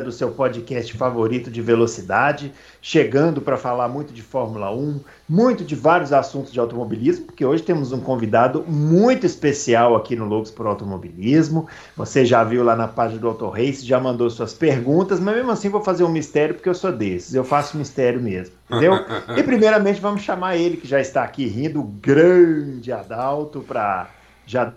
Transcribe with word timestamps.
do 0.00 0.12
seu 0.12 0.30
podcast 0.30 0.92
favorito 0.96 1.50
de 1.50 1.60
velocidade, 1.60 2.52
chegando 2.80 3.40
para 3.40 3.56
falar 3.56 3.88
muito 3.88 4.12
de 4.12 4.22
Fórmula 4.22 4.72
1, 4.72 5.00
muito 5.28 5.64
de 5.64 5.74
vários 5.74 6.12
assuntos 6.12 6.52
de 6.52 6.60
automobilismo, 6.60 7.26
porque 7.26 7.44
hoje 7.44 7.64
temos 7.64 7.90
um 7.90 7.98
convidado 7.98 8.64
muito 8.68 9.26
especial 9.26 9.96
aqui 9.96 10.14
no 10.14 10.24
Loucos 10.24 10.52
por 10.52 10.68
Automobilismo. 10.68 11.66
Você 11.96 12.24
já 12.24 12.44
viu 12.44 12.62
lá 12.62 12.76
na 12.76 12.86
página 12.86 13.20
do 13.20 13.26
Auto 13.26 13.48
Race, 13.48 13.84
já 13.84 13.98
mandou 13.98 14.30
suas 14.30 14.54
perguntas, 14.54 15.18
mas 15.18 15.34
mesmo 15.34 15.50
assim 15.50 15.68
vou 15.68 15.82
fazer 15.82 16.04
um 16.04 16.12
mistério 16.12 16.54
porque 16.54 16.68
eu 16.68 16.74
sou 16.74 16.92
desses, 16.92 17.34
eu 17.34 17.42
faço 17.42 17.76
mistério 17.76 18.22
mesmo, 18.22 18.54
entendeu? 18.70 18.94
e 19.36 19.42
primeiramente 19.42 20.00
vamos 20.00 20.22
chamar 20.22 20.56
ele 20.56 20.76
que 20.76 20.86
já 20.86 21.00
está 21.00 21.24
aqui 21.24 21.44
rindo, 21.44 21.80
o 21.80 21.84
grande 21.84 22.92
Adalto, 22.92 23.64
para 23.66 24.10
já 24.46 24.72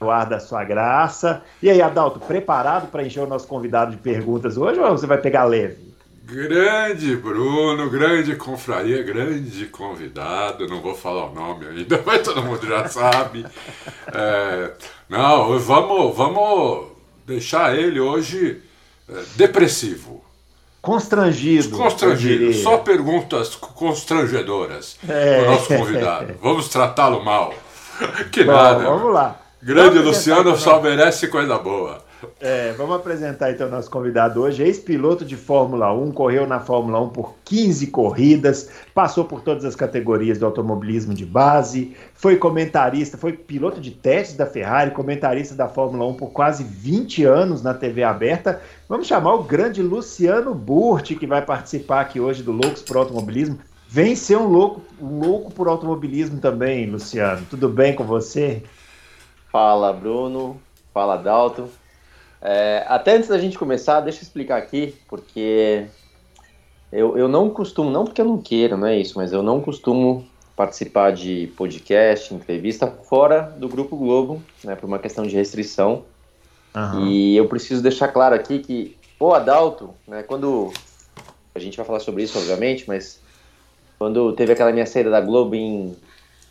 o 0.00 0.10
ar 0.10 0.26
da 0.26 0.40
sua 0.40 0.64
graça. 0.64 1.42
E 1.62 1.70
aí, 1.70 1.80
Adalto, 1.80 2.20
preparado 2.20 2.88
para 2.88 3.04
encher 3.04 3.20
o 3.20 3.26
nosso 3.26 3.46
convidado 3.46 3.92
de 3.92 3.96
perguntas 3.96 4.56
hoje 4.56 4.80
ou 4.80 4.90
você 4.90 5.06
vai 5.06 5.18
pegar 5.18 5.44
leve? 5.44 5.86
Grande 6.24 7.14
Bruno, 7.14 7.88
grande 7.88 8.34
confraria, 8.34 9.00
grande 9.00 9.66
convidado, 9.66 10.66
não 10.66 10.80
vou 10.80 10.92
falar 10.92 11.26
o 11.26 11.34
nome 11.34 11.68
ainda, 11.68 12.02
mas 12.04 12.22
todo 12.22 12.42
mundo 12.42 12.66
já 12.66 12.88
sabe. 12.88 13.46
É, 14.12 14.72
não, 15.08 15.56
vamos, 15.60 16.16
vamos 16.16 16.88
deixar 17.24 17.78
ele 17.78 18.00
hoje 18.00 18.60
é, 19.08 19.22
depressivo. 19.36 20.24
Constrangido. 20.82 21.76
Constrangido, 21.76 22.52
só 22.54 22.78
perguntas 22.78 23.54
constrangedoras 23.56 24.98
é. 25.08 25.40
para 25.40 25.48
o 25.48 25.50
nosso 25.52 25.68
convidado. 25.68 26.34
Vamos 26.42 26.68
tratá-lo 26.68 27.24
mal. 27.24 27.52
Que 28.30 28.44
Bom, 28.44 28.52
nada. 28.52 28.84
Vamos 28.84 29.12
lá. 29.12 29.40
Grande 29.66 29.98
vamos 29.98 30.18
Luciano 30.18 30.56
só 30.56 30.80
merece 30.80 31.26
coisa 31.26 31.58
boa. 31.58 31.98
É, 32.40 32.72
vamos 32.78 32.94
apresentar 32.94 33.50
então 33.50 33.68
nosso 33.68 33.90
convidado 33.90 34.40
hoje, 34.40 34.62
ex-piloto 34.62 35.24
de 35.24 35.34
Fórmula 35.34 35.92
1, 35.92 36.12
correu 36.12 36.46
na 36.46 36.60
Fórmula 36.60 37.00
1 37.00 37.08
por 37.08 37.34
15 37.44 37.88
corridas, 37.88 38.70
passou 38.94 39.24
por 39.24 39.40
todas 39.40 39.64
as 39.64 39.74
categorias 39.74 40.38
do 40.38 40.46
automobilismo 40.46 41.12
de 41.12 41.26
base, 41.26 41.96
foi 42.14 42.36
comentarista, 42.36 43.18
foi 43.18 43.32
piloto 43.32 43.80
de 43.80 43.90
testes 43.90 44.36
da 44.36 44.46
Ferrari, 44.46 44.92
comentarista 44.92 45.52
da 45.52 45.68
Fórmula 45.68 46.06
1 46.10 46.14
por 46.14 46.28
quase 46.28 46.62
20 46.62 47.24
anos 47.24 47.60
na 47.60 47.74
TV 47.74 48.04
aberta. 48.04 48.62
Vamos 48.88 49.08
chamar 49.08 49.34
o 49.34 49.42
grande 49.42 49.82
Luciano 49.82 50.54
Burti, 50.54 51.16
que 51.16 51.26
vai 51.26 51.42
participar 51.42 52.02
aqui 52.02 52.20
hoje 52.20 52.40
do 52.40 52.52
Loucos 52.52 52.82
por 52.82 52.98
Automobilismo. 52.98 53.58
Vem 53.88 54.14
ser 54.14 54.36
um 54.36 54.46
louco, 54.46 54.80
um 55.00 55.18
louco 55.20 55.52
por 55.52 55.68
automobilismo 55.68 56.38
também, 56.38 56.86
Luciano. 56.86 57.46
Tudo 57.48 57.68
bem 57.68 57.94
com 57.94 58.04
você? 58.04 58.62
Fala, 59.56 59.90
Bruno. 59.90 60.60
Fala, 60.92 61.16
Dalton. 61.16 61.70
É, 62.42 62.84
até 62.86 63.16
antes 63.16 63.30
da 63.30 63.38
gente 63.38 63.58
começar, 63.58 64.02
deixa 64.02 64.18
eu 64.18 64.24
explicar 64.24 64.58
aqui, 64.58 64.94
porque 65.08 65.86
eu, 66.92 67.16
eu 67.16 67.26
não 67.26 67.48
costumo, 67.48 67.88
não 67.90 68.04
porque 68.04 68.20
eu 68.20 68.26
não 68.26 68.36
queira, 68.36 68.76
não 68.76 68.86
é 68.86 68.98
isso, 68.98 69.14
mas 69.16 69.32
eu 69.32 69.42
não 69.42 69.62
costumo 69.62 70.28
participar 70.54 71.10
de 71.10 71.50
podcast, 71.56 72.34
entrevista 72.34 72.86
fora 72.86 73.50
do 73.56 73.66
Grupo 73.66 73.96
Globo, 73.96 74.42
né, 74.62 74.76
por 74.76 74.84
uma 74.84 74.98
questão 74.98 75.26
de 75.26 75.34
restrição. 75.34 76.04
Uhum. 76.74 77.06
E 77.06 77.34
eu 77.34 77.48
preciso 77.48 77.82
deixar 77.82 78.08
claro 78.08 78.34
aqui 78.34 78.58
que 78.58 78.94
o 79.18 79.32
Adalto, 79.32 79.94
né, 80.06 80.22
quando 80.22 80.70
a 81.54 81.58
gente 81.58 81.78
vai 81.78 81.86
falar 81.86 82.00
sobre 82.00 82.24
isso, 82.24 82.38
obviamente, 82.38 82.84
mas 82.86 83.22
quando 83.98 84.34
teve 84.34 84.52
aquela 84.52 84.70
minha 84.70 84.84
saída 84.84 85.08
da 85.08 85.22
Globo 85.22 85.54
em, 85.54 85.96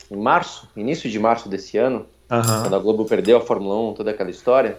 em 0.09 0.17
março, 0.17 0.67
início 0.75 1.07
de 1.07 1.19
março 1.19 1.47
desse 1.47 1.77
ano, 1.77 2.07
uhum. 2.29 2.61
quando 2.61 2.75
a 2.75 2.79
Globo 2.79 3.05
perdeu 3.05 3.37
a 3.37 3.41
Fórmula 3.41 3.91
1, 3.91 3.93
toda 3.93 4.11
aquela 4.11 4.29
história, 4.29 4.77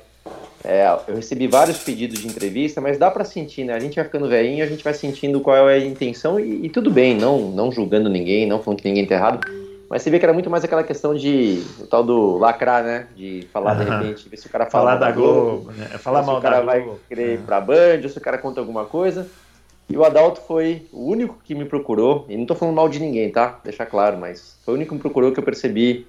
é, 0.65 0.87
eu 1.07 1.15
recebi 1.15 1.47
vários 1.47 1.79
pedidos 1.79 2.19
de 2.19 2.27
entrevista, 2.27 2.81
mas 2.81 2.99
dá 2.99 3.11
para 3.11 3.25
sentir, 3.25 3.65
né? 3.65 3.75
A 3.75 3.79
gente 3.79 3.95
vai 3.95 4.05
ficando 4.05 4.29
velhinho, 4.29 4.65
a 4.65 4.67
gente 4.67 4.83
vai 4.83 4.95
sentindo 4.95 5.41
qual 5.41 5.69
é 5.69 5.75
a 5.75 5.79
intenção 5.79 6.41
e, 6.41 6.67
e, 6.67 6.69
tudo 6.69 6.91
bem, 6.91 7.17
não, 7.17 7.51
não 7.51 7.71
julgando 7.71 8.09
ninguém, 8.09 8.47
não 8.47 8.61
falando 8.61 8.81
que 8.81 8.89
ninguém 8.89 9.07
tá 9.07 9.15
errado. 9.15 9.47
Mas 9.89 10.03
você 10.03 10.11
vê 10.11 10.19
que 10.19 10.25
era 10.25 10.33
muito 10.33 10.51
mais 10.51 10.65
aquela 10.65 10.83
questão 10.83 11.15
de 11.15 11.63
o 11.79 11.87
tal 11.87 12.03
do 12.03 12.39
lacrar, 12.39 12.83
né? 12.83 13.07
De 13.15 13.47
falar 13.53 13.75
de 13.75 13.85
repente, 13.89 14.29
ver 14.29 14.37
se 14.37 14.49
o 14.49 14.51
cara 14.51 14.67
fala 14.67 14.97
falar 14.97 14.97
da 14.97 15.13
Globo, 15.13 15.63
Globo 15.63 15.73
né? 15.73 15.87
falar 15.99 16.23
mal 16.23 16.41
da 16.41 16.51
Globo. 16.51 16.71
Se 16.73 16.79
o 16.81 16.81
cara 16.81 16.89
vai 16.89 16.99
querer 17.09 17.35
ir 17.35 17.39
pra 17.39 17.61
Band, 17.61 18.01
ou 18.03 18.09
se 18.09 18.19
o 18.19 18.21
cara 18.21 18.37
conta 18.37 18.59
alguma 18.59 18.85
coisa. 18.85 19.29
E 19.89 19.97
o 19.97 20.05
Adalto 20.05 20.41
foi 20.41 20.85
o 20.93 21.09
único 21.09 21.39
que 21.45 21.55
me 21.55 21.65
procurou, 21.65 22.27
e 22.29 22.37
não 22.37 22.45
tô 22.45 22.57
falando 22.57 22.75
mal 22.75 22.89
de 22.89 22.99
ninguém, 22.99 23.31
tá? 23.31 23.61
Deixar 23.63 23.87
claro, 23.87 24.19
mas 24.19 24.59
foi 24.65 24.75
o 24.75 24.77
único 24.77 24.89
que 24.89 24.95
me 24.97 25.01
procurou 25.01 25.31
que 25.31 25.39
eu 25.39 25.45
percebi 25.45 26.09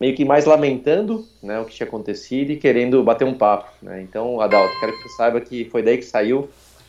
meio 0.00 0.14
que 0.14 0.24
mais 0.24 0.44
lamentando 0.44 1.26
né, 1.42 1.58
o 1.60 1.64
que 1.64 1.74
tinha 1.74 1.86
acontecido 1.86 2.50
e 2.50 2.56
querendo 2.56 3.02
bater 3.02 3.24
um 3.24 3.34
papo. 3.34 3.70
Né? 3.82 4.02
Então, 4.02 4.40
Adalto, 4.40 4.78
quero 4.78 4.92
que 4.92 5.02
você 5.02 5.16
saiba 5.16 5.40
que 5.40 5.64
foi 5.66 5.82
daí 5.82 5.98
que 5.98 6.04
saiu 6.04 6.48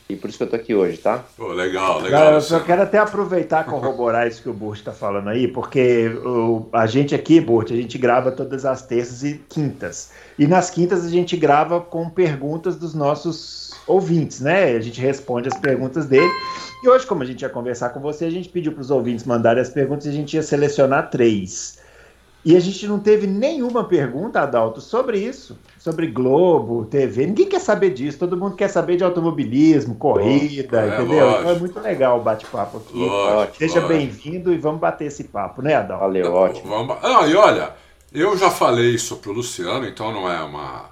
e 0.10 0.16
por 0.16 0.30
isso 0.30 0.38
que 0.38 0.44
eu 0.46 0.50
tô 0.50 0.56
aqui 0.56 0.74
hoje, 0.74 0.98
tá? 0.98 1.26
Pô, 1.36 1.50
legal, 1.50 2.00
legal. 2.00 2.34
Eu 2.34 2.40
só 2.40 2.62
quero 2.62 2.82
até 2.82 2.98
aproveitar 2.98 3.68
e 3.68 3.70
corroborar 3.70 4.26
isso 4.26 4.42
que 4.42 4.50
o 4.50 4.54
Burt 4.54 4.80
está 4.80 4.94
falando 4.94 5.28
aí, 5.28 5.50
porque 5.50 6.08
o, 6.24 6.66
a 6.72 6.86
gente 6.86 7.14
aqui, 7.14 7.42
Burt, 7.42 7.72
a 7.72 7.76
gente 7.76 7.98
grava 7.98 8.32
todas 8.32 8.64
as 8.64 8.82
terças 8.84 9.24
e 9.24 9.38
quintas. 9.50 10.12
E 10.40 10.48
nas 10.48 10.70
quintas 10.70 11.06
a 11.06 11.10
gente 11.10 11.36
grava 11.36 11.82
com 11.82 12.10
perguntas 12.10 12.78
dos 12.78 12.94
nossos 12.94 13.72
ouvintes, 13.86 14.40
né? 14.40 14.78
A 14.78 14.80
gente 14.80 15.02
responde 15.02 15.50
as 15.50 15.58
perguntas 15.60 16.06
dele. 16.06 16.32
E 16.82 16.88
hoje, 16.88 17.06
como 17.06 17.24
a 17.24 17.26
gente 17.26 17.42
ia 17.42 17.50
conversar 17.50 17.90
com 17.90 18.00
você, 18.00 18.26
a 18.26 18.32
gente 18.32 18.48
pediu 18.48 18.72
para 18.72 18.82
os 18.82 18.92
ouvintes 18.92 19.26
mandarem 19.26 19.62
as 19.62 19.70
perguntas 19.70 20.06
e 20.06 20.10
a 20.10 20.14
gente 20.14 20.36
ia 20.36 20.44
selecionar 20.44 21.10
três. 21.10 21.80
E 22.48 22.56
a 22.56 22.62
gente 22.62 22.88
não 22.88 22.98
teve 22.98 23.28
nenhuma 23.28 23.84
pergunta, 23.84 24.40
Adalto, 24.40 24.80
sobre 24.80 25.20
isso, 25.20 25.60
sobre 25.78 26.08
Globo, 26.08 26.86
TV. 26.86 27.28
Ninguém 27.28 27.46
quer 27.46 27.60
saber 27.60 27.90
disso, 27.90 28.18
todo 28.18 28.38
mundo 28.38 28.56
quer 28.56 28.70
saber 28.70 28.96
de 28.96 29.04
automobilismo, 29.04 29.96
corrida, 29.96 30.82
é, 30.82 30.88
entendeu? 30.88 31.26
Lógico. 31.26 31.42
Então 31.42 31.52
é 31.52 31.60
muito 31.60 31.80
legal 31.82 32.18
o 32.18 32.24
bate-papo 32.24 32.78
aqui. 32.78 33.00
Lógico, 33.00 33.58
Seja 33.58 33.82
bem-vindo 33.82 34.54
e 34.54 34.58
vamos 34.58 34.80
bater 34.80 35.08
esse 35.08 35.26
papo, 35.26 35.62
né, 35.62 35.76
Adalto? 35.76 36.06
Valeu, 36.06 36.34
ótimo. 36.34 36.70
Vamos... 36.70 36.96
Ah, 37.04 37.28
e 37.28 37.36
olha, 37.36 37.74
eu 38.14 38.38
já 38.38 38.50
falei 38.50 38.92
isso 38.92 39.18
pro 39.18 39.34
Luciano, 39.34 39.86
então 39.86 40.14
não 40.14 40.32
é 40.32 40.42
uma, 40.42 40.86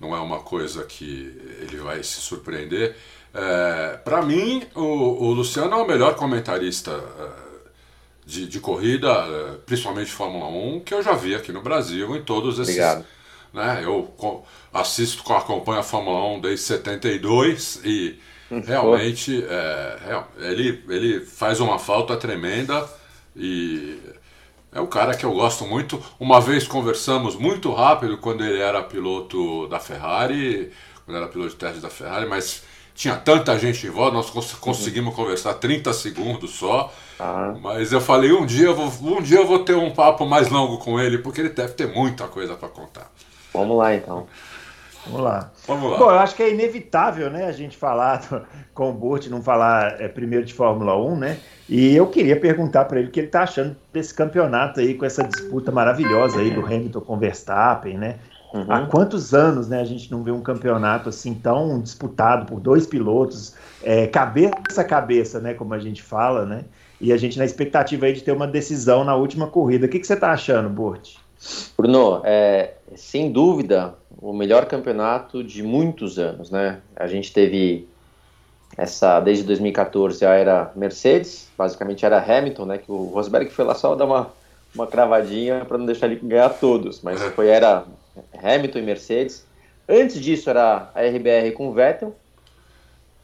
não 0.00 0.16
é 0.16 0.18
uma 0.18 0.40
coisa 0.40 0.82
que 0.82 1.32
ele 1.60 1.76
vai 1.76 2.02
se 2.02 2.20
surpreender. 2.20 2.96
É, 3.32 4.00
para 4.04 4.20
mim, 4.20 4.64
o, 4.74 4.80
o, 4.80 5.32
Luciano 5.32 5.74
é 5.74 5.80
o 5.80 5.86
melhor 5.86 6.16
comentarista. 6.16 6.90
De, 8.28 8.46
de 8.46 8.60
corrida, 8.60 9.08
eh, 9.08 9.56
principalmente 9.64 10.10
Fórmula 10.10 10.48
1, 10.48 10.80
que 10.80 10.92
eu 10.92 11.02
já 11.02 11.14
vi 11.14 11.34
aqui 11.34 11.50
no 11.50 11.62
Brasil 11.62 12.14
em 12.14 12.22
todos 12.22 12.58
esses. 12.58 12.74
Obrigado. 12.74 13.06
Né, 13.54 13.80
eu 13.82 14.44
assisto, 14.70 15.32
acompanho 15.32 15.80
a 15.80 15.82
Fórmula 15.82 16.36
1 16.36 16.40
desde 16.42 16.66
72 16.66 17.80
e 17.82 18.18
hum, 18.50 18.60
realmente 18.60 19.42
é, 19.48 20.20
ele, 20.40 20.84
ele 20.90 21.24
faz 21.24 21.58
uma 21.58 21.78
falta 21.78 22.18
tremenda 22.18 22.86
e 23.34 23.98
é 24.72 24.80
o 24.80 24.86
cara 24.86 25.16
que 25.16 25.24
eu 25.24 25.32
gosto 25.32 25.64
muito. 25.64 26.02
Uma 26.20 26.40
vez 26.40 26.68
conversamos 26.68 27.34
muito 27.34 27.72
rápido 27.72 28.18
quando 28.18 28.44
ele 28.44 28.60
era 28.60 28.82
piloto 28.82 29.66
da 29.68 29.80
Ferrari, 29.80 30.70
quando 31.06 31.16
era 31.16 31.28
piloto 31.28 31.50
de 31.50 31.56
teste 31.56 31.80
da 31.80 31.88
Ferrari, 31.88 32.26
mas 32.26 32.62
tinha 32.98 33.14
tanta 33.14 33.56
gente 33.56 33.86
em 33.86 33.90
volta, 33.90 34.16
nós 34.16 34.28
conseguimos 34.56 35.10
uhum. 35.10 35.22
conversar 35.22 35.54
30 35.54 35.92
segundos 35.92 36.50
só. 36.50 36.92
Ah. 37.20 37.54
Mas 37.62 37.92
eu 37.92 38.00
falei, 38.00 38.32
um 38.32 38.44
dia 38.44 38.66
eu, 38.66 38.74
vou, 38.74 39.18
um 39.18 39.22
dia 39.22 39.38
eu 39.38 39.46
vou 39.46 39.60
ter 39.60 39.76
um 39.76 39.92
papo 39.92 40.26
mais 40.26 40.48
longo 40.48 40.78
com 40.78 40.98
ele, 40.98 41.18
porque 41.18 41.40
ele 41.40 41.50
deve 41.50 41.74
ter 41.74 41.86
muita 41.86 42.26
coisa 42.26 42.56
para 42.56 42.68
contar. 42.68 43.08
Vamos 43.54 43.78
lá 43.78 43.94
então. 43.94 44.26
Vamos 45.06 45.20
lá. 45.20 45.48
Vamos 45.68 45.92
lá. 45.92 45.98
Bom, 45.98 46.10
eu 46.10 46.18
acho 46.18 46.34
que 46.34 46.42
é 46.42 46.50
inevitável, 46.50 47.30
né, 47.30 47.46
a 47.46 47.52
gente 47.52 47.76
falar 47.76 48.48
com 48.74 48.90
o 48.90 48.92
Burt, 48.92 49.28
não 49.28 49.44
falar 49.44 50.00
é, 50.00 50.08
primeiro 50.08 50.44
de 50.44 50.52
Fórmula 50.52 50.96
1, 50.96 51.16
né? 51.16 51.38
E 51.68 51.94
eu 51.94 52.08
queria 52.08 52.38
perguntar 52.38 52.86
para 52.86 52.98
ele 52.98 53.10
o 53.10 53.12
que 53.12 53.20
ele 53.20 53.28
está 53.28 53.44
achando 53.44 53.76
desse 53.92 54.12
campeonato 54.12 54.80
aí, 54.80 54.94
com 54.94 55.04
essa 55.04 55.22
disputa 55.22 55.70
maravilhosa 55.70 56.40
aí 56.40 56.50
do 56.50 56.66
Hamilton 56.66 57.00
com 57.02 57.16
Verstappen, 57.16 57.96
né? 57.96 58.16
Uhum. 58.52 58.64
Há 58.68 58.86
quantos 58.86 59.34
anos 59.34 59.68
né, 59.68 59.80
a 59.80 59.84
gente 59.84 60.10
não 60.10 60.22
vê 60.22 60.30
um 60.30 60.40
campeonato 60.40 61.08
assim 61.08 61.34
tão 61.34 61.80
disputado 61.80 62.46
por 62.46 62.60
dois 62.60 62.86
pilotos, 62.86 63.54
é, 63.82 64.06
cabeça 64.06 64.80
a 64.80 64.84
cabeça, 64.84 65.40
né? 65.40 65.54
Como 65.54 65.74
a 65.74 65.78
gente 65.78 66.02
fala, 66.02 66.46
né? 66.46 66.64
E 67.00 67.12
a 67.12 67.16
gente 67.16 67.38
na 67.38 67.44
expectativa 67.44 68.06
aí 68.06 68.12
de 68.12 68.22
ter 68.22 68.32
uma 68.32 68.46
decisão 68.46 69.04
na 69.04 69.14
última 69.14 69.46
corrida. 69.46 69.86
O 69.86 69.88
que, 69.88 69.98
que 69.98 70.06
você 70.06 70.14
está 70.14 70.32
achando, 70.32 70.68
Burt? 70.68 71.16
Bruno, 71.76 72.20
é, 72.24 72.74
sem 72.96 73.30
dúvida, 73.30 73.94
o 74.20 74.32
melhor 74.32 74.66
campeonato 74.66 75.44
de 75.44 75.62
muitos 75.62 76.18
anos, 76.18 76.50
né? 76.50 76.80
A 76.96 77.06
gente 77.06 77.32
teve 77.32 77.86
essa 78.76 79.20
desde 79.20 79.44
2014 79.44 80.20
já 80.20 80.34
era 80.34 80.72
Mercedes, 80.74 81.48
basicamente 81.56 82.04
era 82.04 82.18
Hamilton, 82.18 82.64
né? 82.64 82.78
Que 82.78 82.90
o 82.90 83.04
Rosberg 83.06 83.50
foi 83.50 83.64
lá 83.64 83.74
só 83.74 83.94
dar 83.94 84.06
uma, 84.06 84.30
uma 84.74 84.86
cravadinha 84.86 85.64
para 85.64 85.78
não 85.78 85.86
deixar 85.86 86.06
ele 86.06 86.16
ganhar 86.16 86.48
todos, 86.48 87.00
mas 87.02 87.20
É. 87.20 87.30
foi 87.30 87.48
era 87.48 87.84
Hamilton 88.42 88.78
e 88.78 88.82
Mercedes. 88.82 89.46
Antes 89.88 90.20
disso 90.20 90.50
era 90.50 90.90
a 90.94 91.00
RBR 91.00 91.52
com 91.52 91.68
o 91.68 91.72
Vettel. 91.72 92.14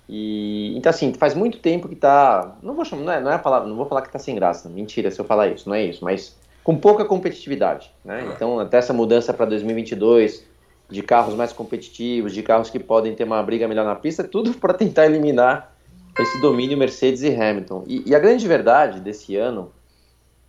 E 0.08 0.76
então 0.76 0.90
assim, 0.90 1.12
faz 1.14 1.34
muito 1.34 1.58
tempo 1.58 1.88
que 1.88 1.96
tá, 1.96 2.56
não 2.62 2.74
vou 2.74 2.84
chamar, 2.84 3.02
não 3.02 3.12
é, 3.12 3.20
não 3.20 3.30
é 3.30 3.34
a 3.34 3.38
palavra, 3.38 3.68
não 3.68 3.76
vou 3.76 3.86
falar 3.86 4.02
que 4.02 4.12
tá 4.12 4.18
sem 4.18 4.34
graça, 4.34 4.68
mentira 4.68 5.10
se 5.10 5.18
eu 5.18 5.24
falar 5.24 5.48
isso, 5.48 5.66
não 5.66 5.74
é 5.74 5.82
isso, 5.82 6.04
mas 6.04 6.36
com 6.62 6.76
pouca 6.76 7.06
competitividade, 7.06 7.90
né? 8.04 8.30
Então 8.34 8.60
até 8.60 8.76
essa 8.76 8.92
mudança 8.92 9.32
para 9.32 9.46
2022 9.46 10.44
de 10.90 11.02
carros 11.02 11.34
mais 11.34 11.54
competitivos, 11.54 12.34
de 12.34 12.42
carros 12.42 12.68
que 12.68 12.78
podem 12.78 13.14
ter 13.14 13.24
uma 13.24 13.42
briga 13.42 13.66
melhor 13.66 13.86
na 13.86 13.94
pista, 13.94 14.22
tudo 14.22 14.52
para 14.52 14.74
tentar 14.74 15.06
eliminar 15.06 15.74
esse 16.18 16.38
domínio 16.40 16.76
Mercedes 16.76 17.22
e 17.22 17.34
Hamilton. 17.34 17.84
E, 17.86 18.10
e 18.10 18.14
a 18.14 18.18
grande 18.18 18.46
verdade 18.46 19.00
desse 19.00 19.36
ano 19.36 19.72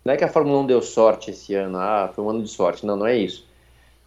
não 0.04 0.12
é 0.12 0.16
que 0.16 0.24
a 0.24 0.28
Fórmula 0.28 0.60
1 0.60 0.66
deu 0.66 0.82
sorte 0.82 1.30
esse 1.30 1.54
ano, 1.54 1.78
ah, 1.78 2.10
foi 2.14 2.22
um 2.22 2.30
ano 2.30 2.42
de 2.42 2.48
sorte. 2.48 2.86
Não, 2.86 2.96
não 2.96 3.06
é 3.06 3.16
isso. 3.16 3.45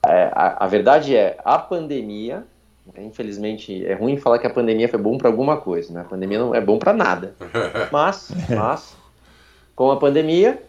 É, 0.05 0.31
a, 0.33 0.65
a 0.65 0.67
verdade 0.67 1.15
é, 1.15 1.37
a 1.43 1.57
pandemia, 1.57 2.45
infelizmente, 2.97 3.85
é 3.85 3.93
ruim 3.93 4.17
falar 4.17 4.39
que 4.39 4.47
a 4.47 4.49
pandemia 4.49 4.87
foi 4.87 4.99
bom 4.99 5.17
para 5.17 5.29
alguma 5.29 5.57
coisa, 5.57 5.93
né? 5.93 6.01
A 6.01 6.05
pandemia 6.05 6.39
não 6.39 6.55
é 6.55 6.61
bom 6.61 6.79
para 6.79 6.93
nada. 6.93 7.35
Mas, 7.91 8.31
mas, 8.49 8.95
com 9.75 9.91
a 9.91 9.97
pandemia, 9.97 10.61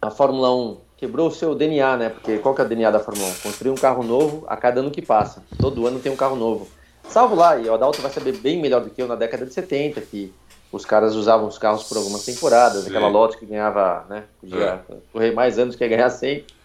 a 0.00 0.10
Fórmula 0.10 0.54
1 0.54 0.78
quebrou 0.96 1.28
o 1.28 1.30
seu 1.30 1.54
DNA, 1.54 1.96
né? 1.96 2.08
Porque 2.08 2.38
qual 2.38 2.54
que 2.54 2.60
é 2.60 2.64
o 2.64 2.68
DNA 2.68 2.90
da 2.90 3.00
Fórmula 3.00 3.28
1? 3.28 3.34
Construir 3.42 3.70
um 3.70 3.76
carro 3.76 4.02
novo 4.02 4.44
a 4.48 4.56
cada 4.56 4.80
ano 4.80 4.90
que 4.90 5.00
passa. 5.00 5.42
Todo 5.58 5.86
ano 5.86 6.00
tem 6.00 6.10
um 6.10 6.16
carro 6.16 6.36
novo. 6.36 6.68
Salvo 7.08 7.34
lá, 7.34 7.56
e 7.56 7.68
o 7.68 7.74
Adalto 7.74 8.02
vai 8.02 8.10
saber 8.10 8.32
bem 8.38 8.60
melhor 8.60 8.82
do 8.82 8.90
que 8.90 9.00
eu 9.00 9.08
na 9.08 9.14
década 9.14 9.46
de 9.46 9.54
70, 9.54 10.00
que 10.02 10.32
os 10.70 10.84
caras 10.84 11.14
usavam 11.14 11.48
os 11.48 11.56
carros 11.56 11.84
por 11.84 11.96
algumas 11.96 12.24
temporadas, 12.24 12.82
Sim. 12.82 12.90
aquela 12.90 13.08
Lotus 13.08 13.36
que 13.36 13.46
ganhava, 13.46 14.04
né? 14.10 14.24
Podia 14.40 14.82
correr 15.12 15.32
mais 15.32 15.58
anos 15.58 15.74
que 15.74 15.84
ia 15.84 15.88
ganhar 15.88 16.10
sempre. 16.10 16.57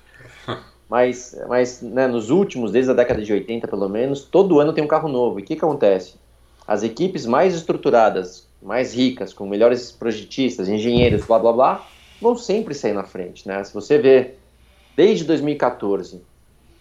Mas, 0.90 1.36
mas 1.48 1.82
né, 1.82 2.08
nos 2.08 2.30
últimos, 2.30 2.72
desde 2.72 2.92
a 2.92 2.94
década 2.94 3.22
de 3.22 3.32
80 3.32 3.68
pelo 3.68 3.90
menos, 3.90 4.24
todo 4.24 4.60
ano 4.60 4.74
tem 4.74 4.84
um 4.84 4.88
carro 4.88 5.10
novo. 5.10 5.40
E 5.40 5.44
o 5.44 5.46
que 5.46 5.54
acontece? 5.54 6.16
As 6.68 6.84
equipes 6.84 7.26
mais 7.26 7.54
estruturadas, 7.56 8.48
mais 8.62 8.94
ricas, 8.94 9.34
com 9.34 9.48
melhores 9.48 9.92
projetistas, 9.92 10.70
engenheiros, 10.70 11.26
blá 11.26 11.40
blá 11.40 11.54
blá, 11.54 11.88
vão 12.22 12.36
sempre 12.36 12.74
sair 12.74 12.94
na 12.94 13.04
frente. 13.04 13.48
Né? 13.48 13.64
Se 13.64 13.74
você 13.74 13.98
vê 13.98 14.36
desde 14.96 15.26
2014 15.26 16.22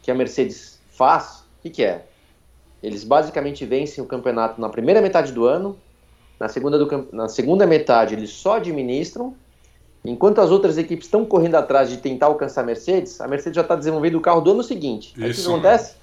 que 0.03 0.11
a 0.11 0.15
Mercedes 0.15 0.81
faz, 0.91 1.45
o 1.59 1.63
que, 1.63 1.71
que 1.71 1.85
é? 1.85 2.05
Eles 2.83 3.05
basicamente 3.05 3.65
vencem 3.65 4.03
o 4.03 4.07
campeonato 4.07 4.61
na 4.61 4.69
primeira 4.69 5.01
metade 5.01 5.33
do 5.33 5.47
ano, 5.47 5.79
na 6.39 6.49
segunda, 6.49 6.79
do, 6.79 7.09
na 7.13 7.29
segunda 7.29 7.67
metade 7.67 8.15
eles 8.15 8.31
só 8.31 8.57
administram, 8.57 9.35
enquanto 10.05 10.41
as 10.41 10.51
outras 10.51 10.79
equipes 10.79 11.07
estão 11.07 11.25
correndo 11.25 11.55
atrás 11.57 11.89
de 11.89 11.97
tentar 11.99 12.27
alcançar 12.27 12.63
a 12.63 12.65
Mercedes, 12.65 13.21
a 13.21 13.29
Mercedes 13.29 13.57
já 13.57 13.63
está 13.63 13.75
desenvolvendo 13.77 14.17
o 14.17 14.21
carro 14.21 14.41
do 14.41 14.51
ano 14.53 14.63
seguinte. 14.63 15.13
Aí 15.17 15.23
o 15.23 15.25
que 15.27 15.31
Isso 15.33 15.51
acontece? 15.51 15.95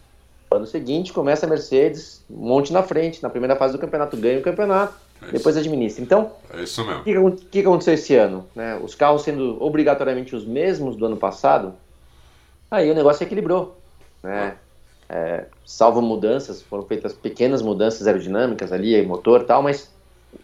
No 0.51 0.57
ano 0.57 0.65
seguinte 0.65 1.13
começa 1.13 1.45
a 1.45 1.49
Mercedes, 1.49 2.23
um 2.29 2.47
monte 2.47 2.73
na 2.73 2.81
frente, 2.81 3.21
na 3.21 3.29
primeira 3.29 3.55
fase 3.55 3.73
do 3.73 3.79
campeonato 3.79 4.17
ganha 4.17 4.39
o 4.39 4.41
campeonato, 4.41 4.93
É 5.21 5.25
isso. 5.25 5.33
depois 5.33 5.55
administra. 5.57 6.03
Então, 6.03 6.31
É 6.51 6.63
isso 6.63 6.83
mesmo. 6.83 7.01
o 7.01 7.03
que, 7.03 7.11
que 7.11 7.17
acon- 7.17 7.31
que 7.35 7.45
que 7.45 7.59
aconteceu 7.59 7.93
esse 7.93 8.15
ano? 8.15 8.45
né? 8.55 8.79
Os 8.83 8.95
carros 8.95 9.21
sendo 9.21 9.61
obrigatoriamente 9.63 10.35
os 10.35 10.45
mesmos 10.45 10.95
do 10.95 11.05
ano 11.05 11.17
passado, 11.17 11.73
aí 12.71 12.89
o 12.89 12.95
negócio 12.95 13.23
equilibrou. 13.23 13.77
Né? 14.23 14.55
É, 15.07 15.45
salvo 15.65 16.01
mudanças, 16.01 16.61
foram 16.61 16.83
feitas 16.83 17.13
pequenas 17.13 17.61
mudanças 17.61 18.05
aerodinâmicas 18.07 18.71
ali, 18.71 18.99
motor 19.05 19.41
e 19.41 19.43
tal, 19.43 19.61
mas 19.61 19.89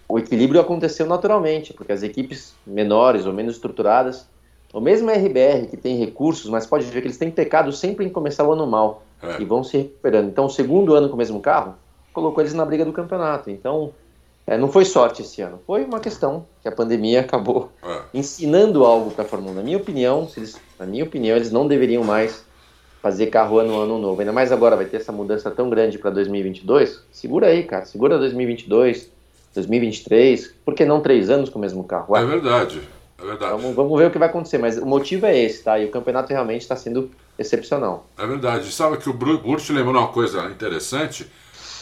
o 0.08 0.20
equilíbrio 0.20 0.60
aconteceu 0.62 1.06
naturalmente, 1.06 1.74
porque 1.74 1.92
as 1.92 2.04
equipes 2.04 2.54
menores 2.66 3.26
ou 3.26 3.34
menos 3.34 3.56
estruturadas, 3.56 4.28
ou 4.74 4.82
mesmo 4.82 5.10
a 5.10 5.14
RBR, 5.14 5.68
que 5.70 5.78
tem 5.78 5.98
recursos, 5.98 6.50
mas 6.50 6.66
pode 6.66 6.86
ver 6.86 7.02
que 7.02 7.08
eles 7.08 7.18
têm 7.18 7.32
pecado 7.32 7.72
sempre 7.72 8.06
em 8.06 8.10
começar 8.10 8.44
o 8.46 8.52
ano 8.52 8.68
mal 8.68 9.04
É. 9.24 9.42
e 9.42 9.46
vão 9.46 9.64
se 9.64 9.78
recuperando. 9.78 10.28
Então, 10.28 10.46
o 10.46 10.50
segundo 10.50 10.94
ano 10.94 11.08
com 11.08 11.16
o 11.16 11.18
mesmo 11.18 11.40
carro 11.40 11.76
colocou 12.14 12.42
eles 12.42 12.54
na 12.54 12.66
briga 12.66 12.84
do 12.86 12.92
campeonato. 12.94 13.50
Então, 13.50 13.92
é, 14.46 14.58
não 14.58 14.68
foi 14.68 14.86
sorte 14.86 15.22
esse 15.24 15.42
ano, 15.42 15.60
foi 15.66 15.84
uma 15.84 16.00
questão 16.00 16.46
que 16.62 16.68
a 16.68 16.72
pandemia 16.72 17.22
acabou 17.22 17.72
É. 17.84 18.02
ensinando 18.14 18.86
algo 18.86 19.12
para 19.12 19.24
a 19.24 19.28
Fórmula 19.28 19.54
1. 19.54 19.56
Na 19.56 19.64
minha 19.64 19.78
opinião, 19.78 20.28
eles, 20.38 20.60
na 20.80 20.86
minha 20.86 21.04
opinião, 21.04 21.36
eles 21.36 21.52
não 21.52 21.68
deveriam 21.68 22.04
mais 22.04 22.44
fazer 23.02 23.28
carro 23.28 23.60
ano 23.60 23.80
ano 23.80 23.98
novo. 23.98 24.20
Ainda 24.20 24.34
mais 24.34 24.52
agora 24.52 24.76
vai 24.76 24.86
ter 24.86 24.98
essa 24.98 25.12
mudança 25.12 25.50
tão 25.52 25.70
grande 25.70 25.98
para 25.98 26.10
2022. 26.10 27.02
Segura 27.12 27.48
aí, 27.48 27.64
cara. 27.64 27.86
Segura 27.86 28.18
2022, 28.20 29.10
2023. 29.56 30.54
Por 30.64 30.74
que 30.74 30.86
não 30.86 31.02
três 31.02 31.30
anos 31.30 31.50
com 31.50 31.58
o 31.58 31.62
mesmo 31.62 31.84
carro? 31.84 32.14
Ué, 32.14 32.22
É 32.22 32.26
verdade. 32.26 32.82
É 33.18 33.26
verdade. 33.26 33.52
vamos, 33.52 33.76
vamos 33.76 33.98
ver 34.00 34.08
o 34.08 34.12
que 34.12 34.20
vai 34.20 34.28
acontecer. 34.28 34.58
Mas 34.58 34.78
o 34.78 34.86
motivo 34.86 35.26
é 35.26 35.38
esse, 35.38 35.64
tá? 35.64 35.80
E 35.80 35.86
o 35.86 35.92
campeonato 35.92 36.32
realmente 36.32 36.62
está 36.62 36.76
sendo 36.76 37.10
excepcional. 37.40 38.06
É 38.18 38.26
verdade. 38.28 38.72
Sabe 38.72 38.98
que 38.98 39.10
o 39.10 39.14
Burt 39.14 39.70
lembrou 39.70 39.94
uma 40.02 40.08
coisa 40.10 40.46
interessante? 40.50 41.26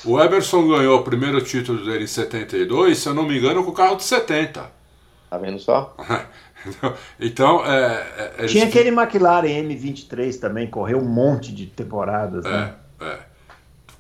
O 0.06 0.20
Emerson 0.20 0.68
ganhou 0.68 1.00
o 1.00 1.04
primeiro 1.04 1.42
título 1.42 1.84
dele 1.84 2.04
em 2.04 2.08
72, 2.08 2.98
se 2.98 3.08
eu 3.08 3.14
não 3.14 3.24
me 3.24 3.38
engano, 3.38 3.64
com 3.64 3.72
o 3.72 3.74
carro 3.74 3.96
de 3.96 4.04
70. 4.04 4.70
Tá 5.30 5.38
vendo 5.38 5.58
só? 5.60 5.96
Então, 7.20 7.66
é, 7.66 8.08
é, 8.18 8.34
eles- 8.40 8.52
Tinha 8.52 8.66
aquele 8.68 8.88
McLaren 8.90 9.48
M23 9.50 10.40
também, 10.40 10.66
correu 10.68 10.98
um 11.00 11.06
monte 11.10 11.52
de 11.54 11.66
temporadas, 11.66 12.46
né? 12.46 12.74
É, 13.02 13.06
é. 13.06 13.20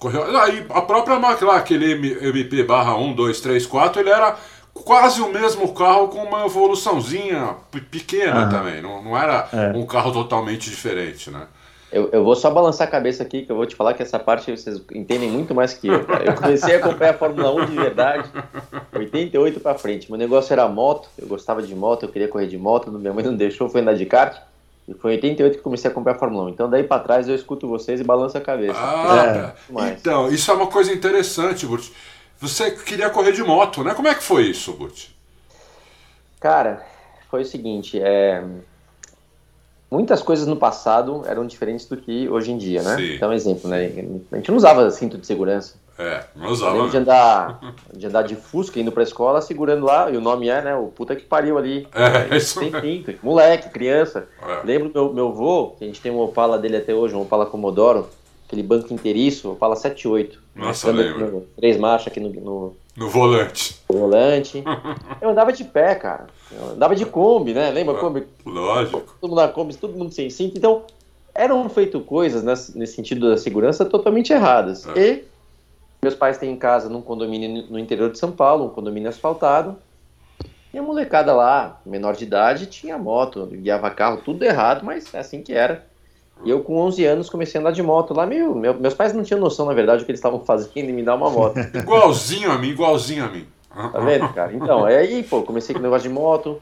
Correu, 0.03 0.37
aí 0.37 0.65
a 0.69 0.81
própria 0.81 1.15
McLaren, 1.15 1.57
aquele 1.57 1.91
MP 2.27 2.63
barra 2.63 2.95
1, 2.97 3.13
2, 3.13 3.39
3, 3.41 3.65
4, 3.65 4.01
ele 4.01 4.09
era 4.09 4.35
quase 4.73 5.21
o 5.21 5.31
mesmo 5.31 5.73
carro 5.73 6.09
com 6.09 6.17
uma 6.23 6.45
evoluçãozinha 6.45 7.55
pe- 7.71 7.79
pequena 7.81 8.49
também. 8.49 8.81
Não, 8.81 9.01
não 9.01 9.17
era 9.17 9.47
É. 9.53 9.77
um 9.77 9.85
carro 9.85 10.11
totalmente 10.11 10.69
diferente, 10.69 11.31
né? 11.31 11.47
Eu, 11.91 12.09
eu 12.11 12.23
vou 12.23 12.35
só 12.35 12.49
balançar 12.49 12.87
a 12.87 12.91
cabeça 12.91 13.21
aqui, 13.21 13.43
que 13.43 13.51
eu 13.51 13.55
vou 13.55 13.67
te 13.67 13.75
falar 13.75 13.93
que 13.93 14.01
essa 14.01 14.17
parte 14.17 14.49
vocês 14.49 14.81
entendem 14.93 15.29
muito 15.29 15.53
mais 15.53 15.75
que 15.75 15.87
eu. 15.87 16.03
cara. 16.03 16.25
Eu 16.25 16.33
comecei 16.33 16.75
a 16.75 16.79
acompanhar 16.79 17.11
a 17.11 17.17
Fórmula 17.17 17.51
1 17.53 17.65
de 17.67 17.75
verdade, 17.75 18.29
88 18.93 19.59
pra 19.59 19.75
frente. 19.75 20.09
Meu 20.09 20.17
negócio 20.17 20.51
era 20.51 20.67
moto, 20.67 21.07
eu 21.19 21.27
gostava 21.27 21.61
de 21.61 21.75
moto, 21.75 22.03
eu 22.03 22.09
queria 22.09 22.27
correr 22.27 22.47
de 22.47 22.57
moto, 22.57 22.91
minha 22.91 23.13
mãe 23.13 23.23
não 23.23 23.35
deixou, 23.35 23.69
foi 23.69 23.81
andar 23.81 23.93
de 23.93 24.05
kart. 24.07 24.37
E 24.87 24.93
foi 24.93 25.13
em 25.13 25.15
88 25.15 25.57
que 25.57 25.63
comecei 25.63 25.89
a 25.89 25.91
acompanhar 25.91 26.15
a 26.15 26.19
Fórmula 26.19 26.45
1. 26.45 26.49
Então 26.49 26.69
daí 26.69 26.83
pra 26.83 26.99
trás 26.99 27.27
eu 27.27 27.35
escuto 27.35 27.67
vocês 27.67 28.01
e 28.01 28.03
balanço 28.03 28.37
a 28.37 28.41
cabeça. 28.41 28.77
Ah, 28.77 29.53
mais. 29.69 29.99
então, 29.99 30.29
isso 30.29 30.51
é 30.51 30.53
uma 30.53 30.67
coisa 30.67 30.91
interessante, 30.91 31.65
Burt. 31.65 31.89
Você 32.39 32.71
queria 32.71 33.09
correr 33.09 33.31
de 33.31 33.43
moto, 33.43 33.83
né? 33.83 33.93
Como 33.93 34.07
é 34.07 34.15
que 34.15 34.23
foi 34.23 34.43
isso, 34.43 34.73
Burt? 34.73 35.07
Cara, 36.39 36.85
foi 37.29 37.43
o 37.43 37.45
seguinte, 37.45 37.97
é... 38.01 38.43
muitas 39.93 40.23
coisas 40.23 40.47
no 40.47 40.55
passado 40.55 41.23
eram 41.27 41.45
diferentes 41.45 41.85
do 41.85 41.95
que 41.95 42.27
hoje 42.27 42.51
em 42.51 42.57
dia, 42.57 42.81
né? 42.81 42.95
Sim. 42.95 43.13
Então, 43.13 43.31
exemplo, 43.31 43.69
né? 43.69 43.85
A 44.31 44.35
gente 44.37 44.49
não 44.49 44.57
usava 44.57 44.89
cinto 44.89 45.19
de 45.19 45.27
segurança. 45.27 45.75
É, 45.99 46.23
não 46.35 46.49
usava. 46.49 46.73
lembro 46.73 46.89
de 46.89 46.97
andar, 46.97 47.75
de 47.95 48.07
andar 48.07 48.23
de 48.23 48.35
Fusca 48.35 48.79
indo 48.79 48.91
pra 48.91 49.03
escola 49.03 49.39
segurando 49.39 49.85
lá, 49.85 50.09
e 50.09 50.17
o 50.17 50.21
nome 50.21 50.49
é, 50.49 50.59
né? 50.63 50.75
O 50.75 50.87
puta 50.87 51.15
que 51.15 51.23
pariu 51.23 51.59
ali. 51.59 51.87
É, 51.93 52.35
isso 52.35 52.59
Tem 52.59 52.71
mesmo. 52.71 52.87
cinto, 52.87 53.13
moleque, 53.21 53.69
criança. 53.69 54.27
É. 54.41 54.65
Lembro 54.65 54.91
meu, 54.91 55.13
meu 55.13 55.27
avô, 55.27 55.75
que 55.77 55.83
a 55.83 55.87
gente 55.87 56.01
tem 56.01 56.11
um 56.11 56.19
Opala 56.19 56.57
dele 56.57 56.77
até 56.77 56.95
hoje, 56.95 57.13
um 57.13 57.21
Opala 57.21 57.45
Commodoro, 57.45 58.09
aquele 58.47 58.63
banco 58.63 58.91
inteiriço, 58.91 59.51
Opala 59.51 59.75
78. 59.75 60.41
Nossa, 60.55 60.91
lembro. 60.91 61.47
Três 61.55 61.77
marchas 61.77 62.07
aqui 62.07 62.19
no, 62.19 62.29
no 62.29 62.75
No 62.95 63.09
volante. 63.09 63.81
volante. 63.87 64.63
Eu 65.19 65.29
andava 65.29 65.51
de 65.51 65.63
pé, 65.63 65.95
cara. 65.95 66.27
Eu 66.51 66.71
andava 66.71 66.95
de 66.95 67.05
Kombi, 67.05 67.53
né? 67.53 67.71
Lembra 67.71 67.95
Kombi? 67.95 68.27
Lógico. 68.45 69.01
Todo 69.19 69.29
mundo 69.29 69.41
na 69.41 69.47
Kombi, 69.47 69.75
todo 69.75 69.97
mundo 69.97 70.13
sem 70.13 70.29
cinto. 70.29 70.57
Então, 70.57 70.83
eram 71.33 71.67
feito 71.69 71.99
coisas 72.01 72.43
nesse, 72.43 72.77
nesse 72.77 72.95
sentido 72.95 73.29
da 73.29 73.37
segurança 73.37 73.83
totalmente 73.83 74.31
erradas. 74.31 74.87
É. 74.89 74.99
E 74.99 75.25
meus 76.03 76.15
pais 76.15 76.37
têm 76.37 76.51
em 76.51 76.57
casa 76.57 76.89
num 76.89 77.01
condomínio 77.01 77.65
no 77.69 77.79
interior 77.79 78.11
de 78.11 78.19
São 78.19 78.31
Paulo, 78.31 78.65
um 78.65 78.69
condomínio 78.69 79.09
asfaltado. 79.09 79.75
E 80.73 80.77
a 80.77 80.81
molecada 80.81 81.33
lá, 81.33 81.79
menor 81.85 82.15
de 82.15 82.25
idade, 82.25 82.65
tinha 82.65 82.97
moto, 82.97 83.45
guiava 83.45 83.89
carro, 83.89 84.21
tudo 84.23 84.43
errado, 84.43 84.83
mas 84.83 85.13
é 85.13 85.19
assim 85.19 85.41
que 85.41 85.53
era. 85.53 85.85
E 86.45 86.49
eu, 86.49 86.61
com 86.61 86.77
11 86.77 87.05
anos, 87.05 87.29
comecei 87.29 87.57
a 87.57 87.61
andar 87.61 87.71
de 87.71 87.81
moto 87.81 88.13
lá. 88.13 88.25
Meio, 88.25 88.53
meu- 88.53 88.73
meus 88.73 88.93
pais 88.93 89.13
não 89.13 89.23
tinham 89.23 89.39
noção, 89.39 89.65
na 89.65 89.73
verdade, 89.73 90.01
do 90.01 90.05
que 90.05 90.11
eles 90.11 90.19
estavam 90.19 90.39
fazendo 90.43 90.89
e 90.89 90.93
me 90.93 91.03
dar 91.03 91.15
uma 91.15 91.29
moto. 91.29 91.55
Igualzinho 91.73 92.51
a 92.51 92.57
mim, 92.57 92.69
igualzinho 92.69 93.23
a 93.25 93.29
mim. 93.29 93.45
Tá 93.69 93.99
vendo, 93.99 94.27
cara? 94.33 94.53
Então, 94.53 94.85
aí, 94.85 95.23
pô, 95.23 95.41
comecei 95.41 95.73
com 95.73 95.79
o 95.79 95.83
negócio 95.83 96.07
de 96.07 96.13
moto, 96.13 96.61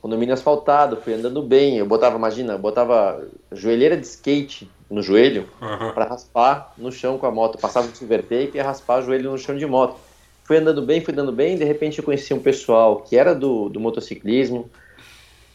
condomínio 0.00 0.34
asfaltado, 0.34 0.96
fui 0.96 1.14
andando 1.14 1.40
bem. 1.42 1.78
Eu 1.78 1.86
botava, 1.86 2.16
imagina, 2.16 2.54
eu 2.54 2.58
botava 2.58 3.22
joelheira 3.52 3.96
de 3.96 4.06
skate 4.06 4.68
no 4.90 5.00
joelho 5.02 5.48
pra 5.94 6.04
raspar 6.04 6.72
no 6.76 6.90
chão 6.92 7.16
com 7.16 7.26
a 7.26 7.30
moto. 7.30 7.58
Passava 7.58 7.86
o 7.86 7.94
silver 7.94 8.22
tape 8.22 8.50
e 8.54 8.56
ia 8.56 8.64
raspar 8.64 8.98
o 8.98 9.02
joelho 9.02 9.30
no 9.30 9.38
chão 9.38 9.56
de 9.56 9.64
moto. 9.66 9.96
Fui 10.44 10.56
andando 10.58 10.82
bem, 10.82 11.00
fui 11.00 11.12
andando 11.14 11.32
bem, 11.32 11.56
de 11.56 11.64
repente 11.64 11.98
eu 12.00 12.04
conheci 12.04 12.34
um 12.34 12.40
pessoal 12.40 12.96
que 12.96 13.16
era 13.16 13.34
do, 13.34 13.68
do 13.68 13.78
motociclismo, 13.80 14.68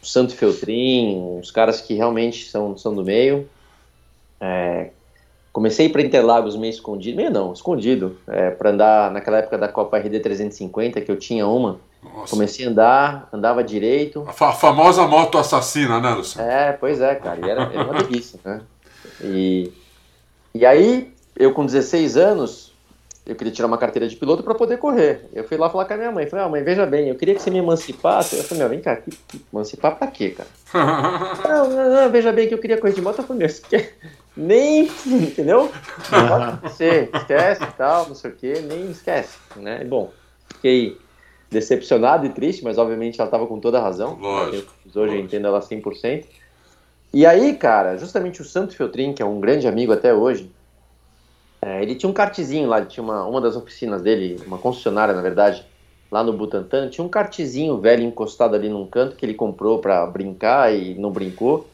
o 0.02 0.06
Santo 0.06 0.34
Feltrin, 0.34 1.16
uns 1.38 1.50
caras 1.50 1.80
que 1.80 1.94
realmente 1.94 2.48
são, 2.48 2.76
são 2.76 2.94
do 2.94 3.04
meio. 3.04 3.48
É, 4.40 4.90
Comecei 5.58 5.88
para 5.88 6.02
Interlagos 6.02 6.56
meio 6.56 6.70
escondido, 6.70 7.16
meio 7.16 7.32
não, 7.32 7.52
escondido, 7.52 8.16
é, 8.28 8.50
para 8.50 8.70
andar 8.70 9.10
naquela 9.10 9.38
época 9.38 9.58
da 9.58 9.66
Copa 9.66 9.98
RD 9.98 10.20
350, 10.20 11.00
que 11.00 11.10
eu 11.10 11.16
tinha 11.16 11.48
uma. 11.48 11.80
Nossa. 12.00 12.30
Comecei 12.30 12.64
a 12.64 12.70
andar, 12.70 13.28
andava 13.32 13.64
direito. 13.64 14.24
A, 14.28 14.32
fa 14.32 14.52
famosa 14.52 15.04
moto 15.08 15.36
assassina, 15.36 15.98
né, 15.98 16.10
Luciano? 16.10 16.48
É, 16.48 16.72
pois 16.74 17.00
é, 17.00 17.14
cara, 17.16 17.44
e 17.44 17.50
era, 17.50 17.62
era 17.74 17.82
uma 17.82 18.02
delícia, 18.04 18.38
né? 18.44 18.60
E, 19.20 19.72
e 20.54 20.64
aí, 20.64 21.12
eu 21.36 21.52
com 21.52 21.66
16 21.66 22.16
anos, 22.16 22.67
eu 23.28 23.36
queria 23.36 23.52
tirar 23.52 23.68
uma 23.68 23.76
carteira 23.76 24.08
de 24.08 24.16
piloto 24.16 24.42
para 24.42 24.54
poder 24.54 24.78
correr. 24.78 25.28
Eu 25.34 25.44
fui 25.44 25.58
lá 25.58 25.68
falar 25.68 25.84
com 25.84 25.92
a 25.92 25.96
minha 25.98 26.10
mãe, 26.10 26.26
falei, 26.26 26.46
ah, 26.46 26.48
mãe, 26.48 26.64
veja 26.64 26.86
bem, 26.86 27.10
eu 27.10 27.14
queria 27.14 27.34
que 27.34 27.42
você 27.42 27.50
me 27.50 27.58
emancipasse. 27.58 28.36
Eu 28.36 28.42
falei, 28.42 28.62
meu, 28.62 28.70
vem 28.70 28.80
cá, 28.80 28.96
que, 28.96 29.10
que, 29.10 29.44
emancipar 29.52 29.96
pra 29.96 30.06
quê, 30.06 30.30
cara? 30.30 30.48
não, 31.46 31.68
não, 31.68 31.90
não, 31.90 32.10
veja 32.10 32.32
bem 32.32 32.48
que 32.48 32.54
eu 32.54 32.58
queria 32.58 32.78
correr 32.78 32.94
de 32.94 33.02
moto. 33.02 33.18
Eu 33.18 33.24
falei, 33.24 33.40
meu, 33.40 33.48
você 33.50 33.62
quer 33.68 33.98
nem, 34.34 34.90
entendeu? 35.06 35.70
Você 36.62 37.10
esquece 37.12 37.62
e 37.62 37.72
tal, 37.76 38.08
não 38.08 38.14
sei 38.14 38.30
o 38.30 38.34
que, 38.34 38.60
nem 38.60 38.90
esquece, 38.90 39.36
né? 39.56 39.84
Bom, 39.84 40.10
fiquei 40.54 40.96
decepcionado 41.50 42.24
e 42.24 42.30
triste, 42.30 42.64
mas 42.64 42.78
obviamente 42.78 43.20
ela 43.20 43.28
estava 43.28 43.46
com 43.46 43.60
toda 43.60 43.78
a 43.78 43.82
razão. 43.82 44.18
Lógico. 44.18 44.72
Hoje 44.86 44.98
lógico. 44.98 45.16
eu 45.16 45.20
entendo 45.20 45.46
ela 45.48 45.60
100%. 45.60 46.24
E 47.12 47.26
aí, 47.26 47.54
cara, 47.56 47.98
justamente 47.98 48.40
o 48.40 48.44
Santo 48.44 48.74
Feltrin, 48.74 49.12
que 49.12 49.20
é 49.20 49.26
um 49.26 49.38
grande 49.38 49.68
amigo 49.68 49.92
até 49.92 50.14
hoje, 50.14 50.50
é, 51.60 51.82
ele 51.82 51.94
tinha 51.94 52.08
um 52.08 52.12
kartzinho 52.12 52.68
lá, 52.68 52.84
tinha 52.84 53.02
uma, 53.02 53.24
uma 53.24 53.40
das 53.40 53.56
oficinas 53.56 54.02
dele, 54.02 54.40
uma 54.46 54.58
concessionária, 54.58 55.14
na 55.14 55.22
verdade, 55.22 55.64
lá 56.10 56.22
no 56.22 56.32
Butantã, 56.32 56.88
tinha 56.88 57.04
um 57.04 57.08
kartzinho 57.08 57.78
velho 57.78 58.02
encostado 58.02 58.54
ali 58.54 58.68
num 58.68 58.86
canto 58.86 59.16
que 59.16 59.26
ele 59.26 59.34
comprou 59.34 59.78
para 59.78 60.06
brincar 60.06 60.74
e 60.74 60.94
não 60.94 61.10
brincou. 61.10 61.68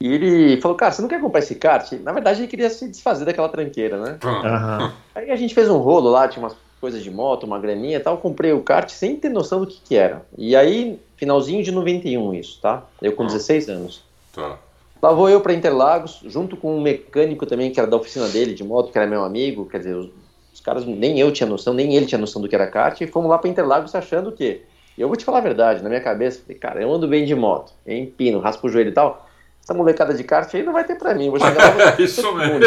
E 0.00 0.06
ele 0.06 0.60
falou, 0.60 0.76
cara, 0.76 0.92
você 0.92 1.02
não 1.02 1.08
quer 1.08 1.20
comprar 1.20 1.40
esse 1.40 1.56
kart? 1.56 1.92
Na 2.02 2.12
verdade, 2.12 2.40
ele 2.40 2.48
queria 2.48 2.70
se 2.70 2.88
desfazer 2.88 3.24
daquela 3.24 3.48
tranqueira, 3.48 3.98
né? 3.98 4.18
Uhum. 4.22 4.92
Aí 5.14 5.30
a 5.30 5.36
gente 5.36 5.54
fez 5.54 5.68
um 5.68 5.78
rolo 5.78 6.08
lá, 6.08 6.28
tinha 6.28 6.42
umas 6.42 6.56
coisas 6.80 7.02
de 7.02 7.10
moto, 7.10 7.44
uma 7.44 7.58
graninha 7.58 7.96
e 7.96 8.00
tal. 8.00 8.16
comprei 8.18 8.52
o 8.52 8.62
kart 8.62 8.88
sem 8.90 9.16
ter 9.16 9.28
noção 9.28 9.60
do 9.60 9.66
que, 9.66 9.80
que 9.80 9.96
era. 9.96 10.24
E 10.36 10.54
aí, 10.54 11.00
finalzinho 11.16 11.64
de 11.64 11.72
91 11.72 12.32
isso, 12.34 12.60
tá? 12.60 12.84
Eu 13.02 13.12
com 13.14 13.26
16 13.26 13.68
anos. 13.68 14.04
Tá. 14.32 14.56
Lá 15.00 15.12
vou 15.12 15.28
eu 15.28 15.40
para 15.40 15.52
Interlagos, 15.52 16.20
junto 16.24 16.56
com 16.56 16.76
um 16.76 16.80
mecânico 16.80 17.46
também, 17.46 17.70
que 17.70 17.78
era 17.78 17.88
da 17.88 17.96
oficina 17.96 18.28
dele, 18.28 18.54
de 18.54 18.64
moto, 18.64 18.90
que 18.90 18.98
era 18.98 19.06
meu 19.06 19.24
amigo. 19.24 19.66
Quer 19.66 19.78
dizer, 19.78 19.94
os, 19.94 20.10
os 20.52 20.60
caras, 20.60 20.84
nem 20.84 21.18
eu 21.20 21.32
tinha 21.32 21.48
noção, 21.48 21.72
nem 21.72 21.94
ele 21.94 22.06
tinha 22.06 22.18
noção 22.18 22.42
do 22.42 22.48
que 22.48 22.54
era 22.54 22.66
kart. 22.66 23.00
E 23.00 23.06
fomos 23.06 23.30
lá 23.30 23.38
para 23.38 23.50
Interlagos 23.50 23.94
achando 23.94 24.32
que... 24.32 24.62
Eu 24.96 25.06
vou 25.06 25.16
te 25.16 25.24
falar 25.24 25.38
a 25.38 25.42
verdade, 25.42 25.80
na 25.80 25.88
minha 25.88 26.00
cabeça, 26.00 26.40
falei, 26.40 26.58
cara, 26.58 26.82
eu 26.82 26.92
ando 26.92 27.06
bem 27.06 27.24
de 27.24 27.32
moto, 27.32 27.72
empino, 27.86 28.40
raspo 28.40 28.66
o 28.66 28.70
joelho 28.70 28.90
e 28.90 28.92
tal 28.92 29.28
essa 29.68 29.74
molecada 29.74 30.14
de 30.14 30.24
kart 30.24 30.52
aí 30.54 30.62
não 30.62 30.72
vai 30.72 30.82
ter 30.82 30.96
pra 30.96 31.14
mim. 31.14 31.28
Vou 31.28 31.38
chegar 31.38 31.76
lá, 31.76 31.94
isso 32.00 32.34
mesmo. 32.34 32.60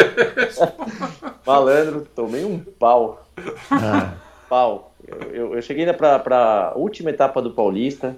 Malandro, 1.45 2.07
tomei 2.15 2.45
um 2.45 2.59
pau. 2.59 3.25
Ah. 3.71 4.13
Pau. 4.47 4.93
Eu, 5.07 5.31
eu, 5.31 5.55
eu 5.55 5.61
cheguei 5.63 5.91
pra, 5.93 6.19
pra 6.19 6.73
última 6.75 7.09
etapa 7.09 7.41
do 7.41 7.51
Paulista, 7.51 8.15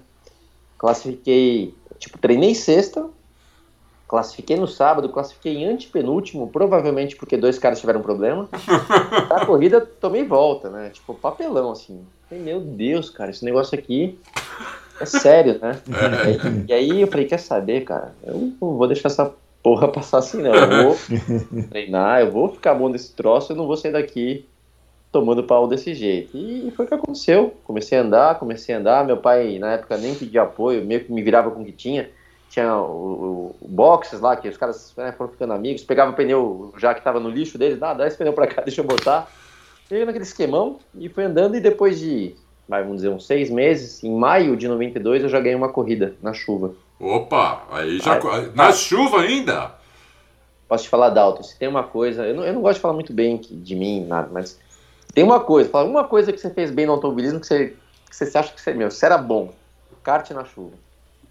classifiquei, 0.77 1.73
tipo, 1.97 2.17
treinei 2.17 2.53
sexta, 2.53 3.05
classifiquei 4.13 4.55
no 4.57 4.67
sábado, 4.67 5.09
classifiquei 5.09 5.55
em 5.55 5.65
antepenúltimo, 5.65 6.47
provavelmente 6.47 7.15
porque 7.15 7.35
dois 7.35 7.57
caras 7.57 7.79
tiveram 7.79 7.99
problema. 7.99 8.47
A 9.27 9.43
corrida 9.43 9.81
tomei 9.81 10.23
volta, 10.23 10.69
né? 10.69 10.91
Tipo, 10.91 11.15
papelão, 11.15 11.71
assim. 11.71 12.05
Meu 12.29 12.59
Deus, 12.59 13.09
cara, 13.09 13.31
esse 13.31 13.43
negócio 13.43 13.77
aqui 13.77 14.19
é 15.01 15.05
sério, 15.07 15.57
né? 15.59 15.79
É. 15.89 16.69
E 16.69 16.73
aí 16.73 17.01
eu 17.01 17.07
falei, 17.07 17.25
quer 17.25 17.39
saber, 17.39 17.85
cara? 17.85 18.13
Eu 18.23 18.53
não 18.61 18.77
vou 18.77 18.87
deixar 18.87 19.09
essa 19.09 19.33
porra 19.63 19.87
passar 19.87 20.19
assim, 20.19 20.43
não. 20.43 20.53
Eu 20.53 20.83
vou 20.83 20.97
treinar, 21.71 22.21
eu 22.21 22.31
vou 22.31 22.49
ficar 22.49 22.75
bom 22.75 22.91
desse 22.91 23.15
troço, 23.15 23.51
eu 23.51 23.55
não 23.55 23.65
vou 23.65 23.77
sair 23.77 23.93
daqui 23.93 24.45
tomando 25.11 25.43
pau 25.43 25.67
desse 25.67 25.95
jeito. 25.95 26.37
E 26.37 26.71
foi 26.75 26.85
o 26.85 26.87
que 26.87 26.93
aconteceu. 26.93 27.55
Comecei 27.63 27.97
a 27.97 28.01
andar, 28.01 28.37
comecei 28.37 28.75
a 28.75 28.77
andar. 28.77 29.05
Meu 29.07 29.17
pai, 29.17 29.57
na 29.57 29.73
época, 29.73 29.97
nem 29.97 30.13
pedia 30.13 30.43
apoio, 30.43 30.85
meio 30.85 31.03
que 31.03 31.11
me 31.11 31.23
virava 31.23 31.49
com 31.49 31.63
o 31.63 31.65
que 31.65 31.71
tinha. 31.71 32.11
Tinha 32.53 32.77
o, 32.77 33.55
o, 33.59 33.67
boxes 33.67 34.19
lá, 34.19 34.35
que 34.35 34.47
os 34.47 34.57
caras 34.57 34.93
né, 34.95 35.11
foram 35.11 35.31
ficando 35.31 35.53
amigos. 35.53 35.83
Pegava 35.83 36.11
o 36.11 36.13
pneu 36.13 36.71
já 36.77 36.93
que 36.93 36.99
estava 36.99 37.19
no 37.19 37.27
lixo 37.27 37.57
deles, 37.57 37.81
ah, 37.81 37.95
dá 37.95 38.05
esse 38.05 38.15
pneu 38.15 38.31
pra 38.31 38.45
cá, 38.45 38.61
deixa 38.63 38.81
eu 38.81 38.85
botar. 38.85 39.27
Cheguei 39.89 40.05
naquele 40.05 40.23
esquemão 40.23 40.77
e 40.93 41.09
foi 41.09 41.23
andando. 41.23 41.55
E 41.55 41.59
depois 41.59 41.99
de 41.99 42.35
vamos 42.69 42.97
dizer, 42.97 43.09
uns 43.09 43.25
seis 43.25 43.49
meses, 43.49 44.03
em 44.03 44.15
maio 44.15 44.55
de 44.55 44.67
92 44.67 45.23
eu 45.23 45.29
já 45.29 45.39
ganhei 45.39 45.55
uma 45.55 45.69
corrida 45.69 46.15
na 46.21 46.31
chuva. 46.31 46.75
Opa, 46.99 47.63
aí 47.71 47.97
já. 47.97 48.13
Aí, 48.13 48.51
na 48.53 48.71
chuva 48.71 49.21
ainda? 49.21 49.71
Posso 50.67 50.83
te 50.83 50.89
falar, 50.91 51.09
Dalton, 51.09 51.41
se 51.41 51.57
tem 51.57 51.67
uma 51.67 51.83
coisa. 51.83 52.23
Eu 52.23 52.35
não, 52.35 52.43
eu 52.43 52.53
não 52.53 52.61
gosto 52.61 52.75
de 52.75 52.81
falar 52.81 52.93
muito 52.93 53.11
bem 53.11 53.41
de 53.41 53.75
mim, 53.75 54.05
nada, 54.05 54.29
mas 54.31 54.59
tem 55.11 55.23
uma 55.23 55.39
coisa, 55.39 55.71
fala 55.71 55.89
uma 55.89 56.03
coisa 56.03 56.31
que 56.31 56.39
você 56.39 56.51
fez 56.51 56.69
bem 56.69 56.85
no 56.85 56.91
automobilismo 56.91 57.39
que 57.39 57.47
você, 57.47 57.75
que 58.07 58.15
você 58.15 58.37
acha 58.37 58.53
que 58.53 58.61
você, 58.61 58.75
meu, 58.75 58.91
você 58.91 59.07
era 59.07 59.17
bom. 59.17 59.51
Kart 60.03 60.29
na 60.31 60.45
chuva. 60.45 60.73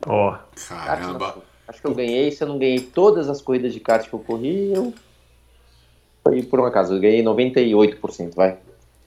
Ó. 0.06 0.34
Oh. 0.34 0.58
Caramba. 0.68 1.36
Acho 1.66 1.80
que 1.80 1.86
eu 1.86 1.94
ganhei, 1.94 2.30
se 2.30 2.42
eu 2.42 2.48
não 2.48 2.58
ganhei 2.58 2.80
todas 2.80 3.28
as 3.28 3.40
corridas 3.40 3.72
de 3.72 3.80
kart 3.80 4.08
que 4.08 4.14
eu 4.14 4.18
corri, 4.18 4.72
eu. 4.72 4.92
Foi 6.22 6.42
por 6.42 6.60
um 6.60 6.64
acaso, 6.64 6.94
eu 6.94 7.00
ganhei 7.00 7.22
98%, 7.22 8.34
vai. 8.34 8.58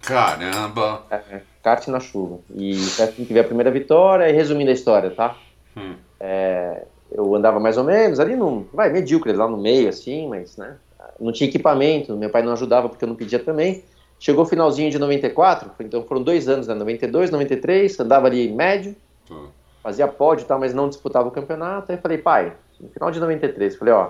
Caramba! 0.02 1.04
É, 1.10 1.16
é 1.16 1.42
kart 1.64 1.88
na 1.88 2.00
chuva. 2.00 2.40
E 2.54 2.76
foi 2.76 3.06
assim 3.06 3.26
que 3.26 3.34
veio 3.34 3.44
a 3.44 3.48
primeira 3.48 3.72
vitória. 3.72 4.30
E 4.30 4.32
resumindo 4.32 4.70
a 4.70 4.74
história, 4.74 5.10
tá? 5.10 5.36
Hum. 5.76 5.96
É, 6.20 6.86
eu 7.12 7.34
andava 7.36 7.60
mais 7.60 7.78
ou 7.78 7.84
menos 7.84 8.20
ali 8.20 8.36
no. 8.36 8.68
Vai, 8.74 8.92
medíocre, 8.92 9.34
lá 9.34 9.48
no 9.48 9.58
meio, 9.58 9.90
assim, 9.90 10.28
mas, 10.28 10.58
né? 10.58 10.78
Não 11.20 11.32
tinha 11.32 11.50
equipamento, 11.50 12.16
meu 12.16 12.30
pai 12.30 12.42
não 12.42 12.54
ajudava 12.54 12.90
porque 12.90 13.04
eu 13.04 13.10
não 13.10 13.16
pedia 13.16 13.40
também. 13.40 13.84
Chegou 14.20 14.44
o 14.44 14.48
finalzinho 14.48 14.90
de 14.90 14.98
94, 14.98 15.72
então 15.82 16.04
foram 16.04 16.24
dois 16.24 16.48
anos, 16.48 16.68
né? 16.68 16.74
92, 16.74 17.32
93, 17.32 18.00
andava 18.00 18.28
ali 18.28 18.52
médio, 18.52 18.96
hum. 19.30 19.48
Fazia 19.86 20.08
pódio 20.08 20.46
e 20.46 20.48
tal, 20.48 20.60
mas 20.60 20.74
não 20.74 20.90
disputava 20.90 21.28
o 21.28 21.32
campeonato. 21.32 21.92
Aí 21.92 21.98
falei, 22.00 22.18
pai, 22.18 22.54
no 22.82 22.90
final 22.90 23.12
de 23.12 23.20
93, 23.20 23.76
falei, 23.76 23.94
ó, 23.94 24.10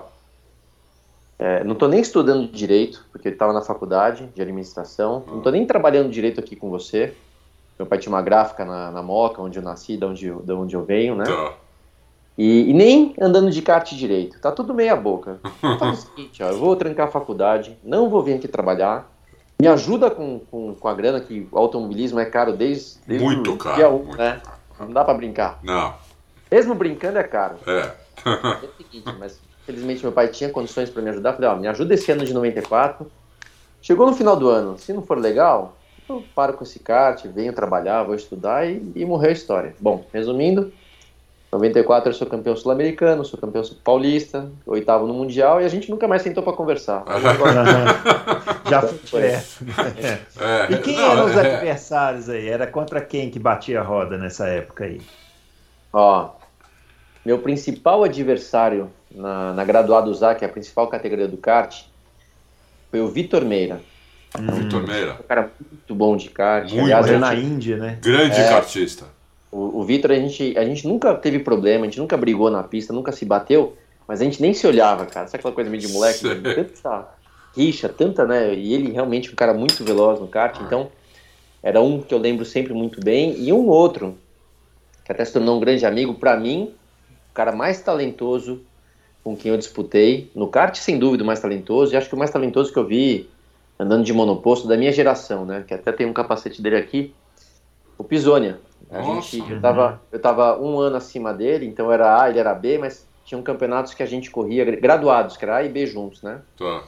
é, 1.38 1.62
não 1.64 1.74
estou 1.74 1.86
nem 1.86 2.00
estudando 2.00 2.50
direito, 2.50 3.04
porque 3.12 3.28
eu 3.28 3.32
estava 3.32 3.52
na 3.52 3.60
faculdade 3.60 4.26
de 4.34 4.40
administração. 4.40 5.22
Não 5.26 5.36
estou 5.36 5.52
nem 5.52 5.66
trabalhando 5.66 6.08
direito 6.08 6.40
aqui 6.40 6.56
com 6.56 6.70
você. 6.70 7.12
Meu 7.78 7.86
pai 7.86 7.98
tinha 7.98 8.10
uma 8.10 8.22
gráfica 8.22 8.64
na, 8.64 8.90
na 8.90 9.02
Moca, 9.02 9.42
onde 9.42 9.58
eu 9.58 9.62
nasci, 9.62 9.98
de 9.98 10.04
onde, 10.06 10.30
de 10.30 10.52
onde 10.52 10.74
eu 10.74 10.82
venho, 10.82 11.14
né? 11.14 11.26
Tá. 11.26 11.52
E, 12.38 12.70
e, 12.70 12.72
nem 12.72 13.14
andando 13.20 13.50
de 13.50 13.60
kart 13.60 13.92
direito. 13.92 14.40
Tá 14.40 14.50
tudo 14.50 14.72
meia 14.72 14.96
boca. 14.96 15.38
Faz 15.78 15.98
o 15.98 16.06
seguinte, 16.06 16.42
ó, 16.42 16.48
eu 16.48 16.58
vou 16.58 16.74
trancar 16.74 17.08
a 17.08 17.10
faculdade, 17.10 17.76
não 17.84 18.08
vou 18.08 18.22
vir 18.22 18.32
aqui 18.32 18.48
trabalhar. 18.48 19.12
Me 19.60 19.68
ajuda 19.68 20.10
com, 20.10 20.38
com, 20.50 20.74
com 20.74 20.88
a 20.88 20.94
grana, 20.94 21.20
que 21.20 21.46
o 21.52 21.58
automobilismo 21.58 22.18
é 22.18 22.24
caro 22.24 22.54
desde, 22.54 22.98
desde 23.06 23.24
muito 23.26 23.52
o 23.52 23.58
caro, 23.58 23.76
dia 23.76 23.90
1, 23.90 23.92
muito 23.92 24.16
né? 24.16 24.40
Caro. 24.42 24.55
Não 24.78 24.90
dá 24.90 25.04
para 25.04 25.14
brincar. 25.14 25.58
Não. 25.62 25.94
Mesmo 26.50 26.74
brincando 26.74 27.18
é 27.18 27.24
caro. 27.24 27.56
É. 27.66 27.92
é 28.24 28.66
o 28.66 28.76
seguinte, 28.76 29.14
mas 29.18 29.40
Felizmente 29.66 30.00
meu 30.04 30.12
pai 30.12 30.28
tinha 30.28 30.48
condições 30.48 30.88
para 30.88 31.02
me 31.02 31.10
ajudar. 31.10 31.32
Falei, 31.32 31.50
ó, 31.50 31.56
me 31.56 31.66
ajuda 31.66 31.92
esse 31.92 32.10
ano 32.12 32.24
de 32.24 32.32
94. 32.32 33.10
Chegou 33.82 34.06
no 34.06 34.14
final 34.14 34.36
do 34.36 34.48
ano, 34.48 34.78
se 34.78 34.92
não 34.92 35.02
for 35.02 35.18
legal, 35.18 35.76
eu 36.08 36.24
paro 36.36 36.54
com 36.54 36.62
esse 36.62 36.78
kart, 36.78 37.24
venho 37.26 37.52
trabalhar, 37.52 38.04
vou 38.04 38.14
estudar 38.14 38.64
e, 38.68 38.92
e 38.94 39.04
morreu 39.04 39.30
a 39.30 39.32
história. 39.32 39.74
Bom, 39.80 40.06
resumindo, 40.12 40.72
94 41.52 42.10
eu 42.10 42.14
sou 42.14 42.26
campeão 42.26 42.56
sul-americano, 42.56 43.24
sou 43.24 43.38
campeão 43.38 43.62
paulista, 43.84 44.50
oitavo 44.66 45.06
no 45.06 45.14
mundial 45.14 45.60
e 45.60 45.64
a 45.64 45.68
gente 45.68 45.90
nunca 45.90 46.08
mais 46.08 46.22
sentou 46.22 46.42
para 46.42 46.52
conversar. 46.52 47.04
Já 48.68 48.82
foi 48.82 49.22
direto. 49.22 49.64
É. 50.40 50.72
E 50.72 50.78
quem 50.78 50.96
não, 50.96 51.12
eram 51.12 51.26
os 51.26 51.36
é... 51.36 51.54
adversários 51.54 52.28
aí? 52.28 52.48
Era 52.48 52.66
contra 52.66 53.00
quem 53.00 53.30
que 53.30 53.38
batia 53.38 53.80
a 53.80 53.82
roda 53.82 54.18
nessa 54.18 54.48
época 54.48 54.84
aí? 54.84 55.00
Ó, 55.92 56.30
meu 57.24 57.38
principal 57.38 58.04
adversário 58.04 58.90
na, 59.10 59.52
na 59.52 59.64
graduado 59.64 60.12
ZA, 60.12 60.34
que 60.34 60.44
é 60.44 60.48
a 60.48 60.50
principal 60.50 60.88
categoria 60.88 61.28
do 61.28 61.36
kart, 61.36 61.84
foi 62.90 63.00
o 63.00 63.08
Vitor 63.08 63.44
Meira. 63.44 63.80
Hum. 64.38 64.46
Vitor 64.52 64.86
Meira. 64.86 65.14
Um 65.14 65.26
cara 65.26 65.50
muito 65.70 65.94
bom 65.94 66.16
de 66.16 66.28
kart. 66.28 66.70
Muito 66.70 66.82
Aliás, 66.82 67.08
é 67.08 67.18
na 67.18 67.34
Índia, 67.34 67.76
né? 67.76 67.98
Grande 68.02 68.38
é, 68.40 68.48
kartista. 68.48 69.06
O, 69.50 69.80
o 69.80 69.84
Vitor, 69.84 70.10
a 70.10 70.14
gente, 70.14 70.56
a 70.58 70.64
gente 70.64 70.86
nunca 70.86 71.14
teve 71.14 71.38
problema, 71.38 71.84
a 71.84 71.88
gente 71.88 71.98
nunca 71.98 72.16
brigou 72.16 72.50
na 72.50 72.62
pista, 72.62 72.92
nunca 72.92 73.12
se 73.12 73.24
bateu, 73.24 73.76
mas 74.06 74.20
a 74.20 74.24
gente 74.24 74.40
nem 74.40 74.52
se 74.52 74.66
olhava, 74.66 75.06
cara. 75.06 75.26
Sabe 75.26 75.40
aquela 75.40 75.54
coisa 75.54 75.70
meio 75.70 75.80
de 75.80 75.88
moleque? 75.88 76.22
Tanta 76.22 77.08
rixa, 77.56 77.88
tanta, 77.88 78.26
né? 78.26 78.54
E 78.54 78.74
ele 78.74 78.92
realmente 78.92 79.30
é 79.30 79.32
um 79.32 79.36
cara 79.36 79.54
muito 79.54 79.82
veloz 79.82 80.20
no 80.20 80.28
kart, 80.28 80.60
então 80.60 80.90
era 81.62 81.80
um 81.80 82.02
que 82.02 82.12
eu 82.12 82.18
lembro 82.18 82.44
sempre 82.44 82.74
muito 82.74 83.00
bem, 83.00 83.34
e 83.38 83.52
um 83.52 83.66
outro, 83.66 84.16
que 85.04 85.10
até 85.10 85.24
se 85.24 85.32
tornou 85.32 85.56
um 85.56 85.60
grande 85.60 85.86
amigo, 85.86 86.14
para 86.14 86.36
mim, 86.36 86.74
cara 87.36 87.52
mais 87.52 87.82
talentoso 87.82 88.62
com 89.22 89.36
quem 89.36 89.50
eu 89.50 89.58
disputei. 89.58 90.30
No 90.34 90.48
kart, 90.48 90.74
sem 90.76 90.98
dúvida, 90.98 91.22
o 91.22 91.26
mais 91.26 91.38
talentoso. 91.38 91.92
E 91.92 91.96
acho 91.96 92.08
que 92.08 92.14
o 92.14 92.18
mais 92.18 92.30
talentoso 92.30 92.72
que 92.72 92.78
eu 92.78 92.86
vi 92.86 93.28
andando 93.78 94.04
de 94.04 94.12
monoposto 94.12 94.66
da 94.66 94.76
minha 94.76 94.90
geração, 94.90 95.44
né? 95.44 95.62
Que 95.66 95.74
até 95.74 95.92
tem 95.92 96.06
um 96.06 96.14
capacete 96.14 96.62
dele 96.62 96.76
aqui. 96.76 97.12
O 97.98 98.04
Pisonia. 98.04 98.58
A 98.90 99.02
gente, 99.02 99.38
eu, 99.50 99.60
tava, 99.60 100.00
eu 100.12 100.20
tava 100.20 100.60
um 100.60 100.78
ano 100.78 100.96
acima 100.96 101.34
dele, 101.34 101.66
então 101.66 101.90
era 101.92 102.22
A, 102.22 102.30
ele 102.30 102.38
era 102.38 102.54
B, 102.54 102.78
mas 102.78 103.06
tinham 103.24 103.42
campeonatos 103.42 103.92
que 103.94 104.02
a 104.02 104.06
gente 104.06 104.30
corria, 104.30 104.64
graduados, 104.64 105.36
que 105.36 105.44
era 105.44 105.56
A 105.56 105.62
e 105.64 105.68
B 105.68 105.86
juntos, 105.86 106.22
né? 106.22 106.40
Tá. 106.56 106.84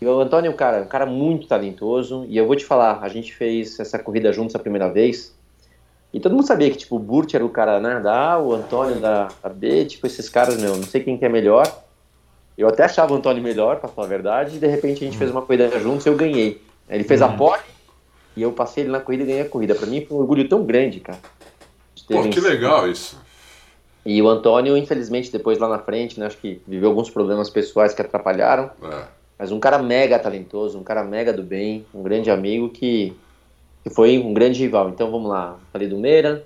E 0.00 0.06
o 0.06 0.20
Antônio 0.20 0.48
é 0.48 0.54
um 0.54 0.56
cara, 0.56 0.82
um 0.82 0.86
cara 0.86 1.04
muito 1.04 1.48
talentoso, 1.48 2.24
e 2.28 2.36
eu 2.36 2.46
vou 2.46 2.56
te 2.56 2.64
falar, 2.64 3.00
a 3.02 3.08
gente 3.08 3.34
fez 3.34 3.78
essa 3.80 3.98
corrida 3.98 4.32
juntos 4.32 4.54
a 4.54 4.58
primeira 4.58 4.88
vez, 4.88 5.36
e 6.12 6.18
todo 6.18 6.32
mundo 6.34 6.46
sabia 6.46 6.70
que, 6.70 6.78
tipo, 6.78 6.96
o 6.96 6.98
Burt 7.00 7.34
era 7.34 7.44
o 7.44 7.50
cara 7.50 7.78
né, 7.80 8.00
da 8.00 8.32
A, 8.32 8.38
o 8.38 8.52
Antônio 8.52 9.00
da, 9.00 9.28
da 9.42 9.48
B, 9.48 9.84
tipo, 9.84 10.06
esses 10.06 10.28
caras, 10.28 10.56
meu, 10.58 10.76
não 10.76 10.82
sei 10.84 11.02
quem 11.02 11.18
que 11.18 11.24
é 11.24 11.28
melhor. 11.28 11.64
Eu 12.58 12.68
até 12.68 12.84
achava 12.84 13.12
o 13.12 13.16
Antônio 13.16 13.42
melhor, 13.42 13.78
pra 13.78 13.88
falar 13.88 14.06
a 14.06 14.10
verdade, 14.10 14.56
e 14.56 14.58
de 14.58 14.66
repente 14.66 15.04
a 15.04 15.06
gente 15.06 15.16
fez 15.18 15.30
uma 15.30 15.42
corrida 15.42 15.78
juntos 15.78 16.04
e 16.06 16.08
eu 16.08 16.16
ganhei. 16.16 16.62
Ele 16.88 17.04
fez 17.04 17.22
a 17.22 17.28
Uhum. 17.28 17.36
pole, 17.36 17.62
e 18.36 18.42
eu 18.42 18.52
passei 18.52 18.82
ele 18.84 18.90
na 18.90 19.00
corrida 19.00 19.22
e 19.22 19.26
ganhei 19.26 19.42
a 19.42 19.48
corrida. 19.48 19.74
Pra 19.74 19.86
mim 19.86 20.04
foi 20.04 20.16
um 20.16 20.20
orgulho 20.20 20.48
tão 20.48 20.64
grande, 20.64 21.00
cara. 21.00 21.18
Pô, 22.10 22.28
que 22.28 22.40
legal 22.40 22.88
isso. 22.90 23.18
E 24.04 24.20
o 24.22 24.28
Antônio, 24.28 24.76
infelizmente, 24.76 25.30
depois 25.30 25.58
lá 25.58 25.68
na 25.68 25.78
frente, 25.78 26.18
né, 26.18 26.26
acho 26.26 26.38
que 26.38 26.60
viveu 26.66 26.88
alguns 26.88 27.10
problemas 27.10 27.50
pessoais 27.50 27.92
que 27.92 28.00
atrapalharam, 28.00 28.70
É. 28.82 29.04
mas 29.38 29.52
um 29.52 29.60
cara 29.60 29.78
mega 29.78 30.18
talentoso, 30.18 30.78
um 30.78 30.82
cara 30.82 31.04
mega 31.04 31.32
do 31.32 31.42
bem, 31.42 31.84
um 31.94 32.02
grande 32.02 32.30
amigo 32.30 32.70
que, 32.70 33.14
que 33.84 33.90
foi 33.90 34.18
um 34.18 34.32
grande 34.32 34.58
rival. 34.60 34.88
Então 34.88 35.10
vamos 35.10 35.28
lá, 35.28 35.56
falei 35.72 35.86
do 35.88 35.98
Meira. 35.98 36.44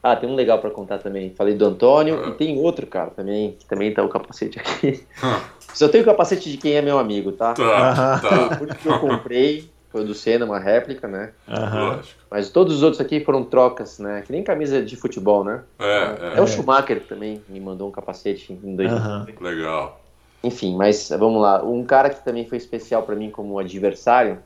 Ah, 0.00 0.16
tem 0.16 0.28
um 0.28 0.34
legal 0.34 0.58
pra 0.58 0.68
contar 0.70 0.98
também. 0.98 1.30
Falei 1.36 1.54
do 1.54 1.64
Antônio 1.64 2.22
Ah. 2.24 2.28
e 2.28 2.32
tem 2.32 2.58
outro 2.58 2.86
cara 2.88 3.10
também, 3.10 3.52
que 3.58 3.66
também 3.66 3.92
tá 3.94 4.02
o 4.02 4.08
capacete 4.08 4.58
aqui. 4.58 5.04
Hum, 5.22 5.40
Só 5.74 5.88
tenho 5.88 6.02
o 6.02 6.06
capacete 6.06 6.50
de 6.50 6.56
quem 6.56 6.74
é 6.74 6.82
meu 6.82 6.98
amigo, 6.98 7.32
tá? 7.32 7.54
Tá, 7.54 8.18
tá. 8.20 8.56
Por 8.56 8.66
que 8.74 8.86
eu 8.88 8.98
comprei, 9.00 9.70
foi 9.92 10.00
o 10.00 10.06
do 10.06 10.14
Senna, 10.14 10.46
uma 10.46 10.58
réplica, 10.58 11.06
né? 11.06 11.32
Aham. 11.46 11.96
Lógico. 11.96 12.22
Mas 12.30 12.48
todos 12.48 12.76
os 12.76 12.82
outros 12.82 13.00
aqui 13.00 13.20
foram 13.20 13.44
trocas, 13.44 13.98
né? 13.98 14.22
Que 14.22 14.32
nem 14.32 14.42
camisa 14.42 14.82
de 14.82 14.96
futebol, 14.96 15.44
né? 15.44 15.62
É, 15.78 16.02
Até 16.02 16.38
é. 16.38 16.40
o 16.40 16.46
Schumacher 16.46 17.06
também 17.06 17.44
me 17.46 17.60
mandou 17.60 17.88
um 17.88 17.92
capacete 17.92 18.54
em 18.54 18.74
2000. 18.74 18.96
Aham. 18.96 19.26
Legal. 19.38 20.00
Enfim, 20.42 20.74
mas 20.74 21.10
vamos 21.10 21.40
lá. 21.40 21.62
Um 21.62 21.84
cara 21.84 22.08
que 22.08 22.24
também 22.24 22.48
foi 22.48 22.56
especial 22.56 23.02
pra 23.02 23.14
mim 23.14 23.30
como 23.30 23.58
adversário, 23.58 24.42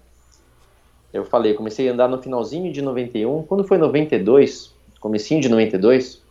eu 1.12 1.24
falei, 1.24 1.54
comecei 1.54 1.88
a 1.88 1.92
andar 1.92 2.08
no 2.08 2.20
finalzinho 2.20 2.72
de 2.72 2.82
91. 2.82 3.44
Quando 3.44 3.64
foi 3.64 3.78
92, 3.78 4.74
comecinho 5.00 5.40
de 5.40 5.48
92, 5.48 6.22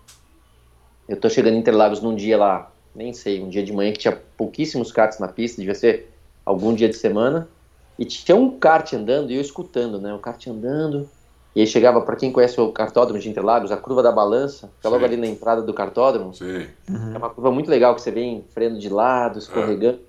eu 1.07 1.17
tô 1.17 1.29
chegando 1.29 1.55
em 1.55 1.59
Interlagos 1.59 2.01
num 2.01 2.13
dia 2.13 2.37
lá, 2.37 2.71
nem 2.93 3.13
sei, 3.13 3.41
um 3.41 3.49
dia 3.49 3.63
de 3.63 3.71
manhã 3.73 3.91
que 3.91 3.99
tinha 3.99 4.15
pouquíssimos 4.37 4.91
karts 4.91 5.19
na 5.19 5.27
pista, 5.27 5.61
devia 5.61 5.73
ser 5.73 6.13
algum 6.45 6.73
dia 6.73 6.89
de 6.89 6.95
semana, 6.95 7.49
e 7.97 8.05
tinha 8.05 8.35
um 8.35 8.57
kart 8.57 8.93
andando 8.93 9.31
e 9.31 9.35
eu 9.35 9.41
escutando, 9.41 9.99
né? 9.99 10.13
O 10.13 10.19
kart 10.19 10.45
andando. 10.47 11.09
E 11.55 11.61
aí 11.61 11.67
chegava, 11.67 12.01
pra 12.01 12.17
quem 12.17 12.33
conhece 12.33 12.59
o 12.59 12.69
cartódromo 12.71 13.19
de 13.19 13.29
Interlagos, 13.29 13.71
a 13.71 13.77
curva 13.77 14.03
da 14.03 14.11
balança, 14.11 14.69
fica 14.75 14.89
logo 14.89 14.99
Sim. 14.99 15.05
ali 15.05 15.17
na 15.17 15.27
entrada 15.27 15.61
do 15.61 15.73
cartódromo. 15.73 16.33
Sim. 16.33 16.67
É 17.13 17.17
uma 17.17 17.29
curva 17.29 17.49
muito 17.49 17.69
legal 17.69 17.95
que 17.95 18.01
você 18.01 18.11
vem 18.11 18.43
freando 18.53 18.77
de 18.77 18.89
lado, 18.89 19.39
escorregando. 19.39 19.99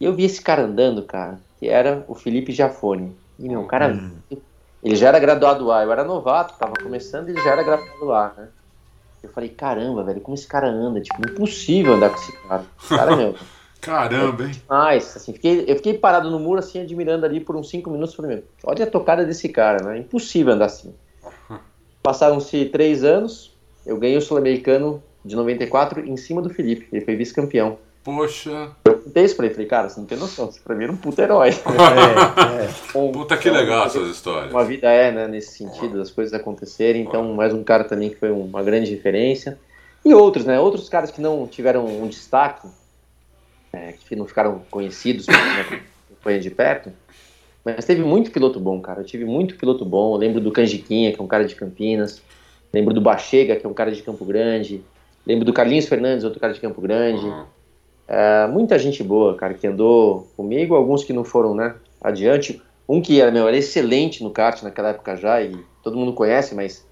E 0.00 0.06
eu 0.06 0.14
vi 0.14 0.24
esse 0.24 0.40
cara 0.40 0.62
andando, 0.62 1.02
cara, 1.02 1.38
que 1.58 1.68
era 1.68 2.02
o 2.08 2.14
Felipe 2.14 2.52
Giafone. 2.52 3.14
E, 3.38 3.46
meu, 3.46 3.60
o 3.60 3.66
cara, 3.66 4.10
ele 4.82 4.96
já 4.96 5.08
era 5.08 5.18
graduado 5.18 5.70
A, 5.70 5.82
eu 5.84 5.92
era 5.92 6.02
novato, 6.02 6.58
tava 6.58 6.72
começando 6.82 7.28
e 7.28 7.32
ele 7.32 7.42
já 7.42 7.50
era 7.50 7.62
graduado 7.62 8.12
A, 8.12 8.32
né? 8.34 8.48
Eu 9.22 9.28
falei, 9.28 9.50
caramba, 9.50 10.02
velho, 10.02 10.22
como 10.22 10.34
esse 10.34 10.46
cara 10.46 10.66
anda? 10.66 10.98
Tipo, 10.98 11.20
impossível 11.30 11.92
andar 11.92 12.08
com 12.08 12.16
esse 12.16 12.32
cara. 12.48 12.64
Cara, 12.88 13.16
meu, 13.16 13.34
Caramba, 13.80 14.44
hein? 14.44 14.50
demais. 14.50 15.16
Assim, 15.16 15.32
fiquei, 15.32 15.64
eu 15.66 15.76
fiquei 15.76 15.94
parado 15.94 16.30
no 16.30 16.38
muro, 16.38 16.58
assim, 16.58 16.80
admirando 16.80 17.24
ali 17.24 17.40
por 17.40 17.56
uns 17.56 17.70
5 17.70 17.90
minutos. 17.90 18.14
Falei, 18.14 18.36
meu, 18.36 18.44
olha 18.64 18.84
a 18.84 18.90
tocada 18.90 19.24
desse 19.24 19.48
cara, 19.48 19.82
né? 19.82 19.98
Impossível 19.98 20.52
andar 20.52 20.66
assim. 20.66 20.94
Passaram-se 22.02 22.66
três 22.66 23.04
anos, 23.04 23.56
eu 23.86 23.96
ganhei 23.96 24.16
o 24.16 24.22
Sul-Americano 24.22 25.02
de 25.24 25.36
94 25.36 26.00
em 26.00 26.16
cima 26.16 26.40
do 26.40 26.50
Felipe. 26.50 26.88
Ele 26.92 27.04
foi 27.04 27.16
vice-campeão. 27.16 27.78
Poxa. 28.02 28.70
Eu 28.86 28.98
contei 28.98 29.24
isso 29.24 29.36
pra 29.36 29.44
ele, 29.44 29.54
falei, 29.54 29.68
cara, 29.68 29.88
você 29.88 30.00
não 30.00 30.06
tem 30.06 30.16
noção, 30.16 30.50
você 30.50 30.58
pra 30.60 30.74
mim 30.74 30.84
era 30.84 30.92
um 30.92 30.96
puta 30.96 31.22
herói. 31.22 31.50
É, 31.70 32.64
é. 32.64 33.12
Puta 33.12 33.36
que 33.36 33.50
legal 33.50 33.86
essas 33.86 34.08
histórias. 34.08 34.50
Uma 34.50 34.64
vida 34.64 34.90
é, 34.90 35.12
né, 35.12 35.28
nesse 35.28 35.58
sentido, 35.58 35.98
das 35.98 36.10
coisas 36.10 36.32
acontecerem. 36.32 37.02
Então, 37.02 37.34
mais 37.34 37.52
um 37.52 37.62
cara 37.62 37.84
também 37.84 38.10
que 38.10 38.16
foi 38.16 38.30
uma 38.30 38.62
grande 38.62 38.90
referência. 38.90 39.58
E 40.04 40.14
outros, 40.14 40.46
né? 40.46 40.58
Outros 40.58 40.88
caras 40.88 41.10
que 41.10 41.20
não 41.20 41.46
tiveram 41.46 41.86
um 41.86 42.08
destaque, 42.08 42.66
é, 43.72 43.92
que 43.92 44.16
não 44.16 44.26
ficaram 44.26 44.62
conhecidos, 44.70 45.26
né, 45.26 46.38
de 46.38 46.50
perto. 46.50 46.92
Mas 47.64 47.84
teve 47.84 48.02
muito 48.02 48.30
piloto 48.30 48.58
bom, 48.58 48.80
cara. 48.80 49.00
Eu 49.00 49.04
tive 49.04 49.24
muito 49.24 49.56
piloto 49.56 49.84
bom. 49.84 50.14
Eu 50.14 50.18
lembro 50.18 50.40
do 50.40 50.50
Canjiquinha, 50.50 51.12
que 51.12 51.20
é 51.20 51.22
um 51.22 51.26
cara 51.26 51.44
de 51.44 51.54
Campinas. 51.54 52.22
Lembro 52.72 52.94
do 52.94 53.00
Bachega, 53.00 53.56
que 53.56 53.66
é 53.66 53.68
um 53.68 53.74
cara 53.74 53.92
de 53.92 54.02
Campo 54.02 54.24
Grande. 54.24 54.82
Lembro 55.26 55.44
do 55.44 55.52
Carlinhos 55.52 55.86
Fernandes, 55.86 56.24
outro 56.24 56.40
cara 56.40 56.52
de 56.52 56.60
Campo 56.60 56.80
Grande. 56.80 57.24
Uhum. 57.26 57.44
É, 58.08 58.48
muita 58.48 58.76
gente 58.76 59.04
boa, 59.04 59.36
cara, 59.36 59.54
que 59.54 59.66
andou 59.66 60.28
comigo, 60.36 60.74
alguns 60.74 61.04
que 61.04 61.12
não 61.12 61.22
foram, 61.22 61.54
né, 61.54 61.76
adiante. 62.00 62.60
Um 62.88 63.00
que 63.00 63.20
era, 63.20 63.30
meu, 63.30 63.46
era 63.46 63.56
excelente 63.56 64.24
no 64.24 64.32
kart 64.32 64.64
naquela 64.64 64.88
época 64.88 65.16
já, 65.16 65.40
e 65.40 65.56
todo 65.80 65.96
mundo 65.96 66.12
conhece, 66.12 66.52
mas 66.52 66.84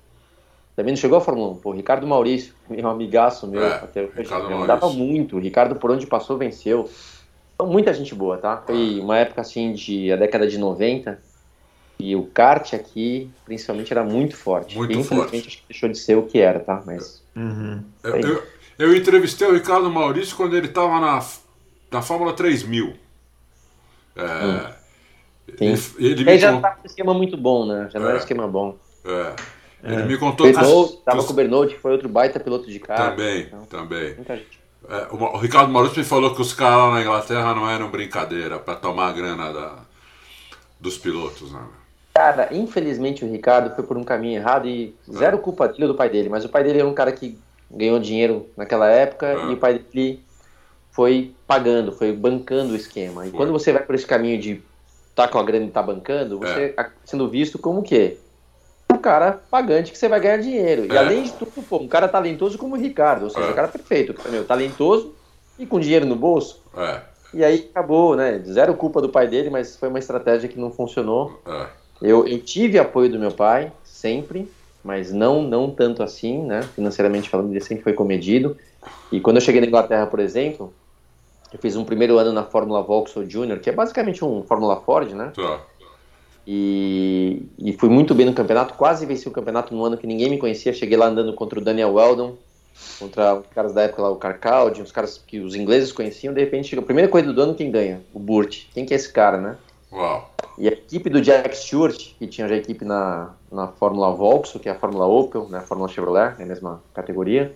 também 0.79 0.93
não 0.93 1.01
chegou 1.01 1.19
à 1.19 1.21
Fórmula 1.21 1.51
1. 1.51 1.57
Pô, 1.57 1.73
Ricardo 1.73 2.07
Maurício, 2.07 2.55
meu 2.71 2.89
amigaço 2.89 3.49
meu, 3.49 3.65
É, 3.65 3.75
até 3.75 4.03
hoje, 4.17 4.33
andava 4.63 4.89
muito. 4.89 5.37
O 5.37 5.41
Ricardo, 5.41 5.75
por 5.75 5.91
onde 5.91 6.07
passou, 6.07 6.39
venceu. 6.39 6.89
Então, 7.55 7.67
muita 7.67 7.93
gente 7.93 8.15
boa, 8.15 8.39
tá? 8.39 8.63
Foi 8.65 9.01
uma 9.01 9.19
época, 9.19 9.41
assim, 9.41 9.73
de 9.73 10.13
a 10.13 10.17
década 10.17 10.47
de 10.47 10.57
90, 10.57 11.21
e 11.99 12.15
o 12.15 12.27
kart 12.27 12.75
aqui, 12.75 13.29
principalmente, 13.45 13.93
era 13.93 14.05
muito 14.05 14.37
forte. 14.37 14.77
Muito 14.77 14.93
e, 14.93 15.01
infelizmente, 15.01 15.33
forte. 15.33 15.49
acho 15.49 15.57
que 15.59 15.65
deixou 15.69 15.89
de 15.89 15.99
ser 15.99 16.17
o 16.17 16.23
que 16.23 16.39
era, 16.39 16.61
tá? 16.61 16.81
Mas 16.87 17.27
Uhum. 17.35 17.83
Eu, 18.05 18.17
eu, 18.21 18.43
eu 18.79 18.97
entrevistei 18.97 19.49
o 19.49 19.55
Ricardo 19.55 19.91
Maurício 19.91 20.37
quando 20.37 20.57
ele 20.57 20.69
estava 20.69 21.01
na, 21.01 21.19
na 21.91 22.03
Fórmula 22.03 22.33
3000. 22.33 22.95
É, 24.17 24.75
ele, 25.61 25.79
ele 25.99 26.25
me 26.25 26.31
Aí 26.33 26.39
já 26.39 26.53
con- 26.53 26.61
tava 26.61 26.77
um 26.83 26.87
esquema 26.87 27.15
muito 27.15 27.37
bom, 27.37 27.67
né? 27.67 27.89
Já 27.93 27.99
não 27.99 28.07
era 28.07 28.17
É. 28.17 28.19
um 28.19 28.21
esquema 28.21 28.47
bom. 28.47 28.77
é, 29.05 29.35
ele 29.83 30.03
me 30.05 30.17
contou 30.19 30.47
que, 30.47 30.53
os- 30.53 30.59
Bernot, 30.59 30.89
que 30.97 31.05
tava 31.05 31.19
os- 31.19 31.27
com 31.27 31.33
o 31.33 31.37
Bernot, 31.37 31.75
que 31.75 31.81
foi 31.81 31.93
outro 31.93 32.09
baita 32.09 32.41
piloto 32.41 32.67
de 32.71 32.79
carro. 32.81 33.11
também, 33.11 33.43
Então, 33.43 33.65
também. 33.67 34.15
muita 34.15 34.37
gente. 34.37 34.59
É, 34.89 35.07
o, 35.11 35.37
Ricardo 35.39 35.71
Maurício 35.73 35.99
me 35.99 36.05
falou 36.05 36.35
que 36.35 36.41
os 36.41 36.53
caras 36.53 36.79
lá 36.79 36.91
na 36.93 37.03
Inglaterra 37.03 37.55
não 37.55 37.69
eram 37.69 37.91
brincadeira 37.91 38.59
para 38.59 38.75
tomar 38.77 39.09
a 39.09 39.13
grana 39.13 39.53
da, 39.53 39.77
dos 40.81 40.97
pilotos, 40.97 41.53
né? 41.53 41.61
Cara, 42.15 42.49
infelizmente 42.53 43.25
o 43.25 43.31
Ricardo 43.31 43.75
foi 43.75 43.85
por 43.85 43.97
um 43.97 44.03
caminho 44.05 44.39
errado 44.41 44.67
e 44.67 44.95
zero 45.11 45.39
culpa 45.39 45.69
dele 45.69 45.87
do 45.87 45.95
pai 45.95 46.09
dele, 46.09 46.29
mas 46.29 46.45
o 46.45 46.49
pai 46.49 46.65
dele 46.65 46.81
era 46.81 46.89
um 46.89 46.95
cara 46.95 47.13
que 47.13 47.39
ganhou 47.71 47.99
dinheiro 48.01 48.47
naquela 48.57 48.89
época 48.89 49.27
Ah. 49.39 49.51
e 49.51 49.55
o 49.55 49.57
pai 49.57 49.79
dele 49.79 50.23
foi 50.91 51.35
pagando, 51.47 51.93
foi 51.93 52.13
bancando 52.13 52.73
o 52.73 52.77
esquema. 52.77 53.27
E 53.27 53.31
Foi. 53.31 53.37
quando 53.39 53.53
você 53.53 53.73
vai 53.73 53.83
por 53.83 53.95
esse 53.95 54.07
caminho 54.07 54.41
de 54.41 54.63
tá 55.15 55.29
com 55.29 55.39
a 55.39 55.43
grana 55.43 55.67
e 55.67 55.71
tá 55.71 55.83
bancando, 55.83 56.39
você 56.39 56.75
É. 56.77 56.87
sendo 57.05 57.29
visto 57.29 57.59
como 57.59 57.81
o 57.81 57.83
quê? 57.83 58.17
Cara 59.09 59.41
pagante 59.51 59.91
que 59.91 59.97
você 59.97 60.07
vai 60.09 60.21
ganhar 60.21 60.37
dinheiro. 60.37 60.85
E 60.85 60.93
É. 60.95 60.99
além 60.99 61.23
de 61.23 61.33
tudo, 61.33 61.51
pô, 61.67 61.79
um 61.79 61.89
cara 61.89 62.07
talentoso 62.07 62.59
como 62.59 62.77
o 62.77 62.79
Ricardo, 62.79 63.23
ou 63.25 63.31
seja, 63.31 63.47
É. 63.47 63.51
um 63.51 63.55
cara 63.55 63.69
perfeito, 63.69 64.15
meu, 64.31 64.45
talentoso 64.45 65.15
e 65.59 65.65
com 65.65 65.81
dinheiro 65.81 66.05
no 66.05 66.15
bolso. 66.15 66.63
É, 66.77 67.01
E 67.35 67.43
aí 67.45 67.69
acabou, 67.71 68.15
né? 68.17 68.39
Zero 68.47 68.75
culpa 68.75 69.01
do 69.03 69.09
pai 69.09 69.27
dele, 69.29 69.51
mas 69.51 69.77
foi 69.77 69.89
uma 69.89 69.99
estratégia 69.99 70.49
que 70.49 70.59
não 70.61 70.71
funcionou. 70.71 71.41
é. 71.47 71.67
Eu, 72.01 72.27
eu 72.29 72.39
tive 72.41 72.79
apoio 72.79 73.11
do 73.11 73.19
meu 73.19 73.33
pai, 73.33 73.73
sempre, 73.83 74.49
mas 74.85 75.11
não 75.13 75.43
não 75.43 75.69
tanto 75.71 76.03
assim, 76.03 76.43
né? 76.45 76.63
Financeiramente 76.75 77.29
falando, 77.29 77.51
ele 77.51 77.61
sempre 77.61 77.83
foi 77.83 77.93
comedido. 77.93 78.57
E 79.11 79.21
quando 79.21 79.37
eu 79.39 79.41
cheguei 79.43 79.61
na 79.61 79.67
Inglaterra, 79.67 80.07
por 80.07 80.21
exemplo, 80.21 80.73
eu 81.53 81.59
fiz 81.59 81.75
um 81.77 81.85
primeiro 81.85 82.17
ano 82.19 82.33
na 82.33 82.45
Fórmula 82.45 82.83
Vauxhall 82.83 83.29
Junior, 83.29 83.59
que 83.59 83.69
é 83.69 83.73
basicamente 83.73 84.25
um 84.25 84.43
Fórmula 84.45 84.77
Ford, 84.83 85.11
né? 85.13 85.33
Tá. 85.35 85.61
E, 86.51 87.43
e 87.59 87.75
fui 87.75 87.91
muito 87.91 88.15
bem 88.15 88.25
no 88.25 88.33
campeonato, 88.33 88.73
quase 88.73 89.05
venci 89.05 89.29
o 89.29 89.31
campeonato 89.31 89.75
no 89.75 89.85
ano 89.85 89.99
que 89.99 90.07
ninguém 90.07 90.31
me 90.31 90.39
conhecia. 90.39 90.73
Cheguei 90.73 90.97
lá 90.97 91.05
andando 91.05 91.35
contra 91.35 91.59
o 91.59 91.63
Daniel 91.63 91.93
Weldon, 91.93 92.39
contra 92.99 93.35
os 93.35 93.47
caras 93.49 93.75
da 93.75 93.83
época 93.83 94.01
lá, 94.01 94.09
o 94.09 94.17
Carcaldi, 94.17 94.81
uns 94.81 94.91
caras 94.91 95.19
que 95.19 95.41
os 95.41 95.55
ingleses 95.55 95.93
conheciam. 95.93 96.33
De 96.33 96.41
repente, 96.41 96.69
chega 96.69 96.81
a 96.81 96.85
primeira 96.87 97.07
corrida 97.07 97.35
do 97.35 97.43
ano, 97.43 97.55
quem 97.55 97.71
ganha? 97.71 98.01
O 98.15 98.19
Burt. 98.19 98.63
Quem 98.73 98.87
que 98.87 98.95
é 98.95 98.97
esse 98.97 99.13
cara, 99.13 99.37
né? 99.37 99.59
Uau. 99.93 100.31
E 100.57 100.67
a 100.67 100.73
equipe 100.73 101.11
do 101.11 101.21
Jack 101.21 101.55
Stewart, 101.55 102.15
que 102.19 102.27
tinha 102.27 102.49
já 102.49 102.57
equipe 102.57 102.83
na, 102.83 103.35
na 103.53 103.69
Fórmula 103.69 104.15
Vauxhall, 104.15 104.59
que 104.59 104.71
é 104.71 104.73
a 104.73 104.75
Fórmula 104.75 105.05
Opel, 105.05 105.51
né, 105.51 105.59
a 105.59 105.63
Fórmula 105.63 105.91
Chevrolet, 105.91 106.35
é 106.39 106.45
a 106.45 106.47
mesma 106.47 106.83
categoria, 106.95 107.55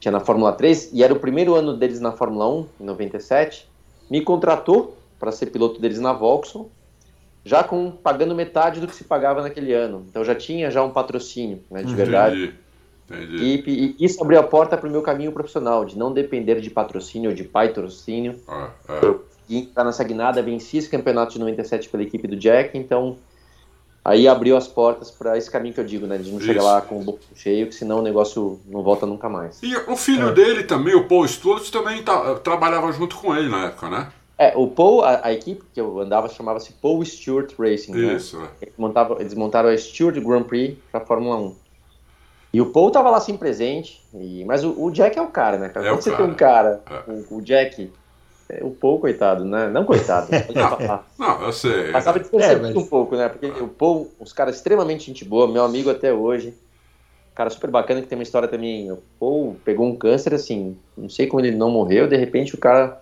tinha 0.00 0.10
na 0.10 0.20
Fórmula 0.20 0.52
3, 0.54 0.90
e 0.94 1.04
era 1.04 1.12
o 1.12 1.20
primeiro 1.20 1.54
ano 1.54 1.76
deles 1.76 2.00
na 2.00 2.12
Fórmula 2.12 2.48
1, 2.48 2.66
em 2.80 2.84
97, 2.84 3.68
me 4.10 4.22
contratou 4.22 4.96
para 5.20 5.30
ser 5.30 5.46
piloto 5.46 5.80
deles 5.80 6.00
na 6.00 6.14
Vauxhall, 6.14 6.70
já 7.44 7.64
com 7.64 7.90
pagando 7.90 8.34
metade 8.34 8.80
do 8.80 8.86
que 8.86 8.94
se 8.94 9.04
pagava 9.04 9.42
naquele 9.42 9.72
ano. 9.72 10.04
Então 10.08 10.24
já 10.24 10.34
tinha 10.34 10.70
já 10.70 10.82
um 10.82 10.90
patrocínio, 10.90 11.60
né, 11.70 11.82
de 11.82 11.94
verdade. 11.94 12.54
Entendi. 13.10 13.62
E, 13.66 13.96
e 13.98 14.04
isso 14.04 14.22
abriu 14.22 14.38
a 14.38 14.42
porta 14.42 14.76
para 14.76 14.88
o 14.88 14.92
meu 14.92 15.02
caminho 15.02 15.32
profissional, 15.32 15.84
de 15.84 15.98
não 15.98 16.12
depender 16.12 16.60
de 16.60 16.70
patrocínio 16.70 17.30
ou 17.30 17.36
de 17.36 17.44
patrocínio, 17.44 18.36
É, 18.48 19.06
é. 19.06 19.14
e 19.48 19.58
entrar 19.58 19.84
nessa 19.84 20.04
guinada, 20.04 20.40
venci 20.40 20.78
esse 20.78 20.88
campeonato 20.88 21.32
de 21.32 21.38
97 21.40 21.88
pela 21.88 22.02
equipe 22.02 22.26
do 22.28 22.36
Jack, 22.36 22.78
então 22.78 23.18
aí 24.04 24.26
abriu 24.26 24.56
as 24.56 24.66
portas 24.66 25.10
para 25.10 25.36
esse 25.36 25.50
caminho 25.50 25.74
que 25.74 25.80
eu 25.80 25.84
digo, 25.84 26.06
né, 26.06 26.16
de 26.18 26.30
não 26.30 26.38
Isso. 26.38 26.46
chegar 26.46 26.62
lá 26.62 26.80
com 26.80 27.00
o 27.00 27.04
bolso 27.04 27.26
cheio, 27.34 27.66
que 27.66 27.74
senão 27.74 27.98
o 27.98 28.02
negócio 28.02 28.60
não 28.66 28.82
volta 28.82 29.04
nunca 29.04 29.28
mais. 29.28 29.62
E 29.62 29.76
o 29.76 29.96
filho 29.96 30.28
É. 30.28 30.32
dele 30.32 30.62
também, 30.64 30.94
o 30.94 31.06
Paul 31.06 31.26
Stewart, 31.28 31.68
também 31.70 32.02
tá- 32.02 32.36
trabalhava 32.36 32.90
junto 32.92 33.16
com 33.16 33.34
ele 33.36 33.48
na 33.48 33.66
época, 33.66 33.90
né? 33.90 34.08
É, 34.42 34.52
o 34.56 34.66
Paul, 34.66 35.02
a, 35.02 35.20
a 35.26 35.32
equipe 35.32 35.62
que 35.72 35.80
eu 35.80 36.00
andava 36.00 36.28
chamava-se 36.28 36.72
Paul 36.72 37.04
Stewart 37.04 37.52
Racing, 37.58 37.92
né? 37.92 38.14
Isso, 38.14 38.38
é. 38.40 38.48
Eles, 38.62 38.74
montavam, 38.76 39.20
eles 39.20 39.34
montaram 39.34 39.68
a 39.68 39.76
Stewart 39.76 40.18
Grand 40.18 40.42
Prix 40.44 40.76
pra 40.90 41.00
Fórmula 41.00 41.36
1. 41.36 41.54
E 42.54 42.60
o 42.60 42.66
Paul 42.66 42.90
tava 42.90 43.08
lá 43.10 43.16
assim 43.18 43.36
presente, 43.36 44.02
e, 44.14 44.44
mas 44.44 44.64
o, 44.64 44.74
o 44.82 44.90
Jack 44.90 45.18
é 45.18 45.22
o 45.22 45.28
cara, 45.28 45.56
né? 45.58 45.68
cara? 45.68 45.86
É 45.86 45.90
Quando 45.90 46.02
você 46.02 46.10
cara. 46.10 46.22
tem 46.24 46.32
um 46.32 46.36
cara, 46.36 46.80
É. 46.90 47.10
o, 47.10 47.36
o 47.38 47.42
Jack, 47.42 47.90
é, 48.48 48.64
o 48.64 48.70
Paul, 48.70 48.98
coitado, 49.00 49.44
né? 49.44 49.68
Não 49.68 49.84
coitado, 49.84 50.26
falar. 50.52 51.06
Não, 51.18 51.42
eu 51.42 51.52
sei. 51.52 51.90
Passava 51.92 52.18
despercebido 52.18 52.66
É, 52.66 52.72
mas- 52.72 52.76
um 52.76 52.86
pouco, 52.86 53.16
né? 53.16 53.28
Porque 53.28 53.46
o 53.46 53.68
Paul, 53.68 54.10
os 54.20 54.32
caras 54.32 54.56
extremamente 54.56 55.06
gente 55.06 55.24
boa, 55.24 55.46
meu 55.46 55.64
amigo 55.64 55.88
até 55.90 56.12
hoje. 56.12 56.52
Cara 57.34 57.48
super 57.48 57.70
bacana 57.70 58.02
que 58.02 58.06
tem 58.08 58.18
uma 58.18 58.22
história 58.22 58.46
também. 58.46 58.92
O 58.92 58.98
Paul 59.18 59.56
pegou 59.64 59.86
um 59.86 59.96
câncer 59.96 60.34
assim, 60.34 60.76
não 60.94 61.08
sei 61.08 61.26
como 61.26 61.40
ele 61.42 61.56
não 61.56 61.70
morreu, 61.70 62.06
de 62.06 62.16
repente 62.16 62.54
o 62.54 62.58
cara. 62.58 63.00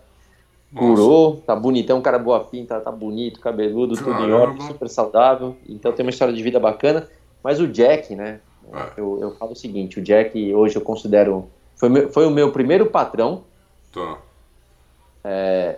Curou, 0.74 1.36
tá 1.46 1.54
bonitão, 1.56 1.98
um 1.98 2.02
cara 2.02 2.18
boa 2.18 2.40
pinta, 2.44 2.80
tá 2.80 2.92
bonito, 2.92 3.40
cabeludo, 3.40 3.96
tudo 3.96 4.10
em 4.10 4.12
Caramba. 4.12 4.36
ordem, 4.36 4.66
super 4.66 4.88
saudável. 4.88 5.56
Então 5.68 5.92
tem 5.92 6.04
uma 6.04 6.10
história 6.10 6.32
de 6.34 6.42
vida 6.42 6.60
bacana. 6.60 7.08
Mas 7.42 7.58
o 7.60 7.66
Jack, 7.66 8.14
né? 8.14 8.40
É. 8.72 9.00
Eu, 9.00 9.18
eu 9.20 9.30
falo 9.36 9.52
o 9.52 9.56
seguinte, 9.56 9.98
o 9.98 10.02
Jack 10.02 10.54
hoje 10.54 10.76
eu 10.76 10.82
considero. 10.82 11.46
Foi, 11.76 11.88
meu- 11.88 12.10
foi 12.10 12.26
o 12.26 12.30
meu 12.30 12.52
primeiro 12.52 12.86
patrão. 12.86 13.42
Tá. 13.92 14.18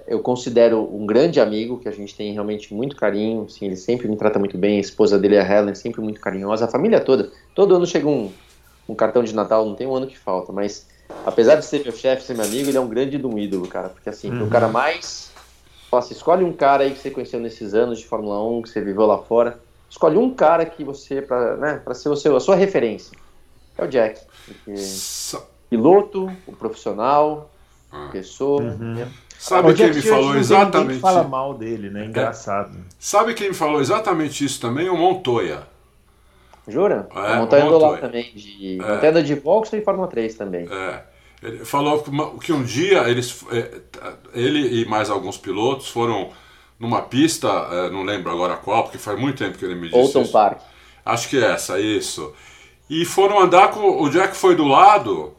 Eu 0.07 0.21
considero 0.21 0.89
um 0.95 1.05
grande 1.07 1.41
amigo, 1.41 1.79
que 1.79 1.89
a 1.89 1.93
gente 1.93 2.15
tem 2.15 2.33
realmente 2.33 2.73
muito 2.73 2.95
carinho. 2.95 3.45
Assim, 3.45 3.67
ele 3.67 3.77
sempre 3.77 4.07
me 4.09 4.17
trata 4.17 4.39
muito 4.39 4.57
bem. 4.57 4.77
A 4.77 4.81
esposa 4.81 5.19
dele, 5.19 5.39
a 5.39 5.43
Helen, 5.43 5.75
sempre 5.75 6.01
muito 6.01 6.21
carinhosa. 6.21 6.65
A 6.67 6.69
família 6.69 7.01
toda. 7.01 7.31
Todo 7.55 7.75
ano 7.75 7.87
chega 7.87 8.07
um, 8.07 8.31
um 8.89 8.95
cartão 8.95 9.23
de 9.25 9.35
Natal, 9.35 9.65
não 9.65 9.75
tem 9.75 9.87
um 9.87 9.95
ano 9.97 10.07
que 10.07 10.19
falta. 10.19 10.53
Mas 10.53 10.87
apesar 11.27 11.57
de 11.57 11.65
ser 11.65 11.83
meu 11.83 11.93
chefe, 11.93 12.23
ser 12.25 12.35
meu 12.35 12.45
amigo, 12.45 12.69
ele 12.69 12.77
é 12.77 12.81
um 12.81 12.89
grande 12.89 13.19
de 13.19 13.27
um 13.27 13.39
ídolo, 13.39 13.67
cara. 13.69 13.89
Porque 13.89 14.09
assim, 14.09 14.31
foi 14.31 14.43
o 14.47 14.51
cara 14.51 14.69
mais. 14.69 15.31
Fala 15.91 16.03
assim, 16.03 16.15
escolhe 16.15 16.45
um 16.45 16.53
cara 16.53 16.85
aí 16.85 16.93
que 16.93 16.99
você 17.01 17.11
conheceu 17.11 17.39
nesses 17.39 17.75
anos 17.75 17.99
de 17.99 18.07
Fórmula 18.07 18.43
1, 18.43 18.63
que 18.63 18.71
você 18.71 18.81
viveu 18.81 19.07
lá 19.07 19.19
fora. 19.19 19.59
Escolhe 19.91 20.17
um 20.17 20.33
cara 20.33 20.65
que 20.65 20.83
você, 20.83 21.21
pra, 21.21 21.57
né, 21.57 21.81
pra 21.85 21.93
ser 21.95 22.09
o 22.09 22.17
seu, 22.17 22.35
a 22.35 22.41
sua 22.41 22.57
referência. 22.57 23.17
É 23.77 23.85
o 23.85 23.87
Jack. 23.87 24.21
Porque 24.47 24.77
Sa- 24.79 25.43
piloto, 25.69 26.31
o 26.47 26.53
profissional, 26.53 27.51
Ah. 27.91 28.09
pessoa. 28.11 28.63
Uhum. 28.63 29.07
Sabe 29.39 29.71
O 29.71 29.75
quem 29.75 29.87
Jack 29.87 29.97
me 29.97 30.03
falou 30.03 30.37
exatamente 30.37 31.01
fala 31.01 31.25
mal 31.25 31.53
dele, 31.55 31.91
né? 31.91 32.07
Engraçado. 32.07 32.79
Sabe 32.99 33.35
quem 33.35 33.49
me 33.49 33.55
falou 33.55 33.81
exatamente 33.81 34.45
isso 34.45 34.61
também? 34.61 34.89
O 34.89 34.97
Montoya. 34.97 35.65
Jura? 36.69 37.09
É, 37.15 37.19
a 37.33 37.37
montanha 37.37 37.65
andou 37.65 37.79
lá 37.81 37.89
Montoya. 37.93 38.01
também. 38.03 38.33
De... 38.35 38.79
É. 38.81 38.95
Montanha 38.95 39.23
de 39.23 39.35
Vauxhall 39.35 39.81
e 39.81 39.85
Fórmula 39.85 40.09
3 40.09 40.35
também. 40.35 40.69
É. 40.71 41.03
Ele 41.43 41.65
falou 41.65 42.03
que, 42.41 42.53
um 42.53 42.63
dia 42.63 43.09
eles, 43.09 43.45
é, 43.51 43.81
ele 44.33 44.83
e 44.83 44.85
mais 44.87 45.11
alguns 45.11 45.37
pilotos 45.37 45.89
foram 45.89 46.31
numa 46.79 47.03
pista, 47.03 47.49
é, 47.49 47.91
não 47.91 48.05
lembro 48.05 48.31
agora 48.31 48.57
qual, 48.57 48.85
porque 48.85 48.99
faz 48.99 49.19
muito 49.19 49.39
tempo 49.39 49.59
que 49.59 49.65
ele 49.65 49.75
me 49.75 49.89
disse 49.89 49.99
Olton 49.99 50.23
isso. 50.23 50.33
Park. 50.33 50.61
Acho 51.05 51.29
que 51.29 51.37
é 51.37 51.51
essa, 51.51 51.81
isso. 51.81 52.33
E 52.89 53.05
foram 53.05 53.41
andar 53.41 53.71
com. 53.71 54.03
O 54.03 54.09
Jack 54.09 54.37
foi 54.37 54.55
do 54.55 54.65
lado. 54.65 55.35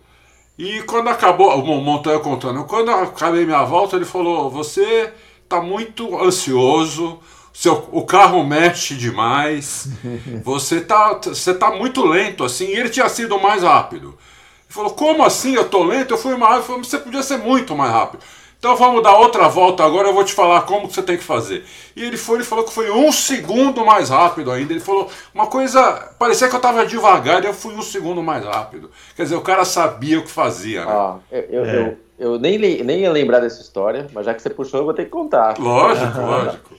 E 0.57 0.81
quando 0.83 1.07
acabou. 1.07 1.49
O 1.57 1.65
Mon- 1.65 1.81
Montanha 1.81 2.19
contando. 2.19 2.65
Quando 2.65 2.91
acabei 2.91 3.45
minha 3.45 3.63
volta, 3.63 3.95
ele 3.95 4.05
falou: 4.05 4.49
Você 4.49 5.11
tá 5.47 5.61
muito 5.61 6.21
ansioso. 6.21 7.19
Seu, 7.53 7.87
o 7.91 8.03
carro 8.03 8.43
mexe 8.43 8.95
demais. 8.95 9.87
Você 10.43 10.81
tá, 10.81 11.13
você 11.23 11.53
tá 11.53 11.69
muito 11.71 12.03
lento 12.03 12.43
assim. 12.43 12.65
E 12.65 12.75
ele 12.75 12.89
tinha 12.89 13.07
sido 13.07 13.39
mais 13.39 13.61
rápido. 13.61 14.07
Ele 14.07 14.69
falou: 14.69 14.91
Como 14.91 15.23
assim? 15.23 15.53
Eu 15.53 15.69
tô 15.69 15.83
lento? 15.83 16.15
Eu 16.15 16.17
fui 16.17 16.35
mais 16.35 16.53
rápido. 16.53 16.57
Ele 16.57 16.65
falou, 16.67 16.83
Você 16.83 16.97
podia 16.97 17.21
ser 17.23 17.37
muito 17.37 17.75
mais 17.75 17.91
rápido. 17.91 18.23
Então 18.57 18.77
vamos 18.77 19.03
dar 19.03 19.17
outra 19.17 19.49
volta 19.49 19.83
agora, 19.83 20.07
eu 20.07 20.13
vou 20.13 20.23
te 20.23 20.31
falar 20.31 20.61
como 20.61 20.87
que 20.87 20.93
você 20.93 21.03
tem 21.03 21.17
que 21.17 21.23
fazer. 21.23 21.65
E 21.97 22.01
ele 22.01 22.15
foi, 22.15 22.37
ele 22.37 22.45
falou 22.45 22.63
que 22.63 22.71
foi 22.71 22.89
um 22.89 23.11
segundo 23.11 23.85
mais 23.85 24.07
rápido 24.07 24.49
ainda. 24.49 24.71
Ele 24.71 24.79
falou 24.79 25.11
uma 25.33 25.47
coisa, 25.47 26.13
parecia 26.17 26.47
que 26.47 26.55
eu 26.55 26.61
tava 26.61 26.85
devagar 26.85 27.43
e 27.43 27.47
eu 27.47 27.53
fui 27.53 27.75
um 27.75 27.81
segundo 27.81 28.23
mais 28.23 28.45
rápido. 28.45 28.89
Quer 29.17 29.23
dizer, 29.23 29.35
o 29.35 29.41
cara 29.41 29.65
sabia 29.65 30.17
o 30.17 30.23
que 30.23 30.31
fazia, 30.31 30.85
né? 30.85 30.91
Ah, 30.93 31.15
eu, 31.29 31.41
eu, 31.49 31.65
É. 31.65 31.75
eu, 31.77 31.97
eu 32.17 32.39
nem, 32.39 32.57
nem 32.57 33.01
ia 33.01 33.11
lembrar 33.11 33.41
dessa 33.41 33.61
história, 33.61 34.07
mas 34.13 34.25
já 34.25 34.33
que 34.33 34.41
você 34.41 34.49
puxou, 34.49 34.79
eu 34.79 34.85
vou 34.85 34.93
ter 34.93 35.03
que 35.03 35.11
contar. 35.11 35.59
Lógico, 35.59 36.19
lógico. 36.21 36.75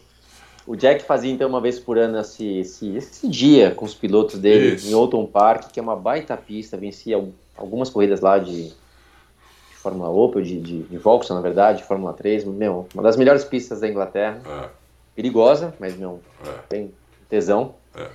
O 0.66 0.74
Jack 0.76 1.04
fazia 1.04 1.30
então 1.30 1.48
uma 1.48 1.60
vez 1.60 1.78
por 1.78 1.98
ano 1.98 2.18
esse, 2.18 2.58
esse, 2.58 2.96
esse 2.96 3.28
dia 3.28 3.70
com 3.72 3.84
os 3.84 3.94
pilotos 3.94 4.38
dele 4.38 4.76
Isso. 4.76 4.88
em 4.90 4.94
Olton 4.94 5.26
Park, 5.26 5.70
que 5.70 5.78
é 5.78 5.82
uma 5.82 5.94
baita 5.96 6.36
pista, 6.36 6.76
vencia 6.76 7.16
al- 7.16 7.28
algumas 7.56 7.90
corridas 7.90 8.20
lá 8.20 8.38
de, 8.38 8.68
de 8.68 8.74
Fórmula 9.76 10.08
Opel, 10.08 10.40
de, 10.42 10.58
de, 10.60 10.82
de 10.84 10.96
Vauxhall, 10.98 11.36
na 11.36 11.42
verdade, 11.42 11.78
de 11.78 11.84
Fórmula 11.84 12.12
3, 12.14 12.44
meu, 12.46 12.86
uma 12.94 13.02
das 13.02 13.16
melhores 13.16 13.44
pistas 13.44 13.80
da 13.80 13.88
Inglaterra. 13.88 14.40
É, 14.46 14.68
perigosa, 15.14 15.74
mas 15.78 15.96
meu, 15.96 16.20
É. 16.46 16.50
tem 16.68 16.90
tesão. 17.28 17.74
É. 17.94 18.06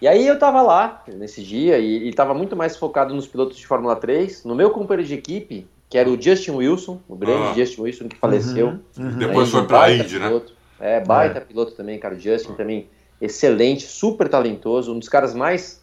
E 0.00 0.08
aí 0.08 0.26
eu 0.26 0.38
tava 0.38 0.62
lá 0.62 1.04
nesse 1.06 1.42
dia 1.42 1.78
e, 1.78 2.08
e 2.08 2.12
tava 2.14 2.32
muito 2.34 2.56
mais 2.56 2.76
focado 2.76 3.14
nos 3.14 3.26
pilotos 3.28 3.56
de 3.56 3.66
Fórmula 3.66 3.94
3, 3.94 4.44
no 4.44 4.54
meu 4.54 4.70
companheiro 4.70 5.06
de 5.06 5.14
equipe, 5.14 5.66
que 5.90 5.96
era 5.98 6.08
o 6.08 6.20
Justin 6.20 6.52
Wilson, 6.52 6.98
o 7.08 7.14
grande 7.14 7.50
Ah. 7.50 7.54
Justin 7.54 7.82
Wilson 7.82 8.08
que 8.08 8.16
faleceu. 8.16 8.68
Uhum, 8.68 8.80
uhum. 8.98 9.18
Depois 9.18 9.50
foi 9.50 9.64
pra 9.66 9.78
baita 9.80 10.04
Indy, 10.04 10.18
né? 10.18 10.26
piloto. 10.28 10.52
É, 10.82 10.98
baita 11.00 11.40
piloto 11.40 11.72
também, 11.72 11.98
cara. 11.98 12.14
O 12.14 12.18
Justin 12.18 12.54
também, 12.54 12.90
excelente, 13.20 13.84
super 13.84 14.28
talentoso, 14.28 14.92
um 14.92 14.98
dos 14.98 15.08
caras 15.08 15.32
mais 15.32 15.80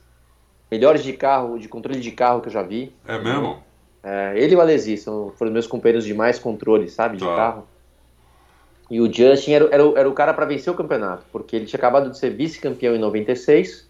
melhores 0.70 1.02
de 1.04 1.14
carro, 1.14 1.58
de 1.58 1.68
controle 1.70 2.00
de 2.00 2.12
carro 2.12 2.42
que 2.42 2.50
eu 2.50 2.52
já 2.54 2.62
vi. 2.62 2.94
É 3.08 3.18
mesmo? 3.18 3.64
É, 4.04 4.34
ele 4.36 4.54
e 4.54 4.56
o 4.56 4.62
Alesi 4.62 4.98
são, 4.98 5.32
foram 5.38 5.52
meus 5.52 5.68
companheiros 5.68 6.06
de 6.06 6.14
mais 6.14 6.38
controle, 6.38 6.90
sabe, 6.90 7.18
de 7.18 7.26
Tá. 7.26 7.36
carro. 7.36 7.68
E 8.92 9.00
o 9.00 9.12
Justin 9.12 9.54
era, 9.54 9.70
era, 9.72 9.86
o- 9.86 9.98
era 9.98 10.10
o 10.10 10.14
cara 10.14 10.34
para 10.34 10.46
vencer 10.46 10.72
o 10.74 10.76
campeonato, 10.76 11.26
porque 11.32 11.56
ele 11.56 11.66
tinha 11.66 11.78
acabado 11.78 12.10
de 12.10 12.18
ser 12.18 12.32
vice-campeão 12.32 12.96
em 12.96 13.00
96. 13.00 13.88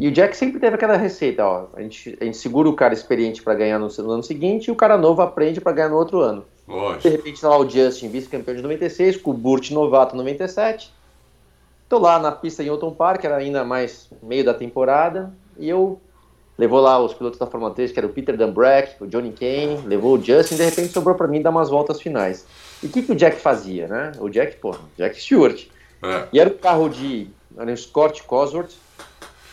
E 0.00 0.08
o 0.08 0.12
Jack 0.12 0.36
sempre 0.36 0.60
teve 0.60 0.74
aquela 0.76 0.96
receita, 0.96 1.46
ó, 1.46 1.68
a 1.74 1.80
gente, 1.80 2.18
a 2.20 2.24
gente 2.24 2.36
segura 2.36 2.68
o 2.68 2.74
cara 2.76 2.92
experiente 2.92 3.42
para 3.42 3.54
ganhar 3.54 3.78
no, 3.78 3.88
no 3.88 4.10
ano 4.10 4.22
seguinte 4.22 4.66
e 4.66 4.70
o 4.70 4.76
cara 4.76 4.98
novo 4.98 5.22
aprende 5.22 5.60
para 5.60 5.72
ganhar 5.72 5.88
no 5.88 5.96
outro 5.96 6.20
ano. 6.20 6.44
De 6.66 6.72
Lógico. 6.72 7.08
repente 7.08 7.40
tá 7.40 7.48
lá 7.48 7.58
o 7.58 7.68
Justin, 7.68 8.08
vice-campeão 8.08 8.56
de 8.56 8.62
96, 8.62 9.18
com 9.18 9.30
o 9.30 9.34
Burt 9.34 9.70
novato 9.70 10.14
em 10.14 10.18
97. 10.18 10.92
Tô 11.88 11.98
lá 11.98 12.18
na 12.18 12.32
pista 12.32 12.62
em 12.62 12.68
Alton 12.68 12.90
Park, 12.90 13.24
era 13.24 13.36
ainda 13.36 13.64
mais 13.64 14.10
meio 14.22 14.44
da 14.44 14.52
temporada, 14.52 15.32
e 15.56 15.68
eu 15.68 16.00
levou 16.58 16.80
lá 16.80 16.98
os 16.98 17.14
pilotos 17.14 17.38
da 17.38 17.46
Fórmula 17.46 17.72
3, 17.72 17.92
que 17.92 17.98
era 17.98 18.06
o 18.06 18.10
Peter 18.10 18.36
Dambreck, 18.36 19.02
o 19.02 19.06
Johnny 19.06 19.30
Kane, 19.30 19.86
levou 19.86 20.16
o 20.16 20.22
Justin, 20.22 20.56
de 20.56 20.64
repente 20.64 20.88
sobrou 20.88 21.14
para 21.14 21.28
mim 21.28 21.40
dar 21.40 21.50
umas 21.50 21.68
voltas 21.68 22.00
finais. 22.00 22.44
E 22.82 22.86
o 22.86 22.88
que, 22.90 23.02
que 23.02 23.12
o 23.12 23.14
Jack 23.14 23.40
fazia, 23.40 23.86
né? 23.86 24.12
O 24.18 24.28
Jack, 24.28 24.56
porra, 24.56 24.80
Jack 24.96 25.20
Stewart. 25.20 25.66
É. 26.02 26.26
E 26.32 26.40
era 26.40 26.50
um 26.50 26.56
carro 26.56 26.88
de. 26.88 27.28
Era 27.56 27.70
um 27.70 27.76
Scott 27.76 28.22
Cosworth, 28.24 28.72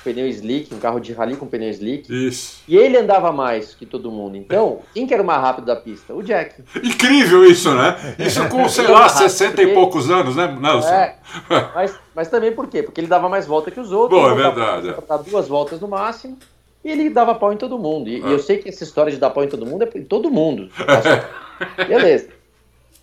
pneu 0.04 0.28
slick, 0.28 0.74
um 0.74 0.80
carro 0.80 1.00
de 1.00 1.14
rally 1.14 1.36
com 1.36 1.48
pneu 1.48 1.70
slick. 1.70 2.12
Isso. 2.12 2.62
E 2.68 2.76
ele 2.76 2.98
andava 2.98 3.32
mais 3.32 3.74
que 3.74 3.86
todo 3.86 4.12
mundo. 4.12 4.36
Então, 4.36 4.80
quem 4.94 5.08
que 5.08 5.14
era 5.14 5.24
o 5.24 5.26
mais 5.26 5.42
rápido 5.42 5.66
da 5.66 5.76
pista? 5.76 6.14
O 6.14 6.22
Jack. 6.22 6.64
Incrível 6.84 7.46
isso, 7.46 7.74
né? 7.74 8.16
Isso 8.20 8.48
com, 8.50 8.68
sei 8.70 8.88
lá, 8.88 9.08
60 9.08 9.62
e 9.62 9.74
poucos 9.74 10.12
anos, 10.12 10.36
né, 10.36 10.56
Nelson? 10.60 10.90
É, 10.90 11.16
mas, 11.74 11.96
mas 12.14 12.28
também 12.28 12.52
por 12.52 12.68
quê? 12.68 12.84
Porque 12.84 13.00
ele 13.00 13.08
dava 13.08 13.30
mais 13.30 13.48
volta 13.48 13.72
que 13.72 13.80
os 13.80 13.92
outros. 13.92 14.20
Bom, 14.20 14.30
é 14.30 14.36
verdade, 14.36 14.90
é. 14.90 14.94
pra 14.94 15.18
dar 15.18 15.24
duas 15.24 15.48
voltas 15.48 15.80
no 15.80 15.88
máximo. 15.88 16.38
E 16.84 16.92
ele 16.92 17.10
dava 17.10 17.34
pau 17.34 17.54
em 17.54 17.58
todo 17.58 17.80
mundo. 17.80 18.10
E, 18.10 18.20
e 18.20 18.32
eu 18.32 18.40
sei 18.40 18.58
que 18.58 18.68
essa 18.68 18.84
história 18.84 19.12
de 19.12 19.18
dar 19.18 19.30
pau 19.30 19.44
em 19.44 19.48
todo 19.48 19.66
mundo 19.66 19.84
é 19.84 19.98
em 19.98 20.04
todo 20.04 20.30
mundo. 20.30 20.70
Beleza. 21.88 22.28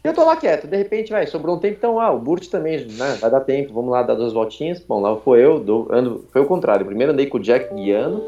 Eu 0.03 0.15
tô 0.15 0.25
lá 0.25 0.35
quieto, 0.35 0.67
de 0.67 0.77
repente, 0.77 1.11
vai, 1.11 1.27
sobrou 1.27 1.57
um 1.57 1.59
tempo, 1.59 1.77
então, 1.77 2.01
ah, 2.01 2.11
o 2.11 2.19
Burt 2.19 2.49
também, 2.49 2.87
né, 2.87 3.19
vai 3.21 3.31
dar 3.31 3.41
tempo, 3.41 3.75
vamos 3.75 3.91
lá 3.91 4.03
dar 4.03 4.15
duas 4.15 4.33
voltinhas. 4.33 4.81
Bom, 4.81 5.01
lá 5.01 5.15
foi 5.17 5.45
eu, 5.45 5.61
dou- 5.61 5.89
ando, 5.91 6.25
foi 6.33 6.41
o 6.41 6.47
contrário. 6.47 6.87
Primeiro 6.87 7.13
andei 7.13 7.27
com 7.27 7.37
o 7.37 7.41
Jack 7.41 7.75
guiando. 7.75 8.23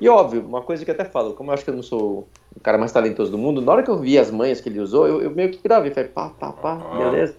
E 0.00 0.08
óbvio, 0.08 0.44
uma 0.44 0.60
coisa 0.62 0.84
que 0.84 0.90
eu 0.90 0.94
até 0.94 1.04
falo, 1.04 1.34
como 1.34 1.50
eu 1.50 1.54
acho 1.54 1.64
que 1.64 1.70
eu 1.70 1.74
não 1.74 1.82
sou 1.82 2.28
o 2.54 2.60
cara 2.60 2.78
mais 2.78 2.90
talentoso 2.90 3.30
do 3.30 3.38
mundo, 3.38 3.60
na 3.60 3.72
hora 3.72 3.82
que 3.82 3.90
eu 3.90 3.98
vi 3.98 4.18
as 4.18 4.30
manhas 4.30 4.60
que 4.60 4.68
ele 4.68 4.80
usou, 4.80 5.06
eu, 5.06 5.22
eu 5.22 5.30
meio 5.30 5.50
que 5.50 5.62
gravei, 5.62 5.92
falei, 5.92 6.08
pá, 6.08 6.30
pá, 6.30 6.52
pá, 6.52 6.74
beleza. 6.74 7.36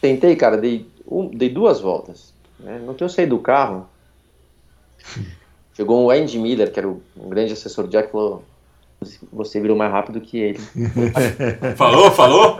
Tentei, 0.00 0.36
cara, 0.36 0.58
dei, 0.58 0.86
um, 1.06 1.28
dei 1.28 1.48
duas 1.48 1.80
voltas. 1.80 2.34
Né? 2.60 2.78
No 2.78 2.94
que 2.94 3.02
eu 3.02 3.08
saí 3.08 3.26
do 3.26 3.38
carro, 3.38 3.86
chegou 5.74 6.04
um 6.04 6.10
Andy 6.10 6.38
Miller, 6.38 6.70
que 6.70 6.78
era 6.78 6.88
o, 6.88 7.00
um 7.16 7.28
grande 7.28 7.52
assessor 7.54 7.84
do 7.86 7.90
Jack, 7.90 8.10
falou: 8.12 8.42
Você 9.32 9.60
virou 9.60 9.76
mais 9.76 9.92
rápido 9.92 10.20
que 10.20 10.38
ele. 10.38 10.58
Falou, 11.76 12.10
falou? 12.10 12.58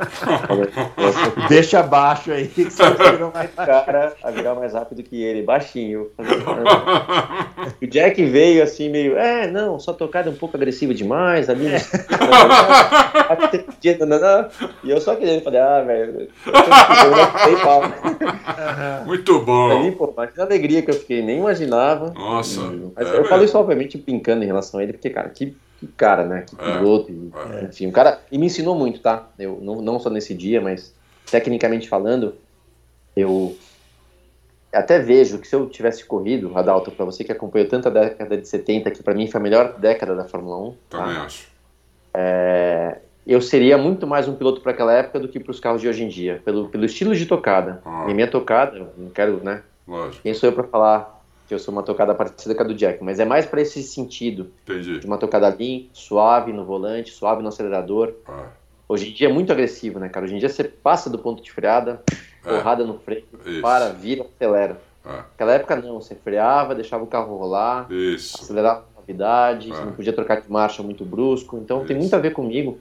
Deixa 1.49 1.81
abaixo 1.81 2.31
aí 2.31 2.47
que 2.47 2.65
você 2.65 2.83
virou 2.91 3.33
mais 3.33 3.51
é 3.57 3.63
o 3.63 3.67
cara 3.67 4.13
a 4.23 4.31
virar 4.31 4.55
mais 4.55 4.75
rápido 4.75 5.03
que 5.03 5.23
ele, 5.23 5.43
baixinho. 5.43 6.09
Falei. 6.17 6.37
O 7.83 7.87
Jack 7.87 8.25
veio 8.25 8.63
assim, 8.63 8.89
meio, 8.89 9.17
é, 9.19 9.51
não, 9.51 9.79
só 9.81 9.93
tocada 9.93 10.31
um 10.31 10.35
pouco 10.35 10.57
agressiva 10.57 10.95
demais 10.95 11.49
ali. 11.51 11.69
no- 11.69 11.77
E 14.85 14.91
eu 14.91 15.01
só 15.01 15.17
querendo, 15.17 15.43
falei, 15.43 15.61
ah, 15.61 15.81
velho. 15.83 16.29
Muito 19.07 19.41
bom. 19.41 19.71
Ali, 19.79 19.93
pô, 19.93 20.11
imagina 20.13 20.43
a 20.43 20.47
alegria 20.47 20.83
que 20.83 20.91
eu 20.91 20.95
fiquei, 20.95 21.23
nem 21.23 21.39
imaginava. 21.39 22.13
Nossa, 22.15 22.61
mas 22.95 23.09
é 23.11 23.19
eu 23.19 23.25
falo 23.27 23.45
isso, 23.45 23.59
obviamente, 23.59 23.99
brincando 23.99 24.45
em 24.45 24.47
relação 24.47 24.81
a 24.81 24.83
ele, 24.83 24.93
porque, 24.93 25.11
cara, 25.11 25.29
que, 25.29 25.57
que 25.79 25.87
cara, 25.87 26.25
né? 26.25 26.45
Que 26.49 26.57
É, 26.59 26.79
piloto. 26.79 27.11
e- 27.11 27.33
é. 27.61 27.65
Enfim, 27.65 27.87
o 27.89 27.93
cara. 27.93 28.21
E 28.31 28.39
me 28.39 28.47
ensinou 28.47 28.75
muito, 28.75 29.01
tá? 29.01 29.29
Eu, 29.39 29.59
não, 29.63 29.77
não 29.83 29.99
só 29.99 30.09
nesse 30.11 30.35
dia, 30.35 30.61
mas 30.61 30.95
tecnicamente 31.31 31.89
falando, 31.89 32.35
eu 33.15 33.57
até 34.73 34.99
vejo 34.99 35.39
que 35.39 35.49
se 35.49 35.55
eu 35.55 35.69
tivesse 35.69 36.05
corrido, 36.05 36.57
Adalto, 36.57 36.91
para 36.91 37.05
você 37.05 37.25
que 37.25 37.33
acompanhou 37.33 37.69
tanto 37.69 37.89
a 37.89 37.91
década 37.91 38.37
de 38.37 38.47
70, 38.47 38.91
que 38.91 39.03
para 39.03 39.15
mim 39.15 39.27
foi 39.27 39.41
a 39.41 39.43
melhor 39.43 39.79
década 39.79 40.15
da 40.15 40.25
Fórmula 40.25 40.59
1. 40.59 40.71
Tá? 40.71 40.99
Também 40.99 41.15
tá? 41.15 41.23
acho. 41.25 41.49
É, 42.13 42.99
eu 43.27 43.41
seria 43.41 43.77
muito 43.77 44.07
mais 44.07 44.29
um 44.29 44.35
piloto 44.35 44.61
para 44.61 44.73
aquela 44.73 44.93
época 44.93 45.19
do 45.21 45.29
que 45.29 45.41
para 45.41 45.51
os 45.51 45.61
carros 45.61 45.81
de 45.81 45.89
hoje 45.89 46.05
em 46.05 46.09
dia, 46.09 46.41
pelo, 46.45 46.69
pelo 46.69 46.85
estilo 46.85 47.15
de 47.15 47.27
tocada. 47.27 47.83
Ah. 47.85 48.07
E 48.09 48.15
minha 48.15 48.29
tocada, 48.31 48.93
não 48.97 49.11
quero, 49.11 49.43
né? 49.43 49.63
Lógico. 49.87 50.23
Quem 50.23 50.35
sou 50.35 50.49
eu 50.49 50.53
para 50.55 50.65
falar 50.65 51.16
que 51.47 51.55
eu 51.55 51.59
sou 51.59 51.73
uma 51.73 51.83
tocada 51.83 52.15
parecida 52.15 52.55
com 52.55 52.63
a 52.63 52.67
do 52.67 52.75
Jack, 52.75 53.03
mas 53.03 53.21
é 53.21 53.25
mais 53.25 53.47
para 53.47 53.61
esse 53.61 53.83
sentido. 53.83 54.51
Entendi. 54.65 54.99
De 54.99 55.07
uma 55.07 55.19
tocada 55.19 55.49
limpa, 55.49 55.91
suave 55.93 56.53
no 56.53 56.65
volante, 56.65 57.11
suave 57.11 57.43
no 57.43 57.49
acelerador. 57.49 58.15
Ah. 58.27 58.49
Hoje 58.89 59.11
em 59.11 59.13
dia 59.13 59.29
é 59.29 59.33
muito 59.33 59.53
agressivo, 59.53 59.99
né, 59.99 60.09
cara? 60.09 60.27
Hoje 60.27 60.35
em 60.35 60.39
dia 60.39 60.49
você 60.49 60.65
passa 60.65 61.11
do 61.11 61.19
ponto 61.19 61.43
de 61.43 61.51
freada, 61.51 62.03
é. 62.45 62.57
porrada 62.57 62.85
no 62.85 62.99
freio, 62.99 63.25
Isso. 63.45 63.61
para, 63.61 63.91
vira, 63.91 64.25
acelera. 64.25 64.81
É. 65.05 65.09
Naquela 65.09 65.53
época 65.55 65.77
não, 65.77 66.01
você 66.01 66.15
freava, 66.15 66.75
deixava 66.75 67.05
o 67.05 67.07
carro 67.07 67.37
rolar, 67.37 67.91
Isso. 67.91 68.43
acelerava 68.43 68.85
gravidade, 68.97 69.71
é. 69.71 69.75
você 69.75 69.85
não 69.85 69.93
podia 69.93 70.13
trocar 70.13 70.41
de 70.41 70.51
marcha 70.51 70.83
muito 70.83 71.05
brusco. 71.05 71.57
Então 71.59 71.79
Isso. 71.79 71.87
tem 71.87 71.97
muito 71.97 72.15
a 72.15 72.19
ver 72.19 72.33
comigo. 72.33 72.79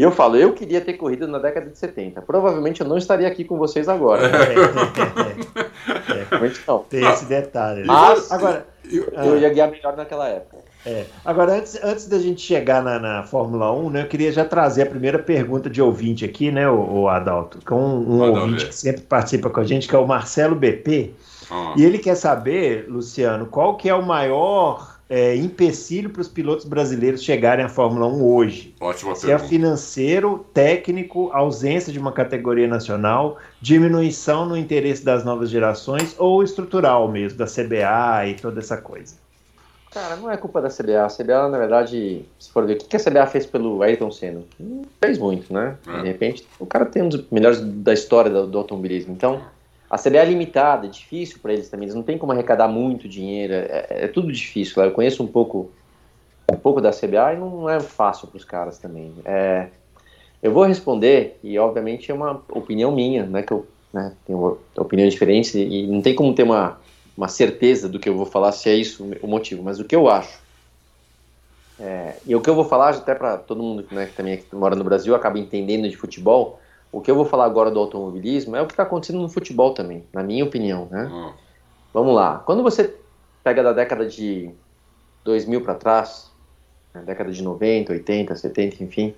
E 0.00 0.02
eu 0.02 0.10
falo, 0.10 0.34
eu 0.34 0.54
queria 0.54 0.80
ter 0.80 0.94
corrido 0.94 1.28
na 1.28 1.38
década 1.38 1.68
de 1.68 1.76
70. 1.76 2.22
Provavelmente 2.22 2.80
eu 2.80 2.88
não 2.88 2.96
estaria 2.96 3.28
aqui 3.28 3.44
com 3.44 3.58
vocês 3.58 3.86
agora. 3.86 4.28
Né? 4.28 4.38
É, 6.10 6.46
é, 6.46 6.52
não. 6.66 6.78
Tem 6.80 7.04
esse 7.04 7.24
detalhe. 7.24 7.80
Né? 7.80 7.86
Mas 7.86 8.30
agora, 8.30 8.66
eu, 8.90 9.08
eu 9.12 9.38
ia 9.38 9.48
guiar 9.50 9.70
melhor 9.70 9.96
naquela 9.96 10.28
época. 10.28 10.58
É. 10.86 11.04
Agora, 11.24 11.54
antes, 11.54 11.78
antes 11.82 12.06
da 12.06 12.18
gente 12.18 12.40
chegar 12.40 12.82
na, 12.82 12.98
na, 12.98 13.22
Fórmula 13.24 13.72
1, 13.72 13.90
né, 13.90 14.02
eu 14.02 14.08
queria 14.08 14.32
já 14.32 14.44
trazer 14.44 14.82
a 14.82 14.86
primeira 14.86 15.18
pergunta 15.18 15.68
de 15.68 15.80
ouvinte 15.80 16.24
aqui, 16.24 16.50
né, 16.50 16.68
o, 16.68 17.02
o 17.02 17.08
Adalto, 17.08 17.58
com 17.64 17.76
um, 17.76 18.16
um 18.16 18.20
ouvinte 18.20 18.66
que 18.66 18.74
sempre 18.74 19.02
participa 19.02 19.50
com 19.50 19.60
a 19.60 19.64
gente, 19.64 19.88
que 19.88 19.94
é 19.94 19.98
o 19.98 20.06
Marcelo 20.06 20.54
BP. 20.54 21.14
Ah. 21.50 21.74
E 21.76 21.84
ele 21.84 21.98
quer 21.98 22.14
saber, 22.14 22.86
Luciano, 22.88 23.46
qual 23.46 23.76
que 23.76 23.88
é 23.88 23.94
o 23.94 24.02
maior 24.02 24.99
é, 25.10 25.34
empecilho 25.34 26.08
para 26.08 26.22
os 26.22 26.28
pilotos 26.28 26.64
brasileiros 26.64 27.22
chegarem 27.24 27.64
à 27.64 27.68
Fórmula 27.68 28.06
1 28.06 28.24
hoje? 28.24 28.74
Ótima 28.80 29.16
Se 29.16 29.26
é 29.26 29.28
pergunta. 29.30 29.44
é 29.44 29.48
financeiro, 29.48 30.46
técnico, 30.54 31.30
ausência 31.32 31.92
de 31.92 31.98
uma 31.98 32.12
categoria 32.12 32.68
nacional, 32.68 33.36
diminuição 33.60 34.46
no 34.46 34.56
interesse 34.56 35.04
das 35.04 35.24
novas 35.24 35.50
gerações 35.50 36.14
ou 36.16 36.44
estrutural 36.44 37.10
mesmo, 37.10 37.36
da 37.36 37.46
CBA 37.46 38.28
e 38.28 38.34
toda 38.40 38.60
essa 38.60 38.76
coisa? 38.76 39.16
Cara, 39.90 40.14
não 40.14 40.30
é 40.30 40.36
culpa 40.36 40.62
da 40.62 40.68
CBA. 40.68 41.04
A 41.04 41.08
CBA, 41.08 41.48
na 41.48 41.58
verdade, 41.58 42.24
se 42.38 42.52
for 42.52 42.64
ver, 42.64 42.74
o 42.74 42.76
que 42.78 42.96
a 42.96 43.00
CBA 43.00 43.26
fez 43.26 43.44
pelo 43.44 43.82
Ayrton 43.82 44.12
Senna? 44.12 44.42
Não 44.56 44.82
fez 45.00 45.18
muito, 45.18 45.52
né? 45.52 45.76
É. 45.88 46.02
De 46.02 46.06
repente, 46.06 46.46
o 46.60 46.64
cara 46.66 46.86
tem 46.86 47.02
um 47.02 47.08
dos 47.08 47.24
melhores 47.28 47.60
da 47.60 47.92
história 47.92 48.30
do, 48.30 48.46
do 48.46 48.58
automobilismo. 48.58 49.12
Então, 49.12 49.42
a 49.90 49.98
CBA 49.98 50.18
é 50.18 50.24
limitada, 50.26 50.86
é 50.86 50.90
difícil 50.90 51.40
para 51.42 51.52
eles 51.52 51.68
também. 51.68 51.86
Eles 51.86 51.96
não 51.96 52.02
têm 52.02 52.16
como 52.16 52.32
arrecadar 52.32 52.68
muito 52.68 53.08
dinheiro. 53.08 53.52
É, 53.52 53.86
é, 53.90 54.04
é 54.04 54.08
tudo 54.08 54.32
difícil. 54.32 54.82
Eu 54.82 54.92
conheço 54.92 55.22
um 55.22 55.26
pouco, 55.26 55.70
um 56.50 56.56
pouco 56.56 56.80
da 56.80 56.92
CBA 56.92 57.34
e 57.34 57.38
não 57.38 57.68
é 57.68 57.80
fácil 57.80 58.28
para 58.28 58.36
os 58.36 58.44
caras 58.44 58.78
também. 58.78 59.12
É, 59.24 59.68
eu 60.42 60.52
vou 60.52 60.64
responder 60.64 61.38
e, 61.42 61.58
obviamente, 61.58 62.10
é 62.10 62.14
uma 62.14 62.40
opinião 62.50 62.92
minha, 62.92 63.26
né? 63.26 63.42
Que 63.42 63.52
eu 63.52 63.66
né, 63.92 64.14
tenho 64.24 64.58
opiniões 64.76 65.12
diferentes 65.12 65.54
e, 65.54 65.86
não 65.88 66.00
tem 66.00 66.14
como 66.14 66.34
ter 66.34 66.44
uma 66.44 66.78
uma 67.20 67.28
certeza 67.28 67.86
do 67.86 67.98
que 67.98 68.08
eu 68.08 68.16
vou 68.16 68.24
falar, 68.24 68.50
se 68.50 68.70
é 68.70 68.74
isso 68.74 69.06
o 69.20 69.26
motivo, 69.26 69.62
mas 69.62 69.78
o 69.78 69.84
que 69.84 69.94
eu 69.94 70.08
acho. 70.08 70.40
É, 71.78 72.14
e 72.26 72.34
o 72.34 72.40
que 72.40 72.48
eu 72.48 72.54
vou 72.54 72.64
falar, 72.64 72.94
até 72.94 73.14
para 73.14 73.36
todo 73.36 73.62
mundo 73.62 73.84
né, 73.90 74.06
que 74.06 74.12
também 74.14 74.42
mora 74.50 74.74
no 74.74 74.84
Brasil 74.84 75.14
acaba 75.14 75.38
entendendo 75.38 75.86
de 75.86 75.96
futebol, 75.98 76.58
o 76.92 77.00
que 77.00 77.10
eu 77.10 77.14
vou 77.14 77.24
falar 77.24 77.44
agora 77.44 77.70
do 77.70 77.78
automobilismo 77.78 78.56
é 78.56 78.62
o 78.62 78.66
que 78.66 78.72
está 78.72 78.82
acontecendo 78.82 79.20
no 79.20 79.28
futebol 79.28 79.72
também, 79.72 80.04
na 80.12 80.22
minha 80.22 80.44
opinião. 80.44 80.88
Né? 80.90 81.04
Uhum. 81.04 81.32
Vamos 81.92 82.14
lá. 82.14 82.42
Quando 82.44 82.62
você 82.62 82.96
pega 83.42 83.62
da 83.62 83.72
década 83.72 84.06
de 84.06 84.50
2000 85.24 85.60
para 85.62 85.74
trás, 85.74 86.30
né, 86.94 87.02
década 87.04 87.30
de 87.30 87.42
90, 87.42 87.92
80, 87.92 88.36
70, 88.36 88.82
enfim, 88.82 89.14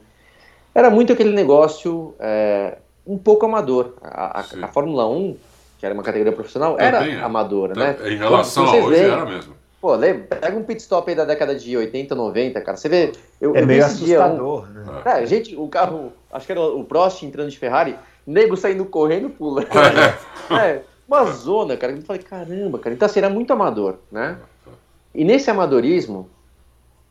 era 0.75 0.91
muito 0.91 1.13
aquele 1.13 1.33
negócio 1.33 2.15
é, 2.19 2.79
um 3.07 3.19
pouco 3.19 3.47
amador. 3.47 3.95
A, 4.03 4.41
a, 4.41 4.45
a 4.65 4.69
Fórmula 4.69 5.07
1 5.09 5.37
que 5.83 5.87
era 5.87 5.95
uma 5.97 6.05
categoria 6.05 6.33
profissional, 6.33 6.77
era 6.79 7.01
bem, 7.01 7.17
amadora, 7.21 7.75
né? 7.75 7.97
Em 8.09 8.17
relação 8.17 8.67
a 8.67 8.77
hoje, 8.77 9.01
era 9.01 9.25
mesmo. 9.25 9.53
Pô, 9.83 9.97
lembra, 9.97 10.37
pega 10.37 10.57
um 10.57 10.63
pit 10.63 10.81
stop 10.81 11.11
aí 11.11 11.17
da 11.17 11.25
década 11.25 11.57
de 11.57 11.77
80, 11.77 12.15
90, 12.15 12.61
cara. 12.61 12.77
Você 12.77 12.89
vê. 12.89 13.11
Eu, 13.41 13.57
é 13.57 13.63
eu 13.63 13.67
meio 13.67 13.85
assustador, 13.85 14.69
um, 14.69 14.73
né? 14.75 15.03
É, 15.05 15.27
gente, 15.27 15.57
o 15.57 15.67
carro, 15.67 16.13
acho 16.31 16.47
que 16.47 16.53
era 16.53 16.61
o 16.61 16.85
Prost 16.85 17.25
entrando 17.25 17.51
de 17.51 17.59
Ferrari, 17.59 17.99
nego 18.25 18.57
saindo 18.57 18.85
correndo, 18.85 19.29
pula. 19.29 19.65
é, 20.57 20.83
uma 21.09 21.25
zona, 21.25 21.77
cara. 21.77 21.93
Eu 21.93 22.03
falei, 22.03 22.23
caramba, 22.23 22.79
cara. 22.79 22.95
Então, 22.95 23.07
assim, 23.07 23.19
era 23.19 23.29
muito 23.29 23.53
amador, 23.53 23.97
né? 24.13 24.39
E 25.13 25.25
nesse 25.25 25.51
amadorismo, 25.51 26.31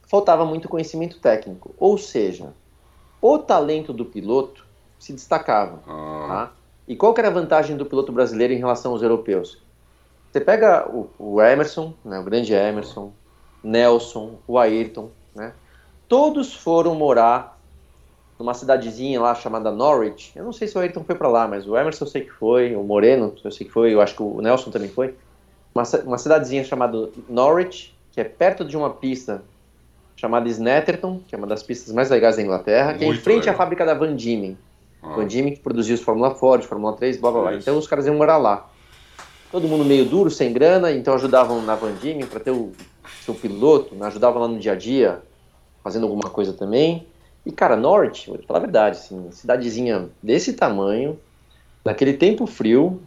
faltava 0.08 0.46
muito 0.46 0.70
conhecimento 0.70 1.20
técnico. 1.20 1.76
Ou 1.78 1.98
seja, 1.98 2.54
o 3.22 3.38
talento 3.38 3.92
do 3.92 4.06
piloto 4.06 4.66
se 4.98 5.12
destacava, 5.12 5.82
ah. 5.86 6.26
tá? 6.30 6.52
E 6.88 6.96
qual 6.96 7.14
que 7.14 7.20
era 7.20 7.28
a 7.28 7.34
vantagem 7.34 7.76
do 7.76 7.86
piloto 7.86 8.14
brasileiro 8.14 8.54
em 8.54 8.58
relação 8.58 8.94
aos 8.94 9.02
europeus? 9.02 9.62
Você 10.32 10.39
pega 10.39 10.88
o, 10.89 11.10
o 11.20 11.41
Emerson, 11.41 11.94
né, 12.06 12.20
o 12.20 12.24
grande 12.24 12.54
Emerson, 12.54 13.12
Nelson, 13.63 14.39
o 14.48 14.58
Ayrton, 14.58 15.10
né? 15.36 15.54
Todos 16.08 16.54
foram 16.54 16.96
morar 16.96 17.60
numa 18.39 18.54
cidadezinha 18.54 19.20
lá 19.22 19.36
chamada 19.36 19.72
Norwich. 19.72 20.32
Eu 20.36 20.44
não 20.44 20.54
sei 20.54 20.67
se 20.67 20.78
o 20.78 20.82
Ayrton 20.82 21.04
foi 21.04 21.15
para 21.15 21.28
lá, 21.28 21.48
mas 21.48 21.67
o 21.67 21.78
Emerson 21.78 22.06
eu 22.06 22.10
sei 22.10 22.22
que 22.22 22.32
foi, 22.32 22.76
o 22.76 22.84
Moreno 22.84 23.34
eu 23.44 23.52
sei 23.52 23.67
que 23.67 23.74
foi, 23.74 23.94
eu 23.94 24.02
acho 24.02 24.15
que 24.15 24.24
o 24.24 24.41
Nelson 24.41 24.72
também 24.72 24.89
foi. 24.89 25.13
Uma, 25.76 25.84
uma 26.06 26.17
cidadezinha 26.17 26.63
chamada 26.63 27.10
Norwich, 27.30 27.96
que 28.12 28.20
é 28.20 28.24
perto 28.24 28.65
de 28.65 28.76
uma 28.76 28.89
pista 28.89 29.44
chamada 30.15 30.48
Snetterton, 30.50 31.22
que 31.28 31.36
é 31.36 31.38
uma 31.38 31.48
das 31.48 31.63
pistas 31.63 31.94
mais 31.94 32.10
legais 32.10 32.36
da 32.36 32.41
Inglaterra, 32.41 32.89
Muito 32.89 33.00
que 33.00 33.06
é 33.06 33.08
em 33.08 33.15
frente 33.15 33.39
legal. 33.41 33.56
à 33.56 33.58
fábrica 33.58 33.86
da 33.86 33.94
Van 33.94 34.15
Diemen. 34.15 34.58
Ah. 35.02 35.15
Van 35.15 35.28
Diemen 35.28 35.54
que 35.54 35.60
produzia 35.60 35.96
os 35.96 36.02
Fórmula 36.02 36.36
Ford, 36.36 36.63
Fórmula 36.63 36.96
3, 36.96 37.17
blá 37.17 37.32
blá 37.32 37.41
blá. 37.41 37.56
Então 37.56 37.78
os 37.78 37.88
caras 37.88 38.06
iam 38.06 38.15
morar 38.15 38.38
lá. 38.38 38.70
Todo 39.52 39.68
mundo 39.68 39.84
meio 39.84 40.06
duro, 40.06 40.32
sem 40.32 40.54
grana, 40.54 40.92
então 40.92 41.14
ajudavam 41.14 41.62
na 41.62 41.76
Van 41.76 41.94
Diemen 41.94 42.26
para 42.26 42.40
ter 42.40 42.52
o 42.52 42.72
seu 43.26 43.36
piloto, 43.36 43.94
né? 43.94 44.08
ajudavam 44.08 44.42
lá 44.42 44.48
no 44.48 44.58
dia 44.58 44.72
a 44.72 44.76
dia, 44.76 45.22
fazendo 45.84 46.04
alguma 46.04 46.30
coisa 46.30 46.54
também. 46.54 47.06
E 47.46 47.52
cara, 47.52 47.76
Norte, 47.76 48.30
vou 48.30 48.40
falar 48.44 48.60
a 48.60 48.62
verdade, 48.62 48.98
assim, 48.98 49.30
cidadezinha 49.32 50.08
desse 50.24 50.54
tamanho, 50.54 51.20
naquele 51.84 52.14
tempo 52.14 52.46
frio, 52.46 53.02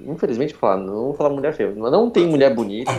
infelizmente 0.00 0.54
falar, 0.54 0.78
não 0.78 1.04
vou 1.04 1.14
falar 1.14 1.30
mulher 1.30 1.54
feia, 1.54 1.72
mas 1.76 1.92
não 1.92 2.10
tem 2.10 2.26
mulher 2.26 2.54
bonita. 2.54 2.90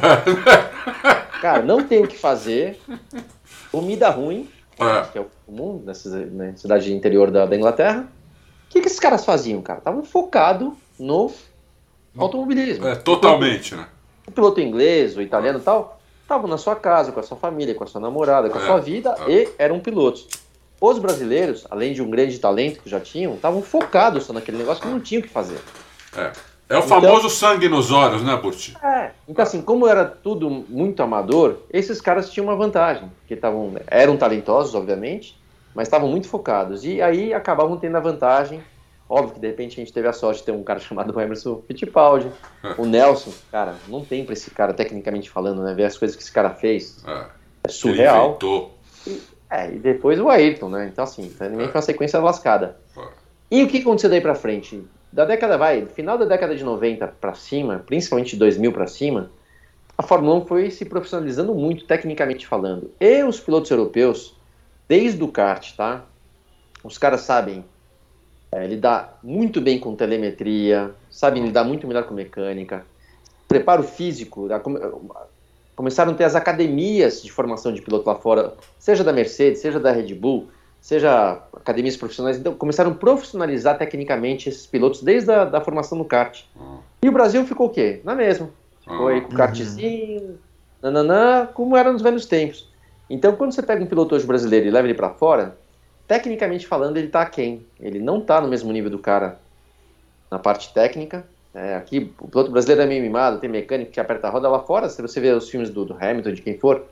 cara, 1.42 1.62
não 1.64 1.84
tem 1.84 2.04
o 2.04 2.08
que 2.08 2.18
fazer. 2.18 2.80
Comida 3.72 4.10
ruim, 4.10 4.48
é. 4.80 5.02
que 5.12 5.18
é 5.18 5.22
o 5.22 5.28
comum 5.46 5.82
nessas 5.86 6.14
né, 6.32 6.54
cidades 6.56 6.88
interior 6.88 7.30
da, 7.30 7.46
da 7.46 7.56
Inglaterra. 7.56 8.08
O 8.68 8.70
que, 8.70 8.80
que 8.80 8.88
esses 8.88 9.00
caras 9.00 9.26
faziam, 9.26 9.62
cara? 9.62 9.80
Estavam 9.80 10.04
focados 10.04 10.74
no 11.00 11.32
automobilismo. 12.18 12.88
É, 12.88 12.96
totalmente, 12.96 13.76
né? 13.76 13.88
O 14.28 14.32
piloto 14.32 14.62
inglês, 14.62 15.18
o 15.18 15.22
italiano 15.22 15.60
e 15.60 15.62
tal, 15.62 16.00
estavam 16.22 16.48
na 16.48 16.58
sua 16.58 16.76
casa, 16.76 17.12
com 17.12 17.20
a 17.20 17.24
sua 17.24 17.38
família, 17.38 17.76
com 17.76 17.84
a 17.84 17.88
sua 17.88 18.02
namorada, 18.02 18.50
com 18.50 18.58
a 18.58 18.62
é, 18.62 18.66
sua 18.66 18.80
vida 18.80 19.16
é. 19.28 19.32
e 19.32 19.50
eram 19.58 19.80
pilotos. 19.80 20.28
Os 20.80 21.00
brasileiros, 21.00 21.66
além 21.70 21.94
de 21.94 22.02
um 22.02 22.10
grande 22.10 22.38
talento 22.40 22.82
que 22.82 22.90
já 22.90 23.00
tinham, 23.00 23.36
estavam 23.36 23.62
focados 23.62 24.26
só 24.26 24.34
naquele 24.34 24.58
negócio 24.58 24.82
que 24.84 24.90
não 24.90 25.00
tinham 25.00 25.22
o 25.22 25.24
que 25.24 25.30
fazer. 25.30 25.60
É. 26.16 26.32
É 26.70 26.76
o 26.76 26.80
então, 26.80 27.02
famoso 27.02 27.30
sangue 27.30 27.68
nos 27.68 27.92
olhos, 27.92 28.24
né, 28.24 28.36
Burti? 28.36 28.76
É. 28.82 29.12
Então, 29.28 29.44
assim, 29.44 29.62
como 29.62 29.88
era 29.88 30.06
tudo 30.06 30.50
muito 30.50 31.04
amador, 31.04 31.58
esses 31.70 32.02
caras 32.02 32.32
tinham 32.32 32.48
uma 32.48 32.56
vantagem. 32.56 33.12
Que 33.28 33.36
tavam, 33.36 33.74
eram 33.86 34.18
talentosos, 34.18 34.74
obviamente, 34.74 35.38
mas 35.76 35.88
estavam 35.88 36.10
muito 36.10 36.28
focados. 36.28 36.84
E 36.84 37.02
aí 37.02 37.34
acabavam 37.34 37.78
tendo 37.78 37.98
a 37.98 38.00
vantagem. 38.00 38.62
Óbvio 39.08 39.36
que 39.36 39.40
de 39.40 39.48
repente 39.48 39.74
a 39.74 39.84
gente 39.84 39.94
teve 39.94 40.08
a 40.08 40.14
sorte 40.14 40.40
de 40.40 40.46
ter 40.46 40.52
um 40.52 40.64
cara 40.64 40.80
chamado 40.82 41.20
Emerson 41.20 41.62
Fittipaldi. 41.68 42.32
É. 42.64 42.76
O 42.78 42.86
Nelson, 42.86 43.32
cara, 43.52 43.76
não 43.88 44.04
tem 44.04 44.26
pra 44.26 44.34
esse 44.34 44.52
cara, 44.52 44.74
tecnicamente 44.74 45.30
falando, 45.30 45.64
né? 45.64 45.74
Ver 45.74 45.86
as 45.86 45.98
coisas 45.98 46.16
que 46.16 46.24
esse 46.24 46.32
cara 46.32 46.52
fez. 46.52 47.04
É, 47.06 47.26
é 47.66 47.70
surreal. 47.70 48.38
E, 49.06 49.22
é, 49.50 49.74
e 49.74 49.80
depois 49.80 50.20
o 50.20 50.30
Ayrton, 50.30 50.70
né? 50.70 50.90
Então, 50.92 51.04
assim, 51.04 51.30
também 51.30 51.66
é. 51.66 51.70
foi 51.70 51.76
uma 51.76 51.82
sequência 51.82 52.20
lascada. 52.20 52.78
E 53.52 53.64
o 53.64 53.68
que 53.68 53.80
aconteceu 53.80 54.10
daí 54.10 54.22
pra 54.22 54.34
frente? 54.34 54.84
da 55.14 55.26
década, 55.26 55.60
vai, 55.60 55.86
final 55.86 56.18
da 56.18 56.26
década 56.26 56.56
de 56.56 56.64
90 56.64 57.08
para 57.22 57.36
cima, 57.36 57.84
principalmente 57.86 58.32
de 58.32 58.38
2000 58.38 58.74
para 58.74 58.88
cima, 58.88 59.30
a 59.96 60.02
Fórmula 60.02 60.38
1 60.38 60.46
foi 60.48 60.72
se 60.72 60.86
profissionalizando 60.86 61.54
muito, 61.54 61.86
tecnicamente 61.86 62.48
falando. 62.48 62.90
E 63.00 63.24
os 63.24 63.40
pilotos 63.40 63.70
europeus, 63.70 64.36
desde 64.90 65.24
o 65.24 65.28
kart, 65.28 65.76
tá? 65.76 66.04
Os 66.84 66.98
caras 66.98 67.22
sabem 67.22 67.64
é, 68.54 68.68
lidar 68.68 69.18
muito 69.24 69.60
bem 69.60 69.80
com 69.80 69.96
telemetria, 69.96 70.92
sabem 71.10 71.44
lidar 71.44 71.64
muito 71.64 71.88
melhor 71.88 72.04
com 72.04 72.14
mecânica, 72.14 72.86
preparo 73.48 73.82
físico, 73.82 74.48
começaram 75.76 76.12
a 76.12 76.16
ter 76.16 76.24
as 76.24 76.36
academias 76.36 77.24
de 77.24 77.32
formação 77.32 77.74
de 77.74 77.82
piloto 77.82 78.08
lá 78.08 78.16
fora, 78.16 78.54
seja 78.78 79.04
da 79.04 79.12
Mercedes, 79.12 79.60
seja 79.60 79.80
da 79.80 79.92
Red 79.92 80.14
Bull, 80.14 80.50
seja 80.80 81.42
academias 81.56 81.98
profissionais, 81.98 82.38
então 82.38 82.54
começaram 82.54 82.92
a 82.92 82.94
profissionalizar 82.94 83.78
tecnicamente 83.78 84.50
esses 84.50 84.68
pilotos 84.68 85.02
desde 85.02 85.32
a 85.32 85.46
da 85.46 85.60
formação 85.60 85.98
do 85.98 86.06
kart. 86.06 86.44
Uhum. 86.56 86.78
E 87.02 87.10
o 87.10 87.12
Brasil 87.12 87.44
ficou 87.46 87.68
o 87.68 87.70
quê? 87.70 88.02
Na 88.04 88.14
mesma. 88.14 88.50
Ficou 88.82 89.08
aí 89.08 89.22
com 89.22 89.34
o 89.34 89.36
kartzinho, 89.36 90.38
nananã, 90.82 91.48
como 91.54 91.76
era 91.76 91.92
nos 91.92 92.02
velhos 92.02 92.26
tempos. 92.26 92.70
Então, 93.10 93.36
quando 93.36 93.54
você 93.54 93.64
pega 93.64 93.84
um 93.84 93.88
piloto 93.88 94.14
hoje 94.14 94.28
brasileiro 94.28 94.68
e 94.68 94.72
leva 94.72 94.86
ele 94.86 94.94
para 94.94 95.10
fora, 95.10 95.58
tecnicamente 96.08 96.68
falando, 96.68 96.98
ele 96.98 97.08
está 97.08 97.22
aquém. 97.22 97.66
Ele 97.80 98.00
não 98.00 98.20
está 98.20 98.42
no 98.42 98.48
mesmo 98.48 98.72
nível 98.72 98.90
do 98.90 99.00
cara 99.00 99.40
na 100.30 100.40
parte 100.40 100.74
técnica. 100.74 101.26
É, 101.54 101.76
aqui, 101.76 102.12
o 102.20 102.28
piloto 102.28 102.52
brasileiro 102.52 102.82
é 102.82 102.86
meio 102.88 103.02
mimado, 103.02 103.40
tem 103.40 103.50
mecânico 103.50 103.92
que 103.92 104.00
aperta 104.00 104.28
a 104.28 104.32
roda 104.32 104.50
lá 104.50 104.60
fora. 104.60 104.90
Se 104.90 105.02
você 105.02 105.20
vê 105.20 105.32
os 105.32 105.50
filmes 105.50 105.70
do, 105.70 105.86
do 105.86 105.94
Hamilton, 105.94 106.32
de 106.32 106.42
quem 106.42 106.58
for, 106.58 106.86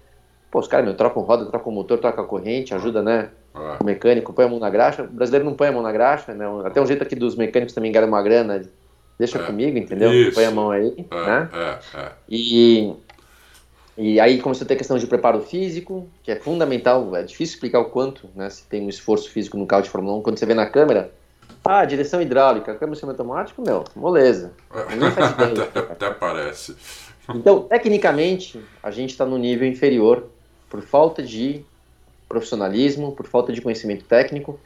pô, 0.52 0.60
os 0.60 0.68
caras 0.68 0.96
trocam 0.96 1.24
roda, 1.24 1.46
trocam 1.46 1.72
motor, 1.72 1.98
trocam 1.98 2.24
a 2.24 2.28
corrente, 2.28 2.74
ajuda, 2.74 3.02
né? 3.02 3.30
É. 3.56 3.78
O 3.82 3.84
mecânico 3.84 4.32
põe 4.34 4.46
a 4.46 4.48
mão 4.48 4.60
na 4.60 4.70
graxa. 4.70 5.04
O 5.04 5.08
brasileiro 5.08 5.46
não 5.46 5.56
põe 5.56 5.70
a 5.70 5.72
mão 5.72 5.82
na 5.82 5.92
graxa, 5.92 6.34
né? 6.34 6.46
Até 6.64 6.80
um 6.80 6.86
jeito 6.86 7.02
aqui 7.02 7.16
dos 7.16 7.36
mecânicos 7.36 7.74
também 7.74 7.92
ganham 7.92 8.08
uma 8.08 8.22
grana. 8.22 8.62
Deixa 9.18 9.40
é. 9.40 9.44
comigo, 9.44 9.78
entendeu? 9.78 10.14
Isso. 10.14 10.34
Põe 10.34 10.46
a 10.46 10.52
mão 10.52 10.72
aí, 10.72 11.06
é, 11.10 11.26
né? 11.26 11.50
É, 11.54 12.00
é. 12.00 12.12
E 12.30 12.94
e 13.98 14.20
aí 14.20 14.40
começou 14.40 14.66
a 14.66 14.68
ter 14.68 14.76
a 14.76 14.78
questão 14.78 14.98
de 14.98 15.06
preparo 15.06 15.42
físico, 15.42 16.08
que 16.24 16.32
é 16.32 16.36
fundamental, 16.36 17.16
é 17.16 17.24
difícil 17.24 17.56
explicar 17.56 17.80
o 17.80 17.86
quanto, 17.86 18.30
né, 18.36 18.50
se 18.50 18.64
tem 18.64 18.82
um 18.82 18.90
esforço 18.90 19.30
físico 19.30 19.58
no 19.58 19.66
carro 19.66 19.84
de 19.84 19.90
Fórmula 19.90 20.18
1, 20.18 20.22
quando 20.22 20.40
você 20.40 20.46
vê 20.46 20.54
na 20.54 20.66
câmera, 20.66 21.12
ah, 21.64 21.86
direção 21.86 22.22
hidráulica, 22.22 22.74
câmbio 22.76 22.96
semiautomático, 22.96 23.62
meu, 23.62 23.84
moleza. 23.96 24.54
até, 24.72 25.80
até 25.80 26.12
parece. 26.12 26.76
Então, 27.36 27.64
tecnicamente, 27.64 28.60
a 28.82 28.90
gente 28.90 29.12
está 29.12 29.26
no 29.26 29.38
nível 29.38 29.68
inferior 29.68 30.26
por 30.70 30.82
falta 30.82 31.22
de 31.22 31.64
profissionalismo, 32.28 33.12
por 33.12 33.28
falta 33.28 33.52
de 33.52 33.62
conhecimento 33.62 34.06
técnico. 34.06 34.60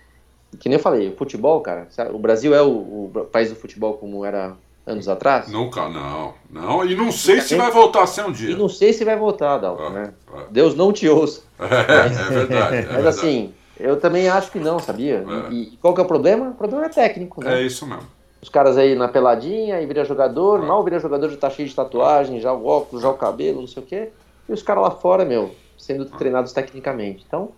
Que 0.59 0.69
nem 0.69 0.77
eu 0.77 0.81
falei, 0.81 1.09
o 1.09 1.15
futebol, 1.17 1.59
cara, 1.59 1.87
o 2.13 2.19
Brasil 2.19 2.55
é 2.55 2.61
o, 2.61 3.11
o 3.13 3.27
país 3.31 3.49
do 3.49 3.55
futebol 3.55 3.97
como 3.97 4.23
era 4.23 4.55
anos 4.85 5.07
atrás? 5.07 5.47
Nunca, 5.47 5.89
não. 5.89 6.33
Não, 6.49 6.85
e 6.85 6.95
não 6.95 7.11
sei 7.11 7.41
se 7.41 7.55
vai 7.55 7.71
voltar 7.71 8.03
a 8.03 8.07
ser 8.07 8.25
um 8.25 8.31
dia. 8.31 8.51
E 8.51 8.55
não 8.55 8.69
sei 8.69 8.93
se 8.93 9.03
vai 9.03 9.17
voltar, 9.17 9.57
Dalton, 9.57 9.87
ah, 9.87 9.89
né? 9.89 10.13
Ah. 10.31 10.43
Deus 10.51 10.75
não 10.75 10.93
te 10.93 11.07
ouça. 11.09 11.41
É, 11.59 12.09
mas, 12.09 12.19
é 12.19 12.23
verdade. 12.23 12.75
É 12.75 12.81
mas 12.81 12.91
verdade. 12.91 13.07
assim, 13.07 13.53
eu 13.79 13.99
também 13.99 14.27
acho 14.27 14.51
que 14.51 14.59
não, 14.59 14.79
sabia? 14.79 15.25
É. 15.27 15.53
E, 15.53 15.73
e, 15.73 15.77
qual 15.77 15.93
que 15.93 16.01
é 16.01 16.03
o 16.03 16.07
problema? 16.07 16.49
O 16.49 16.53
problema 16.53 16.85
é 16.85 16.89
técnico, 16.89 17.43
né? 17.43 17.61
É 17.61 17.65
isso 17.65 17.85
mesmo. 17.87 18.03
Os 18.41 18.49
caras 18.49 18.77
aí 18.77 18.93
na 18.93 19.07
peladinha, 19.07 19.77
aí 19.77 19.85
vira 19.85 20.05
jogador, 20.05 20.63
é. 20.63 20.65
mal 20.65 20.83
vira 20.83 20.99
jogador 20.99 21.29
já 21.29 21.37
tá 21.37 21.49
cheio 21.49 21.67
de 21.67 21.75
tatuagem, 21.75 22.39
já 22.39 22.53
o 22.53 22.65
óculos, 22.65 23.01
já 23.01 23.09
o 23.09 23.15
cabelo, 23.15 23.61
não 23.61 23.67
sei 23.67 23.81
o 23.81 23.85
quê. 23.85 24.09
E 24.47 24.53
os 24.53 24.61
caras 24.61 24.83
lá 24.83 24.91
fora, 24.91 25.25
meu, 25.25 25.55
sendo 25.77 26.05
treinados 26.05 26.53
tecnicamente. 26.53 27.23
Então, 27.27 27.49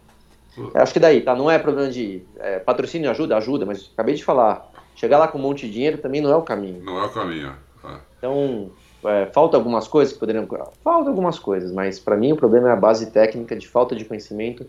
acho 0.73 0.93
que 0.93 0.99
daí, 0.99 1.21
tá? 1.21 1.35
Não 1.35 1.51
é 1.51 1.59
problema 1.59 1.91
de 1.91 2.23
é, 2.37 2.59
patrocínio 2.59 3.11
ajuda, 3.11 3.35
ajuda, 3.35 3.65
mas 3.65 3.91
acabei 3.93 4.15
de 4.15 4.23
falar 4.23 4.71
chegar 4.97 5.17
lá 5.17 5.27
com 5.27 5.38
um 5.38 5.41
monte 5.41 5.65
de 5.67 5.71
dinheiro 5.71 5.99
também 5.99 6.19
não 6.19 6.31
é 6.31 6.36
o 6.36 6.41
caminho. 6.41 6.83
Não 6.83 6.99
é 6.99 7.05
o 7.05 7.10
caminho. 7.10 7.53
É. 7.86 7.95
Então, 8.17 8.71
é, 9.05 9.27
falta 9.27 9.55
algumas 9.55 9.88
coisas 9.88 10.13
que 10.13 10.19
poderiam. 10.19 10.45
Falta 10.83 11.10
algumas 11.10 11.39
coisas, 11.39 11.71
mas 11.71 11.99
para 11.99 12.17
mim 12.17 12.33
o 12.33 12.36
problema 12.36 12.69
é 12.69 12.73
a 12.73 12.75
base 12.75 13.12
técnica 13.12 13.55
de 13.55 13.67
falta 13.67 13.95
de 13.95 14.03
conhecimento 14.03 14.65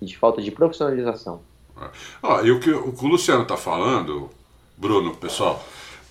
e 0.00 0.04
de 0.04 0.16
falta 0.16 0.40
de 0.40 0.50
profissionalização. 0.50 1.40
É. 1.80 1.88
Ah, 2.22 2.40
e 2.44 2.50
o 2.52 2.60
que 2.60 2.70
o, 2.70 2.92
que 2.92 3.04
o 3.04 3.08
Luciano 3.08 3.42
está 3.42 3.56
falando, 3.56 4.28
Bruno, 4.76 5.16
pessoal, 5.16 5.62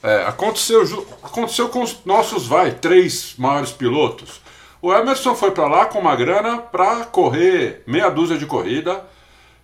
é, 0.02 0.26
aconteceu, 0.26 0.82
aconteceu 1.22 1.70
com 1.70 1.84
os 1.84 2.04
nossos, 2.04 2.48
vai, 2.48 2.72
três 2.72 3.36
maiores 3.38 3.72
pilotos. 3.72 4.42
O 4.82 4.94
Emerson 4.94 5.36
foi 5.36 5.52
para 5.52 5.68
lá 5.68 5.86
com 5.86 6.00
uma 6.00 6.16
grana 6.16 6.58
para 6.58 7.04
correr 7.06 7.84
meia 7.86 8.10
dúzia 8.10 8.38
de 8.38 8.46
corrida 8.46 9.04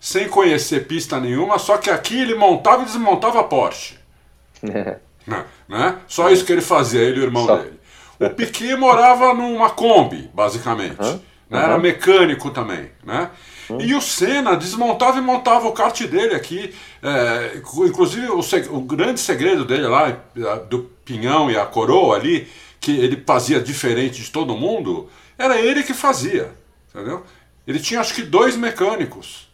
sem 0.06 0.30
conhecer 0.30 0.86
pista 0.86 1.20
nenhuma, 1.20 1.58
só 1.58 1.78
que 1.78 1.90
aqui 1.90 2.22
ele 2.22 2.36
montava 2.36 2.84
e 2.84 2.86
desmontava 2.86 3.40
a 3.40 3.44
Porsche. 3.44 3.96
É. 4.62 4.98
Né? 5.26 5.44
né? 5.68 5.98
Só 6.08 6.30
isso 6.30 6.46
que 6.46 6.52
ele 6.52 6.62
fazia, 6.62 7.02
ele 7.02 7.18
e 7.18 7.22
o 7.22 7.24
irmão 7.24 7.48
só. 7.48 7.56
dele. 7.56 7.80
O 8.20 8.30
Piquet 8.30 8.76
morava 8.76 9.34
numa 9.34 9.72
Kombi, 9.72 10.30
basicamente. 10.32 11.02
Uhum. 11.02 11.20
Né? 11.50 11.64
Era 11.64 11.80
mecânico 11.80 12.52
também. 12.52 12.92
Né? 13.04 13.32
Uhum. 13.68 13.82
E 13.82 13.96
o 13.96 14.02
Senna 14.02 14.56
desmontava 14.56 15.18
e 15.18 15.22
montava 15.22 15.68
o 15.68 15.72
kart 15.72 16.00
dele 16.04 16.36
aqui. 16.36 16.72
É, 17.02 17.58
inclusive, 17.58 18.28
o, 18.28 18.42
o, 18.78 18.82
grande 18.82 19.20
segredo 19.20 19.66
dele 19.66 19.88
lá, 19.88 20.16
do 20.70 20.84
pinhão 21.04 21.50
e 21.50 21.58
a 21.58 21.66
coroa 21.66 22.16
ali, 22.16 22.48
que 22.80 22.96
ele 22.96 23.24
fazia 23.26 23.60
diferente 23.60 24.22
de 24.22 24.30
todo 24.30 24.56
mundo, 24.56 25.10
era 25.36 25.60
ele 25.60 25.82
que 25.82 25.96
fazia. 25.96 26.52
Entendeu? 26.94 27.24
Ele 27.66 27.80
tinha 27.80 28.00
acho 28.00 28.14
que 28.14 28.22
dois 28.22 28.56
mecânicos. 28.56 29.45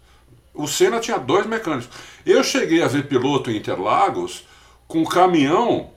O 0.54 0.68
Senna 0.68 1.00
tinha 1.00 1.18
dois 1.18 1.46
mecânicos. 1.46 1.90
Eu 2.26 2.44
cheguei 2.44 2.84
a 2.84 2.88
ver 2.88 3.08
piloto 3.08 3.50
em 3.50 3.58
Interlagos 3.58 4.46
com 4.88 5.06
caminhão 5.06 5.90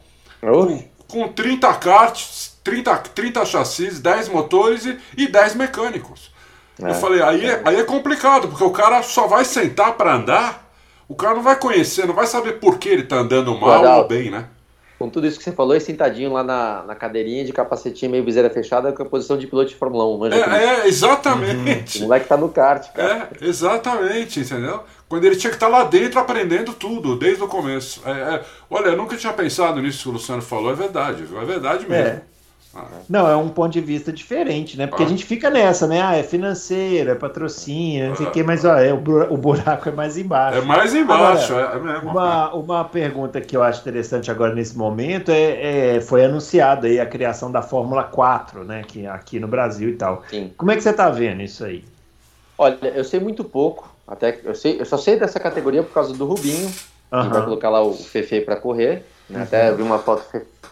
com, 1.08 1.24
com 1.24 1.28
30 1.32 1.72
karts, 1.74 2.56
30, 2.62 2.96
30 2.96 3.44
chassis, 3.44 4.00
10 4.00 4.28
motores 4.28 4.86
e, 4.86 4.98
e 5.16 5.26
10 5.26 5.54
mecânicos. 5.56 6.32
É, 6.82 6.90
eu 6.90 6.94
falei, 6.94 7.22
aí 7.22 7.46
é, 7.46 7.62
aí 7.64 7.76
é 7.76 7.84
complicado, 7.84 8.48
porque 8.48 8.64
o 8.64 8.70
cara 8.70 9.02
só 9.02 9.26
vai 9.26 9.44
sentar 9.44 9.94
para 9.94 10.14
andar, 10.14 10.72
o 11.08 11.14
cara 11.14 11.34
não 11.34 11.42
vai 11.42 11.56
conhecer, 11.56 12.06
não 12.06 12.14
vai 12.14 12.26
saber 12.26 12.54
por 12.54 12.78
que 12.78 12.88
ele 12.88 13.02
está 13.02 13.16
andando 13.16 13.56
mal 13.58 13.84
ou 13.98 14.08
bem, 14.08 14.30
né? 14.30 14.48
Com 15.04 15.10
tudo 15.10 15.26
isso 15.26 15.36
que 15.36 15.44
você 15.44 15.52
falou, 15.52 15.76
e 15.76 15.80
sentadinho 15.80 16.32
lá 16.32 16.42
na, 16.42 16.82
na 16.84 16.94
cadeirinha 16.94 17.44
de 17.44 17.52
capacetinho 17.52 18.10
meio 18.10 18.24
viseira 18.24 18.48
fechada 18.48 18.90
com 18.90 19.02
a 19.02 19.06
posição 19.06 19.36
de 19.36 19.46
piloto 19.46 19.68
de 19.68 19.76
Fórmula 19.76 20.06
1. 20.08 20.18
Manja 20.18 20.36
é, 20.36 20.64
é, 20.64 20.88
exatamente. 20.88 21.98
Uhum. 21.98 22.04
O 22.04 22.08
moleque 22.08 22.26
tá 22.26 22.36
no 22.38 22.48
kart, 22.48 22.90
cara. 22.92 23.28
É, 23.40 23.46
exatamente, 23.46 24.40
entendeu? 24.40 24.82
Quando 25.06 25.24
ele 25.26 25.36
tinha 25.36 25.50
que 25.50 25.56
estar 25.56 25.70
tá 25.70 25.72
lá 25.78 25.84
dentro 25.84 26.18
aprendendo 26.18 26.72
tudo, 26.72 27.16
desde 27.16 27.42
o 27.42 27.48
começo. 27.48 28.00
É, 28.06 28.10
é, 28.10 28.42
olha, 28.70 28.88
eu 28.88 28.96
nunca 28.96 29.14
tinha 29.16 29.32
pensado 29.32 29.82
nisso 29.82 30.04
que 30.04 30.08
o 30.08 30.12
Luciano 30.12 30.40
falou, 30.40 30.70
é 30.70 30.74
verdade, 30.74 31.24
viu? 31.24 31.38
É 31.38 31.44
verdade 31.44 31.86
mesmo. 31.86 32.22
Ah. 32.74 32.86
Não, 33.08 33.28
é 33.28 33.36
um 33.36 33.48
ponto 33.48 33.72
de 33.72 33.80
vista 33.80 34.12
diferente, 34.12 34.76
né? 34.76 34.86
Porque 34.86 35.02
ah. 35.02 35.06
a 35.06 35.08
gente 35.08 35.24
fica 35.24 35.48
nessa, 35.48 35.86
né? 35.86 36.02
Ah, 36.02 36.16
é 36.16 36.22
financeiro, 36.22 37.10
é 37.10 37.14
patrocínio, 37.14 38.08
não 38.08 38.16
sei 38.16 38.26
o 38.26 38.30
quê, 38.30 38.42
mas 38.42 38.64
ó, 38.64 38.76
é, 38.76 38.92
o 38.92 39.36
buraco 39.36 39.88
é 39.88 39.92
mais 39.92 40.18
embaixo. 40.18 40.58
É 40.58 40.62
mais 40.62 40.94
embaixo, 40.94 41.54
agora, 41.54 41.76
é, 41.76 41.80
mesmo. 41.80 42.10
Uma, 42.10 42.54
uma 42.54 42.84
pergunta 42.84 43.40
que 43.40 43.56
eu 43.56 43.62
acho 43.62 43.80
interessante 43.80 44.30
agora 44.30 44.54
nesse 44.54 44.76
momento 44.76 45.30
é, 45.30 45.96
é 45.96 46.00
foi 46.00 46.24
anunciada 46.24 46.86
aí 46.86 46.98
a 46.98 47.06
criação 47.06 47.50
da 47.50 47.62
Fórmula 47.62 48.04
4, 48.04 48.64
né? 48.64 48.82
Que 48.86 49.06
aqui 49.06 49.38
no 49.38 49.46
Brasil 49.46 49.90
e 49.90 49.94
tal. 49.94 50.22
Sim. 50.28 50.52
Como 50.56 50.70
é 50.70 50.76
que 50.76 50.82
você 50.82 50.92
tá 50.92 51.08
vendo 51.10 51.42
isso 51.42 51.64
aí? 51.64 51.84
Olha, 52.58 52.78
eu 52.82 53.04
sei 53.04 53.20
muito 53.20 53.44
pouco, 53.44 53.88
até 54.06 54.40
eu 54.44 54.54
sei, 54.54 54.80
eu 54.80 54.84
só 54.84 54.96
sei 54.96 55.18
dessa 55.18 55.40
categoria 55.40 55.82
por 55.82 55.92
causa 55.92 56.14
do 56.14 56.26
Rubinho, 56.26 56.70
uhum. 57.12 57.22
que 57.22 57.28
vai 57.28 57.44
colocar 57.44 57.68
lá 57.68 57.82
o 57.82 57.92
Fefe 57.92 58.40
para 58.40 58.56
correr. 58.56 59.04
Né? 59.28 59.38
Uhum. 59.38 59.42
Até 59.42 59.72
vi 59.72 59.82
uma 59.82 59.98
foto 59.98 60.24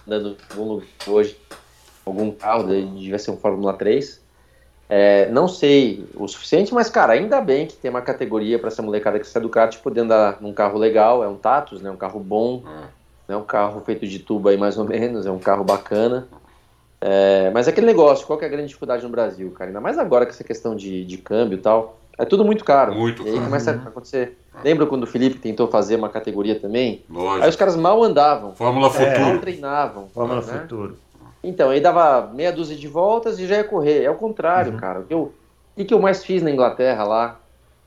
dando 0.07 0.37
algum 0.51 0.75
lugar 0.75 0.87
hoje 1.07 1.37
algum 2.05 2.31
carro, 2.31 2.65
devia 2.65 3.19
ser 3.19 3.31
um 3.31 3.37
Fórmula 3.37 3.73
3. 3.75 4.21
É, 4.89 5.31
não 5.31 5.49
sei 5.49 6.05
o 6.15 6.29
suficiente, 6.29 6.75
mas, 6.75 6.91
cara, 6.91 7.15
ainda 7.15 7.41
bem 7.41 7.67
que 7.67 7.75
tem 7.75 7.91
uma 7.91 8.03
categoria 8.03 8.59
para 8.59 8.69
essa 8.69 8.83
molecada 8.83 9.19
que 9.19 9.27
sai 9.27 9.41
do 9.41 9.49
kart 9.49 9.79
poder 9.79 10.03
andar 10.03 10.37
num 10.41 10.53
carro 10.53 10.79
legal, 10.79 11.25
é 11.25 11.29
um 11.29 11.37
Tatus, 11.37 11.81
né, 11.81 11.91
um 11.91 11.97
carro 11.97 12.21
bom, 12.21 12.63
é 13.27 13.35
um 13.35 13.43
carro 13.43 13.81
feito 13.81 14.07
de 14.07 14.19
tubo 14.19 14.49
aí 14.49 14.59
mais 14.59 14.77
ou 14.77 14.85
menos, 14.85 15.25
é 15.25 15.31
um 15.31 15.39
carro 15.39 15.65
bacana. 15.65 16.29
É, 17.01 17.51
mas 17.55 17.67
é 17.67 17.71
aquele 17.71 17.87
negócio, 17.87 18.27
qual 18.27 18.39
que 18.39 18.45
é 18.45 18.49
a 18.49 18.51
grande 18.51 18.69
dificuldade 18.69 19.03
no 19.03 19.09
Brasil, 19.09 19.51
cara? 19.53 19.71
Ainda 19.71 19.81
mais 19.81 19.99
agora 19.99 20.27
com 20.27 20.31
essa 20.31 20.45
questão 20.45 20.77
de, 20.77 21.05
de 21.05 21.17
câmbio 21.17 21.57
e 21.57 21.61
tal, 21.61 21.99
é 22.19 22.25
tudo 22.25 22.45
muito 22.45 22.65
caro. 22.65 22.95
Muito 22.95 23.27
e 23.27 23.31
aí 23.31 23.41
começa 23.41 23.71
a 23.71 23.75
acontecer. 23.75 24.39
Lembra 24.63 24.87
quando 24.87 25.05
o 25.05 25.07
Felipe 25.07 25.39
tentou 25.39 25.67
fazer 25.67 25.97
uma 25.97 26.09
categoria 26.09 26.61
também? 26.61 27.03
Lógico. 27.09 27.43
Aí 27.43 27.49
os 27.49 27.57
caras 27.57 27.75
mal 27.75 28.03
andavam. 28.03 28.55
Fórmula 28.55 28.91
Futuro. 28.91 29.21
Mal 29.21 29.39
treinavam. 29.39 30.09
Fórmula 30.09 30.43
né? 30.43 30.61
Futuro. 30.61 30.97
Então, 31.43 31.71
aí 31.71 31.81
dava 31.81 32.33
meia 32.33 32.53
dúzia 32.53 32.77
de 32.77 32.87
voltas 32.87 33.39
e 33.39 33.47
já 33.47 33.57
ia 33.57 33.65
correr. 33.65 34.03
É 34.03 34.11
o 34.11 34.15
contrário, 34.15 34.73
uhum. 34.73 34.79
cara. 34.79 35.01
O 35.01 35.05
que, 35.05 35.15
eu, 35.15 35.33
o 35.77 35.85
que 35.85 35.93
eu 35.93 36.01
mais 36.01 36.25
fiz 36.25 36.43
na 36.43 36.51
Inglaterra 36.51 37.05
lá? 37.05 37.41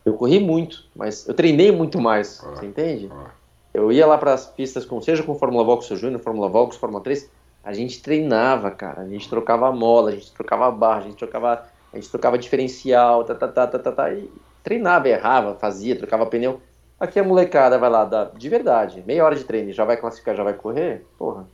Eu 0.03 0.13
corri 0.13 0.39
muito, 0.39 0.85
mas 0.95 1.27
eu 1.27 1.33
treinei 1.33 1.71
muito 1.71 1.99
mais. 1.99 2.43
Ah, 2.43 2.51
você 2.51 2.65
entende? 2.65 3.09
Ah. 3.11 3.31
Eu 3.73 3.91
ia 3.91 4.05
lá 4.05 4.17
para 4.17 4.33
as 4.33 4.45
pistas, 4.45 4.85
com, 4.85 5.01
seja 5.01 5.23
com 5.23 5.35
Fórmula 5.35 5.63
Vauxhall 5.63 5.97
Júnior, 5.97 6.21
Fórmula 6.21 6.47
Vauxhall, 6.47 6.79
Fórmula 6.79 7.03
3. 7.03 7.29
A 7.63 7.73
gente 7.73 8.01
treinava, 8.01 8.69
cara. 8.69 9.01
A 9.01 9.08
gente 9.08 9.27
trocava 9.27 9.71
mola, 9.71 10.10
a 10.10 10.13
gente 10.13 10.31
trocava 10.31 10.69
barra, 10.69 10.99
a 10.99 11.01
gente 11.01 11.17
trocava, 11.17 11.65
a 11.91 11.95
gente 11.95 12.10
trocava 12.10 12.37
diferencial, 12.37 13.23
tá, 13.23 13.33
tá, 13.33 13.47
tá, 13.47 13.67
tá, 13.67 13.79
tá, 13.79 13.91
tá 13.91 14.13
e 14.13 14.29
treinava, 14.63 15.10
errava, 15.10 15.56
fazia, 15.56 15.95
trocava 15.95 16.25
pneu. 16.25 16.62
Aqui 16.99 17.19
a 17.19 17.23
molecada 17.23 17.77
vai 17.77 17.89
lá, 17.89 18.06
dá, 18.06 18.25
de 18.25 18.47
verdade, 18.47 19.03
meia 19.06 19.25
hora 19.25 19.35
de 19.35 19.43
treino, 19.43 19.73
já 19.73 19.83
vai 19.83 19.97
classificar, 19.97 20.35
já 20.35 20.43
vai 20.43 20.53
correr, 20.53 21.06
porra. 21.17 21.45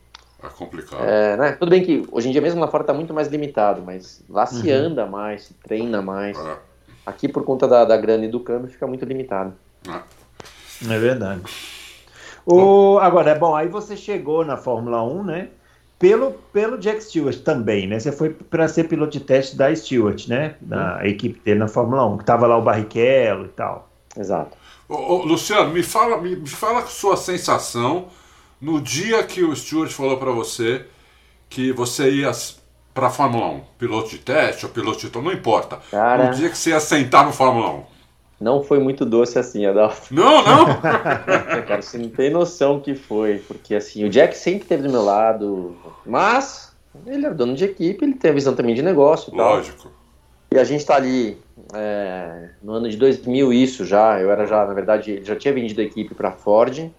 É 0.44 0.48
complicado. 0.48 1.04
É, 1.04 1.38
né? 1.38 1.52
Tudo 1.54 1.70
bem 1.70 1.84
que 1.84 2.08
hoje 2.12 2.30
em 2.30 2.32
dia 2.32 2.42
mesmo 2.42 2.60
lá 2.60 2.68
fora 2.68 2.84
está 2.84 2.94
muito 2.94 3.14
mais 3.14 3.28
limitado, 3.28 3.82
mas 3.86 4.24
lá 4.28 4.46
se 4.46 4.72
uhum. 4.72 4.86
anda 4.88 5.06
mais, 5.06 5.44
se 5.44 5.54
treina 5.54 6.02
mais. 6.02 6.38
É. 6.38 6.58
Aqui 7.06 7.28
por 7.28 7.44
conta 7.44 7.68
da, 7.68 7.86
da 7.86 7.98
grana 7.98 8.26
e 8.26 8.30
do 8.30 8.40
câmbio 8.40 8.70
fica 8.70 8.88
muito 8.88 9.06
limitado. 9.06 9.54
É, 9.88 10.94
é 10.94 11.00
verdade. 11.00 11.42
O, 12.46 12.98
agora, 13.00 13.32
é 13.32 13.38
bom, 13.38 13.56
aí 13.56 13.68
você 13.68 13.96
chegou 13.96 14.44
na 14.44 14.58
Fórmula 14.58 15.04
1, 15.04 15.24
né? 15.24 15.50
Pelo, 16.00 16.32
pelo 16.52 16.80
Jack 16.80 17.04
Stewart 17.04 17.38
também, 17.42 17.88
né? 17.88 18.00
Você 18.00 18.12
foi 18.12 18.32
para 18.32 18.68
ser 18.68 18.86
piloto 18.86 19.12
de 19.12 19.20
teste 19.20 19.56
da 19.56 19.74
Stewart, 19.76 20.28
né? 20.28 20.56
Na 20.60 20.96
uhum. 20.96 21.06
equipe 21.06 21.40
dele 21.40 21.60
na 21.60 21.68
Fórmula 21.68 22.06
1, 22.08 22.18
que 22.18 22.26
tava 22.26 22.48
lá 22.48 22.58
o 22.58 22.62
Barrichello 22.64 23.46
e 23.46 23.50
tal. 23.50 23.90
Exato. 24.18 24.58
Ô, 24.90 24.96
ô, 24.96 25.24
Luciano, 25.24 25.72
me 25.72 25.84
fala, 25.84 26.20
me, 26.20 26.36
me 26.36 26.50
fala 26.50 26.80
a 26.80 26.88
sua 26.88 27.16
sensação 27.16 28.08
no 28.62 28.80
dia 28.80 29.24
que 29.24 29.44
o 29.44 29.56
Stuart 29.56 29.92
falou 29.92 30.18
para 30.18 30.32
você 30.32 30.86
que 31.50 31.74
você 31.74 32.10
ia 32.12 32.32
para 32.94 33.10
Fórmula 33.10 33.48
1, 33.48 33.62
piloto 33.80 34.10
de 34.10 34.20
teste 34.20 34.66
ou 34.66 34.72
piloto 34.72 35.10
de 35.10 35.18
não 35.18 35.32
importa. 35.32 35.80
Cara... 35.90 36.30
No 36.30 36.36
dia 36.36 36.50
que 36.50 36.58
você 36.58 36.70
ia 36.70 36.80
sentar 36.80 37.26
no 37.26 37.34
Fórmula 37.34 37.70
1. 37.72 37.84
Não 38.40 38.64
foi 38.64 38.80
muito 38.80 39.06
doce 39.06 39.38
assim, 39.38 39.66
Adolfo. 39.66 40.14
Não, 40.14 40.44
não! 40.44 40.66
Cara, 40.82 41.82
você 41.82 41.98
não 41.98 42.10
tem 42.10 42.32
noção 42.32 42.80
que 42.80 42.96
foi, 42.96 43.38
porque 43.48 43.76
assim, 43.76 44.04
o 44.04 44.10
Jack 44.10 44.36
sempre 44.36 44.64
esteve 44.64 44.84
do 44.84 44.90
meu 44.90 45.04
lado, 45.04 45.76
mas 46.06 46.76
ele 47.06 47.26
era 47.26 47.36
dono 47.36 47.54
de 47.54 47.66
equipe, 47.66 48.04
ele 48.04 48.16
tem 48.16 48.32
a 48.32 48.34
visão 48.34 48.56
também 48.56 48.74
de 48.74 48.82
negócio 48.82 49.32
e 49.34 49.38
Lógico. 49.38 49.84
Tal. 49.84 49.92
E 50.54 50.60
a 50.60 50.64
gente 50.64 50.86
tá 50.86 50.96
ali 50.96 51.38
é, 51.74 52.50
no 52.62 52.74
ano 52.74 52.90
de 52.90 52.98
2000, 52.98 53.54
isso 53.54 53.86
já, 53.86 54.20
eu 54.20 54.32
era 54.32 54.46
já, 54.46 54.66
na 54.66 54.74
verdade, 54.74 55.22
já 55.24 55.36
tinha 55.36 55.54
vendido 55.54 55.80
a 55.80 55.84
equipe 55.84 56.16
para 56.16 56.32
Ford, 56.32 56.90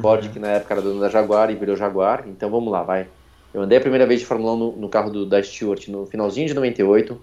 Ford 0.00 0.24
uhum. 0.24 0.32
que 0.32 0.38
na 0.38 0.48
época 0.48 0.74
era 0.74 0.82
dono 0.82 1.00
da 1.00 1.08
Jaguar 1.08 1.50
e 1.50 1.54
virou 1.54 1.76
Jaguar, 1.76 2.24
então 2.26 2.50
vamos 2.50 2.72
lá, 2.72 2.82
vai. 2.82 3.06
Eu 3.52 3.62
andei 3.62 3.78
a 3.78 3.80
primeira 3.80 4.06
vez 4.06 4.20
de 4.20 4.26
Fórmula 4.26 4.52
1 4.52 4.56
no, 4.56 4.72
no 4.72 4.88
carro 4.88 5.10
do, 5.10 5.24
da 5.24 5.42
Stewart 5.42 5.88
no 5.88 6.06
finalzinho 6.06 6.46
de 6.46 6.54
98. 6.54 7.18